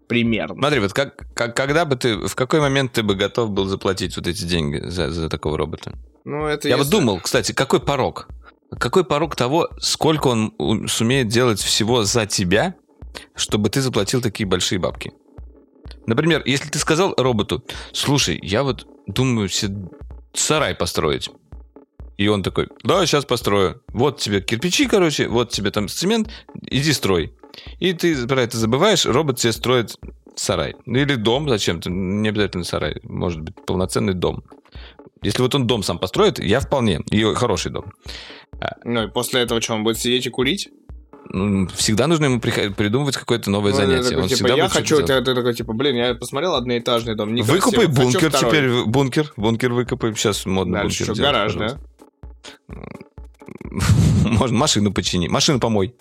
Примерно. 0.06 0.54
Смотри, 0.54 0.78
вот 0.78 0.92
как, 0.92 1.16
как, 1.34 1.56
когда 1.56 1.84
бы 1.84 1.96
ты, 1.96 2.16
в 2.16 2.36
какой 2.36 2.60
момент 2.60 2.92
ты 2.92 3.02
бы 3.02 3.16
готов 3.16 3.50
был 3.50 3.64
заплатить 3.66 4.16
вот 4.16 4.28
эти 4.28 4.44
деньги 4.44 4.78
за, 4.88 5.10
за 5.10 5.28
такого 5.28 5.58
робота? 5.58 5.98
Ну, 6.24 6.46
это 6.46 6.68
Я 6.68 6.76
если... 6.76 6.84
вот 6.84 7.00
думал, 7.00 7.20
кстати, 7.20 7.50
какой 7.50 7.80
порог? 7.80 8.28
Какой 8.78 9.04
порог 9.04 9.34
того, 9.34 9.68
сколько 9.80 10.28
он 10.28 10.86
сумеет 10.86 11.26
делать 11.26 11.58
всего 11.58 12.04
за 12.04 12.26
тебя, 12.26 12.76
чтобы 13.34 13.68
ты 13.70 13.80
заплатил 13.80 14.20
такие 14.20 14.46
большие 14.46 14.78
бабки. 14.78 15.12
Например, 16.06 16.42
если 16.44 16.68
ты 16.68 16.78
сказал 16.78 17.14
роботу, 17.16 17.64
слушай, 17.92 18.38
я 18.42 18.62
вот 18.62 18.86
думаю 19.06 19.48
себе 19.48 19.88
сарай 20.32 20.74
построить. 20.74 21.30
И 22.16 22.28
он 22.28 22.42
такой, 22.42 22.68
да, 22.82 23.04
сейчас 23.04 23.24
построю. 23.24 23.82
Вот 23.88 24.18
тебе 24.18 24.40
кирпичи, 24.40 24.86
короче, 24.86 25.28
вот 25.28 25.50
тебе 25.50 25.70
там 25.70 25.88
цемент, 25.88 26.30
иди 26.62 26.92
строй. 26.92 27.34
И 27.78 27.92
ты 27.92 28.26
про 28.26 28.42
это 28.42 28.56
забываешь, 28.56 29.04
робот 29.04 29.38
тебе 29.38 29.52
строит 29.52 29.96
сарай. 30.34 30.76
Ну 30.86 30.98
или 30.98 31.14
дом 31.14 31.48
зачем-то, 31.48 31.90
не 31.90 32.28
обязательно 32.28 32.64
сарай, 32.64 33.00
может 33.02 33.40
быть 33.40 33.54
полноценный 33.66 34.14
дом. 34.14 34.44
Если 35.22 35.42
вот 35.42 35.54
он 35.54 35.66
дом 35.66 35.82
сам 35.82 35.98
построит, 35.98 36.38
я 36.38 36.60
вполне, 36.60 37.00
и 37.10 37.22
хороший 37.34 37.72
дом. 37.72 37.92
Ну 38.84 39.04
и 39.04 39.10
после 39.10 39.42
этого 39.42 39.60
что, 39.60 39.74
он 39.74 39.84
будет 39.84 39.98
сидеть 39.98 40.26
и 40.26 40.30
курить? 40.30 40.70
Ну, 41.30 41.68
всегда 41.68 42.06
нужно 42.06 42.26
ему 42.26 42.40
придумывать 42.40 43.16
какое-то 43.16 43.50
новое 43.50 43.72
ну, 43.72 43.78
занятие. 43.78 44.10
Такой, 44.10 44.22
он 44.22 44.28
типа, 44.28 44.46
я 44.48 44.68
хочу, 44.68 45.02
ты, 45.02 45.20
ты 45.22 45.34
такой, 45.34 45.54
типа, 45.54 45.72
блин, 45.72 45.96
я 45.96 46.14
посмотрел 46.14 46.54
одноэтажный 46.54 47.14
дом. 47.14 47.34
Выкупай 47.36 47.86
бункер 47.86 48.32
теперь, 48.32 48.84
бункер, 48.84 49.32
бункер 49.36 49.72
выкопай, 49.72 50.14
сейчас 50.14 50.46
модно 50.46 50.82
Дальше 50.82 51.06
бункер 51.06 51.14
делать, 51.14 51.32
гараж, 51.32 51.52
пожалуйста. 51.54 51.80
да? 52.68 52.76
Можно 54.28 54.58
машину 54.58 54.92
почини, 54.92 55.28
машину 55.28 55.60
помой. 55.60 55.94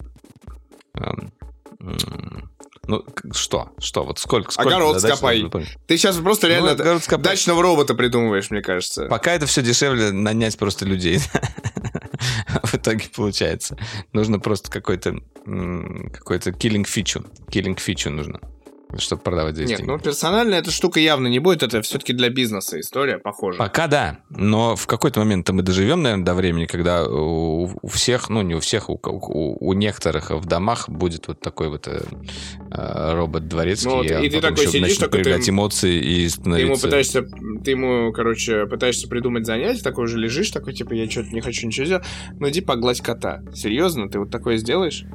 Ну, 2.87 3.03
что? 3.31 3.71
Что? 3.79 4.03
Вот 4.03 4.19
сколько? 4.19 4.51
сколько 4.51 4.69
огород 4.69 5.01
скопай. 5.01 5.49
Ты 5.87 5.97
сейчас 5.97 6.17
просто 6.17 6.47
реально 6.47 6.75
ну, 6.75 7.17
дачного 7.17 7.63
робота 7.63 7.95
придумываешь, 7.95 8.51
мне 8.51 8.61
кажется. 8.61 9.05
Пока 9.05 9.33
это 9.33 9.47
все 9.47 9.61
дешевле 9.63 10.11
нанять 10.11 10.57
просто 10.57 10.85
людей. 10.85 11.19
в 12.63 12.75
итоге 12.75 13.05
получается. 13.15 13.77
Нужно 14.13 14.39
просто 14.39 14.71
какой-то 14.71 15.15
какой-то 15.45 16.49
killing 16.51 16.85
feature. 16.85 17.25
Killing 17.49 17.77
feature 17.77 18.09
нужно 18.09 18.39
чтобы 18.97 19.21
продавать 19.21 19.55
за 19.55 19.65
Нет, 19.65 19.79
деньги. 19.79 19.89
ну 19.89 19.99
персонально 19.99 20.55
эта 20.55 20.71
штука 20.71 20.99
явно 20.99 21.27
не 21.27 21.39
будет, 21.39 21.63
это 21.63 21.81
все-таки 21.81 22.13
для 22.13 22.29
бизнеса 22.29 22.79
история, 22.79 23.17
похоже. 23.17 23.57
Пока 23.57 23.87
да, 23.87 24.19
но 24.29 24.75
в 24.75 24.87
какой-то 24.87 25.19
момент 25.19 25.49
мы 25.49 25.61
доживем, 25.63 26.01
наверное, 26.01 26.25
до 26.25 26.33
времени, 26.33 26.65
когда 26.65 27.05
у, 27.05 27.69
у 27.81 27.87
всех, 27.87 28.29
ну 28.29 28.41
не 28.41 28.55
у 28.55 28.59
всех, 28.59 28.89
у, 28.89 28.99
у, 29.03 29.69
у 29.69 29.73
некоторых 29.73 30.31
в 30.31 30.45
домах 30.45 30.89
будет 30.89 31.27
вот 31.27 31.39
такой 31.39 31.69
вот 31.69 31.87
э, 31.87 32.03
э 32.71 33.13
робот 33.13 33.47
дворецкий, 33.47 33.89
ну, 33.89 33.97
вот, 33.97 34.05
и, 34.05 34.25
и 34.25 34.29
ты 34.29 34.41
такой 34.41 34.67
сидишь, 34.67 34.97
такой 34.97 35.23
ты, 35.23 35.49
эмоции 35.49 35.95
и 35.95 36.29
становиться... 36.29 36.55
Ты 36.55 36.61
ему 36.61 36.81
пытаешься, 36.81 37.21
ты 37.63 37.71
ему, 37.71 38.13
короче, 38.13 38.65
пытаешься 38.65 39.07
придумать 39.07 39.45
занятие, 39.45 39.81
такой 39.81 40.07
же 40.07 40.17
лежишь, 40.17 40.51
такой 40.51 40.73
типа 40.73 40.93
я 40.93 41.09
что-то 41.09 41.29
не 41.29 41.41
хочу 41.41 41.67
ничего 41.67 41.85
сделать, 41.85 42.05
ну 42.39 42.49
иди 42.49 42.61
погладь 42.61 43.01
кота. 43.01 43.41
Серьезно, 43.53 44.09
ты 44.09 44.19
вот 44.19 44.31
такое 44.31 44.57
сделаешь? 44.57 45.05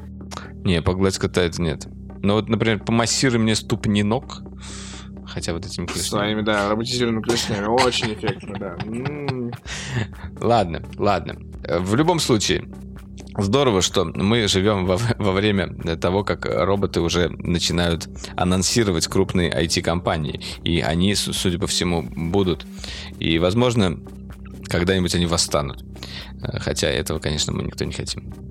Не, 0.65 0.83
погладь 0.83 1.19
кота 1.19 1.43
это 1.43 1.61
нет. 1.61 1.87
Ну 2.23 2.35
вот, 2.35 2.49
например, 2.49 2.81
помассируй 2.81 3.39
мне 3.39 3.55
ступни 3.55 4.03
ног. 4.03 4.43
Хотя 5.27 5.53
вот 5.53 5.65
этими 5.65 5.87
клешнями. 5.87 6.09
Своими, 6.09 6.43
да, 6.43 6.69
роботизированными 6.69 7.23
клешнями. 7.23 7.67
Очень 7.67 8.15
эффектно, 8.15 8.59
да. 8.59 8.77
Ладно, 10.41 10.83
ладно. 10.99 11.37
В 11.63 11.95
любом 11.95 12.19
случае, 12.19 12.65
Здорово, 13.39 13.81
что 13.81 14.05
мы 14.05 14.49
живем 14.49 14.87
во, 14.87 14.99
во 15.19 15.33
время 15.33 15.69
того, 15.97 16.25
как 16.25 16.47
роботы 16.47 17.01
уже 17.01 17.29
начинают 17.29 18.09
анонсировать 18.37 19.07
крупные 19.07 19.51
IT-компании. 19.51 20.41
И 20.65 20.81
они, 20.81 21.15
судя 21.15 21.59
по 21.59 21.69
всему, 21.69 22.03
будут. 22.03 22.67
И, 23.21 23.39
возможно, 23.39 24.01
когда-нибудь 24.67 25.15
они 25.15 25.27
восстанут. 25.27 25.85
Хотя 26.43 26.89
этого, 26.89 27.21
конечно, 27.21 27.53
мы 27.53 27.63
никто 27.63 27.85
не 27.85 27.93
хотим 27.93 28.50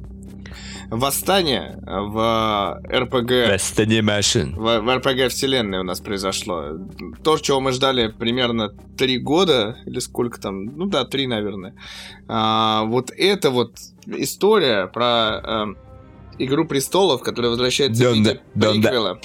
восстание 0.89 1.79
в 1.85 2.81
РПГ... 2.91 3.51
Восстание 3.51 4.01
машин. 4.01 4.55
В, 4.55 4.79
в 4.79 4.95
РПГ 4.97 5.31
вселенной 5.31 5.79
у 5.79 5.83
нас 5.83 5.99
произошло. 5.99 6.79
То, 7.23 7.37
чего 7.37 7.59
мы 7.59 7.71
ждали 7.71 8.07
примерно 8.07 8.69
три 8.97 9.17
года, 9.17 9.77
или 9.85 9.99
сколько 9.99 10.39
там, 10.39 10.65
ну 10.65 10.85
да, 10.85 11.05
три, 11.05 11.27
наверное. 11.27 11.75
А, 12.27 12.83
вот 12.83 13.11
это 13.15 13.51
вот 13.51 13.77
история 14.07 14.87
про 14.87 15.05
а, 15.05 15.67
Игру 16.39 16.65
престолов, 16.65 17.21
которая 17.21 17.51
возвращается 17.51 18.01
Дон, 18.01 18.13
в 18.13 18.17
виде 18.17 18.41
приквела. 18.53 19.19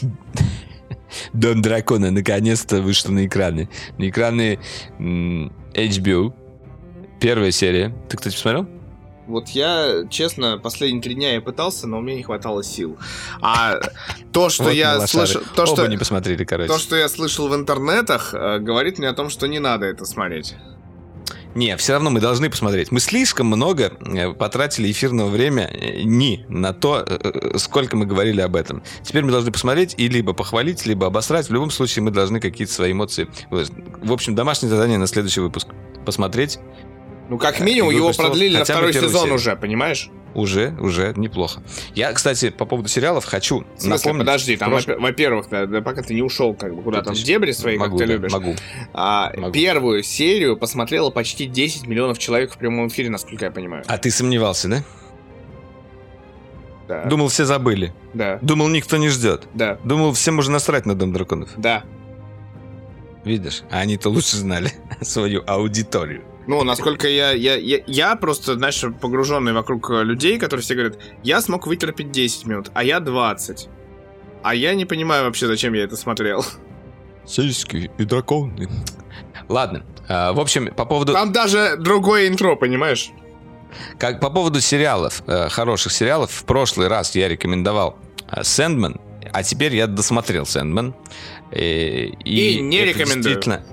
Дом 1.32 1.62
дракона 1.62 2.10
наконец-то 2.10 2.82
вышел 2.82 3.12
на 3.12 3.26
экраны. 3.26 3.68
На 3.98 4.08
экраны 4.08 4.58
HBO. 4.98 6.34
Первая 7.20 7.52
серия. 7.52 7.94
Ты, 8.08 8.16
кстати, 8.16 8.34
посмотрел? 8.34 8.68
Вот 9.26 9.48
я, 9.50 10.04
честно, 10.10 10.58
последние 10.58 11.02
три 11.02 11.14
дня 11.14 11.32
я 11.34 11.40
пытался, 11.40 11.86
но 11.86 11.98
у 11.98 12.00
меня 12.02 12.16
не 12.16 12.22
хватало 12.22 12.62
сил. 12.62 12.98
А 13.40 13.80
то, 14.32 14.50
что 14.50 14.64
вот 14.64 14.72
я 14.72 15.06
слышал... 15.06 15.42
То, 15.54 15.66
что, 15.66 15.86
не 15.86 15.96
посмотрели, 15.96 16.44
короче. 16.44 16.68
То, 16.68 16.78
что 16.78 16.96
я 16.96 17.08
слышал 17.08 17.48
в 17.48 17.54
интернетах, 17.54 18.34
э, 18.34 18.58
говорит 18.58 18.98
мне 18.98 19.08
о 19.08 19.14
том, 19.14 19.30
что 19.30 19.46
не 19.46 19.58
надо 19.60 19.86
это 19.86 20.04
смотреть. 20.04 20.54
Не, 21.54 21.76
все 21.76 21.92
равно 21.92 22.10
мы 22.10 22.20
должны 22.20 22.50
посмотреть. 22.50 22.90
Мы 22.90 23.00
слишком 23.00 23.46
много 23.46 23.92
э, 24.00 24.32
потратили 24.34 24.90
эфирного 24.90 25.28
времени 25.28 26.44
э, 26.44 26.52
на 26.52 26.74
то, 26.74 27.06
сколько 27.56 27.96
мы 27.96 28.04
говорили 28.06 28.40
об 28.40 28.56
этом. 28.56 28.82
Теперь 29.02 29.24
мы 29.24 29.30
должны 29.30 29.52
посмотреть 29.52 29.94
и 29.96 30.08
либо 30.08 30.34
похвалить, 30.34 30.84
либо 30.84 31.06
обосрать. 31.06 31.48
В 31.48 31.52
любом 31.52 31.70
случае 31.70 32.02
мы 32.02 32.10
должны 32.10 32.40
какие-то 32.40 32.72
свои 32.72 32.92
эмоции... 32.92 33.28
В 33.50 34.12
общем, 34.12 34.34
домашнее 34.34 34.68
задание 34.68 34.98
на 34.98 35.06
следующий 35.06 35.40
выпуск. 35.40 35.68
Посмотреть 36.04 36.58
ну, 37.28 37.38
как 37.38 37.60
минимум, 37.60 37.90
его 37.90 38.12
продлили 38.12 38.58
на 38.58 38.64
второй 38.64 38.92
сезон 38.92 39.22
серию. 39.22 39.34
уже, 39.34 39.56
понимаешь? 39.56 40.10
Уже, 40.34 40.74
уже 40.80 41.14
неплохо. 41.16 41.62
Я, 41.94 42.12
кстати, 42.12 42.50
по 42.50 42.64
поводу 42.64 42.88
сериалов 42.88 43.24
хочу 43.24 43.60
в 43.60 43.80
смысле, 43.80 43.90
напомнить... 43.90 44.20
подожди, 44.20 44.56
там, 44.56 44.70
прош... 44.70 44.86
во-первых, 44.86 45.48
да, 45.48 45.66
да, 45.66 45.80
пока 45.80 46.02
ты 46.02 46.12
не 46.12 46.22
ушел 46.22 46.54
как 46.54 46.74
бы 46.74 46.82
куда-то 46.82 47.12
в 47.12 47.14
дебри 47.14 47.52
свои, 47.52 47.78
могу, 47.78 47.96
как 47.96 47.98
ты 48.00 48.06
да, 48.06 48.12
любишь. 48.14 48.32
Могу. 48.32 48.56
А, 48.92 49.32
могу. 49.36 49.52
Первую 49.52 50.02
серию 50.02 50.56
посмотрело 50.56 51.10
почти 51.10 51.46
10 51.46 51.86
миллионов 51.86 52.18
человек 52.18 52.52
в 52.52 52.58
прямом 52.58 52.88
эфире, 52.88 53.10
насколько 53.10 53.44
я 53.44 53.50
понимаю. 53.52 53.84
А 53.86 53.96
ты 53.96 54.10
сомневался, 54.10 54.68
да? 54.68 54.84
Да. 56.88 57.04
Думал, 57.04 57.28
все 57.28 57.44
забыли. 57.44 57.94
Да. 58.12 58.38
Думал, 58.42 58.68
никто 58.68 58.96
не 58.96 59.08
ждет. 59.08 59.48
Да. 59.54 59.78
Думал, 59.84 60.12
всем 60.12 60.34
можно 60.34 60.54
насрать 60.54 60.84
на 60.84 60.94
Дом 60.94 61.12
драконов. 61.12 61.50
Да. 61.56 61.84
Видишь, 63.24 63.62
а 63.70 63.78
они-то 63.78 64.10
лучше 64.10 64.36
знали 64.36 64.72
свою 65.00 65.42
аудиторию. 65.46 66.24
Ну, 66.46 66.62
насколько 66.62 67.08
я, 67.08 67.32
я, 67.32 67.56
я, 67.56 67.80
я 67.86 68.16
просто, 68.16 68.54
знаешь, 68.54 68.84
погруженный 69.00 69.52
вокруг 69.52 69.90
э, 69.90 70.04
людей, 70.04 70.38
которые 70.38 70.62
все 70.62 70.74
говорят, 70.74 70.98
я 71.22 71.40
смог 71.40 71.66
вытерпеть 71.66 72.10
10 72.10 72.46
минут, 72.46 72.70
а 72.74 72.84
я 72.84 73.00
20. 73.00 73.68
А 74.42 74.54
я 74.54 74.74
не 74.74 74.84
понимаю 74.84 75.24
вообще, 75.24 75.46
зачем 75.46 75.72
я 75.72 75.84
это 75.84 75.96
смотрел. 75.96 76.44
Сельские 77.26 77.90
и 77.96 78.04
драконы. 78.04 78.68
Ладно, 79.48 79.84
э, 80.08 80.32
в 80.32 80.40
общем, 80.40 80.72
по 80.74 80.84
поводу... 80.84 81.12
Там 81.14 81.32
даже 81.32 81.76
другое 81.78 82.28
интро, 82.28 82.56
понимаешь? 82.56 83.10
Как 83.98 84.20
по 84.20 84.30
поводу 84.30 84.60
сериалов, 84.60 85.22
э, 85.26 85.48
хороших 85.48 85.92
сериалов, 85.92 86.30
в 86.30 86.44
прошлый 86.44 86.88
раз 86.88 87.14
я 87.14 87.28
рекомендовал 87.28 87.98
Сэндман, 88.42 89.00
а 89.32 89.42
теперь 89.42 89.74
я 89.74 89.86
досмотрел 89.86 90.44
Сэндман. 90.44 90.94
И, 91.52 92.14
и, 92.24 92.58
и 92.58 92.60
не 92.60 92.84
рекомендую. 92.84 93.22
Действительно, 93.22 93.64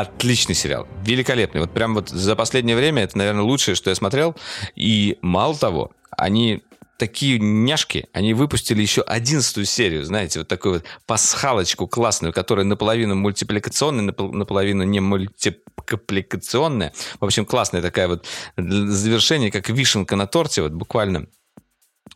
отличный 0.00 0.54
сериал. 0.54 0.86
Великолепный. 1.04 1.60
Вот 1.60 1.72
прям 1.72 1.94
вот 1.94 2.08
за 2.08 2.36
последнее 2.36 2.76
время 2.76 3.02
это, 3.04 3.18
наверное, 3.18 3.42
лучшее, 3.42 3.74
что 3.74 3.90
я 3.90 3.96
смотрел. 3.96 4.36
И 4.76 5.18
мало 5.22 5.56
того, 5.56 5.92
они 6.10 6.62
такие 6.98 7.38
няшки, 7.38 8.08
они 8.12 8.34
выпустили 8.34 8.82
еще 8.82 9.00
одиннадцатую 9.00 9.64
серию, 9.64 10.04
знаете, 10.04 10.40
вот 10.40 10.48
такую 10.48 10.74
вот 10.74 10.84
пасхалочку 11.06 11.88
классную, 11.88 12.34
которая 12.34 12.66
наполовину 12.66 13.14
мультипликационная, 13.14 14.14
наполовину 14.18 14.82
не 14.84 15.00
мультипликационная. 15.00 16.92
В 17.18 17.24
общем, 17.24 17.46
классная 17.46 17.80
такая 17.80 18.06
вот 18.06 18.26
завершение, 18.58 19.50
как 19.50 19.70
вишенка 19.70 20.14
на 20.14 20.26
торте, 20.26 20.60
вот 20.60 20.72
буквально 20.72 21.26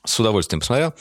с 0.05 0.21
удовольствием 0.21 0.61
посмотрел. 0.61 0.93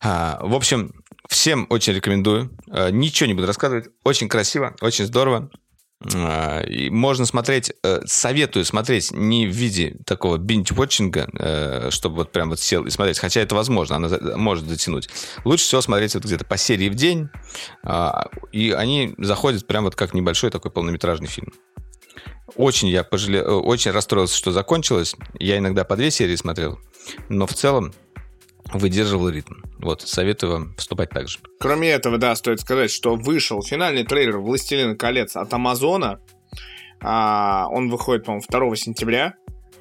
А, 0.00 0.38
в 0.40 0.54
общем, 0.54 0.92
всем 1.28 1.66
очень 1.68 1.94
рекомендую. 1.94 2.56
А, 2.70 2.90
ничего 2.90 3.26
не 3.26 3.34
буду 3.34 3.48
рассказывать. 3.48 3.88
Очень 4.04 4.28
красиво, 4.28 4.76
очень 4.80 5.06
здорово. 5.06 5.50
А, 6.14 6.62
и 6.62 6.88
можно 6.88 7.26
смотреть, 7.26 7.72
э, 7.82 8.00
советую 8.06 8.64
смотреть 8.64 9.12
не 9.12 9.46
в 9.46 9.50
виде 9.50 9.96
такого 10.06 10.38
бинч-вотчинга, 10.38 11.28
э, 11.38 11.90
чтобы 11.90 12.16
вот 12.16 12.32
прям 12.32 12.48
вот 12.48 12.58
сел 12.58 12.86
и 12.86 12.90
смотреть, 12.90 13.18
хотя 13.18 13.42
это 13.42 13.54
возможно, 13.54 13.96
она 13.96 14.08
может 14.36 14.66
затянуть. 14.66 15.10
Лучше 15.44 15.64
всего 15.64 15.82
смотреть 15.82 16.14
вот 16.14 16.24
где-то 16.24 16.46
по 16.46 16.56
серии 16.56 16.88
в 16.88 16.94
день, 16.94 17.28
а, 17.82 18.28
и 18.50 18.70
они 18.70 19.14
заходят 19.18 19.66
прям 19.66 19.84
вот 19.84 19.94
как 19.94 20.14
небольшой 20.14 20.50
такой 20.50 20.70
полнометражный 20.70 21.28
фильм. 21.28 21.52
Очень 22.56 22.88
я 22.88 23.04
пожалел, 23.04 23.44
э, 23.44 23.50
очень 23.50 23.90
расстроился, 23.90 24.36
что 24.36 24.52
закончилось. 24.52 25.14
Я 25.38 25.58
иногда 25.58 25.84
по 25.84 25.96
две 25.96 26.10
серии 26.10 26.36
смотрел, 26.36 26.78
но 27.28 27.46
в 27.46 27.52
целом 27.52 27.92
выдерживал 28.72 29.28
ритм. 29.28 29.54
Вот, 29.78 30.02
советую 30.02 30.52
вам 30.52 30.74
поступать 30.74 31.10
так 31.10 31.28
же. 31.28 31.38
Кроме 31.58 31.90
этого, 31.90 32.18
да, 32.18 32.34
стоит 32.34 32.60
сказать, 32.60 32.90
что 32.90 33.16
вышел 33.16 33.62
финальный 33.62 34.04
трейлер 34.04 34.38
«Властелин 34.38 34.96
колец» 34.96 35.36
от 35.36 35.52
Амазона. 35.52 36.20
А, 37.00 37.66
он 37.70 37.88
выходит, 37.90 38.24
по-моему, 38.24 38.44
2 38.48 38.76
сентября. 38.76 39.34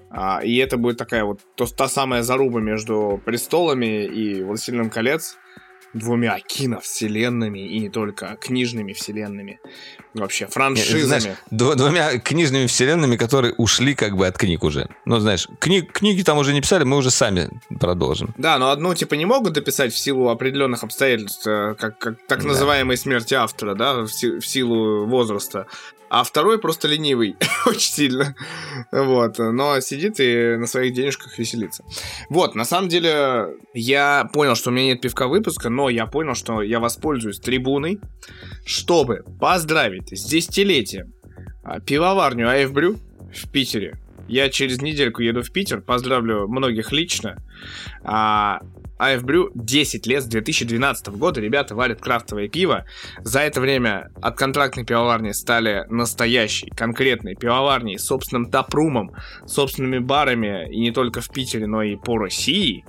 А, 0.09 0.39
и 0.43 0.55
это 0.57 0.77
будет 0.77 0.97
такая 0.97 1.23
вот 1.23 1.41
то, 1.55 1.65
та 1.65 1.87
самая 1.87 2.23
заруба 2.23 2.59
между 2.59 3.21
престолами 3.25 4.05
и 4.05 4.43
«Властелином 4.43 4.89
колец» 4.89 5.37
двумя 5.93 6.39
киновселенными 6.39 7.59
и 7.59 7.79
не 7.79 7.89
только 7.89 8.37
книжными 8.39 8.93
вселенными. 8.93 9.59
Вообще, 10.13 10.47
франшизами. 10.47 11.19
Знаешь, 11.19 11.37
двумя 11.51 12.17
книжными 12.19 12.67
вселенными, 12.67 13.15
которые 13.15 13.53
ушли 13.57 13.95
как 13.95 14.17
бы 14.17 14.27
от 14.27 14.37
книг 14.37 14.63
уже. 14.63 14.89
Ну, 15.05 15.19
знаешь, 15.19 15.47
книг, 15.59 15.91
книги 15.91 16.23
там 16.23 16.37
уже 16.37 16.53
не 16.53 16.61
писали, 16.61 16.83
мы 16.83 16.97
уже 16.97 17.11
сами 17.11 17.49
продолжим. 17.79 18.33
Да, 18.37 18.57
но 18.57 18.71
одну 18.71 18.93
типа 18.95 19.15
не 19.15 19.25
могут 19.25 19.53
дописать 19.53 19.93
в 19.93 19.97
силу 19.97 20.29
определенных 20.29 20.83
обстоятельств, 20.83 21.45
э, 21.47 21.75
как, 21.77 21.97
как 21.97 22.15
так 22.27 22.43
называемой 22.43 22.95
да. 22.95 23.01
смерти 23.01 23.33
автора, 23.33 23.75
да, 23.75 24.01
в, 24.01 24.09
си, 24.09 24.39
в 24.39 24.45
силу 24.45 25.05
возраста 25.05 25.67
а 26.09 26.23
второй 26.23 26.59
просто 26.59 26.87
ленивый, 26.87 27.35
очень 27.65 27.91
сильно. 27.91 28.35
Вот, 28.91 29.37
но 29.37 29.79
сидит 29.79 30.19
и 30.19 30.55
на 30.57 30.67
своих 30.67 30.93
денежках 30.93 31.37
веселится. 31.37 31.83
Вот, 32.29 32.55
на 32.55 32.65
самом 32.65 32.89
деле, 32.89 33.55
я 33.73 34.29
понял, 34.33 34.55
что 34.55 34.69
у 34.69 34.73
меня 34.73 34.87
нет 34.87 35.01
пивка 35.01 35.27
выпуска, 35.27 35.69
но 35.69 35.89
я 35.89 36.05
понял, 36.07 36.35
что 36.35 36.61
я 36.61 36.79
воспользуюсь 36.79 37.39
трибуной, 37.39 37.99
чтобы 38.65 39.23
поздравить 39.39 40.17
с 40.17 40.25
десятилетием 40.25 41.13
а, 41.63 41.79
пивоварню 41.79 42.49
Айфбрю 42.49 42.97
в 43.33 43.49
Питере. 43.51 43.97
Я 44.27 44.49
через 44.49 44.81
недельку 44.81 45.21
еду 45.21 45.41
в 45.41 45.51
Питер, 45.51 45.81
поздравлю 45.81 46.47
многих 46.47 46.91
лично. 46.91 47.37
А, 48.03 48.61
Brew 48.99 49.51
10 49.55 50.05
лет, 50.07 50.23
с 50.23 50.25
2012 50.27 51.07
года 51.09 51.39
ребята 51.41 51.75
варят 51.75 52.01
крафтовое 52.01 52.49
пиво. 52.49 52.85
За 53.21 53.39
это 53.39 53.61
время 53.61 54.11
от 54.21 54.37
контрактной 54.37 54.85
пивоварни 54.85 55.31
стали 55.31 55.85
настоящей, 55.89 56.69
конкретной 56.69 57.35
пивоварней 57.35 57.97
собственным 57.97 58.49
тапрумом, 58.49 59.13
собственными 59.45 59.99
барами, 59.99 60.69
и 60.69 60.79
не 60.79 60.91
только 60.91 61.21
в 61.21 61.29
Питере, 61.29 61.67
но 61.67 61.81
и 61.81 61.95
по 61.95 62.17
России. 62.17 62.83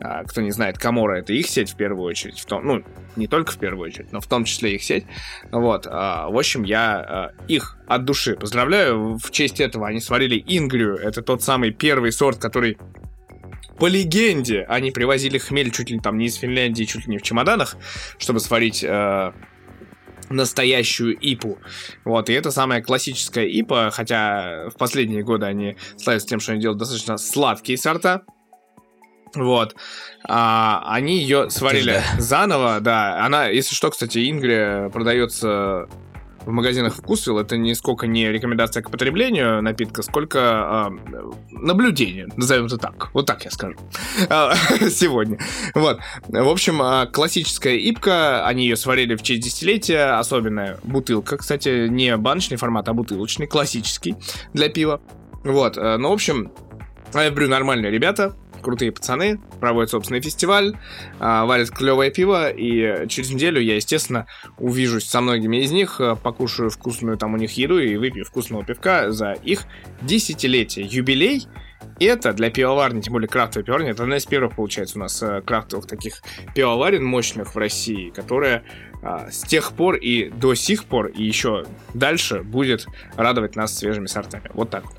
А, 0.00 0.24
кто 0.24 0.40
не 0.40 0.50
знает, 0.50 0.78
Камора 0.78 1.18
это 1.18 1.32
их 1.32 1.46
сеть 1.46 1.72
в 1.72 1.76
первую 1.76 2.04
очередь. 2.04 2.38
В 2.38 2.46
том, 2.46 2.66
ну, 2.66 2.84
не 3.16 3.26
только 3.26 3.52
в 3.52 3.58
первую 3.58 3.88
очередь, 3.88 4.12
но 4.12 4.20
в 4.20 4.26
том 4.26 4.44
числе 4.44 4.74
их 4.74 4.82
сеть. 4.82 5.06
Вот. 5.50 5.86
А, 5.90 6.28
в 6.28 6.36
общем, 6.36 6.62
я 6.62 6.96
а, 6.98 7.32
их 7.48 7.78
от 7.86 8.04
души 8.04 8.36
поздравляю. 8.36 9.16
В 9.16 9.30
честь 9.30 9.60
этого 9.60 9.86
они 9.86 10.00
сварили 10.00 10.42
Ингрию. 10.46 10.96
Это 10.96 11.22
тот 11.22 11.42
самый 11.42 11.70
первый 11.70 12.12
сорт, 12.12 12.38
который 12.38 12.78
по 13.78 13.86
легенде, 13.86 14.64
они 14.68 14.90
привозили 14.90 15.38
хмель 15.38 15.70
чуть 15.70 15.90
ли 15.90 15.98
там 15.98 16.18
не 16.18 16.26
из 16.26 16.36
Финляндии, 16.36 16.84
чуть 16.84 17.06
ли 17.06 17.12
не 17.12 17.18
в 17.18 17.22
чемоданах, 17.22 17.76
чтобы 18.18 18.40
сварить 18.40 18.84
э, 18.84 19.32
настоящую 20.28 21.16
ипу. 21.20 21.58
Вот, 22.04 22.30
и 22.30 22.32
это 22.32 22.50
самая 22.50 22.82
классическая 22.82 23.46
ипа, 23.46 23.90
хотя 23.92 24.68
в 24.70 24.76
последние 24.76 25.22
годы 25.22 25.46
они 25.46 25.76
славятся 25.96 26.28
тем, 26.28 26.40
что 26.40 26.52
они 26.52 26.60
делают 26.60 26.78
достаточно 26.78 27.18
сладкие 27.18 27.78
сорта. 27.78 28.22
Вот. 29.34 29.74
А, 30.28 30.84
они 30.86 31.18
ее 31.18 31.50
сварили 31.50 32.00
заново, 32.18 32.80
да. 32.80 33.24
Она, 33.24 33.48
если 33.48 33.74
что, 33.74 33.90
кстати, 33.90 34.30
Ингрия 34.30 34.88
продается 34.90 35.88
в 36.46 36.50
магазинах 36.50 36.94
вкусвилл, 36.94 37.38
это 37.38 37.56
не 37.56 37.74
сколько 37.74 38.06
не 38.06 38.30
рекомендация 38.30 38.82
к 38.82 38.90
потреблению 38.90 39.62
напитка, 39.62 40.02
сколько 40.02 40.90
э, 41.10 41.32
наблюдение, 41.50 42.28
назовем 42.36 42.66
это 42.66 42.78
так. 42.78 43.10
Вот 43.14 43.26
так 43.26 43.44
я 43.44 43.50
скажу. 43.50 43.76
А, 44.28 44.54
сегодня. 44.90 45.38
Вот. 45.74 46.00
В 46.28 46.48
общем, 46.48 46.80
а, 46.82 47.06
классическая 47.06 47.76
ипка, 47.76 48.46
они 48.46 48.64
ее 48.64 48.76
сварили 48.76 49.14
в 49.14 49.22
честь 49.22 49.42
десятилетия, 49.42 50.18
особенная 50.18 50.78
бутылка, 50.82 51.36
кстати, 51.36 51.88
не 51.88 52.16
баночный 52.16 52.56
формат, 52.56 52.88
а 52.88 52.92
бутылочный, 52.92 53.46
классический 53.46 54.16
для 54.52 54.68
пива. 54.68 55.00
Вот. 55.44 55.76
Э, 55.76 55.96
ну, 55.96 56.10
в 56.10 56.12
общем, 56.12 56.52
я 57.14 57.30
говорю, 57.30 57.48
нормальные 57.48 57.90
ребята, 57.90 58.34
крутые 58.64 58.90
пацаны, 58.90 59.38
проводят 59.60 59.90
собственный 59.90 60.20
фестиваль, 60.20 60.76
а, 61.20 61.44
варят 61.44 61.70
клевое 61.70 62.10
пиво, 62.10 62.50
и 62.50 63.06
через 63.08 63.30
неделю 63.30 63.60
я, 63.60 63.76
естественно, 63.76 64.26
увижусь 64.58 65.06
со 65.06 65.20
многими 65.20 65.58
из 65.58 65.70
них, 65.70 66.00
а, 66.00 66.16
покушаю 66.16 66.70
вкусную 66.70 67.16
там 67.16 67.34
у 67.34 67.36
них 67.36 67.52
еду 67.52 67.78
и 67.78 67.96
выпью 67.96 68.24
вкусного 68.24 68.64
пивка 68.64 69.12
за 69.12 69.32
их 69.32 69.64
десятилетие. 70.02 70.86
Юбилей 70.86 71.46
это 72.00 72.32
для 72.32 72.50
пивоварни, 72.50 73.00
тем 73.00 73.12
более 73.12 73.28
крафтовой 73.28 73.64
пивоварни, 73.64 73.90
это 73.90 74.02
одна 74.02 74.16
из 74.16 74.26
первых, 74.26 74.56
получается, 74.56 74.98
у 74.98 75.00
нас 75.00 75.22
э, 75.22 75.42
крафтовых 75.42 75.86
таких 75.86 76.22
пивоварен 76.54 77.04
мощных 77.04 77.54
в 77.54 77.58
России, 77.58 78.10
которая 78.10 78.64
а, 79.02 79.30
с 79.30 79.42
тех 79.42 79.72
пор 79.72 79.96
и 79.96 80.30
до 80.30 80.54
сих 80.54 80.84
пор, 80.86 81.06
и 81.08 81.22
еще 81.22 81.64
дальше 81.92 82.42
будет 82.42 82.86
радовать 83.16 83.54
нас 83.54 83.76
свежими 83.76 84.06
сортами. 84.06 84.50
Вот 84.54 84.70
так 84.70 84.84
вот. 84.84 84.96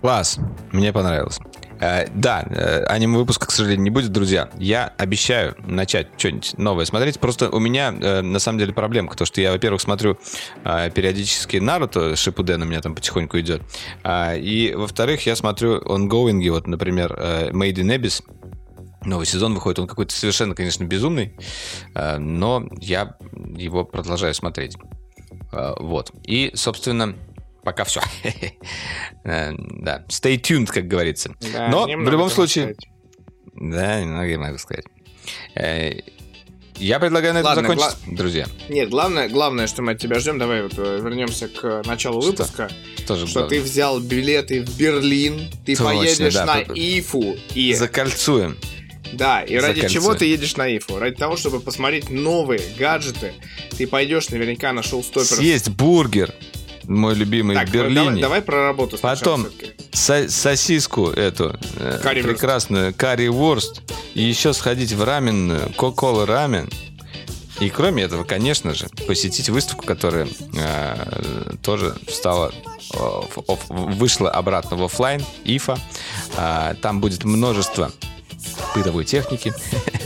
Класс, 0.00 0.38
мне 0.72 0.92
понравилось. 0.92 1.38
Э, 1.80 2.06
да, 2.14 2.44
э, 2.48 2.84
аниме-выпуска, 2.84 3.46
к 3.46 3.50
сожалению, 3.50 3.84
не 3.84 3.90
будет, 3.90 4.10
друзья. 4.10 4.48
Я 4.58 4.92
обещаю 4.96 5.54
начать 5.66 6.08
что-нибудь 6.16 6.56
новое 6.58 6.84
смотреть. 6.84 7.18
Просто 7.20 7.50
у 7.50 7.58
меня, 7.58 7.94
э, 7.98 8.22
на 8.22 8.38
самом 8.38 8.58
деле, 8.58 8.72
проблемка. 8.72 9.16
То, 9.16 9.24
что 9.24 9.40
я, 9.40 9.52
во-первых, 9.52 9.80
смотрю 9.80 10.18
периодически 10.64 11.58
Наруто, 11.58 12.16
Шипуден 12.16 12.62
у 12.62 12.64
меня 12.64 12.80
там 12.80 12.94
потихоньку 12.94 13.38
идет. 13.40 13.62
И, 14.06 14.74
во-вторых, 14.76 15.26
я 15.26 15.36
смотрю 15.36 15.80
онгоинги, 15.88 16.48
вот, 16.48 16.66
например, 16.66 17.12
Made 17.12 17.74
in 17.74 17.96
Abyss. 17.96 18.22
Новый 19.04 19.26
сезон 19.26 19.54
выходит, 19.54 19.78
он 19.78 19.86
какой-то 19.86 20.14
совершенно, 20.14 20.54
конечно, 20.54 20.84
безумный, 20.84 21.36
но 21.94 22.66
я 22.80 23.16
его 23.56 23.84
продолжаю 23.84 24.34
смотреть. 24.34 24.76
Вот. 25.52 26.10
И, 26.24 26.50
собственно, 26.54 27.14
пока 27.66 27.84
все. 27.84 28.00
Э, 29.24 29.52
да, 29.58 30.04
stay 30.08 30.40
tuned, 30.40 30.66
как 30.66 30.86
говорится. 30.86 31.34
Да, 31.52 31.68
Но 31.68 31.86
в 31.86 32.10
любом 32.10 32.30
случае... 32.30 32.76
Да, 33.54 34.00
немного 34.00 34.38
могу 34.38 34.58
сказать. 34.58 34.84
Э, 35.56 35.94
я 36.76 37.00
предлагаю 37.00 37.34
на 37.34 37.38
этом 37.38 37.54
закончить, 37.56 37.76
гла... 37.76 37.94
друзья. 38.06 38.46
Нет, 38.68 38.88
главное, 38.88 39.28
главное, 39.28 39.66
что 39.66 39.82
мы 39.82 39.92
от 39.92 39.98
тебя 39.98 40.20
ждем, 40.20 40.38
давай 40.38 40.62
вот 40.62 40.74
э, 40.76 41.00
вернемся 41.02 41.48
к 41.48 41.82
началу 41.86 42.22
что? 42.22 42.30
выпуска. 42.30 42.70
Что, 43.02 43.48
ты 43.48 43.60
взял 43.60 43.98
билеты 43.98 44.62
в 44.62 44.78
Берлин, 44.78 45.50
ты 45.64 45.74
Точно, 45.74 45.84
поедешь 45.86 46.34
да, 46.34 46.46
на 46.46 46.60
Ифу 46.60 47.36
и... 47.52 47.74
Закольцуем. 47.74 48.56
Да, 49.12 49.42
и 49.42 49.56
ради 49.56 49.80
Закольцуем. 49.80 49.90
чего 49.90 50.14
ты 50.14 50.26
едешь 50.26 50.56
на 50.56 50.68
Ифу? 50.76 50.98
Ради 51.00 51.16
того, 51.16 51.36
чтобы 51.36 51.58
посмотреть 51.58 52.10
новые 52.10 52.60
гаджеты. 52.78 53.34
Ты 53.76 53.88
пойдешь 53.88 54.28
наверняка 54.28 54.72
на 54.72 54.84
шоу 54.84 55.02
Стопперов. 55.02 55.38
Съесть 55.38 55.70
бургер 55.70 56.32
мой 56.88 57.14
любимый 57.14 57.56
так, 57.56 57.68
в 57.68 57.72
Берлине. 57.72 58.04
Давай, 58.04 58.20
давай 58.20 58.42
про 58.42 58.64
работу 58.64 58.98
Потом 58.98 59.46
со 59.92 60.28
сосиску 60.28 61.08
эту 61.08 61.58
э, 61.76 61.98
прекрасную, 62.22 62.94
карри 62.94 63.28
ворст. 63.28 63.82
И 64.14 64.22
еще 64.22 64.52
сходить 64.52 64.92
в 64.92 65.04
раменную, 65.04 65.72
кока-кола 65.76 66.26
рамен. 66.26 66.70
И 67.60 67.70
кроме 67.70 68.02
этого, 68.02 68.24
конечно 68.24 68.74
же, 68.74 68.88
посетить 69.06 69.48
выставку, 69.48 69.84
которая 69.84 70.28
э, 70.54 71.54
тоже 71.62 71.96
стала 72.08 72.52
э, 72.94 73.20
вышла 73.68 74.30
обратно 74.30 74.76
в 74.76 74.84
офлайн, 74.84 75.24
ИФА. 75.44 75.78
Э, 76.36 76.74
там 76.80 77.00
будет 77.00 77.24
множество 77.24 77.90
бытовой 78.74 79.04
техники, 79.04 79.54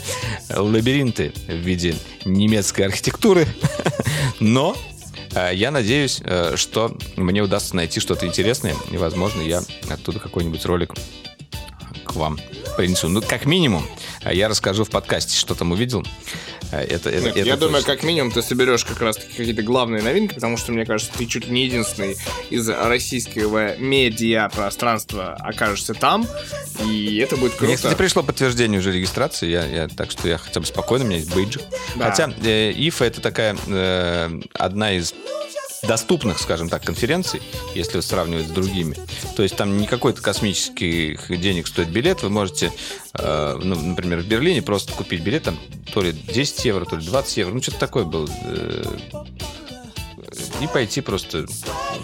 лабиринты 0.55 1.33
в 1.47 1.53
виде 1.53 1.97
немецкой 2.25 2.83
архитектуры, 2.83 3.47
но 4.41 4.77
Э, 4.77 4.90
я 5.53 5.71
надеюсь, 5.71 6.21
э, 6.25 6.55
что 6.57 6.97
мне 7.17 7.43
удастся 7.43 7.77
найти 7.77 8.01
что-то 8.01 8.27
интересное, 8.27 8.75
и, 8.91 8.97
возможно, 8.97 9.43
я 9.43 9.63
оттуда 9.89 10.19
какой-нибудь 10.19 10.65
ролик 10.65 10.95
к 12.05 12.15
вам 12.15 12.39
принесу. 12.77 13.09
Ну, 13.09 13.23
как 13.23 13.47
минимум, 13.47 13.87
э, 14.25 14.35
я 14.35 14.49
расскажу 14.49 14.85
в 14.85 14.91
подкасте, 14.91 15.37
что 15.37 15.55
там 15.55 15.73
увидел. 15.73 16.05
Это, 16.71 17.11
это, 17.11 17.27
Нет, 17.27 17.37
это 17.37 17.39
я 17.39 17.45
точно. 17.45 17.57
думаю, 17.57 17.85
как 17.85 18.03
минимум 18.03 18.33
ты 18.33 18.43
соберешь 18.43 18.85
как 18.85 19.01
раз 19.01 19.17
какие-то 19.17 19.63
главные 19.63 20.03
новинки, 20.03 20.35
потому 20.35 20.57
что, 20.57 20.73
мне 20.73 20.85
кажется, 20.87 21.13
ты 21.17 21.27
чуть 21.27 21.47
ли 21.47 21.53
не 21.53 21.65
единственный 21.65 22.17
из 22.51 22.69
российского 22.69 23.77
медиа 23.77 24.49
пространства 24.49 25.35
окажешься 25.35 25.95
там, 25.95 26.27
и 26.85 27.19
это 27.19 27.37
будет 27.37 27.53
круто. 27.53 27.67
Мне, 27.67 27.77
кстати, 27.77 27.97
пришло 27.97 28.23
подтверждение 28.23 28.79
уже 28.81 28.93
регистрации, 28.93 29.49
я, 29.49 29.65
я, 29.65 29.89
так 29.89 30.11
что 30.11 30.29
я 30.29 30.39
хотя 30.39 30.61
бы 30.61 30.67
спокойно, 30.67 31.05
у 31.05 31.09
меня 31.09 31.19
есть 31.19 31.35
бейджик. 31.35 31.63
Да. 31.97 32.11
Хотя 32.11 32.33
э, 32.43 32.73
ИФА 32.77 33.05
это 33.05 33.21
такая 33.21 33.57
э, 33.67 34.41
одна 34.55 34.93
из 34.93 35.15
доступных, 35.83 36.39
скажем 36.39 36.69
так, 36.69 36.85
конференций, 36.85 37.41
если 37.75 38.01
сравнивать 38.01 38.49
с 38.49 38.51
другими. 38.51 38.97
То 39.37 39.43
есть 39.43 39.57
там 39.57 39.77
не 39.79 39.87
какой-то 39.87 40.23
космических 40.23 41.41
денег 41.41 41.67
стоит 41.67 41.89
билет. 41.89 42.23
Вы 42.23 42.31
можете, 42.31 42.73
э, 43.15 43.59
ну, 43.63 43.75
например, 43.75 44.21
в 44.21 44.27
Берлине 44.27 44.63
просто 44.63 44.93
купить 44.93 45.23
билет, 45.23 45.45
там 45.45 45.59
то 45.93 46.03
ли 46.03 46.13
10 46.13 46.65
евро, 46.65 46.85
то 46.85 46.97
ли 46.97 47.05
20 47.05 47.37
евро, 47.37 47.53
ну, 47.55 47.63
что-то 47.63 47.79
такое 47.79 48.05
было. 48.05 48.29
Э, 48.45 48.85
и 50.61 50.67
пойти 50.67 51.01
просто... 51.01 51.47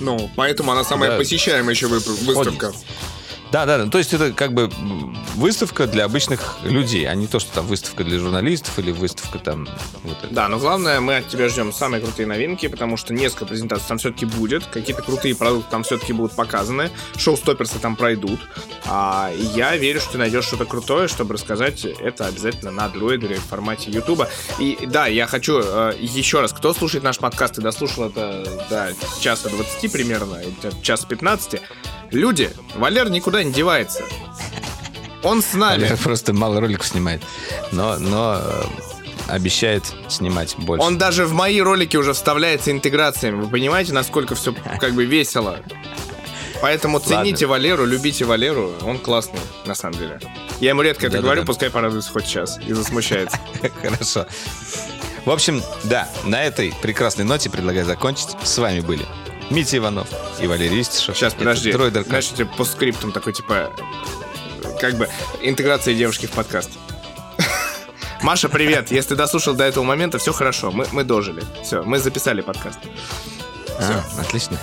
Ну, 0.00 0.30
поэтому 0.36 0.72
она 0.72 0.84
самая 0.84 1.10
да. 1.10 1.18
посещаемая 1.18 1.74
еще 1.74 1.86
выставка. 1.86 2.72
Ходить. 2.72 2.86
Да, 3.52 3.64
да, 3.64 3.78
да. 3.78 3.86
То 3.86 3.98
есть 3.98 4.12
это 4.12 4.32
как 4.32 4.52
бы 4.52 4.70
выставка 5.34 5.86
для 5.86 6.04
обычных 6.04 6.58
людей, 6.64 7.08
а 7.08 7.14
не 7.14 7.26
то, 7.26 7.38
что 7.38 7.52
там 7.54 7.66
выставка 7.66 8.04
для 8.04 8.18
журналистов 8.18 8.78
или 8.78 8.90
выставка 8.90 9.38
там... 9.38 9.68
Вот 10.02 10.18
это. 10.22 10.34
Да, 10.34 10.48
но 10.48 10.58
главное, 10.58 11.00
мы 11.00 11.16
от 11.16 11.28
тебя 11.28 11.48
ждем 11.48 11.72
самые 11.72 12.00
крутые 12.00 12.26
новинки, 12.26 12.66
потому 12.68 12.96
что 12.96 13.14
несколько 13.14 13.46
презентаций 13.46 13.86
там 13.88 13.98
все-таки 13.98 14.26
будет, 14.26 14.66
какие-то 14.66 15.02
крутые 15.02 15.36
продукты 15.36 15.70
там 15.70 15.82
все-таки 15.84 16.12
будут 16.12 16.32
показаны, 16.32 16.90
шоу-стопперсы 17.16 17.78
там 17.78 17.96
пройдут. 17.96 18.40
А 18.86 19.30
я 19.54 19.76
верю, 19.76 20.00
что 20.00 20.12
ты 20.12 20.18
найдешь 20.18 20.44
что-то 20.44 20.64
крутое, 20.64 21.08
чтобы 21.08 21.34
рассказать 21.34 21.84
это 21.84 22.26
обязательно 22.26 22.70
на 22.70 22.88
дроидере 22.88 23.36
в 23.36 23.44
формате 23.44 23.90
Ютуба. 23.90 24.28
И 24.58 24.86
да, 24.86 25.06
я 25.06 25.26
хочу 25.26 25.60
э, 25.62 25.92
еще 26.00 26.40
раз, 26.40 26.52
кто 26.52 26.74
слушает 26.74 27.04
наш 27.04 27.18
подкаст 27.18 27.58
и 27.58 27.62
дослушал 27.62 28.10
это 28.10 28.44
до 28.70 28.92
часа 29.20 29.48
20 29.48 29.92
примерно, 29.92 30.40
час 30.82 31.04
15, 31.04 31.60
Люди, 32.10 32.50
Валер 32.74 33.10
никуда 33.10 33.42
не 33.42 33.52
девается. 33.52 34.04
Он 35.22 35.42
с 35.42 35.54
нами. 35.54 35.82
Валер 35.82 35.96
просто 35.98 36.32
мало 36.32 36.60
роликов 36.60 36.86
снимает. 36.86 37.22
Но, 37.72 37.98
но 37.98 38.40
э, 38.40 38.62
обещает 39.28 39.84
снимать 40.08 40.54
больше. 40.56 40.84
Он 40.84 40.98
даже 40.98 41.26
в 41.26 41.32
мои 41.32 41.60
ролики 41.60 41.96
уже 41.96 42.12
вставляется 42.12 42.70
интеграциями. 42.70 43.42
Вы 43.42 43.48
понимаете, 43.48 43.92
насколько 43.92 44.34
все 44.34 44.54
как 44.80 44.92
бы 44.92 45.04
весело? 45.04 45.60
Поэтому 46.62 47.00
цените 47.00 47.46
Ладно. 47.46 47.48
Валеру, 47.48 47.86
любите 47.86 48.24
Валеру. 48.24 48.72
Он 48.82 48.98
классный, 48.98 49.40
на 49.66 49.74
самом 49.74 49.98
деле. 49.98 50.20
Я 50.60 50.70
ему 50.70 50.82
редко 50.82 51.06
это 51.06 51.16
да, 51.16 51.22
говорю, 51.22 51.42
да. 51.42 51.46
пускай 51.46 51.70
порадуется 51.70 52.10
хоть 52.10 52.26
сейчас 52.26 52.58
и 52.66 52.72
засмущается. 52.72 53.38
Хорошо. 53.82 54.26
В 55.24 55.30
общем, 55.30 55.62
да, 55.84 56.08
на 56.24 56.42
этой 56.42 56.72
прекрасной 56.80 57.24
ноте 57.24 57.50
предлагаю 57.50 57.84
закончить. 57.84 58.28
С 58.42 58.56
вами 58.58 58.80
были 58.80 59.04
Митя 59.50 59.78
Иванов 59.78 60.08
и 60.40 60.46
Валерий 60.46 60.80
Истишев. 60.80 61.16
Сейчас, 61.16 61.34
подожди. 61.34 61.72
Дроидер 61.72 62.04
Знаешь, 62.04 62.28
тебе 62.28 62.46
по 62.46 62.64
скриптам 62.64 63.12
такой, 63.12 63.32
типа, 63.32 63.72
как 64.80 64.94
бы 64.94 65.08
интеграция 65.42 65.94
девушки 65.94 66.26
в 66.26 66.30
подкаст. 66.32 66.70
Маша, 68.22 68.48
привет. 68.48 68.90
Если 68.90 69.10
ты 69.10 69.16
дослушал 69.16 69.54
до 69.54 69.64
этого 69.64 69.84
момента, 69.84 70.18
все 70.18 70.32
хорошо. 70.32 70.70
Мы, 70.70 70.86
мы 70.92 71.04
дожили. 71.04 71.42
Все, 71.62 71.82
мы 71.82 71.98
записали 71.98 72.40
подкаст. 72.40 72.80
А, 73.78 74.04
отлично. 74.18 74.58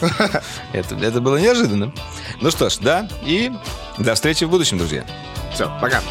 это, 0.72 0.94
это 0.96 1.20
было 1.20 1.36
неожиданно. 1.36 1.92
Ну 2.40 2.50
что 2.50 2.68
ж, 2.68 2.76
да, 2.80 3.08
и 3.22 3.52
до 3.98 4.14
встречи 4.14 4.44
в 4.44 4.50
будущем, 4.50 4.78
друзья. 4.78 5.06
Все, 5.54 5.70
пока. 5.80 6.02